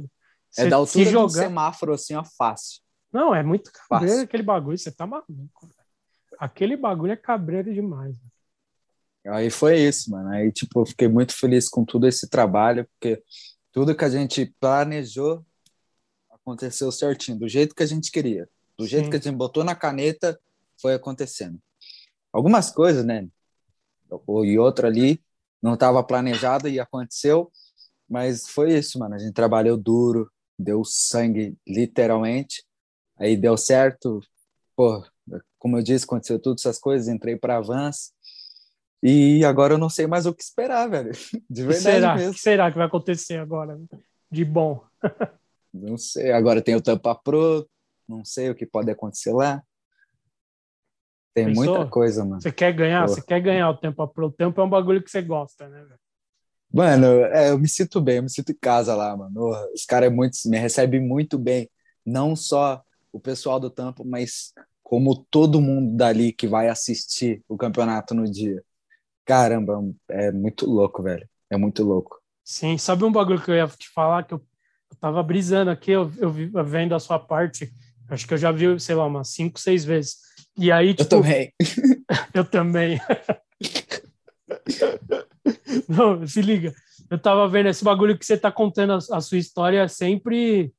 É 0.57 0.63
Você 0.63 0.63
da 0.63 0.69
se 0.69 0.73
altura 0.73 1.09
de 1.11 1.17
um 1.17 1.29
semáforo, 1.29 1.93
assim, 1.93 2.15
ó, 2.15 2.23
fácil. 2.23 2.81
Não, 3.13 3.33
é 3.33 3.43
muito 3.43 3.71
cabreiro 3.71 4.13
Fácil. 4.15 4.25
aquele 4.25 4.43
bagulho, 4.43 4.77
você 4.77 4.91
tá 4.91 5.05
maluco. 5.05 5.29
velho. 5.61 5.75
Aquele 6.39 6.75
bagulho 6.75 7.13
é 7.13 7.15
cabreiro 7.15 7.71
demais. 7.71 8.17
Aí 9.27 9.49
foi 9.49 9.79
isso, 9.79 10.11
mano. 10.11 10.29
Aí, 10.29 10.51
tipo, 10.51 10.81
eu 10.81 10.85
fiquei 10.85 11.07
muito 11.07 11.35
feliz 11.35 11.67
com 11.67 11.83
todo 11.83 12.07
esse 12.07 12.29
trabalho, 12.29 12.87
porque 12.93 13.23
tudo 13.71 13.95
que 13.95 14.05
a 14.05 14.09
gente 14.09 14.53
planejou 14.59 15.45
aconteceu 16.29 16.91
certinho, 16.91 17.39
do 17.39 17.47
jeito 17.47 17.73
que 17.73 17.83
a 17.83 17.87
gente 17.87 18.11
queria. 18.11 18.47
Do 18.77 18.85
jeito 18.85 19.05
Sim. 19.05 19.09
que 19.09 19.17
a 19.17 19.19
gente 19.19 19.35
botou 19.35 19.63
na 19.63 19.75
caneta, 19.75 20.39
foi 20.79 20.93
acontecendo. 20.93 21.59
Algumas 22.31 22.69
coisas, 22.69 23.03
né? 23.03 23.27
E 24.43 24.59
outra 24.59 24.87
ali 24.87 25.21
não 25.61 25.73
estava 25.73 26.03
planejado 26.03 26.69
e 26.69 26.79
aconteceu, 26.79 27.51
mas 28.07 28.47
foi 28.47 28.77
isso, 28.77 28.99
mano. 28.99 29.15
A 29.15 29.17
gente 29.17 29.33
trabalhou 29.33 29.75
duro, 29.75 30.31
deu 30.57 30.83
sangue, 30.85 31.57
literalmente. 31.67 32.63
Aí 33.17 33.35
deu 33.35 33.57
certo. 33.57 34.19
Pô, 34.75 35.03
como 35.57 35.77
eu 35.77 35.83
disse, 35.83 36.05
aconteceu 36.05 36.39
todas 36.39 36.61
essas 36.61 36.77
coisas, 36.77 37.07
entrei 37.07 37.35
para 37.35 37.59
Vans. 37.59 38.13
E 39.03 39.43
agora 39.45 39.73
eu 39.73 39.77
não 39.77 39.89
sei 39.89 40.07
mais 40.07 40.25
o 40.25 40.33
que 40.33 40.43
esperar, 40.43 40.89
velho. 40.89 41.11
De 41.49 41.63
O 41.63 41.67
verdade 41.67 41.83
será? 41.83 42.13
O 42.13 42.17
mesmo. 42.17 42.33
que 42.33 42.39
será 42.39 42.71
que 42.71 42.77
vai 42.77 42.87
acontecer 42.87 43.37
agora? 43.39 43.79
De 44.31 44.43
bom. 44.43 44.83
Não 45.73 45.97
sei. 45.97 46.31
Agora 46.31 46.61
tem 46.61 46.75
o 46.75 46.81
Tampa 46.81 47.13
Pro, 47.13 47.67
não 48.07 48.23
sei 48.23 48.49
o 48.49 48.55
que 48.55 48.65
pode 48.65 48.89
acontecer 48.89 49.33
lá. 49.33 49.61
Tem 51.33 51.47
Pensou? 51.47 51.65
muita 51.65 51.89
coisa, 51.89 52.23
mano. 52.23 52.41
Você 52.41 52.51
quer 52.51 52.71
ganhar? 52.73 53.05
Pô. 53.05 53.13
Você 53.13 53.21
quer 53.21 53.41
ganhar 53.41 53.69
o 53.69 53.77
tempo 53.77 54.07
pro 54.07 54.31
tempo 54.31 54.59
é 54.59 54.63
um 54.63 54.69
bagulho 54.69 55.03
que 55.03 55.11
você 55.11 55.21
gosta, 55.21 55.67
né? 55.67 55.83
velho? 55.83 55.99
Mano, 56.73 57.05
é, 57.25 57.51
eu 57.51 57.59
me 57.59 57.67
sinto 57.67 58.01
bem, 58.01 58.17
eu 58.17 58.23
me 58.23 58.29
sinto 58.29 58.51
em 58.51 58.57
casa 58.59 58.95
lá, 58.95 59.15
mano. 59.15 59.51
Os 59.73 59.85
caras 59.85 60.07
é 60.07 60.13
muito, 60.13 60.37
me 60.45 60.57
recebem 60.57 61.01
muito 61.01 61.37
bem. 61.37 61.69
Não 62.05 62.35
só 62.35 62.81
o 63.11 63.19
pessoal 63.19 63.59
do 63.59 63.69
Tampa, 63.69 64.03
mas 64.05 64.53
como 64.81 65.25
todo 65.29 65.61
mundo 65.61 65.95
dali 65.95 66.31
que 66.31 66.47
vai 66.47 66.67
assistir 66.67 67.41
o 67.47 67.57
campeonato 67.57 68.13
no 68.13 68.29
dia. 68.29 68.63
Caramba, 69.25 69.81
é 70.09 70.31
muito 70.31 70.69
louco, 70.69 71.01
velho. 71.01 71.27
É 71.49 71.57
muito 71.57 71.83
louco. 71.83 72.21
Sim, 72.43 72.77
sabe 72.77 73.03
um 73.03 73.11
bagulho 73.11 73.41
que 73.41 73.49
eu 73.49 73.55
ia 73.55 73.67
te 73.67 73.89
falar 73.89 74.23
que 74.23 74.33
eu, 74.33 74.41
eu 74.91 74.97
tava 74.97 75.23
brisando 75.23 75.71
aqui, 75.71 75.91
eu, 75.91 76.11
eu 76.17 76.33
eu 76.53 76.63
vendo 76.63 76.93
a 76.93 76.99
sua 76.99 77.17
parte, 77.17 77.71
acho 78.07 78.27
que 78.27 78.33
eu 78.35 78.37
já 78.37 78.51
vi, 78.51 78.79
sei 78.79 78.93
lá, 78.95 79.05
umas 79.05 79.29
cinco, 79.29 79.59
seis 79.59 79.83
vezes. 79.83 80.17
E 80.57 80.71
aí, 80.71 80.89
Eu 80.89 80.95
tipo, 80.95 81.09
também. 81.09 81.51
Eu 82.33 82.45
também. 82.45 82.99
Não, 85.87 86.25
se 86.27 86.41
liga. 86.41 86.73
Eu 87.09 87.19
tava 87.19 87.47
vendo 87.47 87.69
esse 87.69 87.83
bagulho 87.83 88.17
que 88.17 88.25
você 88.25 88.37
tá 88.37 88.51
contando 88.51 88.93
a, 88.93 89.17
a 89.17 89.21
sua 89.21 89.37
história 89.37 89.87
sempre. 89.87 90.71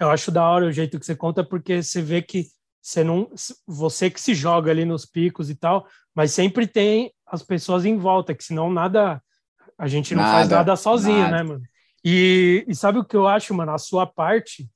Eu 0.00 0.10
acho 0.10 0.30
da 0.30 0.46
hora 0.48 0.66
o 0.66 0.72
jeito 0.72 0.98
que 0.98 1.06
você 1.06 1.14
conta, 1.14 1.44
porque 1.44 1.82
você 1.82 2.02
vê 2.02 2.22
que 2.22 2.46
você 2.82 3.04
não. 3.04 3.30
Você 3.66 4.10
que 4.10 4.20
se 4.20 4.34
joga 4.34 4.70
ali 4.70 4.84
nos 4.84 5.04
picos 5.04 5.50
e 5.50 5.54
tal, 5.54 5.86
mas 6.14 6.32
sempre 6.32 6.66
tem 6.66 7.12
as 7.30 7.42
pessoas 7.42 7.84
em 7.84 7.96
volta, 7.96 8.34
que 8.34 8.44
senão 8.44 8.70
nada. 8.70 9.22
A 9.76 9.86
gente 9.86 10.14
não 10.14 10.22
faz 10.24 10.48
Nada, 10.48 10.56
nada 10.56 10.76
sozinho, 10.76 11.18
nada. 11.20 11.36
né, 11.36 11.42
mano? 11.42 11.62
E, 12.04 12.64
e 12.66 12.74
sabe 12.74 12.98
o 12.98 13.04
que 13.04 13.16
eu 13.16 13.26
acho, 13.28 13.54
mano? 13.54 13.72
A 13.72 13.78
sua 13.78 14.06
parte, 14.06 14.68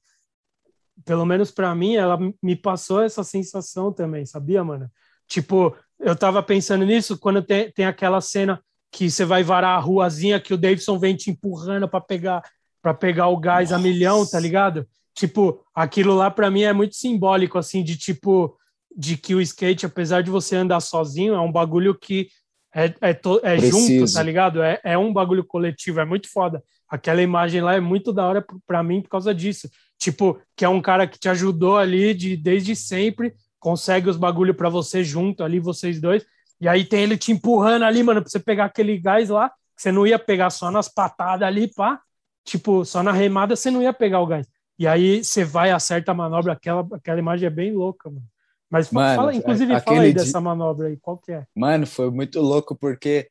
pelo 1.04 1.24
menos 1.24 1.50
pra 1.50 1.74
mim, 1.74 1.96
ela 1.96 2.18
me 2.42 2.54
passou 2.56 3.02
essa 3.02 3.24
sensação 3.24 3.92
também, 3.92 4.24
sabia, 4.26 4.62
mano? 4.62 4.90
Tipo, 5.26 5.74
eu 5.98 6.14
tava 6.14 6.42
pensando 6.42 6.84
nisso 6.84 7.18
quando 7.18 7.42
tem, 7.42 7.70
tem 7.72 7.86
aquela 7.86 8.20
cena 8.20 8.62
que 8.90 9.10
você 9.10 9.24
vai 9.24 9.42
varar 9.42 9.76
a 9.76 9.80
ruazinha 9.80 10.38
que 10.40 10.52
o 10.52 10.58
Davidson 10.58 10.98
vem 10.98 11.16
te 11.16 11.30
empurrando 11.30 11.88
pra 11.88 12.00
pegar 12.00 12.42
para 12.82 12.92
pegar 12.92 13.28
o 13.28 13.36
gás 13.36 13.70
a 13.70 13.78
Nossa. 13.78 13.88
milhão, 13.88 14.26
tá 14.26 14.40
ligado? 14.40 14.86
Tipo, 15.14 15.64
aquilo 15.72 16.14
lá 16.14 16.30
pra 16.30 16.50
mim 16.50 16.62
é 16.62 16.72
muito 16.72 16.96
simbólico 16.96 17.56
assim 17.56 17.82
de 17.84 17.96
tipo 17.96 18.58
de 18.94 19.16
que 19.16 19.34
o 19.36 19.40
skate, 19.40 19.86
apesar 19.86 20.22
de 20.22 20.30
você 20.30 20.56
andar 20.56 20.80
sozinho, 20.80 21.32
é 21.34 21.40
um 21.40 21.50
bagulho 21.50 21.94
que 21.98 22.28
é, 22.74 22.94
é, 23.00 23.12
to, 23.12 23.40
é 23.42 23.58
junto, 23.58 24.12
tá 24.12 24.22
ligado? 24.22 24.62
É, 24.62 24.80
é 24.82 24.98
um 24.98 25.12
bagulho 25.12 25.44
coletivo, 25.44 26.00
é 26.00 26.04
muito 26.04 26.30
foda. 26.30 26.62
Aquela 26.88 27.22
imagem 27.22 27.60
lá 27.60 27.74
é 27.74 27.80
muito 27.80 28.12
da 28.12 28.26
hora 28.26 28.44
para 28.66 28.82
mim 28.82 29.02
por 29.02 29.08
causa 29.08 29.34
disso. 29.34 29.68
Tipo, 29.98 30.40
que 30.56 30.64
é 30.64 30.68
um 30.68 30.80
cara 30.80 31.06
que 31.06 31.18
te 31.18 31.28
ajudou 31.28 31.76
ali 31.76 32.14
de, 32.14 32.36
desde 32.36 32.74
sempre, 32.74 33.34
consegue 33.60 34.08
os 34.08 34.16
bagulho 34.16 34.54
para 34.54 34.68
você 34.68 35.04
junto 35.04 35.44
ali, 35.44 35.60
vocês 35.60 36.00
dois. 36.00 36.24
E 36.60 36.68
aí 36.68 36.84
tem 36.84 37.02
ele 37.02 37.16
te 37.16 37.32
empurrando 37.32 37.84
ali, 37.84 38.02
mano, 38.02 38.20
pra 38.20 38.30
você 38.30 38.40
pegar 38.40 38.66
aquele 38.66 38.98
gás 38.98 39.28
lá, 39.28 39.50
que 39.76 39.82
você 39.82 39.92
não 39.92 40.06
ia 40.06 40.18
pegar 40.18 40.50
só 40.50 40.70
nas 40.70 40.88
patadas 40.88 41.46
ali, 41.46 41.72
pá. 41.72 42.00
Tipo, 42.44 42.84
só 42.84 43.02
na 43.02 43.12
remada 43.12 43.54
você 43.54 43.70
não 43.70 43.82
ia 43.82 43.92
pegar 43.92 44.20
o 44.20 44.26
gás. 44.26 44.46
E 44.78 44.86
aí 44.86 45.22
você 45.22 45.44
vai, 45.44 45.70
acerta 45.70 46.12
a 46.12 46.14
manobra, 46.14 46.52
aquela, 46.54 46.86
aquela 46.92 47.18
imagem 47.18 47.46
é 47.46 47.50
bem 47.50 47.72
louca, 47.72 48.10
mano. 48.10 48.26
Mas 48.72 48.90
mano, 48.90 49.16
fala, 49.16 49.34
inclusive, 49.34 49.80
fala 49.80 50.00
aí 50.00 50.14
dessa 50.14 50.40
manobra 50.40 50.88
aí, 50.88 50.96
qual 50.96 51.18
que 51.18 51.30
é? 51.30 51.46
Mano, 51.54 51.86
foi 51.86 52.10
muito 52.10 52.40
louco, 52.40 52.74
porque 52.74 53.28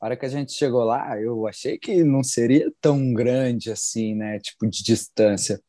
a 0.00 0.06
hora 0.06 0.16
que 0.16 0.26
a 0.26 0.28
gente 0.28 0.52
chegou 0.52 0.82
lá, 0.82 1.16
eu 1.20 1.46
achei 1.46 1.78
que 1.78 2.02
não 2.02 2.24
seria 2.24 2.72
tão 2.80 3.14
grande 3.14 3.70
assim, 3.70 4.16
né? 4.16 4.40
Tipo, 4.40 4.68
de 4.68 4.82
distância. 4.82 5.62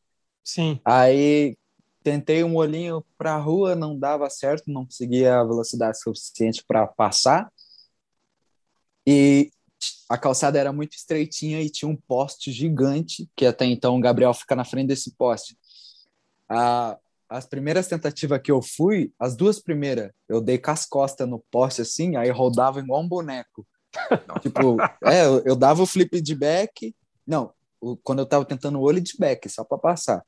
Sim. 0.43 0.79
Aí 0.83 1.55
tentei 2.01 2.43
um 2.43 2.55
olhinho 2.55 3.05
para 3.15 3.35
a 3.35 3.37
rua, 3.37 3.75
não 3.75 3.95
dava 3.95 4.27
certo, 4.27 4.71
não 4.71 4.85
conseguia 4.85 5.39
a 5.39 5.43
velocidade 5.43 6.01
suficiente 6.01 6.63
para 6.67 6.87
passar. 6.87 7.47
E 9.05 9.51
a 10.09 10.17
calçada 10.17 10.57
era 10.57 10.73
muito 10.73 10.93
estreitinha 10.93 11.61
e 11.61 11.69
tinha 11.69 11.87
um 11.87 11.95
poste 11.95 12.51
gigante, 12.51 13.29
que 13.35 13.45
até 13.45 13.65
então 13.65 13.97
o 13.97 14.01
Gabriel 14.01 14.33
fica 14.33 14.55
na 14.55 14.65
frente 14.65 14.87
desse 14.87 15.15
poste. 15.15 15.55
Ah, 16.49 16.97
as 17.29 17.45
primeiras 17.45 17.87
tentativas 17.87 18.39
que 18.41 18.51
eu 18.51 18.61
fui, 18.61 19.11
as 19.19 19.35
duas 19.35 19.59
primeiras, 19.59 20.11
eu 20.29 20.41
dei 20.41 20.57
com 20.57 20.71
as 20.71 20.85
costas 20.85 21.27
no 21.27 21.43
poste 21.51 21.81
assim, 21.81 22.15
aí 22.15 22.29
rodava 22.29 22.79
igual 22.79 23.01
um 23.01 23.07
boneco. 23.07 23.65
tipo, 24.41 24.77
é, 25.03 25.25
eu, 25.25 25.41
eu, 25.45 25.55
dava 25.55 25.81
o 25.81 25.85
flip 25.85 26.21
de 26.21 26.35
back, 26.35 26.93
não, 27.25 27.51
o, 27.79 27.97
quando 27.97 28.19
eu 28.19 28.25
tava 28.25 28.45
tentando 28.45 28.79
o 28.79 28.81
olho 28.81 29.01
de 29.01 29.13
back, 29.17 29.49
só 29.49 29.63
para 29.63 29.77
passar. 29.77 30.23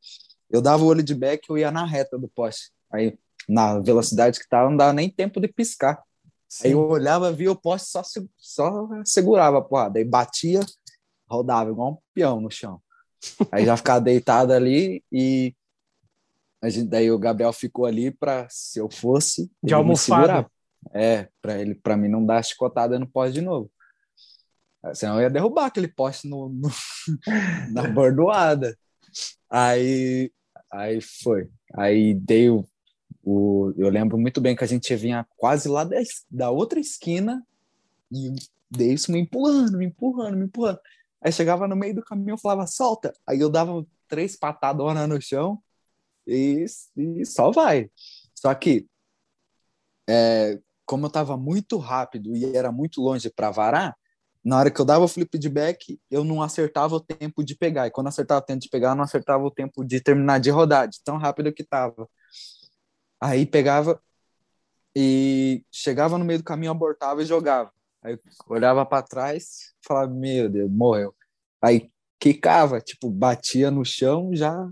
Eu 0.49 0.61
dava 0.61 0.83
o 0.83 0.87
olho 0.87 1.03
de 1.03 1.13
back, 1.13 1.47
eu 1.49 1.57
ia 1.57 1.71
na 1.71 1.85
reta 1.85 2.17
do 2.17 2.27
poste. 2.29 2.71
Aí, 2.91 3.17
na 3.47 3.79
velocidade 3.79 4.39
que 4.39 4.47
tava, 4.47 4.69
não 4.69 4.77
dava 4.77 4.93
nem 4.93 5.09
tempo 5.09 5.39
de 5.39 5.47
piscar. 5.47 6.01
Sim. 6.47 6.67
Aí 6.67 6.71
eu 6.71 6.79
olhava, 6.79 7.31
via 7.31 7.51
o 7.51 7.55
poste, 7.55 7.89
só, 7.89 8.01
só 8.37 8.87
segurava 9.05 9.57
a 9.57 9.61
porrada. 9.61 9.99
Aí 9.99 10.05
batia, 10.05 10.61
rodava 11.29 11.69
igual 11.69 11.91
um 11.91 11.97
peão 12.13 12.39
no 12.39 12.49
chão. 12.49 12.81
Aí 13.51 13.65
já 13.65 13.75
ficava 13.75 13.99
deitado 13.99 14.53
ali 14.53 15.03
e 15.11 15.53
a 16.61 16.69
gente, 16.69 16.87
daí 16.87 17.11
o 17.11 17.19
Gabriel 17.19 17.53
ficou 17.53 17.85
ali 17.85 18.11
para 18.11 18.47
se 18.49 18.79
eu 18.79 18.89
fosse 18.89 19.51
de 19.63 19.73
almofada. 19.73 20.49
É, 20.93 21.27
para 21.41 21.59
ele, 21.59 21.75
para 21.75 21.97
mim 21.97 22.07
não 22.07 22.25
dar 22.25 22.43
chicotada 22.43 22.97
no 22.97 23.07
poste 23.07 23.33
de 23.33 23.41
novo. 23.41 23.69
Senão 24.93 25.15
eu 25.15 25.23
ia 25.23 25.29
derrubar 25.29 25.65
aquele 25.65 25.87
poste 25.87 26.29
no, 26.29 26.49
no 26.49 26.69
na 27.73 27.87
bordoada. 27.87 28.77
Aí 29.49 30.31
Aí 30.71 30.99
foi. 31.01 31.49
Aí 31.75 32.13
dei 32.13 32.49
o, 32.49 32.65
o, 33.23 33.73
Eu 33.77 33.89
lembro 33.89 34.17
muito 34.17 34.41
bem 34.41 34.55
que 34.55 34.63
a 34.63 34.67
gente 34.67 34.93
vinha 34.95 35.25
quase 35.37 35.67
lá 35.67 35.83
da, 35.83 35.97
da 36.29 36.49
outra 36.49 36.79
esquina 36.79 37.45
e 38.11 38.33
dei 38.69 38.93
isso 38.93 39.11
me 39.11 39.19
empurrando, 39.19 39.77
me 39.77 39.85
empurrando, 39.85 40.37
me 40.37 40.45
empurrando. 40.45 40.79
Aí 41.21 41.31
chegava 41.31 41.67
no 41.67 41.75
meio 41.75 41.95
do 41.95 42.03
caminho, 42.03 42.31
eu 42.31 42.37
falava, 42.37 42.67
solta. 42.67 43.13
Aí 43.25 43.39
eu 43.39 43.49
dava 43.49 43.85
três 44.07 44.35
patadonas 44.35 45.07
no 45.07 45.21
chão 45.21 45.61
e, 46.27 46.65
e 46.95 47.25
só 47.25 47.51
vai. 47.51 47.89
Só 48.35 48.53
que, 48.53 48.87
é, 50.09 50.59
como 50.85 51.05
eu 51.05 51.09
tava 51.09 51.37
muito 51.37 51.77
rápido 51.77 52.35
e 52.35 52.55
era 52.55 52.71
muito 52.71 53.01
longe 53.01 53.29
para 53.29 53.51
varar, 53.51 53.95
na 54.43 54.57
hora 54.57 54.71
que 54.71 54.79
eu 54.79 54.85
dava 54.85 55.03
o 55.03 55.07
flip 55.07 55.37
de 55.37 55.49
back, 55.49 55.99
eu 56.09 56.23
não 56.23 56.41
acertava 56.41 56.95
o 56.95 57.01
tempo 57.01 57.43
de 57.43 57.55
pegar. 57.55 57.87
E 57.87 57.91
quando 57.91 58.07
acertava 58.07 58.39
o 58.39 58.45
tempo 58.45 58.61
de 58.61 58.69
pegar, 58.69 58.91
eu 58.91 58.95
não 58.95 59.03
acertava 59.03 59.43
o 59.43 59.51
tempo 59.51 59.83
de 59.83 59.99
terminar 59.99 60.39
de 60.39 60.49
rodar, 60.49 60.87
de 60.87 61.03
tão 61.03 61.17
rápido 61.17 61.51
que 61.51 61.63
tava. 61.63 62.09
Aí 63.19 63.45
pegava 63.45 64.01
e 64.95 65.65
chegava 65.71 66.17
no 66.17 66.25
meio 66.25 66.39
do 66.39 66.45
caminho, 66.45 66.71
abortava 66.71 67.21
e 67.21 67.25
jogava. 67.25 67.71
Aí 68.01 68.17
olhava 68.47 68.85
para 68.85 69.03
trás, 69.03 69.73
falava: 69.85 70.13
Meu 70.13 70.49
Deus, 70.49 70.71
morreu. 70.71 71.13
Aí 71.61 71.91
quicava, 72.19 72.79
tipo, 72.79 73.09
batia 73.09 73.69
no 73.69 73.83
chão, 73.83 74.31
já 74.33 74.69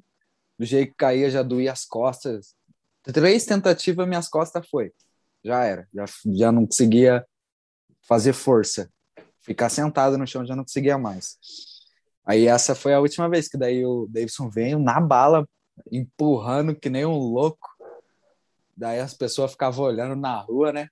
do 0.58 0.66
jeito 0.66 0.92
que 0.92 0.98
caía, 0.98 1.30
já 1.30 1.44
doía 1.44 1.72
as 1.72 1.86
costas. 1.86 2.56
Três 3.04 3.46
tentativas, 3.46 4.08
minhas 4.08 4.28
costas 4.28 4.68
foi. 4.68 4.92
Já 5.44 5.64
era, 5.64 5.88
já, 5.94 6.06
já 6.34 6.52
não 6.52 6.66
conseguia 6.66 7.26
fazer 8.02 8.34
força 8.34 8.90
ficar 9.46 9.70
sentado 9.70 10.18
no 10.18 10.26
chão 10.26 10.46
já 10.46 10.56
não 10.56 10.64
conseguia 10.64 10.98
mais. 10.98 11.38
Aí 12.26 12.48
essa 12.48 12.74
foi 12.74 12.94
a 12.94 13.00
última 13.00 13.30
vez 13.30 13.48
que 13.48 13.58
daí 13.58 13.86
o 13.86 14.08
Davidson 14.10 14.50
veio 14.50 14.80
na 14.80 15.00
bala, 15.00 15.48
empurrando 15.92 16.76
que 16.76 16.90
nem 16.90 17.06
um 17.06 17.16
louco. 17.16 17.70
Daí 18.76 19.00
as 19.00 19.14
pessoas 19.14 19.52
ficavam 19.52 19.86
olhando 19.86 20.16
na 20.16 20.40
rua, 20.40 20.74
né? 20.74 20.88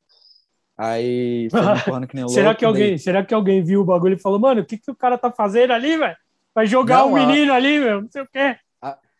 Aí 0.77 1.49
empurrando 1.81 2.07
que 2.07 2.15
nem 2.15 2.23
louco. 2.23 2.35
será 2.35 2.53
que 2.53 2.63
alguém, 2.63 2.89
daí... 2.89 2.99
será 2.99 3.25
que 3.25 3.33
alguém 3.33 3.63
viu 3.63 3.81
o 3.81 3.85
bagulho 3.85 4.15
e 4.15 4.21
falou: 4.21 4.39
"Mano, 4.39 4.61
o 4.61 4.65
que 4.65 4.77
que 4.77 4.91
o 4.91 4.95
cara 4.95 5.17
tá 5.17 5.31
fazendo 5.31 5.73
ali, 5.73 5.97
velho? 5.97 6.15
Vai 6.53 6.67
jogar 6.67 7.05
o 7.05 7.09
um 7.09 7.13
menino 7.13 7.51
a... 7.51 7.55
ali, 7.55 7.79
meu, 7.79 8.03
não 8.03 8.11
sei 8.11 8.21
o 8.21 8.27
quê". 8.31 8.55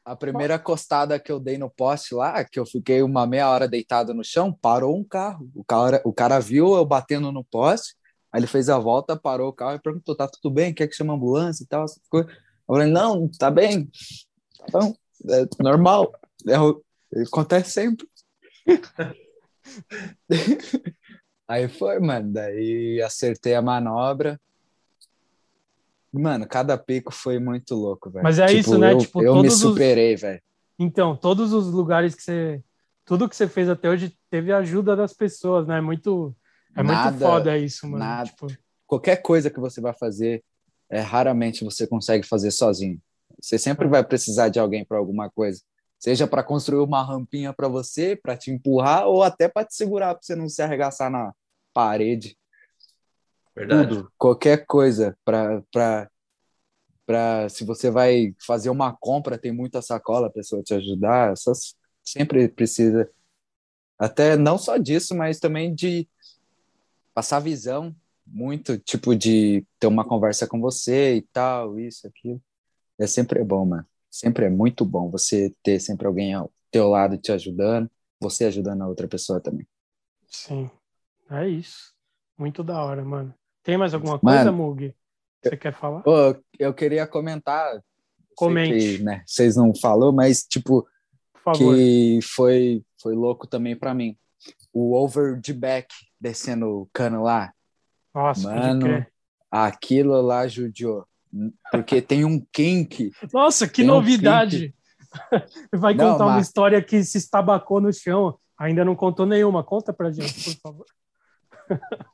A, 0.05 0.15
primeira 0.15 0.59
costada 0.59 1.19
que 1.19 1.31
eu 1.31 1.39
dei 1.39 1.57
no 1.57 1.69
poste 1.69 2.13
lá, 2.13 2.43
que 2.43 2.59
eu 2.59 2.65
fiquei 2.65 3.01
uma 3.01 3.25
meia 3.25 3.49
hora 3.49 3.67
deitado 3.67 4.13
no 4.13 4.23
chão, 4.23 4.51
parou 4.51 4.97
um 4.97 5.03
carro. 5.03 5.49
O 5.55 5.63
cara, 5.63 6.01
o 6.03 6.13
cara 6.13 6.39
viu 6.39 6.75
eu 6.75 6.85
batendo 6.85 7.31
no 7.31 7.43
poste 7.43 7.95
Aí 8.34 8.39
ele 8.39 8.47
fez 8.47 8.67
a 8.67 8.80
volta, 8.80 9.15
parou 9.15 9.49
o 9.49 9.53
carro 9.53 9.75
e 9.75 9.80
perguntou: 9.80 10.15
tá 10.15 10.27
tudo 10.27 10.51
bem? 10.51 10.73
Quer 10.73 10.88
que 10.88 10.95
chame 10.95 11.11
a 11.11 11.13
ambulância 11.13 11.63
e 11.63 11.67
tal? 11.67 11.85
Eu 12.11 12.25
falei: 12.65 12.88
não, 12.88 13.30
tá 13.30 13.51
bem, 13.51 13.88
tá 14.71 14.80
bom, 14.80 14.95
é 15.30 15.45
normal. 15.61 16.11
É, 16.47 16.55
acontece 17.21 17.69
sempre. 17.69 18.07
Aí 21.47 21.67
foi, 21.67 21.99
mano. 21.99 22.34
Daí 22.34 22.99
acertei 23.03 23.53
a 23.53 23.61
manobra. 23.61 24.41
Mano, 26.14 26.48
cada 26.48 26.77
pico 26.77 27.11
foi 27.11 27.40
muito 27.40 27.73
louco, 27.73 28.11
velho. 28.11 28.23
Mas 28.23 28.38
é 28.38 28.45
tipo, 28.45 28.60
isso, 28.60 28.77
né? 28.77 28.94
Eu, 28.94 28.98
tipo, 28.99 29.23
eu 29.23 29.41
me 29.41 29.49
superei, 29.49 30.14
os... 30.14 30.22
velho. 30.22 30.41
Então, 30.77 31.15
todos 31.15 31.53
os 31.53 31.68
lugares 31.68 32.14
que 32.14 32.22
você. 32.22 32.61
Tudo 33.03 33.27
que 33.27 33.35
você 33.35 33.48
fez 33.48 33.68
até 33.68 33.90
hoje 33.90 34.15
teve 34.30 34.53
ajuda 34.53 34.95
das 34.95 35.14
pessoas, 35.14 35.68
né? 35.68 35.81
Muito 35.81 36.35
é 36.76 36.84
nada, 36.84 37.11
muito 37.11 37.22
foda 37.23 37.57
isso, 37.57 37.85
mano. 37.88 37.98
Nada, 37.98 38.30
tipo... 38.30 38.48
Qualquer 38.85 39.18
coisa 39.18 39.49
que 39.49 39.60
você 39.60 39.81
vai 39.81 39.94
fazer, 39.94 40.44
é, 40.90 40.99
raramente 40.99 41.64
você 41.64 41.88
consegue 41.88 42.26
fazer 42.26 42.52
sozinho. 42.52 43.02
Você 43.41 43.57
sempre 43.57 43.88
vai 43.88 44.03
precisar 44.03 44.49
de 44.49 44.60
alguém 44.60 44.85
para 44.85 44.98
alguma 44.98 45.30
coisa. 45.30 45.61
Seja 45.99 46.27
para 46.27 46.44
construir 46.44 46.84
uma 46.84 47.03
rampinha 47.03 47.53
para 47.53 47.68
você, 47.68 48.15
para 48.15 48.38
te 48.38 48.52
empurrar, 48.52 49.07
ou 49.07 49.23
até 49.23 49.48
para 49.48 49.65
te 49.65 49.76
segurar, 49.76 50.14
para 50.14 50.22
você 50.22 50.35
não 50.35 50.48
se 50.48 50.61
arregaçar 50.61 51.10
na 51.10 51.34
parede. 51.73 52.38
Verdade. 53.55 53.89
Tudo, 53.89 54.11
qualquer 54.17 54.65
coisa 54.65 55.17
para 55.23 55.63
para 57.05 57.49
se 57.49 57.65
você 57.65 57.91
vai 57.91 58.34
fazer 58.45 58.69
uma 58.69 58.95
compra, 58.95 59.38
tem 59.38 59.51
muita 59.51 59.81
sacola, 59.81 60.27
a 60.27 60.31
pessoa 60.31 60.63
te 60.63 60.73
ajudar, 60.73 61.35
só 61.38 61.51
sempre 62.03 62.47
precisa 62.47 63.09
até 63.99 64.38
não 64.38 64.57
só 64.57 64.77
disso, 64.77 65.13
mas 65.15 65.39
também 65.39 65.73
de 65.73 66.07
passar 67.13 67.39
visão 67.39 67.95
muito, 68.25 68.77
tipo, 68.77 69.15
de 69.15 69.65
ter 69.80 69.88
uma 69.88 70.05
conversa 70.05 70.47
com 70.47 70.59
você 70.59 71.15
e 71.15 71.21
tal, 71.21 71.77
isso, 71.80 72.07
aquilo. 72.07 72.41
É 72.97 73.05
sempre 73.05 73.43
bom, 73.43 73.65
mano. 73.65 73.85
Sempre 74.09 74.45
é 74.45 74.49
muito 74.49 74.85
bom 74.85 75.09
você 75.09 75.53
ter 75.61 75.80
sempre 75.80 76.07
alguém 76.07 76.34
ao 76.34 76.51
teu 76.71 76.88
lado 76.89 77.17
te 77.17 77.31
ajudando, 77.31 77.89
você 78.19 78.45
ajudando 78.45 78.81
a 78.81 78.88
outra 78.88 79.07
pessoa 79.07 79.41
também. 79.41 79.67
Sim, 80.27 80.69
é 81.30 81.47
isso. 81.47 81.93
Muito 82.38 82.63
da 82.63 82.81
hora, 82.81 83.03
mano. 83.03 83.34
Tem 83.64 83.77
mais 83.77 83.94
alguma 83.94 84.19
coisa, 84.19 84.52
mano, 84.52 84.57
Mug? 84.57 84.94
Você 85.41 85.53
eu, 85.53 85.57
quer 85.57 85.73
falar? 85.73 86.03
Oh, 86.06 86.35
eu 86.60 86.73
queria 86.73 87.07
comentar. 87.07 87.81
Comente. 88.35 88.98
Que, 88.98 89.03
né, 89.03 89.23
vocês 89.26 89.56
não 89.56 89.73
falou, 89.76 90.11
mas 90.11 90.44
tipo 90.44 90.88
que 91.56 92.19
foi 92.22 92.84
foi 93.02 93.15
louco 93.15 93.45
também 93.48 93.76
para 93.76 93.94
mim. 93.94 94.18
O 94.73 94.95
over 94.95 95.40
de 95.40 95.53
back 95.53 95.94
descendo 96.19 96.68
o 96.68 96.90
cano 96.91 97.23
lá. 97.23 97.53
Nossa, 98.14 98.53
Mano, 98.53 99.06
aquilo 99.52 100.22
lá 100.22 100.48
judiou. 100.48 101.06
Porque 101.72 102.02
tem 102.02 102.26
um 102.26 102.44
kink. 102.52 103.11
Nossa, 103.34 103.68
que 103.68 103.84
novidade! 103.84 104.73
Um 105.73 105.77
Vai 105.80 105.94
não, 105.94 106.14
contar 106.14 106.26
mas... 106.26 106.35
uma 106.35 106.41
história 106.41 106.81
que 106.81 107.03
se 107.03 107.18
estabacou 107.18 107.80
no 107.80 107.91
chão. 107.94 108.38
Ainda 108.57 108.85
não 108.85 108.95
contou 108.95 109.26
nenhuma. 109.26 109.64
Conta 109.64 109.91
pra 109.91 110.11
gente, 110.11 110.56
por 110.56 110.61
favor. 110.61 110.85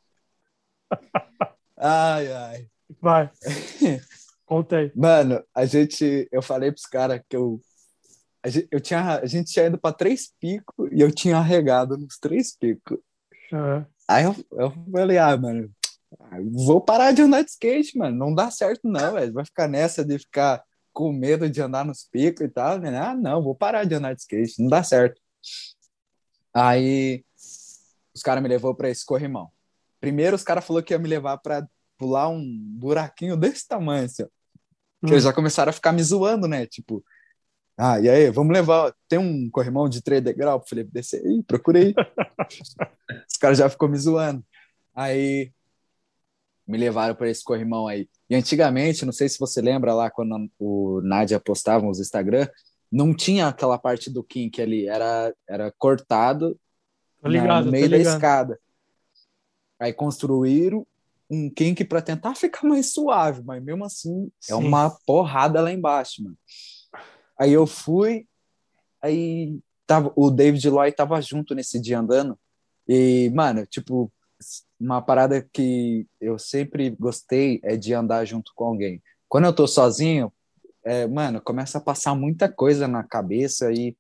ai, 1.78 2.32
ai. 2.32 2.68
Vai. 3.02 3.30
Conta 4.46 4.78
aí. 4.78 4.92
Mano, 4.96 5.44
a 5.54 5.66
gente. 5.66 6.28
Eu 6.32 6.42
falei 6.42 6.72
pros 6.72 6.86
caras 6.86 7.22
que 7.28 7.36
eu 7.36 7.62
a 8.42 8.48
gente, 8.48 8.68
eu 8.72 8.80
tinha, 8.80 9.20
a 9.20 9.26
gente 9.26 9.52
tinha 9.52 9.66
ido 9.66 9.78
para 9.78 9.96
três 9.96 10.34
picos 10.40 10.90
e 10.92 11.02
eu 11.02 11.12
tinha 11.12 11.38
arregado 11.38 11.98
nos 11.98 12.18
três 12.18 12.56
picos. 12.56 12.98
Uhum. 13.52 13.86
Aí 14.08 14.24
eu, 14.24 14.36
eu 14.54 14.74
falei, 14.92 15.18
ah, 15.18 15.36
mano, 15.36 15.70
vou 16.52 16.80
parar 16.80 17.12
de 17.12 17.22
andar 17.22 17.44
de 17.44 17.52
skate, 17.52 17.98
mano. 17.98 18.18
Não 18.18 18.34
dá 18.34 18.50
certo, 18.50 18.82
não, 18.86 19.14
velho. 19.14 19.34
Vai 19.34 19.46
ficar 19.46 19.68
nessa 19.68 20.06
de 20.06 20.18
ficar 20.18 20.64
com 20.94 21.12
medo 21.12 21.50
de 21.50 21.62
andar 21.62 21.84
nos 21.84 22.06
picos 22.06 22.46
e 22.46 22.50
tal. 22.50 22.80
Né? 22.80 22.98
Ah, 22.98 23.14
não, 23.14 23.44
vou 23.44 23.54
parar 23.54 23.84
de 23.84 23.96
andar 23.96 24.14
de 24.14 24.22
skate, 24.22 24.62
não 24.62 24.70
dá 24.70 24.84
certo. 24.84 25.22
Aí 26.54 27.24
os 28.16 28.22
caras 28.22 28.42
me 28.42 28.50
levou 28.50 28.74
para 28.74 28.90
esse 28.90 29.06
corrimão. 29.06 29.52
Primeiro, 30.00 30.36
os 30.36 30.44
caras 30.44 30.66
falaram 30.66 30.86
que 30.86 30.94
ia 30.94 31.00
me 31.00 31.08
levar 31.08 31.38
para 31.38 31.68
pular 31.98 32.30
um 32.30 32.44
buraquinho 32.78 33.36
desse 33.36 33.68
tamanho, 33.68 34.06
assim, 34.06 34.24
ó. 34.24 34.28
Que 35.06 35.14
eles 35.14 35.24
já 35.24 35.32
começaram 35.32 35.70
a 35.70 35.74
ficar 35.74 35.94
me 35.94 36.04
zoando, 36.04 36.48
né? 36.48 36.66
Tipo, 36.66 37.04
ah, 37.78 37.98
e 38.00 38.10
aí, 38.10 38.30
vamos 38.30 38.52
levar. 38.52 38.94
Tem 39.08 39.18
um 39.18 39.50
corrimão 39.50 39.88
de 39.88 40.02
3 40.02 40.22
degraus 40.22 40.60
pro 40.60 40.70
Felipe 40.70 40.92
descer 40.92 41.26
aí, 41.26 41.42
procurei. 41.44 41.96
Os 43.30 43.38
caras 43.38 43.58
já 43.58 43.70
ficou 43.70 43.88
me 43.88 43.98
zoando. 43.98 44.44
Aí 44.94 45.54
me 46.68 46.78
levaram 46.78 47.16
para 47.16 47.30
esse 47.30 47.42
corrimão 47.42 47.88
aí. 47.88 48.10
E 48.30 48.36
antigamente, 48.36 49.06
não 49.06 49.14
sei 49.14 49.30
se 49.30 49.40
você 49.40 49.62
lembra 49.62 49.94
lá 49.94 50.12
quando 50.12 50.50
o 50.60 51.00
Nádia 51.02 51.40
postava 51.40 51.86
nos 51.86 52.02
Instagram, 52.02 52.48
não 52.92 53.16
tinha 53.16 53.48
aquela 53.48 53.78
parte 53.78 54.10
do 54.10 54.24
kink 54.24 54.62
ali, 54.62 54.88
era, 54.88 55.34
era 55.48 55.74
cortado 55.78 56.60
ligado, 57.24 57.48
na, 57.48 57.62
no 57.62 57.72
meio 57.72 57.90
da 57.90 57.98
escada. 57.98 58.60
Aí 59.80 59.94
construíram 59.94 60.86
um 61.30 61.50
kink 61.50 61.84
para 61.86 62.02
tentar 62.02 62.36
ficar 62.36 62.68
mais 62.68 62.92
suave, 62.92 63.44
mas 63.44 63.64
mesmo 63.64 63.86
assim 63.86 64.32
Sim. 64.40 64.54
é 64.54 64.56
uma 64.56 64.90
porrada 65.06 65.62
lá 65.62 65.72
embaixo, 65.72 66.24
mano. 66.24 66.38
Aí 67.38 67.54
eu 67.54 67.66
fui, 67.66 68.28
aí 69.02 69.60
tava, 69.86 70.12
o 70.16 70.30
David 70.30 70.70
Lloyd 70.70 70.96
tava 70.96 71.22
junto 71.22 71.56
nesse 71.56 71.80
dia 71.80 72.00
andando. 72.00 72.38
E, 72.88 73.32
mano, 73.34 73.66
tipo, 73.66 74.12
uma 74.80 75.02
parada 75.02 75.48
que 75.54 76.08
eu 76.20 76.40
sempre 76.40 76.90
gostei 76.92 77.60
é 77.64 77.78
de 77.78 77.94
andar 77.94 78.26
junto 78.26 78.52
com 78.56 78.66
alguém. 78.66 79.02
Quando 79.28 79.46
eu 79.46 79.54
tô 79.54 79.68
sozinho, 79.68 80.34
é, 80.84 81.08
mano, 81.08 81.42
começa 81.42 81.78
a 81.78 81.82
passar 81.82 82.16
muita 82.16 82.50
coisa 82.52 82.88
na 82.88 83.04
cabeça 83.04 83.72
e 83.72 83.96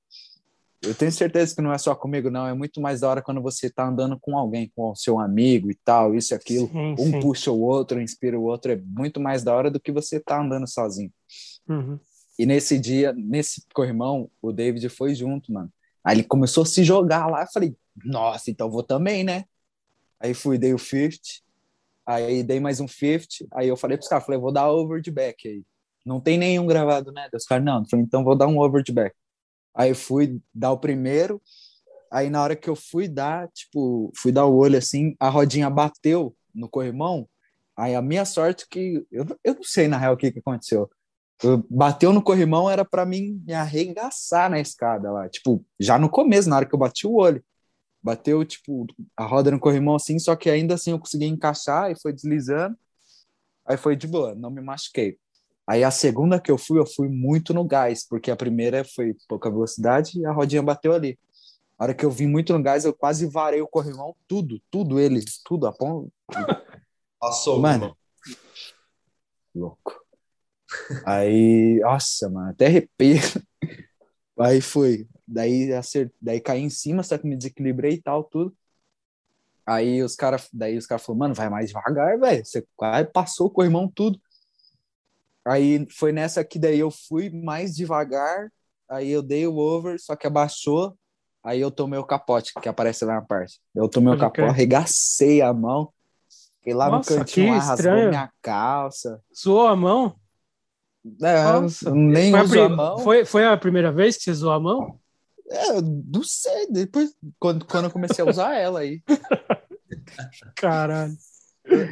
eu 0.81 0.95
tenho 0.95 1.11
certeza 1.11 1.53
que 1.53 1.61
não 1.61 1.73
é 1.73 1.77
só 1.77 1.93
comigo, 1.93 2.29
não. 2.29 2.47
É 2.47 2.53
muito 2.53 2.79
mais 2.79 3.01
da 3.01 3.09
hora 3.09 3.21
quando 3.21 3.41
você 3.41 3.69
tá 3.69 3.87
andando 3.87 4.17
com 4.19 4.37
alguém, 4.37 4.71
com 4.73 4.91
o 4.91 4.95
seu 4.95 5.19
amigo 5.19 5.69
e 5.69 5.75
tal, 5.75 6.15
isso 6.15 6.33
e 6.33 6.35
aquilo. 6.35 6.67
Sim, 6.67 6.95
um 6.97 7.11
sim. 7.11 7.19
puxa 7.19 7.51
o 7.51 7.59
outro, 7.59 8.01
inspira 8.01 8.39
o 8.39 8.43
outro. 8.43 8.71
É 8.71 8.75
muito 8.77 9.19
mais 9.19 9.43
da 9.43 9.53
hora 9.53 9.69
do 9.69 9.79
que 9.79 9.91
você 9.91 10.19
tá 10.19 10.41
andando 10.41 10.67
sozinho. 10.67 11.11
Uhum. 11.67 11.99
E 12.37 12.45
nesse 12.45 12.79
dia, 12.79 13.11
nesse 13.11 13.65
corrimão, 13.73 14.31
o 14.41 14.53
David 14.53 14.87
foi 14.87 15.13
junto, 15.13 15.51
mano. 15.51 15.69
Aí 16.01 16.15
ele 16.15 16.23
começou 16.23 16.63
a 16.63 16.65
se 16.65 16.83
jogar 16.83 17.27
lá. 17.27 17.41
Eu 17.41 17.47
falei, 17.53 17.75
nossa, 18.05 18.49
então 18.49 18.71
vou 18.71 18.81
também, 18.81 19.23
né? 19.23 19.43
Aí 20.17 20.33
fui, 20.33 20.57
dei 20.57 20.73
o 20.73 20.79
50. 20.79 21.17
Aí 22.05 22.41
dei 22.41 22.61
mais 22.61 22.79
um 22.79 22.87
50. 22.87 23.27
Aí 23.53 23.67
eu 23.67 23.75
falei 23.75 23.97
pros 23.97 24.07
caras, 24.07 24.25
falei, 24.25 24.39
vou 24.39 24.53
dar 24.53 24.71
over 24.71 25.01
de 25.01 25.11
back 25.11 25.45
aí. 25.45 25.63
Não 26.05 26.21
tem 26.21 26.37
nenhum 26.37 26.65
gravado, 26.65 27.11
né? 27.11 27.27
Os 27.33 27.45
caras, 27.45 27.65
não. 27.65 27.79
Eu 27.79 27.85
falei, 27.89 28.05
então 28.05 28.23
vou 28.23 28.37
dar 28.37 28.47
um 28.47 28.57
over 28.59 28.81
de 28.81 28.93
back. 28.93 29.13
Aí 29.79 29.93
fui 29.93 30.41
dar 30.53 30.73
o 30.73 30.77
primeiro. 30.77 31.41
Aí 32.11 32.29
na 32.29 32.43
hora 32.43 32.53
que 32.53 32.69
eu 32.69 32.75
fui 32.75 33.07
dar, 33.07 33.47
tipo, 33.53 34.11
fui 34.13 34.29
dar 34.29 34.45
o 34.45 34.53
olho 34.53 34.77
assim, 34.77 35.15
a 35.17 35.29
rodinha 35.29 35.69
bateu 35.69 36.35
no 36.53 36.67
corrimão. 36.67 37.29
Aí 37.77 37.95
a 37.95 38.01
minha 38.01 38.25
sorte 38.25 38.67
que 38.69 39.07
eu, 39.09 39.25
eu 39.41 39.55
não 39.55 39.63
sei 39.63 39.87
na 39.87 39.97
real 39.97 40.15
o 40.15 40.17
que, 40.17 40.33
que 40.33 40.39
aconteceu. 40.39 40.89
Eu, 41.41 41.65
bateu 41.69 42.11
no 42.11 42.21
corrimão 42.21 42.69
era 42.69 42.83
para 42.83 43.05
mim 43.05 43.41
me 43.47 43.53
arregaçar 43.53 44.49
na 44.49 44.59
escada 44.59 45.09
lá, 45.13 45.29
tipo, 45.29 45.65
já 45.79 45.97
no 45.97 46.09
começo, 46.09 46.49
na 46.49 46.57
hora 46.57 46.65
que 46.65 46.75
eu 46.75 46.79
bati 46.79 47.07
o 47.07 47.15
olho. 47.15 47.41
Bateu, 48.03 48.43
tipo, 48.43 48.85
a 49.15 49.25
roda 49.25 49.49
no 49.49 49.59
corrimão 49.59 49.95
assim, 49.95 50.19
só 50.19 50.35
que 50.35 50.49
ainda 50.49 50.73
assim 50.73 50.91
eu 50.91 50.99
consegui 50.99 51.25
encaixar 51.25 51.89
e 51.89 51.95
foi 52.01 52.11
deslizando. 52.11 52.77
Aí 53.65 53.77
foi 53.77 53.95
de 53.95 54.07
boa, 54.07 54.35
não 54.35 54.51
me 54.51 54.61
machuquei. 54.61 55.17
Aí 55.69 55.83
a 55.83 55.91
segunda 55.91 56.41
que 56.41 56.49
eu 56.49 56.57
fui, 56.57 56.79
eu 56.79 56.85
fui 56.87 57.07
muito 57.07 57.53
no 57.53 57.63
gás, 57.63 58.03
porque 58.03 58.31
a 58.31 58.35
primeira 58.35 58.83
foi 58.83 59.15
pouca 59.27 59.51
velocidade 59.51 60.19
e 60.19 60.25
a 60.25 60.31
rodinha 60.31 60.63
bateu 60.63 60.91
ali. 60.93 61.19
A 61.77 61.83
hora 61.83 61.93
que 61.93 62.03
eu 62.03 62.09
vim 62.09 62.25
muito 62.25 62.51
no 62.53 62.63
gás, 62.63 62.85
eu 62.85 62.93
quase 62.93 63.27
varei 63.27 63.61
o 63.61 63.67
corrimão, 63.67 64.15
tudo, 64.27 64.59
tudo 64.71 64.99
ele, 64.99 65.23
tudo 65.45 65.67
a 65.67 65.71
ponta. 65.71 66.11
Passou, 67.19 67.59
Mano. 67.59 67.81
mano. 67.81 67.97
Louco. 69.53 70.03
Aí, 71.05 71.79
nossa, 71.81 72.27
mano, 72.31 72.49
até 72.49 72.65
arrepio. 72.65 73.19
Aí 74.39 74.61
foi. 74.61 75.07
Daí, 75.27 75.71
acert... 75.71 76.11
daí 76.19 76.41
caí 76.41 76.61
em 76.61 76.69
cima, 76.71 77.03
só 77.03 77.15
que 77.15 77.27
me 77.27 77.37
desequilibrei 77.37 77.93
e 77.93 78.01
tal, 78.01 78.23
tudo. 78.23 78.55
Aí 79.67 80.01
os 80.01 80.15
caras, 80.15 80.49
daí 80.51 80.75
os 80.77 80.87
caras 80.87 81.05
falaram, 81.05 81.19
mano, 81.19 81.35
vai 81.35 81.47
mais 81.47 81.67
devagar, 81.67 82.17
velho. 82.17 82.43
Você 82.43 82.65
quase 82.75 83.07
passou 83.11 83.45
o 83.45 83.51
corrimão 83.51 83.87
tudo. 83.87 84.19
Aí 85.45 85.87
foi 85.91 86.11
nessa 86.11 86.43
que 86.43 86.59
daí 86.59 86.79
eu 86.79 86.91
fui 86.91 87.29
mais 87.29 87.75
devagar, 87.75 88.51
aí 88.89 89.09
eu 89.09 89.21
dei 89.21 89.47
o 89.47 89.55
over, 89.57 89.99
só 89.99 90.15
que 90.15 90.27
abaixou, 90.27 90.97
aí 91.43 91.59
eu 91.61 91.71
tomei 91.71 91.99
o 91.99 92.05
capote, 92.05 92.53
que 92.61 92.69
aparece 92.69 93.05
lá 93.05 93.15
na 93.15 93.21
parte. 93.21 93.59
Eu 93.73 93.87
tomei 93.89 94.09
o 94.13 94.17
Pode 94.17 94.21
capote, 94.21 94.35
crer. 94.35 94.49
arregacei 94.49 95.41
a 95.41 95.53
mão, 95.53 95.91
fiquei 96.59 96.73
lá 96.73 96.89
Nossa, 96.89 97.13
no 97.13 97.19
cantinho, 97.19 97.47
lá, 97.51 97.59
rasgou 97.59 98.07
minha 98.09 98.31
calça. 98.41 99.21
Zoou 99.35 99.67
a 99.67 99.75
mão? 99.75 100.15
É, 101.23 101.43
Nossa. 101.43 101.91
nem 101.91 102.31
Foi 102.31 102.39
a, 102.39 102.43
uso 102.43 102.51
pri- 102.51 102.61
a 102.61 102.69
mão. 102.69 102.99
foi, 102.99 103.25
foi 103.25 103.45
a 103.45 103.57
primeira 103.57 103.91
vez 103.91 104.17
que 104.17 104.23
você 104.23 104.33
zoou 104.33 104.53
a 104.53 104.59
mão? 104.59 104.99
É, 105.49 105.69
eu 105.77 105.81
não 105.81 106.21
sei, 106.23 106.67
depois, 106.69 107.15
quando, 107.39 107.65
quando 107.65 107.85
eu 107.85 107.91
comecei 107.91 108.23
a 108.23 108.27
usar 108.27 108.53
ela 108.55 108.81
aí. 108.81 109.01
Caralho. 110.55 111.17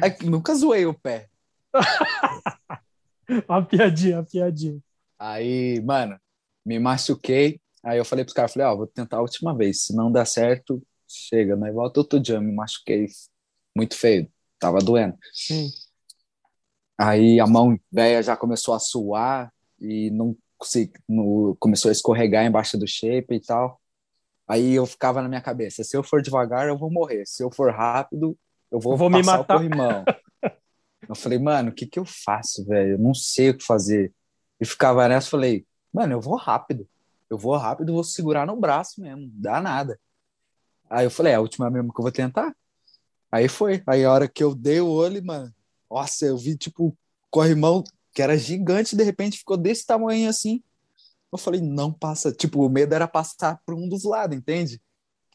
É 0.02 0.24
nunca 0.24 0.54
zoei 0.54 0.86
o 0.86 0.94
pé. 0.94 1.28
A 3.48 3.62
piadinha, 3.62 4.20
a 4.20 4.22
piadinha. 4.22 4.78
Aí, 5.18 5.80
mano, 5.82 6.18
me 6.64 6.78
machuquei. 6.78 7.60
Aí 7.84 7.98
eu 7.98 8.04
falei 8.04 8.24
pros 8.24 8.34
caras, 8.34 8.52
falei, 8.52 8.66
ó, 8.68 8.76
vou 8.76 8.86
tentar 8.86 9.18
a 9.18 9.20
última 9.22 9.54
vez. 9.56 9.82
Se 9.84 9.94
não 9.94 10.10
der 10.10 10.26
certo, 10.26 10.82
chega, 11.06 11.56
mas 11.56 11.74
volta 11.74 12.00
outro 12.00 12.18
dia. 12.18 12.40
Me 12.40 12.52
machuquei 12.52 13.06
muito 13.76 13.96
feio. 13.96 14.30
Tava 14.58 14.78
doendo. 14.80 15.16
Sim. 15.32 15.70
Aí 16.98 17.38
a 17.38 17.46
mão 17.46 17.78
velha 17.92 18.22
já 18.22 18.36
começou 18.36 18.74
a 18.74 18.78
suar 18.78 19.52
e 19.80 20.10
não 20.10 20.36
consegui, 20.56 20.92
no, 21.08 21.56
começou 21.60 21.88
a 21.88 21.92
escorregar 21.92 22.44
embaixo 22.44 22.76
do 22.76 22.86
shape 22.86 23.34
e 23.36 23.40
tal. 23.40 23.80
Aí 24.48 24.74
eu 24.74 24.86
ficava 24.86 25.22
na 25.22 25.28
minha 25.28 25.40
cabeça, 25.40 25.84
se 25.84 25.96
eu 25.96 26.02
for 26.02 26.22
devagar, 26.22 26.66
eu 26.66 26.76
vou 26.76 26.90
morrer. 26.90 27.24
Se 27.26 27.42
eu 27.42 27.50
for 27.50 27.70
rápido, 27.72 28.36
eu 28.70 28.80
vou, 28.80 28.94
Eu 28.94 28.96
vou 28.96 29.10
me 29.10 29.22
matar. 29.22 29.56
o 29.56 29.58
corrimão. 29.60 30.04
eu 31.08 31.14
falei, 31.14 31.38
mano, 31.38 31.70
o 31.70 31.74
que 31.74 31.86
que 31.86 31.98
eu 31.98 32.04
faço, 32.04 32.64
velho? 32.66 32.92
Eu 32.92 32.98
não 32.98 33.14
sei 33.14 33.50
o 33.50 33.58
que 33.58 33.64
fazer. 33.64 34.12
E 34.60 34.66
ficava 34.66 35.08
nessa, 35.08 35.30
falei, 35.30 35.66
mano, 35.92 36.12
eu 36.12 36.20
vou 36.20 36.36
rápido. 36.36 36.86
Eu 37.30 37.38
vou 37.38 37.56
rápido, 37.56 37.92
vou 37.92 38.04
segurar 38.04 38.46
no 38.46 38.56
braço 38.56 39.00
mesmo, 39.00 39.30
dá 39.34 39.60
nada. 39.60 39.98
Aí 40.88 41.04
eu 41.06 41.10
falei, 41.10 41.32
é 41.32 41.36
a 41.36 41.40
última 41.40 41.70
mesmo 41.70 41.92
que 41.92 42.00
eu 42.00 42.02
vou 42.02 42.12
tentar. 42.12 42.54
Aí 43.30 43.48
foi. 43.48 43.82
Aí 43.86 44.04
a 44.04 44.12
hora 44.12 44.28
que 44.28 44.42
eu 44.42 44.54
dei 44.54 44.80
o 44.80 44.88
olho, 44.88 45.24
mano, 45.24 45.52
nossa, 45.90 46.26
eu 46.26 46.36
vi 46.36 46.56
tipo 46.56 46.96
corrimão 47.30 47.84
que 48.12 48.22
era 48.22 48.36
gigante, 48.36 48.96
de 48.96 49.04
repente 49.04 49.38
ficou 49.38 49.56
desse 49.56 49.86
tamanho 49.86 50.28
assim. 50.28 50.62
Eu 51.30 51.38
falei, 51.38 51.60
não 51.60 51.92
passa. 51.92 52.32
Tipo, 52.32 52.64
o 52.64 52.70
medo 52.70 52.94
era 52.94 53.06
passar 53.06 53.60
por 53.66 53.74
um 53.74 53.88
dos 53.88 54.04
lados, 54.04 54.36
entende? 54.36 54.80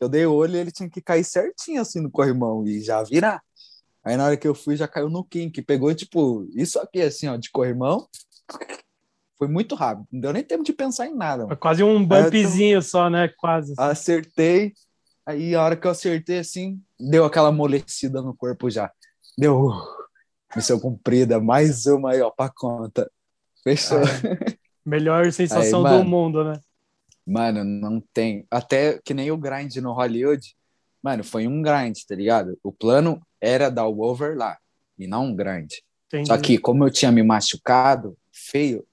Eu 0.02 0.10
dei 0.10 0.26
o 0.26 0.34
olho 0.34 0.56
e 0.56 0.60
ele 0.60 0.72
tinha 0.72 0.90
que 0.90 1.02
cair 1.02 1.24
certinho 1.24 1.82
assim 1.82 2.02
no 2.02 2.10
corrimão 2.10 2.66
e 2.68 2.82
já 2.82 3.04
virar. 3.04 3.42
Aí 4.04 4.18
na 4.18 4.26
hora 4.26 4.38
que 4.38 4.48
eu 4.48 4.54
fui, 4.54 4.76
já 4.76 4.88
caiu 4.88 5.10
no 5.10 5.24
Kim, 5.24 5.50
que 5.50 5.62
pegou, 5.62 5.94
tipo, 5.96 6.46
isso 6.54 6.80
aqui, 6.80 7.02
assim, 7.02 7.28
ó, 7.28 7.38
de 7.38 7.50
corrimão. 7.50 8.08
Foi 9.38 9.48
muito 9.48 9.76
rápido. 9.76 10.08
Não 10.12 10.20
deu 10.22 10.34
nem 10.34 10.44
tempo 10.44 10.64
de 10.64 10.74
pensar 10.74 11.08
em 11.08 11.16
nada. 11.16 11.44
Foi 11.44 11.48
Mano. 11.50 11.60
quase 11.60 11.84
um 11.84 12.06
bumpzinho 12.06 12.82
só, 12.82 13.10
né? 13.10 13.30
Quase. 13.38 13.74
Acertei. 13.78 14.74
Aí 15.26 15.56
a 15.56 15.64
hora 15.64 15.76
que 15.76 15.88
eu 15.88 15.92
acertei, 15.92 16.40
assim, 16.40 16.82
deu 17.00 17.24
aquela 17.26 17.50
amolecida 17.50 18.22
no 18.22 18.36
corpo 18.36 18.70
já. 18.70 18.92
Deu. 19.38 19.68
uh, 19.68 19.74
Missão 20.56 20.80
cumprida. 20.80 21.40
Mais 21.40 21.86
uma 21.86 22.12
aí, 22.12 22.22
ó, 22.22 22.30
pra 22.30 22.50
conta. 22.50 23.10
Fechou. 23.64 24.00
Melhor 24.86 25.32
sensação 25.32 25.86
Aí, 25.86 25.92
do 25.94 25.98
mano. 26.00 26.10
mundo, 26.10 26.44
né? 26.44 26.60
Mano, 27.26 27.64
não 27.64 28.02
tem. 28.14 28.46
Até 28.52 29.00
que 29.04 29.14
nem 29.14 29.32
o 29.32 29.38
grind 29.38 29.76
no 29.78 29.94
Hollywood. 29.94 30.56
Mano, 31.04 31.22
foi 31.22 31.46
um 31.46 31.62
grind, 31.62 31.98
tá 32.08 32.16
ligado? 32.16 32.58
O 32.64 32.72
plano 32.72 33.22
era 33.42 33.70
dar 33.70 33.88
o 33.88 34.02
over 34.02 34.38
lá. 34.38 34.58
E 34.98 35.06
não 35.06 35.26
um 35.26 35.36
grind. 35.36 35.74
Entendi. 36.08 36.28
Só 36.28 36.38
que, 36.38 36.58
como 36.58 36.86
eu 36.86 36.90
tinha 36.90 37.12
me 37.12 37.22
machucado, 37.22 38.18
feio, 38.32 38.88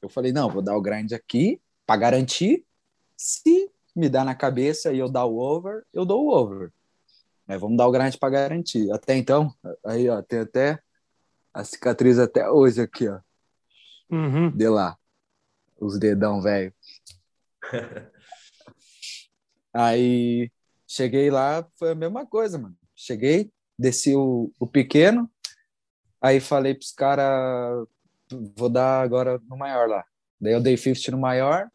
eu 0.00 0.08
falei, 0.08 0.32
não, 0.32 0.50
vou 0.50 0.60
dar 0.60 0.76
o 0.76 0.82
grind 0.82 1.12
aqui 1.12 1.60
pra 1.86 1.96
garantir. 1.96 2.64
Se 3.16 3.70
me 3.94 4.08
dá 4.08 4.24
na 4.24 4.34
cabeça 4.34 4.92
e 4.92 4.98
eu 4.98 5.08
dar 5.08 5.24
o 5.26 5.38
over, 5.38 5.84
eu 5.92 6.04
dou 6.04 6.26
o 6.26 6.34
over. 6.34 6.72
Mas 7.46 7.60
vamos 7.60 7.76
dar 7.76 7.86
o 7.86 7.92
grind 7.92 8.16
pra 8.16 8.28
garantir. 8.28 8.90
Até 8.90 9.16
então, 9.16 9.54
aí, 9.84 10.08
ó, 10.08 10.20
tem 10.20 10.40
até 10.40 10.80
a 11.54 11.62
cicatriz 11.62 12.18
até 12.18 12.50
hoje 12.50 12.80
aqui, 12.80 13.08
ó. 13.08 13.20
Uhum. 14.10 14.50
De 14.50 14.68
lá. 14.68 14.98
Os 15.78 15.96
dedão, 15.96 16.42
velho. 16.42 16.74
Aí 19.74 20.50
cheguei 20.92 21.30
lá, 21.30 21.66
foi 21.76 21.92
a 21.92 21.94
mesma 21.94 22.26
coisa, 22.26 22.58
mano. 22.58 22.76
Cheguei, 22.94 23.50
desci 23.78 24.14
o, 24.14 24.52
o 24.60 24.66
pequeno, 24.66 25.30
aí 26.20 26.38
falei 26.38 26.74
pros 26.74 26.92
caras, 26.92 27.86
vou 28.56 28.68
dar 28.68 29.00
agora 29.00 29.40
no 29.48 29.56
maior 29.56 29.88
lá. 29.88 30.04
Daí 30.38 30.52
eu 30.52 30.60
dei 30.60 30.76
50 30.76 31.10
no 31.12 31.18
maior, 31.18 31.68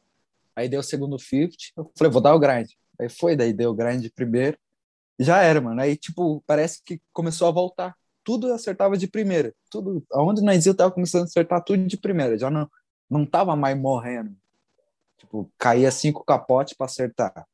aí 0.56 0.70
deu 0.70 0.82
o 0.82 0.84
segundo 0.84 1.18
50, 1.18 1.56
eu 1.76 1.92
falei, 1.98 2.12
vou 2.14 2.22
dar 2.22 2.36
o 2.36 2.40
grind. 2.40 2.70
Aí 3.00 3.10
foi, 3.10 3.36
daí 3.36 3.54
deu 3.54 3.72
o 3.72 3.76
grind 3.76 4.08
primeiro, 4.14 4.58
já 5.20 5.42
era, 5.42 5.60
mano. 5.60 5.82
Aí, 5.82 5.98
tipo, 5.98 6.44
parece 6.46 6.84
que 6.84 7.02
começou 7.12 7.48
a 7.48 7.52
voltar. 7.52 7.96
Tudo 8.24 8.54
acertava 8.54 8.96
de 8.98 9.08
primeira. 9.08 9.54
Tudo, 9.70 10.06
aonde 10.12 10.44
nós 10.44 10.66
ia, 10.66 10.76
tava 10.76 10.92
começando 10.92 11.22
a 11.22 11.26
acertar 11.26 11.64
tudo 11.64 11.88
de 11.88 11.98
primeira. 11.98 12.38
Já 12.38 12.52
não, 12.52 12.70
não 13.10 13.26
tava 13.26 13.56
mais 13.56 13.76
morrendo. 13.76 14.36
Tipo, 15.18 15.52
caía 15.58 15.90
cinco 15.90 16.24
capotes 16.24 16.76
para 16.76 16.86
acertar. 16.86 17.48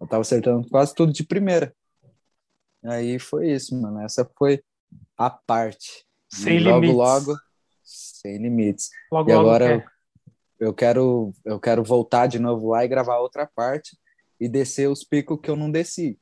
Eu 0.00 0.06
tava 0.06 0.20
acertando 0.22 0.68
quase 0.68 0.94
tudo 0.94 1.12
de 1.12 1.24
primeira. 1.24 1.74
Aí 2.84 3.18
foi 3.18 3.50
isso, 3.50 3.78
mano. 3.80 4.00
Essa 4.00 4.28
foi 4.38 4.62
a 5.16 5.28
parte. 5.28 6.06
Sem 6.28 6.60
logo, 6.60 6.80
limites. 6.80 6.96
logo, 6.96 7.38
sem 7.82 8.38
limites. 8.38 8.90
Logo, 9.10 9.28
e 9.28 9.32
agora 9.32 9.64
eu, 10.60 10.68
eu 10.68 10.74
quero 10.74 11.32
eu 11.44 11.58
quero 11.58 11.82
voltar 11.82 12.26
de 12.26 12.38
novo 12.38 12.70
lá 12.70 12.84
e 12.84 12.88
gravar 12.88 13.18
outra 13.18 13.46
parte 13.46 13.98
e 14.38 14.48
descer 14.48 14.88
os 14.88 15.02
picos 15.02 15.40
que 15.40 15.50
eu 15.50 15.56
não 15.56 15.70
desci. 15.70 16.18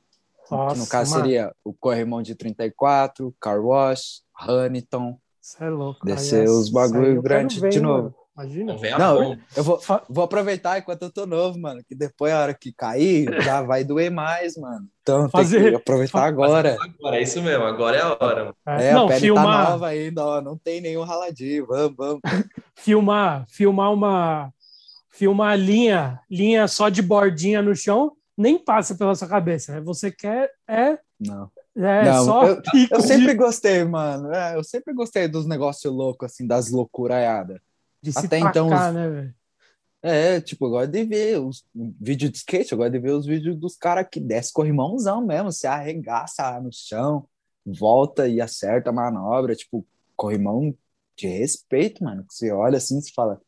Nossa, 0.49 0.75
que 0.75 0.79
no 0.79 0.87
caso 0.87 1.11
mano, 1.11 1.23
seria 1.23 1.55
o 1.63 1.73
Corrimão 1.73 2.21
de 2.21 2.33
34, 2.33 3.35
Car 3.39 3.61
Wash, 3.61 4.23
Huntington. 4.41 5.19
Cê 5.41 5.65
é 5.65 5.69
louco. 5.69 6.05
Descer 6.05 6.45
é- 6.45 6.49
os 6.49 6.69
bagulho 6.69 7.13
isso 7.13 7.21
grande 7.21 7.59
ver, 7.59 7.69
de 7.69 7.79
novo. 7.79 8.03
mano. 8.03 8.15
Imagina. 8.37 8.75
Não. 8.99 9.37
Eu 9.55 9.63
vou, 9.63 9.79
vou 10.07 10.23
aproveitar 10.23 10.77
enquanto 10.77 11.01
eu 11.03 11.11
tô 11.11 11.25
novo, 11.25 11.57
mano, 11.59 11.81
que 11.87 11.95
depois 11.95 12.31
a 12.33 12.41
hora 12.41 12.53
que 12.53 12.71
cair 12.71 13.25
já 13.41 13.61
vai 13.63 13.83
doer 13.83 14.11
mais, 14.11 14.55
mano. 14.57 14.87
Então 15.01 15.27
Fazer- 15.29 15.61
tem 15.61 15.69
que 15.71 15.75
aproveitar 15.77 16.23
agora. 16.25 16.77
Agora, 16.79 17.17
é 17.17 17.21
isso 17.23 17.41
mesmo, 17.41 17.63
agora 17.63 17.97
é 17.97 18.01
a 18.01 18.09
hora. 18.19 18.43
mano. 18.45 18.55
É, 18.67 18.89
É, 18.89 18.93
não, 18.93 19.05
a 19.05 19.07
pele 19.07 19.19
filmar, 19.21 19.65
tá 19.65 19.71
nova 19.71 19.87
ainda, 19.87 20.25
ó, 20.25 20.41
não 20.41 20.57
tem 20.57 20.79
nenhum 20.81 21.03
raladinho. 21.03 21.65
Vamos, 21.65 21.95
vamos. 21.97 22.19
filmar, 22.75 23.45
filmar 23.49 23.91
uma, 23.93 24.53
filmar 25.09 25.57
linha, 25.57 26.19
linha 26.29 26.67
só 26.67 26.89
de 26.89 27.01
bordinha 27.01 27.61
no 27.61 27.75
chão, 27.75 28.11
nem 28.37 28.57
passa 28.63 28.93
pela 28.95 29.15
sua 29.15 29.27
cabeça. 29.27 29.73
né? 29.73 29.81
Você 29.81 30.11
quer 30.11 30.51
é, 30.67 30.99
Não. 31.19 31.49
é 31.75 32.03
Não, 32.05 32.25
só 32.25 32.45
eu- 32.47 32.61
Eu 32.91 32.97
de- 32.99 33.07
sempre 33.07 33.33
gostei, 33.33 33.83
mano. 33.83 34.31
É, 34.33 34.55
eu 34.55 34.63
sempre 34.63 34.93
gostei 34.93 35.27
dos 35.27 35.47
negócios 35.47 35.91
loucos, 35.91 36.31
assim, 36.31 36.45
das 36.45 36.69
loucuraiadas. 36.69 37.59
De, 38.07 38.13
se 38.13 38.27
até 38.27 38.39
tacar, 38.39 38.57
então 38.57 38.73
os- 38.73 38.93
né, 38.93 39.09
velho? 39.09 39.35
É, 40.01 40.39
tipo, 40.41 40.65
eu 40.67 40.69
gosto 40.71 40.91
de 40.91 41.03
ver 41.03 41.39
os 41.41 41.65
vídeos 41.99 42.31
de 42.31 42.37
skate, 42.37 42.71
eu 42.71 42.77
gosto 42.77 42.91
de 42.91 42.99
ver 42.99 43.11
os 43.11 43.25
vídeos 43.25 43.57
dos 43.57 43.75
caras 43.75 44.07
que 44.09 44.19
desce 44.19 44.53
corrimãozão 44.53 45.25
mesmo, 45.25 45.51
se 45.51 45.67
arregaça 45.67 46.59
no 46.61 46.69
chão, 46.71 47.27
volta 47.65 48.27
e 48.27 48.39
acerta 48.39 48.89
a 48.91 48.93
manobra, 48.93 49.55
tipo, 49.55 49.85
corrimão 50.15 50.73
de 51.17 51.27
respeito, 51.27 52.03
mano, 52.03 52.23
que 52.25 52.33
você 52.33 52.51
olha 52.51 52.77
assim 52.77 52.99
e 52.99 53.11
fala, 53.13 53.41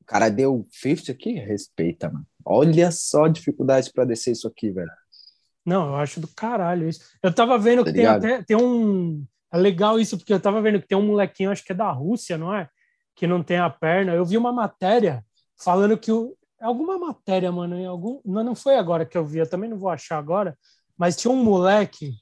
o 0.00 0.04
cara 0.04 0.28
deu 0.30 0.66
50 0.70 1.12
aqui, 1.12 1.32
respeita, 1.34 2.10
mano. 2.10 2.26
Olha 2.44 2.90
só 2.90 3.24
a 3.24 3.28
dificuldade 3.28 3.92
pra 3.92 4.04
descer 4.04 4.32
isso 4.32 4.48
aqui, 4.48 4.70
velho. 4.70 4.90
Não, 5.64 5.88
eu 5.88 5.96
acho 5.96 6.20
do 6.20 6.28
caralho 6.28 6.88
isso. 6.88 7.00
Eu 7.22 7.34
tava 7.34 7.58
vendo 7.58 7.84
Tá 7.84 7.86
que 7.86 7.92
tem 7.94 8.06
ligado? 8.06 8.06
até 8.06 8.42
tem 8.42 8.56
um. 8.56 9.24
É 9.52 9.56
legal 9.58 9.98
isso, 10.00 10.16
porque 10.16 10.32
eu 10.32 10.40
tava 10.40 10.62
vendo 10.62 10.80
que 10.80 10.86
tem 10.88 10.96
um 10.98 11.06
molequinho, 11.06 11.50
acho 11.50 11.64
que 11.64 11.72
é 11.72 11.74
da 11.74 11.90
Rússia, 11.90 12.38
não 12.38 12.54
é? 12.54 12.68
Que 13.20 13.26
não 13.26 13.42
tem 13.42 13.58
a 13.58 13.68
perna. 13.68 14.14
Eu 14.14 14.24
vi 14.24 14.38
uma 14.38 14.50
matéria 14.50 15.22
falando 15.62 15.98
que 15.98 16.10
o. 16.10 16.34
Alguma 16.58 16.98
matéria, 16.98 17.52
mano, 17.52 17.76
em 17.78 17.84
algum. 17.84 18.18
Não, 18.24 18.42
não 18.42 18.54
foi 18.54 18.76
agora 18.76 19.04
que 19.04 19.16
eu 19.18 19.26
vi, 19.26 19.40
eu 19.40 19.46
também 19.46 19.68
não 19.68 19.76
vou 19.76 19.90
achar 19.90 20.16
agora, 20.16 20.56
mas 20.96 21.18
tinha 21.18 21.30
um 21.30 21.44
moleque 21.44 22.14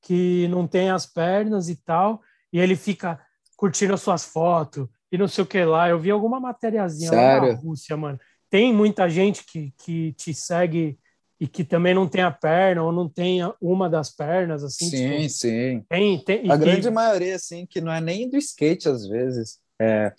que 0.00 0.48
não 0.48 0.66
tem 0.66 0.88
as 0.88 1.04
pernas 1.04 1.68
e 1.68 1.76
tal, 1.76 2.22
e 2.50 2.58
ele 2.58 2.74
fica 2.74 3.20
curtindo 3.54 3.92
as 3.92 4.00
suas 4.00 4.24
fotos 4.24 4.88
e 5.12 5.18
não 5.18 5.28
sei 5.28 5.44
o 5.44 5.46
que 5.46 5.62
lá. 5.62 5.90
Eu 5.90 5.98
vi 5.98 6.10
alguma 6.10 6.40
matériazinha 6.40 7.10
lá 7.10 7.16
na 7.48 7.52
Rússia, 7.56 7.94
mano. 7.98 8.18
Tem 8.48 8.72
muita 8.72 9.10
gente 9.10 9.44
que, 9.44 9.74
que 9.84 10.14
te 10.14 10.32
segue 10.32 10.98
e 11.38 11.46
que 11.46 11.64
também 11.64 11.92
não 11.94 12.08
tem 12.08 12.22
a 12.22 12.30
perna 12.30 12.82
ou 12.82 12.90
não 12.92 13.10
tem 13.10 13.40
uma 13.60 13.90
das 13.90 14.10
pernas, 14.10 14.64
assim. 14.64 14.88
sim, 14.88 15.18
tipo, 15.18 15.28
sim. 15.28 15.84
tem, 15.86 16.24
tem, 16.24 16.50
A 16.50 16.56
que- 16.56 16.64
grande 16.64 16.88
maioria, 16.90 17.36
assim, 17.36 17.66
que 17.66 17.78
não 17.80 17.92
é 17.92 18.00
nem 18.00 18.28
do 18.28 18.38
skate, 18.38 18.88
às 18.88 19.06
vezes, 19.06 19.58
é, 19.80 20.12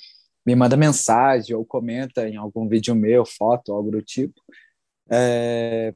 me 0.46 0.56
manda 0.56 0.76
mensagem 0.76 1.56
ou 1.56 1.66
comenta 1.66 2.28
em 2.28 2.36
algum 2.36 2.68
vídeo 2.68 2.96
meu, 2.96 3.26
foto, 3.26 3.74
algo 3.74 3.92
do 3.92 4.02
tipo. 4.02 4.42
É, 5.10 5.94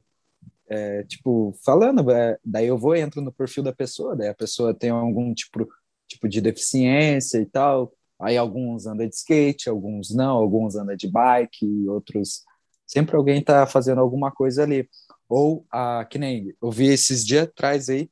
é, 0.68 1.04
tipo, 1.04 1.54
falando, 1.64 2.10
é, 2.10 2.38
daí 2.44 2.66
eu 2.66 2.78
vou, 2.78 2.94
entro 2.96 3.20
no 3.20 3.32
perfil 3.32 3.62
da 3.62 3.72
pessoa, 3.72 4.16
daí 4.16 4.28
a 4.28 4.34
pessoa 4.34 4.74
tem 4.74 4.90
algum 4.90 5.32
tipo, 5.34 5.68
tipo 6.08 6.28
de 6.28 6.40
deficiência 6.40 7.38
e 7.38 7.46
tal. 7.46 7.92
Aí 8.20 8.36
alguns 8.36 8.86
andam 8.86 9.06
de 9.08 9.14
skate, 9.14 9.68
alguns 9.68 10.14
não, 10.14 10.36
alguns 10.36 10.76
andam 10.76 10.96
de 10.96 11.08
bike, 11.10 11.88
outros. 11.88 12.42
Sempre 12.86 13.16
alguém 13.16 13.42
tá 13.42 13.66
fazendo 13.66 14.00
alguma 14.00 14.30
coisa 14.32 14.62
ali. 14.62 14.88
Ou, 15.28 15.66
a, 15.70 16.06
que 16.08 16.18
nem 16.18 16.54
eu 16.62 16.70
vi 16.70 16.86
esses 16.86 17.24
dias 17.24 17.44
atrás 17.44 17.88
aí, 17.88 18.08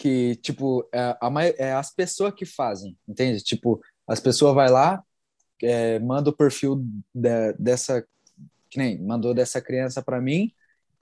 que, 0.00 0.36
tipo, 0.36 0.88
é, 0.94 1.14
a, 1.20 1.30
é 1.58 1.74
as 1.74 1.94
pessoas 1.94 2.32
que 2.32 2.46
fazem, 2.46 2.96
entende? 3.06 3.42
Tipo, 3.44 3.78
as 4.08 4.18
pessoas 4.18 4.54
vai 4.54 4.70
lá, 4.70 5.02
é, 5.62 5.98
manda 5.98 6.30
o 6.30 6.36
perfil 6.36 6.82
da- 7.14 7.52
dessa, 7.52 8.02
que 8.70 8.78
nem, 8.78 8.98
mandou 8.98 9.34
dessa 9.34 9.60
criança 9.60 10.02
para 10.02 10.18
mim, 10.18 10.50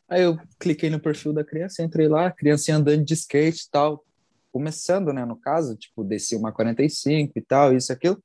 aí 0.09 0.23
eu 0.23 0.37
cliquei 0.59 0.91
no 0.91 0.99
perfil 0.99 1.33
da 1.33 1.45
criança, 1.45 1.81
entrei 1.85 2.09
lá, 2.09 2.29
criancinha 2.33 2.77
andando 2.79 3.05
de 3.05 3.15
skate 3.15 3.67
e 3.67 3.71
tal, 3.71 4.05
começando, 4.51 5.13
né, 5.13 5.25
no 5.25 5.37
caso, 5.37 5.77
tipo, 5.77 6.03
desci 6.03 6.35
uma 6.35 6.51
45 6.51 7.39
e 7.39 7.41
tal, 7.41 7.73
isso, 7.73 7.93
aquilo, 7.93 8.21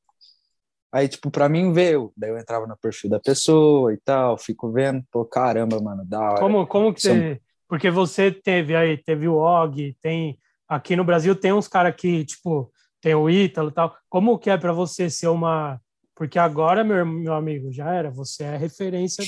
aí, 0.92 1.08
tipo, 1.08 1.30
para 1.30 1.48
mim 1.48 1.72
veio, 1.72 2.12
daí 2.18 2.32
eu 2.32 2.38
entrava 2.40 2.66
no 2.66 2.76
perfil 2.76 3.12
da 3.12 3.20
pessoa 3.20 3.94
e 3.94 3.98
tal, 3.98 4.40
fico 4.40 4.72
vendo, 4.72 5.06
pô, 5.12 5.24
caramba, 5.24 5.80
mano, 5.80 6.04
da 6.04 6.20
hora. 6.20 6.40
Como, 6.40 6.66
como 6.66 6.92
que 6.92 7.00
São- 7.00 7.14
você. 7.16 7.40
Porque 7.68 7.90
você 7.92 8.32
teve 8.32 8.76
aí, 8.76 8.98
teve 8.98 9.28
o 9.28 9.36
Og, 9.36 9.96
tem. 10.02 10.40
Aqui 10.74 10.96
no 10.96 11.04
Brasil 11.04 11.36
tem 11.36 11.54
uns 11.54 11.68
caras 11.68 11.96
que, 11.96 12.26
tipo, 12.26 12.72
tem 13.02 13.14
o 13.16 13.30
Ítalo 13.30 13.70
e 13.70 13.74
tal. 13.74 13.96
Como 14.10 14.38
que 14.40 14.50
é 14.50 14.58
para 14.58 14.72
você 14.74 15.10
ser 15.10 15.28
uma. 15.28 15.80
Porque 16.16 16.38
agora, 16.40 16.84
meu, 16.84 17.06
meu 17.06 17.34
amigo, 17.34 17.72
já 17.72 17.92
era. 17.94 18.10
Você 18.12 18.44
é 18.44 18.58
referência 18.58 19.24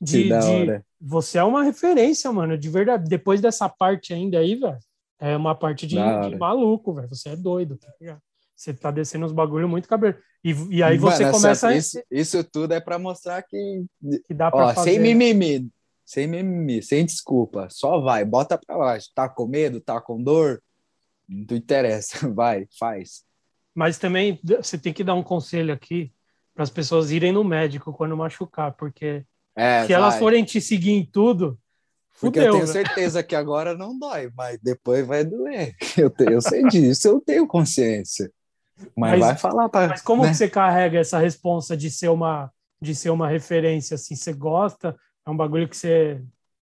de. 0.00 0.28
De- 0.28 0.82
você 1.00 1.38
é 1.38 1.44
uma 1.44 1.62
referência, 1.62 2.30
mano, 2.32 2.56
de 2.56 2.68
verdade. 2.68 3.08
Depois 3.08 3.40
dessa 3.40 3.68
parte 3.68 4.12
ainda 4.14 4.38
aí, 4.38 4.54
velho, 4.56 4.78
é 5.20 5.36
uma 5.36 5.54
parte 5.54 5.86
de, 5.86 5.96
de 5.96 6.36
maluco, 6.36 6.94
velho. 6.94 7.08
Você 7.08 7.30
é 7.30 7.36
doido, 7.36 7.76
tá 7.76 7.88
ligado? 8.00 8.20
Você 8.56 8.72
tá 8.72 8.90
descendo 8.90 9.26
uns 9.26 9.32
bagulho 9.32 9.68
muito 9.68 9.88
cabelo. 9.88 10.16
E, 10.42 10.52
e 10.70 10.82
aí 10.82 10.98
Mano, 10.98 11.10
você 11.16 11.24
essa- 11.24 11.32
começa 11.32 11.68
a. 11.68 11.76
isso, 11.76 12.02
isso 12.10 12.44
tudo 12.44 12.72
é 12.72 12.80
para 12.80 12.98
mostrar 12.98 13.42
que 13.42 13.84
Que 14.26 14.32
dá 14.34 14.50
pra 14.50 14.66
Ó, 14.66 14.74
fazer. 14.74 14.90
sem 14.92 15.00
mimimi, 15.00 15.68
sem 16.04 16.26
mimimi, 16.26 16.82
sem 16.82 17.04
desculpa, 17.04 17.68
só 17.70 18.00
vai, 18.00 18.24
bota 18.24 18.58
pra 18.58 18.76
baixo. 18.78 19.08
Tá 19.14 19.28
com 19.28 19.46
medo, 19.46 19.80
tá 19.80 20.00
com 20.00 20.22
dor? 20.22 20.62
Não 21.28 21.56
interessa, 21.56 22.28
vai, 22.32 22.66
faz. 22.78 23.24
Mas 23.74 23.98
também 23.98 24.38
você 24.44 24.78
tem 24.78 24.92
que 24.92 25.02
dar 25.04 25.14
um 25.14 25.22
conselho 25.22 25.72
aqui 25.72 26.12
para 26.54 26.62
as 26.62 26.70
pessoas 26.70 27.10
irem 27.10 27.32
no 27.32 27.42
médico 27.42 27.92
quando 27.92 28.16
machucar, 28.16 28.72
porque 28.72 29.24
É, 29.56 29.84
se 29.86 29.92
elas 29.92 30.14
vai. 30.14 30.20
forem 30.20 30.44
te 30.44 30.60
seguir 30.60 30.92
em 30.92 31.04
tudo, 31.04 31.58
Porque 32.20 32.38
fudeu. 32.38 32.44
eu 32.44 32.52
tenho 32.52 32.66
velho. 32.66 32.86
certeza 32.86 33.22
que 33.24 33.34
agora 33.34 33.76
não 33.76 33.98
dói, 33.98 34.30
mas 34.36 34.58
depois 34.62 35.04
vai 35.06 35.24
doer. 35.24 35.74
Eu, 35.98 36.10
te- 36.10 36.30
eu 36.30 36.40
sei 36.40 36.62
disso, 36.68 37.08
eu 37.08 37.20
tenho 37.20 37.46
consciência. 37.46 38.30
Mas, 38.96 39.18
Mas- 39.18 39.20
vai 39.20 39.36
falar 39.36 39.68
para. 39.68 39.88
Mas 39.88 40.02
como 40.02 40.22
né? 40.22 40.30
que 40.30 40.36
você 40.36 40.48
carrega 40.48 40.98
essa 41.00 41.18
responsa 41.18 41.76
de 41.76 41.90
ser 41.90 42.08
uma 42.10 42.52
de 42.80 42.94
ser 42.94 43.10
uma 43.10 43.28
referência 43.28 43.94
assim? 43.94 44.14
Você 44.14 44.32
gosta? 44.32 44.94
É 45.26 45.30
um 45.30 45.36
bagulho 45.36 45.68
que 45.68 45.76
você 45.76 46.22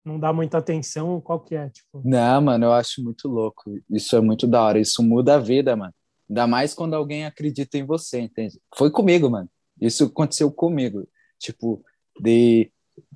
não 0.06 0.20
dá 0.20 0.34
muita 0.34 0.58
atenção? 0.58 1.22
Qual 1.22 1.40
que 1.40 1.56
é? 1.56 1.70
Tipo, 1.70 2.02
Não, 2.04 2.42
mano, 2.42 2.66
eu 2.66 2.74
acho 2.74 3.04
muito 3.04 3.28
louco. 3.28 3.64
Isso 3.90 4.16
é 4.16 4.22
muito 4.22 4.46
da 4.46 4.62
hora. 4.62 4.80
Isso 4.80 5.02
muda 5.02 5.36
a 5.36 5.40
vida, 5.40 5.76
mano. 5.76 5.94
Ainda 6.30 6.48
mais 6.48 6.74
quando 6.74 6.94
alguém 6.94 7.26
acredita 7.26 7.78
em 7.78 7.86
você, 7.86 8.20
entende? 8.20 8.60
Foi 8.76 8.92
comigo, 8.92 9.30
mano. 9.30 9.50
Isso 9.80 10.06
aconteceu 10.06 10.52
comigo. 10.52 11.08
Tipo, 11.40 11.84
de 12.20 12.72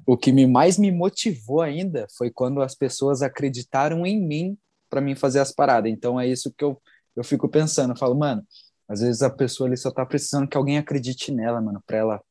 o 0.06 0.18
que 0.18 0.32
me 0.32 0.48
mais 0.48 0.78
me 0.78 0.92
motivou 0.92 1.62
ainda 1.62 2.08
foi 2.18 2.32
quando 2.32 2.62
as 2.62 2.74
pessoas 2.74 3.22
acreditaram 3.22 4.06
em 4.06 4.20
mim 4.20 4.58
para 4.90 5.02
mim 5.02 5.16
fazer 5.16 5.40
as 5.40 5.52
paradas. 5.52 5.92
Então 5.92 6.20
é 6.20 6.28
isso 6.28 6.54
que 6.58 6.64
eu, 6.64 6.82
eu 7.16 7.24
fico 7.24 7.50
pensando. 7.50 7.92
Eu 7.92 7.98
falo, 7.98 8.16
mano, 8.16 8.44
às 8.88 9.02
vezes 9.02 9.22
a 9.22 9.30
pessoa 9.30 9.68
ali 9.68 9.78
só 9.78 9.92
tá 9.92 10.06
precisando 10.06 10.48
que 10.48 10.58
alguém 10.58 10.78
acredite 10.78 11.32
nela, 11.32 11.62
mano, 11.62 11.84
para 11.86 11.98
ela 11.98 12.22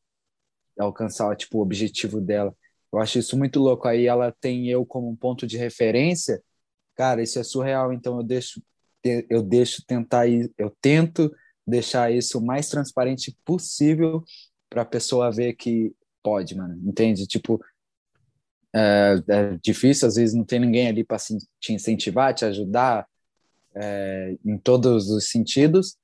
alcançar 0.79 1.35
tipo, 1.37 1.59
o 1.59 1.63
objetivo 1.63 2.21
dela. 2.21 2.55
Eu 2.93 2.99
acho 2.99 3.19
isso 3.19 3.37
muito 3.37 3.61
louco. 3.61 3.89
Aí 3.89 4.07
ela 4.07 4.33
tem 4.41 4.69
eu 4.69 4.85
como 4.85 5.09
um 5.09 5.17
ponto 5.17 5.47
de 5.47 5.57
referência. 5.57 6.43
Cara, 6.95 7.23
isso 7.23 7.39
é 7.39 7.43
surreal. 7.43 7.93
Então 7.93 8.17
eu 8.19 8.23
deixo, 8.23 8.63
eu 9.29 9.43
deixo 9.43 9.85
tentar, 9.87 10.29
eu 10.29 10.71
tento 10.81 11.31
deixar 11.67 12.13
isso 12.13 12.39
o 12.39 12.45
mais 12.45 12.69
transparente 12.69 13.37
possível 13.45 14.23
para 14.69 14.83
a 14.83 14.87
pessoa 14.87 15.33
ver 15.33 15.55
que 15.55 15.95
pode, 16.23 16.57
mano, 16.57 16.77
entende? 16.85 17.27
Tipo, 17.27 17.61
é, 18.75 19.23
é 19.29 19.59
difícil, 19.63 20.07
às 20.07 20.17
vezes 20.17 20.35
não 20.35 20.45
tem 20.45 20.61
ninguém 20.61 20.89
ali 20.89 21.05
para 21.05 21.19
te 21.61 21.73
incentivar, 21.73 22.35
te 22.35 22.45
ajudar 22.45 23.07
é, 23.75 24.37
em 24.45 24.59
todos 24.59 25.11
os 25.11 25.31
sentidos. 25.31 25.97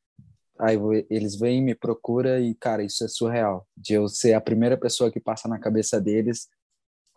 Aí 0.59 0.77
eles 1.11 1.35
vêm, 1.35 1.63
me 1.63 1.75
procura 1.75 2.41
e, 2.41 2.55
cara, 2.55 2.85
isso 2.85 3.05
é 3.05 3.09
surreal. 3.09 3.67
De 3.77 3.95
eu 3.95 4.09
ser 4.09 4.35
a 4.35 4.41
primeira 4.41 4.77
pessoa 4.77 5.11
que 5.11 5.19
passa 5.19 5.49
na 5.49 5.59
cabeça 5.59 6.01
deles 6.01 6.49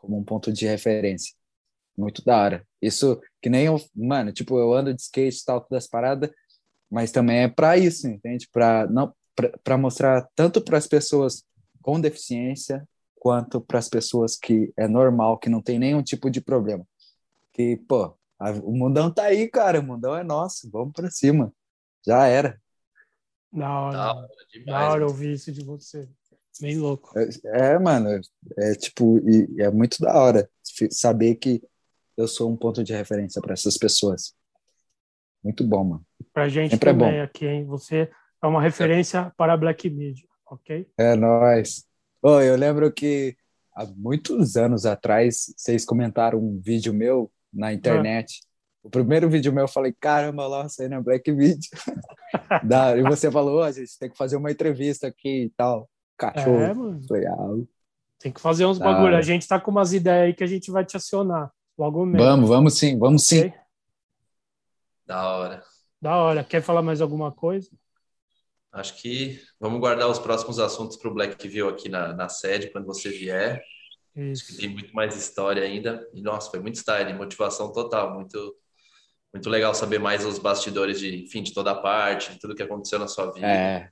como 0.05 0.17
um 0.17 0.23
ponto 0.23 0.53
de 0.53 0.65
referência. 0.65 1.33
Muito 1.97 2.23
da 2.23 2.37
hora. 2.37 2.67
Isso 2.81 3.19
que 3.41 3.49
nem 3.49 3.65
eu, 3.65 3.81
mano, 3.95 4.31
tipo, 4.31 4.57
eu 4.59 4.73
ando 4.73 4.93
de 4.93 5.01
skate 5.01 5.41
e 5.41 5.45
tal, 5.45 5.61
todas 5.61 5.85
as 5.85 5.89
paradas, 5.89 6.29
mas 6.89 7.11
também 7.11 7.39
é 7.39 7.47
para 7.47 7.77
isso, 7.77 8.07
entende? 8.07 8.47
Para 8.51 8.87
não 8.87 9.13
para 9.63 9.77
mostrar 9.77 10.25
tanto 10.33 10.61
para 10.61 10.77
as 10.77 10.87
pessoas 10.87 11.43
com 11.81 11.99
deficiência 11.99 12.87
quanto 13.15 13.59
para 13.59 13.79
as 13.79 13.89
pessoas 13.89 14.37
que 14.37 14.71
é 14.77 14.87
normal, 14.87 15.37
que 15.37 15.49
não 15.49 15.61
tem 15.61 15.77
nenhum 15.77 16.01
tipo 16.01 16.29
de 16.29 16.39
problema. 16.39 16.87
Que, 17.51 17.75
pô, 17.75 18.15
a, 18.39 18.51
o 18.51 18.71
mundão 18.71 19.11
tá 19.11 19.23
aí, 19.23 19.49
cara, 19.49 19.79
o 19.79 19.83
mundão 19.83 20.15
é 20.15 20.23
nosso, 20.23 20.69
vamos 20.69 20.93
para 20.93 21.09
cima. 21.09 21.51
Já 22.05 22.27
era. 22.27 22.61
Da 23.51 23.79
hora. 23.79 23.97
Da 23.97 24.13
hora, 24.13 24.29
demais, 24.51 24.65
da 24.65 24.89
hora 24.91 25.07
ouvir 25.07 25.33
isso 25.33 25.51
de 25.51 25.63
você. 25.63 26.07
Bem 26.59 26.77
louco. 26.77 27.11
É, 27.17 27.73
é 27.73 27.79
mano, 27.79 28.21
é 28.57 28.75
tipo, 28.75 29.19
e, 29.27 29.61
é 29.61 29.69
muito 29.69 29.99
da 29.99 30.17
hora 30.17 30.49
saber 30.91 31.35
que 31.35 31.61
eu 32.17 32.27
sou 32.27 32.51
um 32.51 32.55
ponto 32.55 32.83
de 32.83 32.93
referência 32.93 33.41
para 33.41 33.53
essas 33.53 33.77
pessoas. 33.77 34.33
Muito 35.43 35.63
bom, 35.63 35.83
mano. 35.83 36.05
Pra 36.33 36.47
gente 36.49 36.71
Sempre 36.71 36.89
é 36.89 36.93
também 36.93 37.15
é 37.15 37.21
aqui, 37.21 37.45
hein? 37.45 37.65
Você 37.65 38.09
é 38.41 38.47
uma 38.47 38.61
referência 38.61 39.31
para 39.37 39.53
a 39.53 39.57
Black 39.57 39.89
Media, 39.89 40.27
ok? 40.49 40.87
É 40.97 41.15
nóis. 41.15 41.85
Oh, 42.21 42.39
eu 42.39 42.55
lembro 42.55 42.91
que 42.91 43.35
há 43.75 43.85
muitos 43.85 44.55
anos 44.55 44.85
atrás 44.85 45.53
vocês 45.55 45.85
comentaram 45.85 46.39
um 46.39 46.59
vídeo 46.59 46.93
meu 46.93 47.31
na 47.53 47.73
internet. 47.73 48.39
Ah. 48.41 48.47
O 48.83 48.89
primeiro 48.89 49.29
vídeo 49.29 49.51
meu 49.51 49.65
eu 49.65 49.67
falei, 49.67 49.93
caramba, 49.99 50.47
lá 50.47 50.67
aí 50.79 50.87
na 50.87 51.01
Black 51.01 51.31
Media. 51.31 51.69
e 52.97 53.01
você 53.03 53.29
falou, 53.31 53.59
oh, 53.59 53.63
a 53.63 53.71
gente 53.71 53.97
tem 53.99 54.09
que 54.09 54.17
fazer 54.17 54.37
uma 54.37 54.51
entrevista 54.51 55.07
aqui 55.07 55.45
e 55.45 55.49
tal. 55.49 55.89
Cachorro. 56.17 56.59
É, 56.59 56.73
mano. 56.73 57.01
Ah, 57.11 57.65
tem 58.19 58.31
que 58.31 58.41
fazer 58.41 58.65
uns 58.65 58.77
bagulho. 58.77 59.15
A 59.15 59.21
gente 59.21 59.47
tá 59.47 59.59
com 59.59 59.71
umas 59.71 59.93
ideias 59.93 60.27
aí 60.27 60.33
que 60.33 60.43
a 60.43 60.47
gente 60.47 60.71
vai 60.71 60.85
te 60.85 60.97
acionar 60.97 61.51
logo 61.77 62.05
mesmo. 62.05 62.25
Vamos, 62.25 62.49
vamos 62.49 62.77
sim, 62.77 62.97
vamos 62.97 63.25
okay? 63.25 63.49
sim. 63.49 63.53
Da 65.05 65.29
hora. 65.29 65.63
Da 66.01 66.17
hora. 66.17 66.43
Quer 66.43 66.61
falar 66.61 66.81
mais 66.81 67.01
alguma 67.01 67.31
coisa? 67.31 67.69
Acho 68.71 68.95
que 69.01 69.39
vamos 69.59 69.79
guardar 69.79 70.09
os 70.09 70.19
próximos 70.19 70.59
assuntos 70.59 70.97
para 70.97 71.09
o 71.09 71.13
Black 71.13 71.47
View 71.47 71.69
aqui 71.69 71.87
na, 71.87 72.13
na 72.13 72.27
sede, 72.27 72.69
quando 72.71 72.85
você 72.85 73.09
vier. 73.09 73.61
Isso. 74.15 74.43
Acho 74.43 74.53
que 74.53 74.57
tem 74.59 74.69
muito 74.69 74.93
mais 74.93 75.15
história 75.15 75.63
ainda. 75.63 76.05
E, 76.13 76.21
nossa, 76.21 76.49
foi 76.49 76.59
muito 76.59 76.77
style, 76.77 77.13
motivação 77.13 77.71
total. 77.71 78.13
Muito, 78.15 78.55
muito 79.33 79.49
legal 79.49 79.73
saber 79.73 79.99
mais 79.99 80.25
os 80.25 80.39
bastidores 80.39 80.99
de, 80.99 81.23
enfim, 81.23 81.43
de 81.43 81.53
toda 81.53 81.71
a 81.71 81.75
parte, 81.75 82.33
de 82.33 82.39
tudo 82.39 82.55
que 82.55 82.63
aconteceu 82.63 82.97
na 82.97 83.07
sua 83.07 83.31
vida. 83.31 83.47
É. 83.47 83.89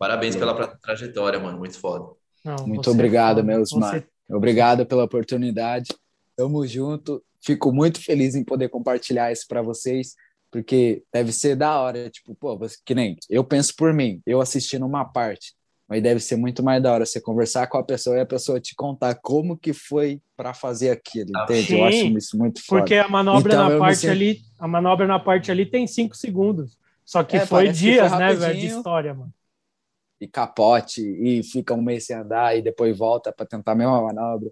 Parabéns 0.00 0.34
pela 0.34 0.54
trajetória, 0.78 1.38
mano. 1.38 1.58
Muito 1.58 1.78
foda. 1.78 2.06
Não, 2.42 2.66
muito 2.66 2.90
obrigado, 2.90 3.44
meus 3.44 3.68
você... 3.70 4.02
Obrigado 4.30 4.86
pela 4.86 5.04
oportunidade. 5.04 5.94
Tamo 6.34 6.66
junto. 6.66 7.22
Fico 7.42 7.70
muito 7.70 8.02
feliz 8.02 8.34
em 8.34 8.42
poder 8.42 8.70
compartilhar 8.70 9.30
isso 9.30 9.46
para 9.46 9.60
vocês, 9.60 10.14
porque 10.50 11.02
deve 11.12 11.32
ser 11.32 11.54
da 11.54 11.78
hora. 11.78 12.08
Tipo, 12.08 12.34
pô, 12.34 12.58
que 12.86 12.94
nem 12.94 13.14
eu 13.28 13.44
penso 13.44 13.76
por 13.76 13.92
mim, 13.92 14.22
eu 14.26 14.40
assistindo 14.40 14.86
uma 14.86 15.04
parte, 15.04 15.52
mas 15.86 16.02
deve 16.02 16.20
ser 16.20 16.36
muito 16.36 16.62
mais 16.62 16.82
da 16.82 16.94
hora 16.94 17.04
você 17.04 17.20
conversar 17.20 17.66
com 17.66 17.76
a 17.76 17.84
pessoa 17.84 18.16
e 18.16 18.20
a 18.20 18.26
pessoa 18.26 18.58
te 18.58 18.74
contar 18.74 19.16
como 19.16 19.54
que 19.54 19.74
foi 19.74 20.22
para 20.34 20.54
fazer 20.54 20.88
aquilo, 20.88 21.30
ah, 21.36 21.44
entende? 21.44 21.66
Sim, 21.66 21.78
eu 21.78 21.84
acho 21.84 22.18
isso 22.18 22.38
muito 22.38 22.64
foda. 22.64 22.80
Porque 22.80 22.94
a 22.94 23.08
manobra 23.08 23.52
então, 23.52 23.68
na 23.68 23.78
parte 23.78 24.08
ali, 24.08 24.40
a 24.58 24.66
manobra 24.66 25.06
na 25.06 25.18
parte 25.18 25.50
ali 25.50 25.66
tem 25.66 25.86
cinco 25.86 26.16
segundos. 26.16 26.78
Só 27.04 27.22
que 27.22 27.36
é, 27.36 27.44
foi 27.44 27.68
dias, 27.68 28.04
que 28.04 28.08
foi 28.08 28.18
né, 28.18 28.34
velho, 28.34 28.60
de 28.60 28.66
história, 28.66 29.12
mano. 29.12 29.34
E 30.20 30.28
capote, 30.28 31.00
e 31.00 31.42
fica 31.42 31.72
um 31.72 31.82
mês 31.82 32.06
sem 32.06 32.16
andar, 32.16 32.56
e 32.56 32.62
depois 32.62 32.96
volta 32.96 33.32
para 33.32 33.46
tentar 33.46 33.72
a 33.72 33.74
mesma 33.74 34.02
manobra. 34.02 34.50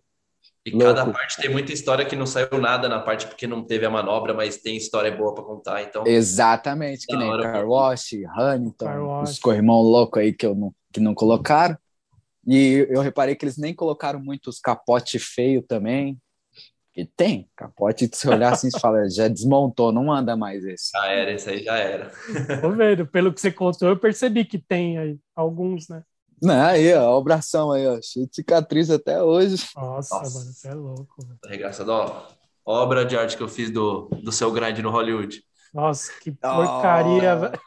E 0.65 0.71
Louco. 0.71 0.87
cada 0.87 1.11
parte 1.11 1.41
tem 1.41 1.51
muita 1.51 1.73
história 1.73 2.05
que 2.05 2.17
não 2.17 2.27
saiu 2.27 2.59
nada 2.61 2.89
na 2.89 3.01
parte 3.01 3.27
porque 3.27 3.47
não 3.47 3.63
teve 3.63 3.87
a 3.87 3.91
manobra, 3.91 4.35
mas 4.35 4.59
tem 4.59 4.77
história 4.77 5.11
boa 5.11 5.35
para 5.35 5.45
contar. 5.45 5.83
Então, 5.83 6.07
exatamente, 6.07 7.07
que 7.07 7.17
nem 7.17 7.31
Car 7.41 7.67
Wash, 7.67 8.13
Huntington, 8.13 8.85
Car 8.85 9.03
Wash. 9.03 9.31
os 9.31 9.39
corrimão 9.39 9.81
louco 9.81 10.19
aí 10.19 10.33
que, 10.33 10.45
eu 10.45 10.55
não, 10.55 10.75
que 10.93 11.01
não 11.01 11.15
colocaram. 11.15 11.77
E 12.47 12.87
eu 12.91 13.01
reparei 13.01 13.35
que 13.35 13.45
eles 13.45 13.59
nem 13.59 13.75
colocaram 13.75 14.21
muitos 14.21 14.59
capote 14.59 15.19
feio 15.19 15.63
também. 15.63 16.19
E 16.99 17.05
tem 17.05 17.49
capote, 17.55 18.11
se 18.13 18.29
olhar 18.29 18.55
assim, 18.55 18.73
você 18.73 18.81
fala, 18.81 19.09
já 19.09 19.29
desmontou, 19.29 19.93
não 19.93 20.13
anda 20.13 20.37
mais 20.37 20.65
esse. 20.65 20.91
Já 20.93 21.07
era, 21.07 21.31
esse 21.31 21.49
aí 21.49 21.63
já 21.63 21.77
era. 21.77 22.11
Tô 22.61 22.73
vendo, 22.73 23.07
pelo 23.07 23.33
que 23.33 23.41
você 23.41 23.53
contou, 23.53 23.89
eu 23.89 23.97
percebi 23.97 24.45
que 24.45 24.59
tem 24.59 24.99
aí 24.99 25.17
alguns, 25.33 25.89
né? 25.89 26.03
Não, 26.43 26.61
aí, 26.61 26.93
ó, 26.95 27.17
o 27.17 27.23
bração 27.23 27.71
aí, 27.71 27.87
ó, 27.87 28.01
cheio 28.03 28.27
de 28.27 28.35
cicatriz 28.35 28.91
até 28.91 29.23
hoje. 29.23 29.65
Nossa, 29.77 30.17
Nossa. 30.17 30.39
mano, 30.41 30.53
você 30.53 30.69
é 30.69 30.75
louco. 30.75 31.15
Arregaçado, 31.45 31.93
ó, 31.93 32.27
obra 32.67 33.05
de 33.05 33.17
arte 33.17 33.37
que 33.37 33.45
eu 33.45 33.49
fiz 33.49 33.71
do, 33.71 34.09
do 34.25 34.33
seu 34.33 34.51
grind 34.51 34.81
no 34.81 34.91
Hollywood. 34.91 35.41
Nossa, 35.73 36.11
que 36.21 36.33
porcaria, 36.33 37.37
oh. 37.37 37.41
velho. 37.43 37.61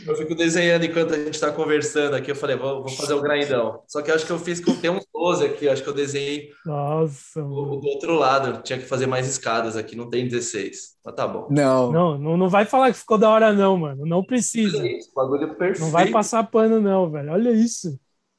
Eu 0.06 0.14
fico 0.14 0.34
desenhando 0.36 0.84
enquanto 0.84 1.14
a 1.14 1.18
gente 1.18 1.34
está 1.34 1.50
conversando 1.50 2.14
aqui. 2.14 2.30
Eu 2.30 2.36
falei, 2.36 2.56
vou, 2.56 2.82
vou, 2.82 2.88
fazer 2.88 3.14
o 3.14 3.20
grindão. 3.20 3.82
Só 3.88 4.00
que 4.00 4.10
eu 4.10 4.14
acho 4.14 4.24
que 4.24 4.30
eu 4.30 4.38
fiz 4.38 4.60
com 4.60 4.74
tem 4.76 4.88
uns 4.88 5.04
12 5.12 5.44
aqui. 5.44 5.68
Acho 5.68 5.82
que 5.82 5.88
eu 5.88 5.94
desenhei 5.94 6.50
Nossa, 6.64 7.42
o, 7.42 7.76
do 7.76 7.88
outro 7.88 8.14
lado. 8.14 8.62
Tinha 8.62 8.78
que 8.78 8.86
fazer 8.86 9.06
mais 9.06 9.26
escadas 9.26 9.76
aqui. 9.76 9.96
Não 9.96 10.08
tem 10.08 10.28
16. 10.28 10.96
Mas 11.04 11.14
tá 11.14 11.26
bom. 11.26 11.48
Não. 11.50 11.90
Não, 11.90 12.18
não, 12.18 12.36
não 12.36 12.48
vai 12.48 12.64
falar 12.64 12.92
que 12.92 12.98
ficou 12.98 13.18
da 13.18 13.28
hora, 13.28 13.52
não, 13.52 13.76
mano. 13.76 14.06
Não 14.06 14.22
precisa. 14.22 14.78
Olha 14.78 14.96
isso, 14.96 15.10
bagulho 15.14 15.54
perfeito. 15.54 15.80
Não 15.80 15.90
vai 15.90 16.10
passar 16.10 16.44
pano, 16.44 16.80
não, 16.80 17.10
velho. 17.10 17.32
Olha 17.32 17.50
isso. 17.50 17.98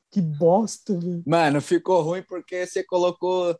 Que 0.10 0.22
bosta, 0.22 0.98
velho. 0.98 1.24
Mano, 1.26 1.60
ficou 1.60 2.02
ruim 2.02 2.24
porque 2.28 2.66
você 2.66 2.84
colocou. 2.84 3.58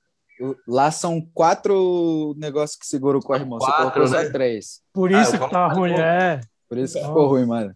Lá 0.68 0.92
são 0.92 1.20
quatro 1.34 2.36
negócios 2.38 2.78
que 2.78 2.86
seguram 2.86 3.20
o 3.20 3.24
corrimão. 3.24 3.60
Você 3.60 3.72
colocou 3.72 4.08
só 4.08 4.24
né? 4.24 4.30
três. 4.30 4.82
Por 4.94 5.12
isso 5.12 5.36
ah, 5.36 5.40
que 5.40 5.50
tá 5.50 5.68
ruim, 5.68 5.94
é. 5.94 6.40
Por 6.68 6.78
isso 6.78 7.00
que 7.00 7.06
ficou 7.06 7.28
ruim, 7.28 7.46
mano. 7.46 7.76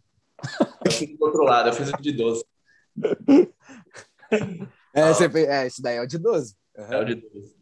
Eu 0.85 0.91
fiz 0.91 1.17
do 1.17 1.25
outro 1.25 1.43
lado, 1.43 1.69
eu 1.69 1.73
fiz 1.73 1.89
o 1.89 2.01
de 2.01 2.11
12. 2.11 2.45
É, 4.93 5.03
ah. 5.03 5.13
você 5.13 5.29
fez, 5.29 5.47
é, 5.47 5.67
esse 5.67 5.81
daí 5.81 5.97
é 5.97 6.01
o 6.01 6.07
de 6.07 6.17
12. 6.17 6.55
Uhum. 6.77 6.85
É 6.85 7.01
o 7.01 7.05
de 7.05 7.15
12. 7.15 7.55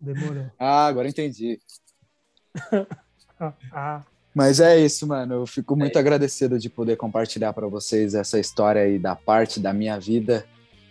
Demorou. 0.00 0.46
Ah, 0.58 0.86
agora 0.86 1.08
entendi. 1.08 1.58
ah. 3.72 4.02
Mas 4.34 4.58
é 4.58 4.78
isso, 4.78 5.06
mano. 5.06 5.34
Eu 5.34 5.46
fico 5.46 5.76
muito 5.76 5.96
é 5.96 6.00
agradecido 6.00 6.58
de 6.58 6.68
poder 6.68 6.96
compartilhar 6.96 7.52
para 7.52 7.68
vocês 7.68 8.14
essa 8.14 8.38
história 8.38 8.82
aí 8.82 8.98
da 8.98 9.14
parte 9.14 9.60
da 9.60 9.72
minha 9.72 9.98
vida. 9.98 10.44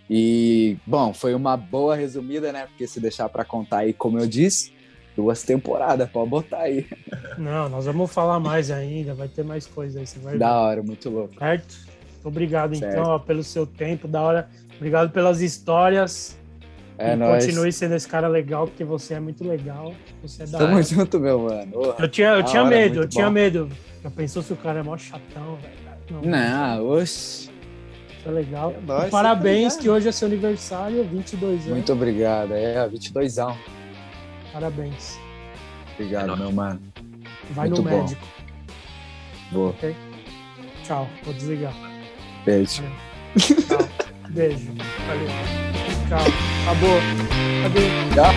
E, 0.09 0.77
bom, 0.85 1.13
foi 1.13 1.33
uma 1.33 1.57
boa 1.57 1.95
resumida, 1.95 2.51
né? 2.53 2.65
Porque 2.67 2.87
se 2.87 2.99
deixar 2.99 3.27
para 3.29 3.43
contar 3.43 3.79
aí, 3.79 3.93
como 3.93 4.19
eu 4.19 4.27
disse, 4.27 4.73
duas 5.15 5.43
temporadas, 5.43 6.09
pode 6.09 6.29
botar 6.29 6.59
aí. 6.59 6.85
Não, 7.37 7.69
nós 7.69 7.85
vamos 7.85 8.11
falar 8.11 8.39
mais 8.39 8.71
ainda, 8.71 9.13
vai 9.13 9.27
ter 9.27 9.43
mais 9.43 9.65
coisa 9.67 9.99
aí, 9.99 10.07
você 10.07 10.19
vai 10.19 10.37
Da 10.37 10.49
ver. 10.49 10.55
hora, 10.55 10.83
muito 10.83 11.09
louco. 11.09 11.37
Certo? 11.37 11.77
Obrigado, 12.23 12.75
certo. 12.75 12.93
então, 12.93 13.03
ó, 13.11 13.19
pelo 13.19 13.43
seu 13.43 13.65
tempo, 13.67 14.07
da 14.07 14.21
hora. 14.21 14.49
Obrigado 14.77 15.11
pelas 15.11 15.41
histórias. 15.41 16.37
É, 16.97 17.13
e 17.13 17.15
nóis. 17.15 17.43
continue 17.45 17.71
sendo 17.71 17.95
esse 17.95 18.07
cara 18.07 18.27
legal, 18.27 18.67
porque 18.67 18.83
você 18.83 19.15
é 19.15 19.19
muito 19.19 19.43
legal. 19.43 19.93
Você 20.21 20.43
é 20.43 20.45
da 20.47 20.59
Tamo 20.59 20.75
hora. 20.75 20.83
junto, 20.83 21.19
meu 21.19 21.39
mano. 21.39 21.95
eu 21.99 22.07
tinha, 22.07 22.29
eu 22.29 22.43
tinha 22.43 22.63
medo, 22.63 22.99
eu 22.99 23.03
bom. 23.03 23.09
tinha 23.09 23.29
medo. 23.29 23.69
Já 24.03 24.09
pensou 24.11 24.41
se 24.43 24.53
o 24.53 24.55
cara 24.55 24.79
é 24.79 24.83
mó 24.83 24.95
chatão, 24.97 25.57
velho? 25.57 26.21
Não, 26.23 26.77
não 26.77 26.87
oxe. 26.89 27.49
É 28.25 28.29
legal. 28.31 28.71
É 28.77 28.85
nóis, 28.85 29.09
parabéns, 29.09 29.75
tá 29.75 29.81
que 29.81 29.89
hoje 29.89 30.07
é 30.07 30.11
seu 30.11 30.27
aniversário, 30.27 31.03
22 31.03 31.53
anos. 31.63 31.65
Muito 31.67 31.91
obrigado, 31.91 32.53
é, 32.53 32.87
22 32.87 33.39
anos. 33.39 33.57
Parabéns. 34.53 35.19
Obrigado, 35.95 36.31
é 36.31 36.35
meu 36.35 36.51
mano. 36.51 36.79
Vai 37.51 37.67
Muito 37.67 37.81
no 37.81 37.89
bom. 37.89 38.01
médico. 38.01 38.21
Boa. 39.51 39.69
Ok? 39.71 39.95
Tchau, 40.83 41.09
vou 41.23 41.33
desligar. 41.33 41.73
Beijo. 42.45 42.83
Tchau. 43.37 43.79
Beijo. 44.29 44.71
Valeu. 45.07 45.27
Tchau. 46.07 46.25
Acabou. 46.63 46.99
Cadê? 47.63 47.89
Já. 48.15 48.31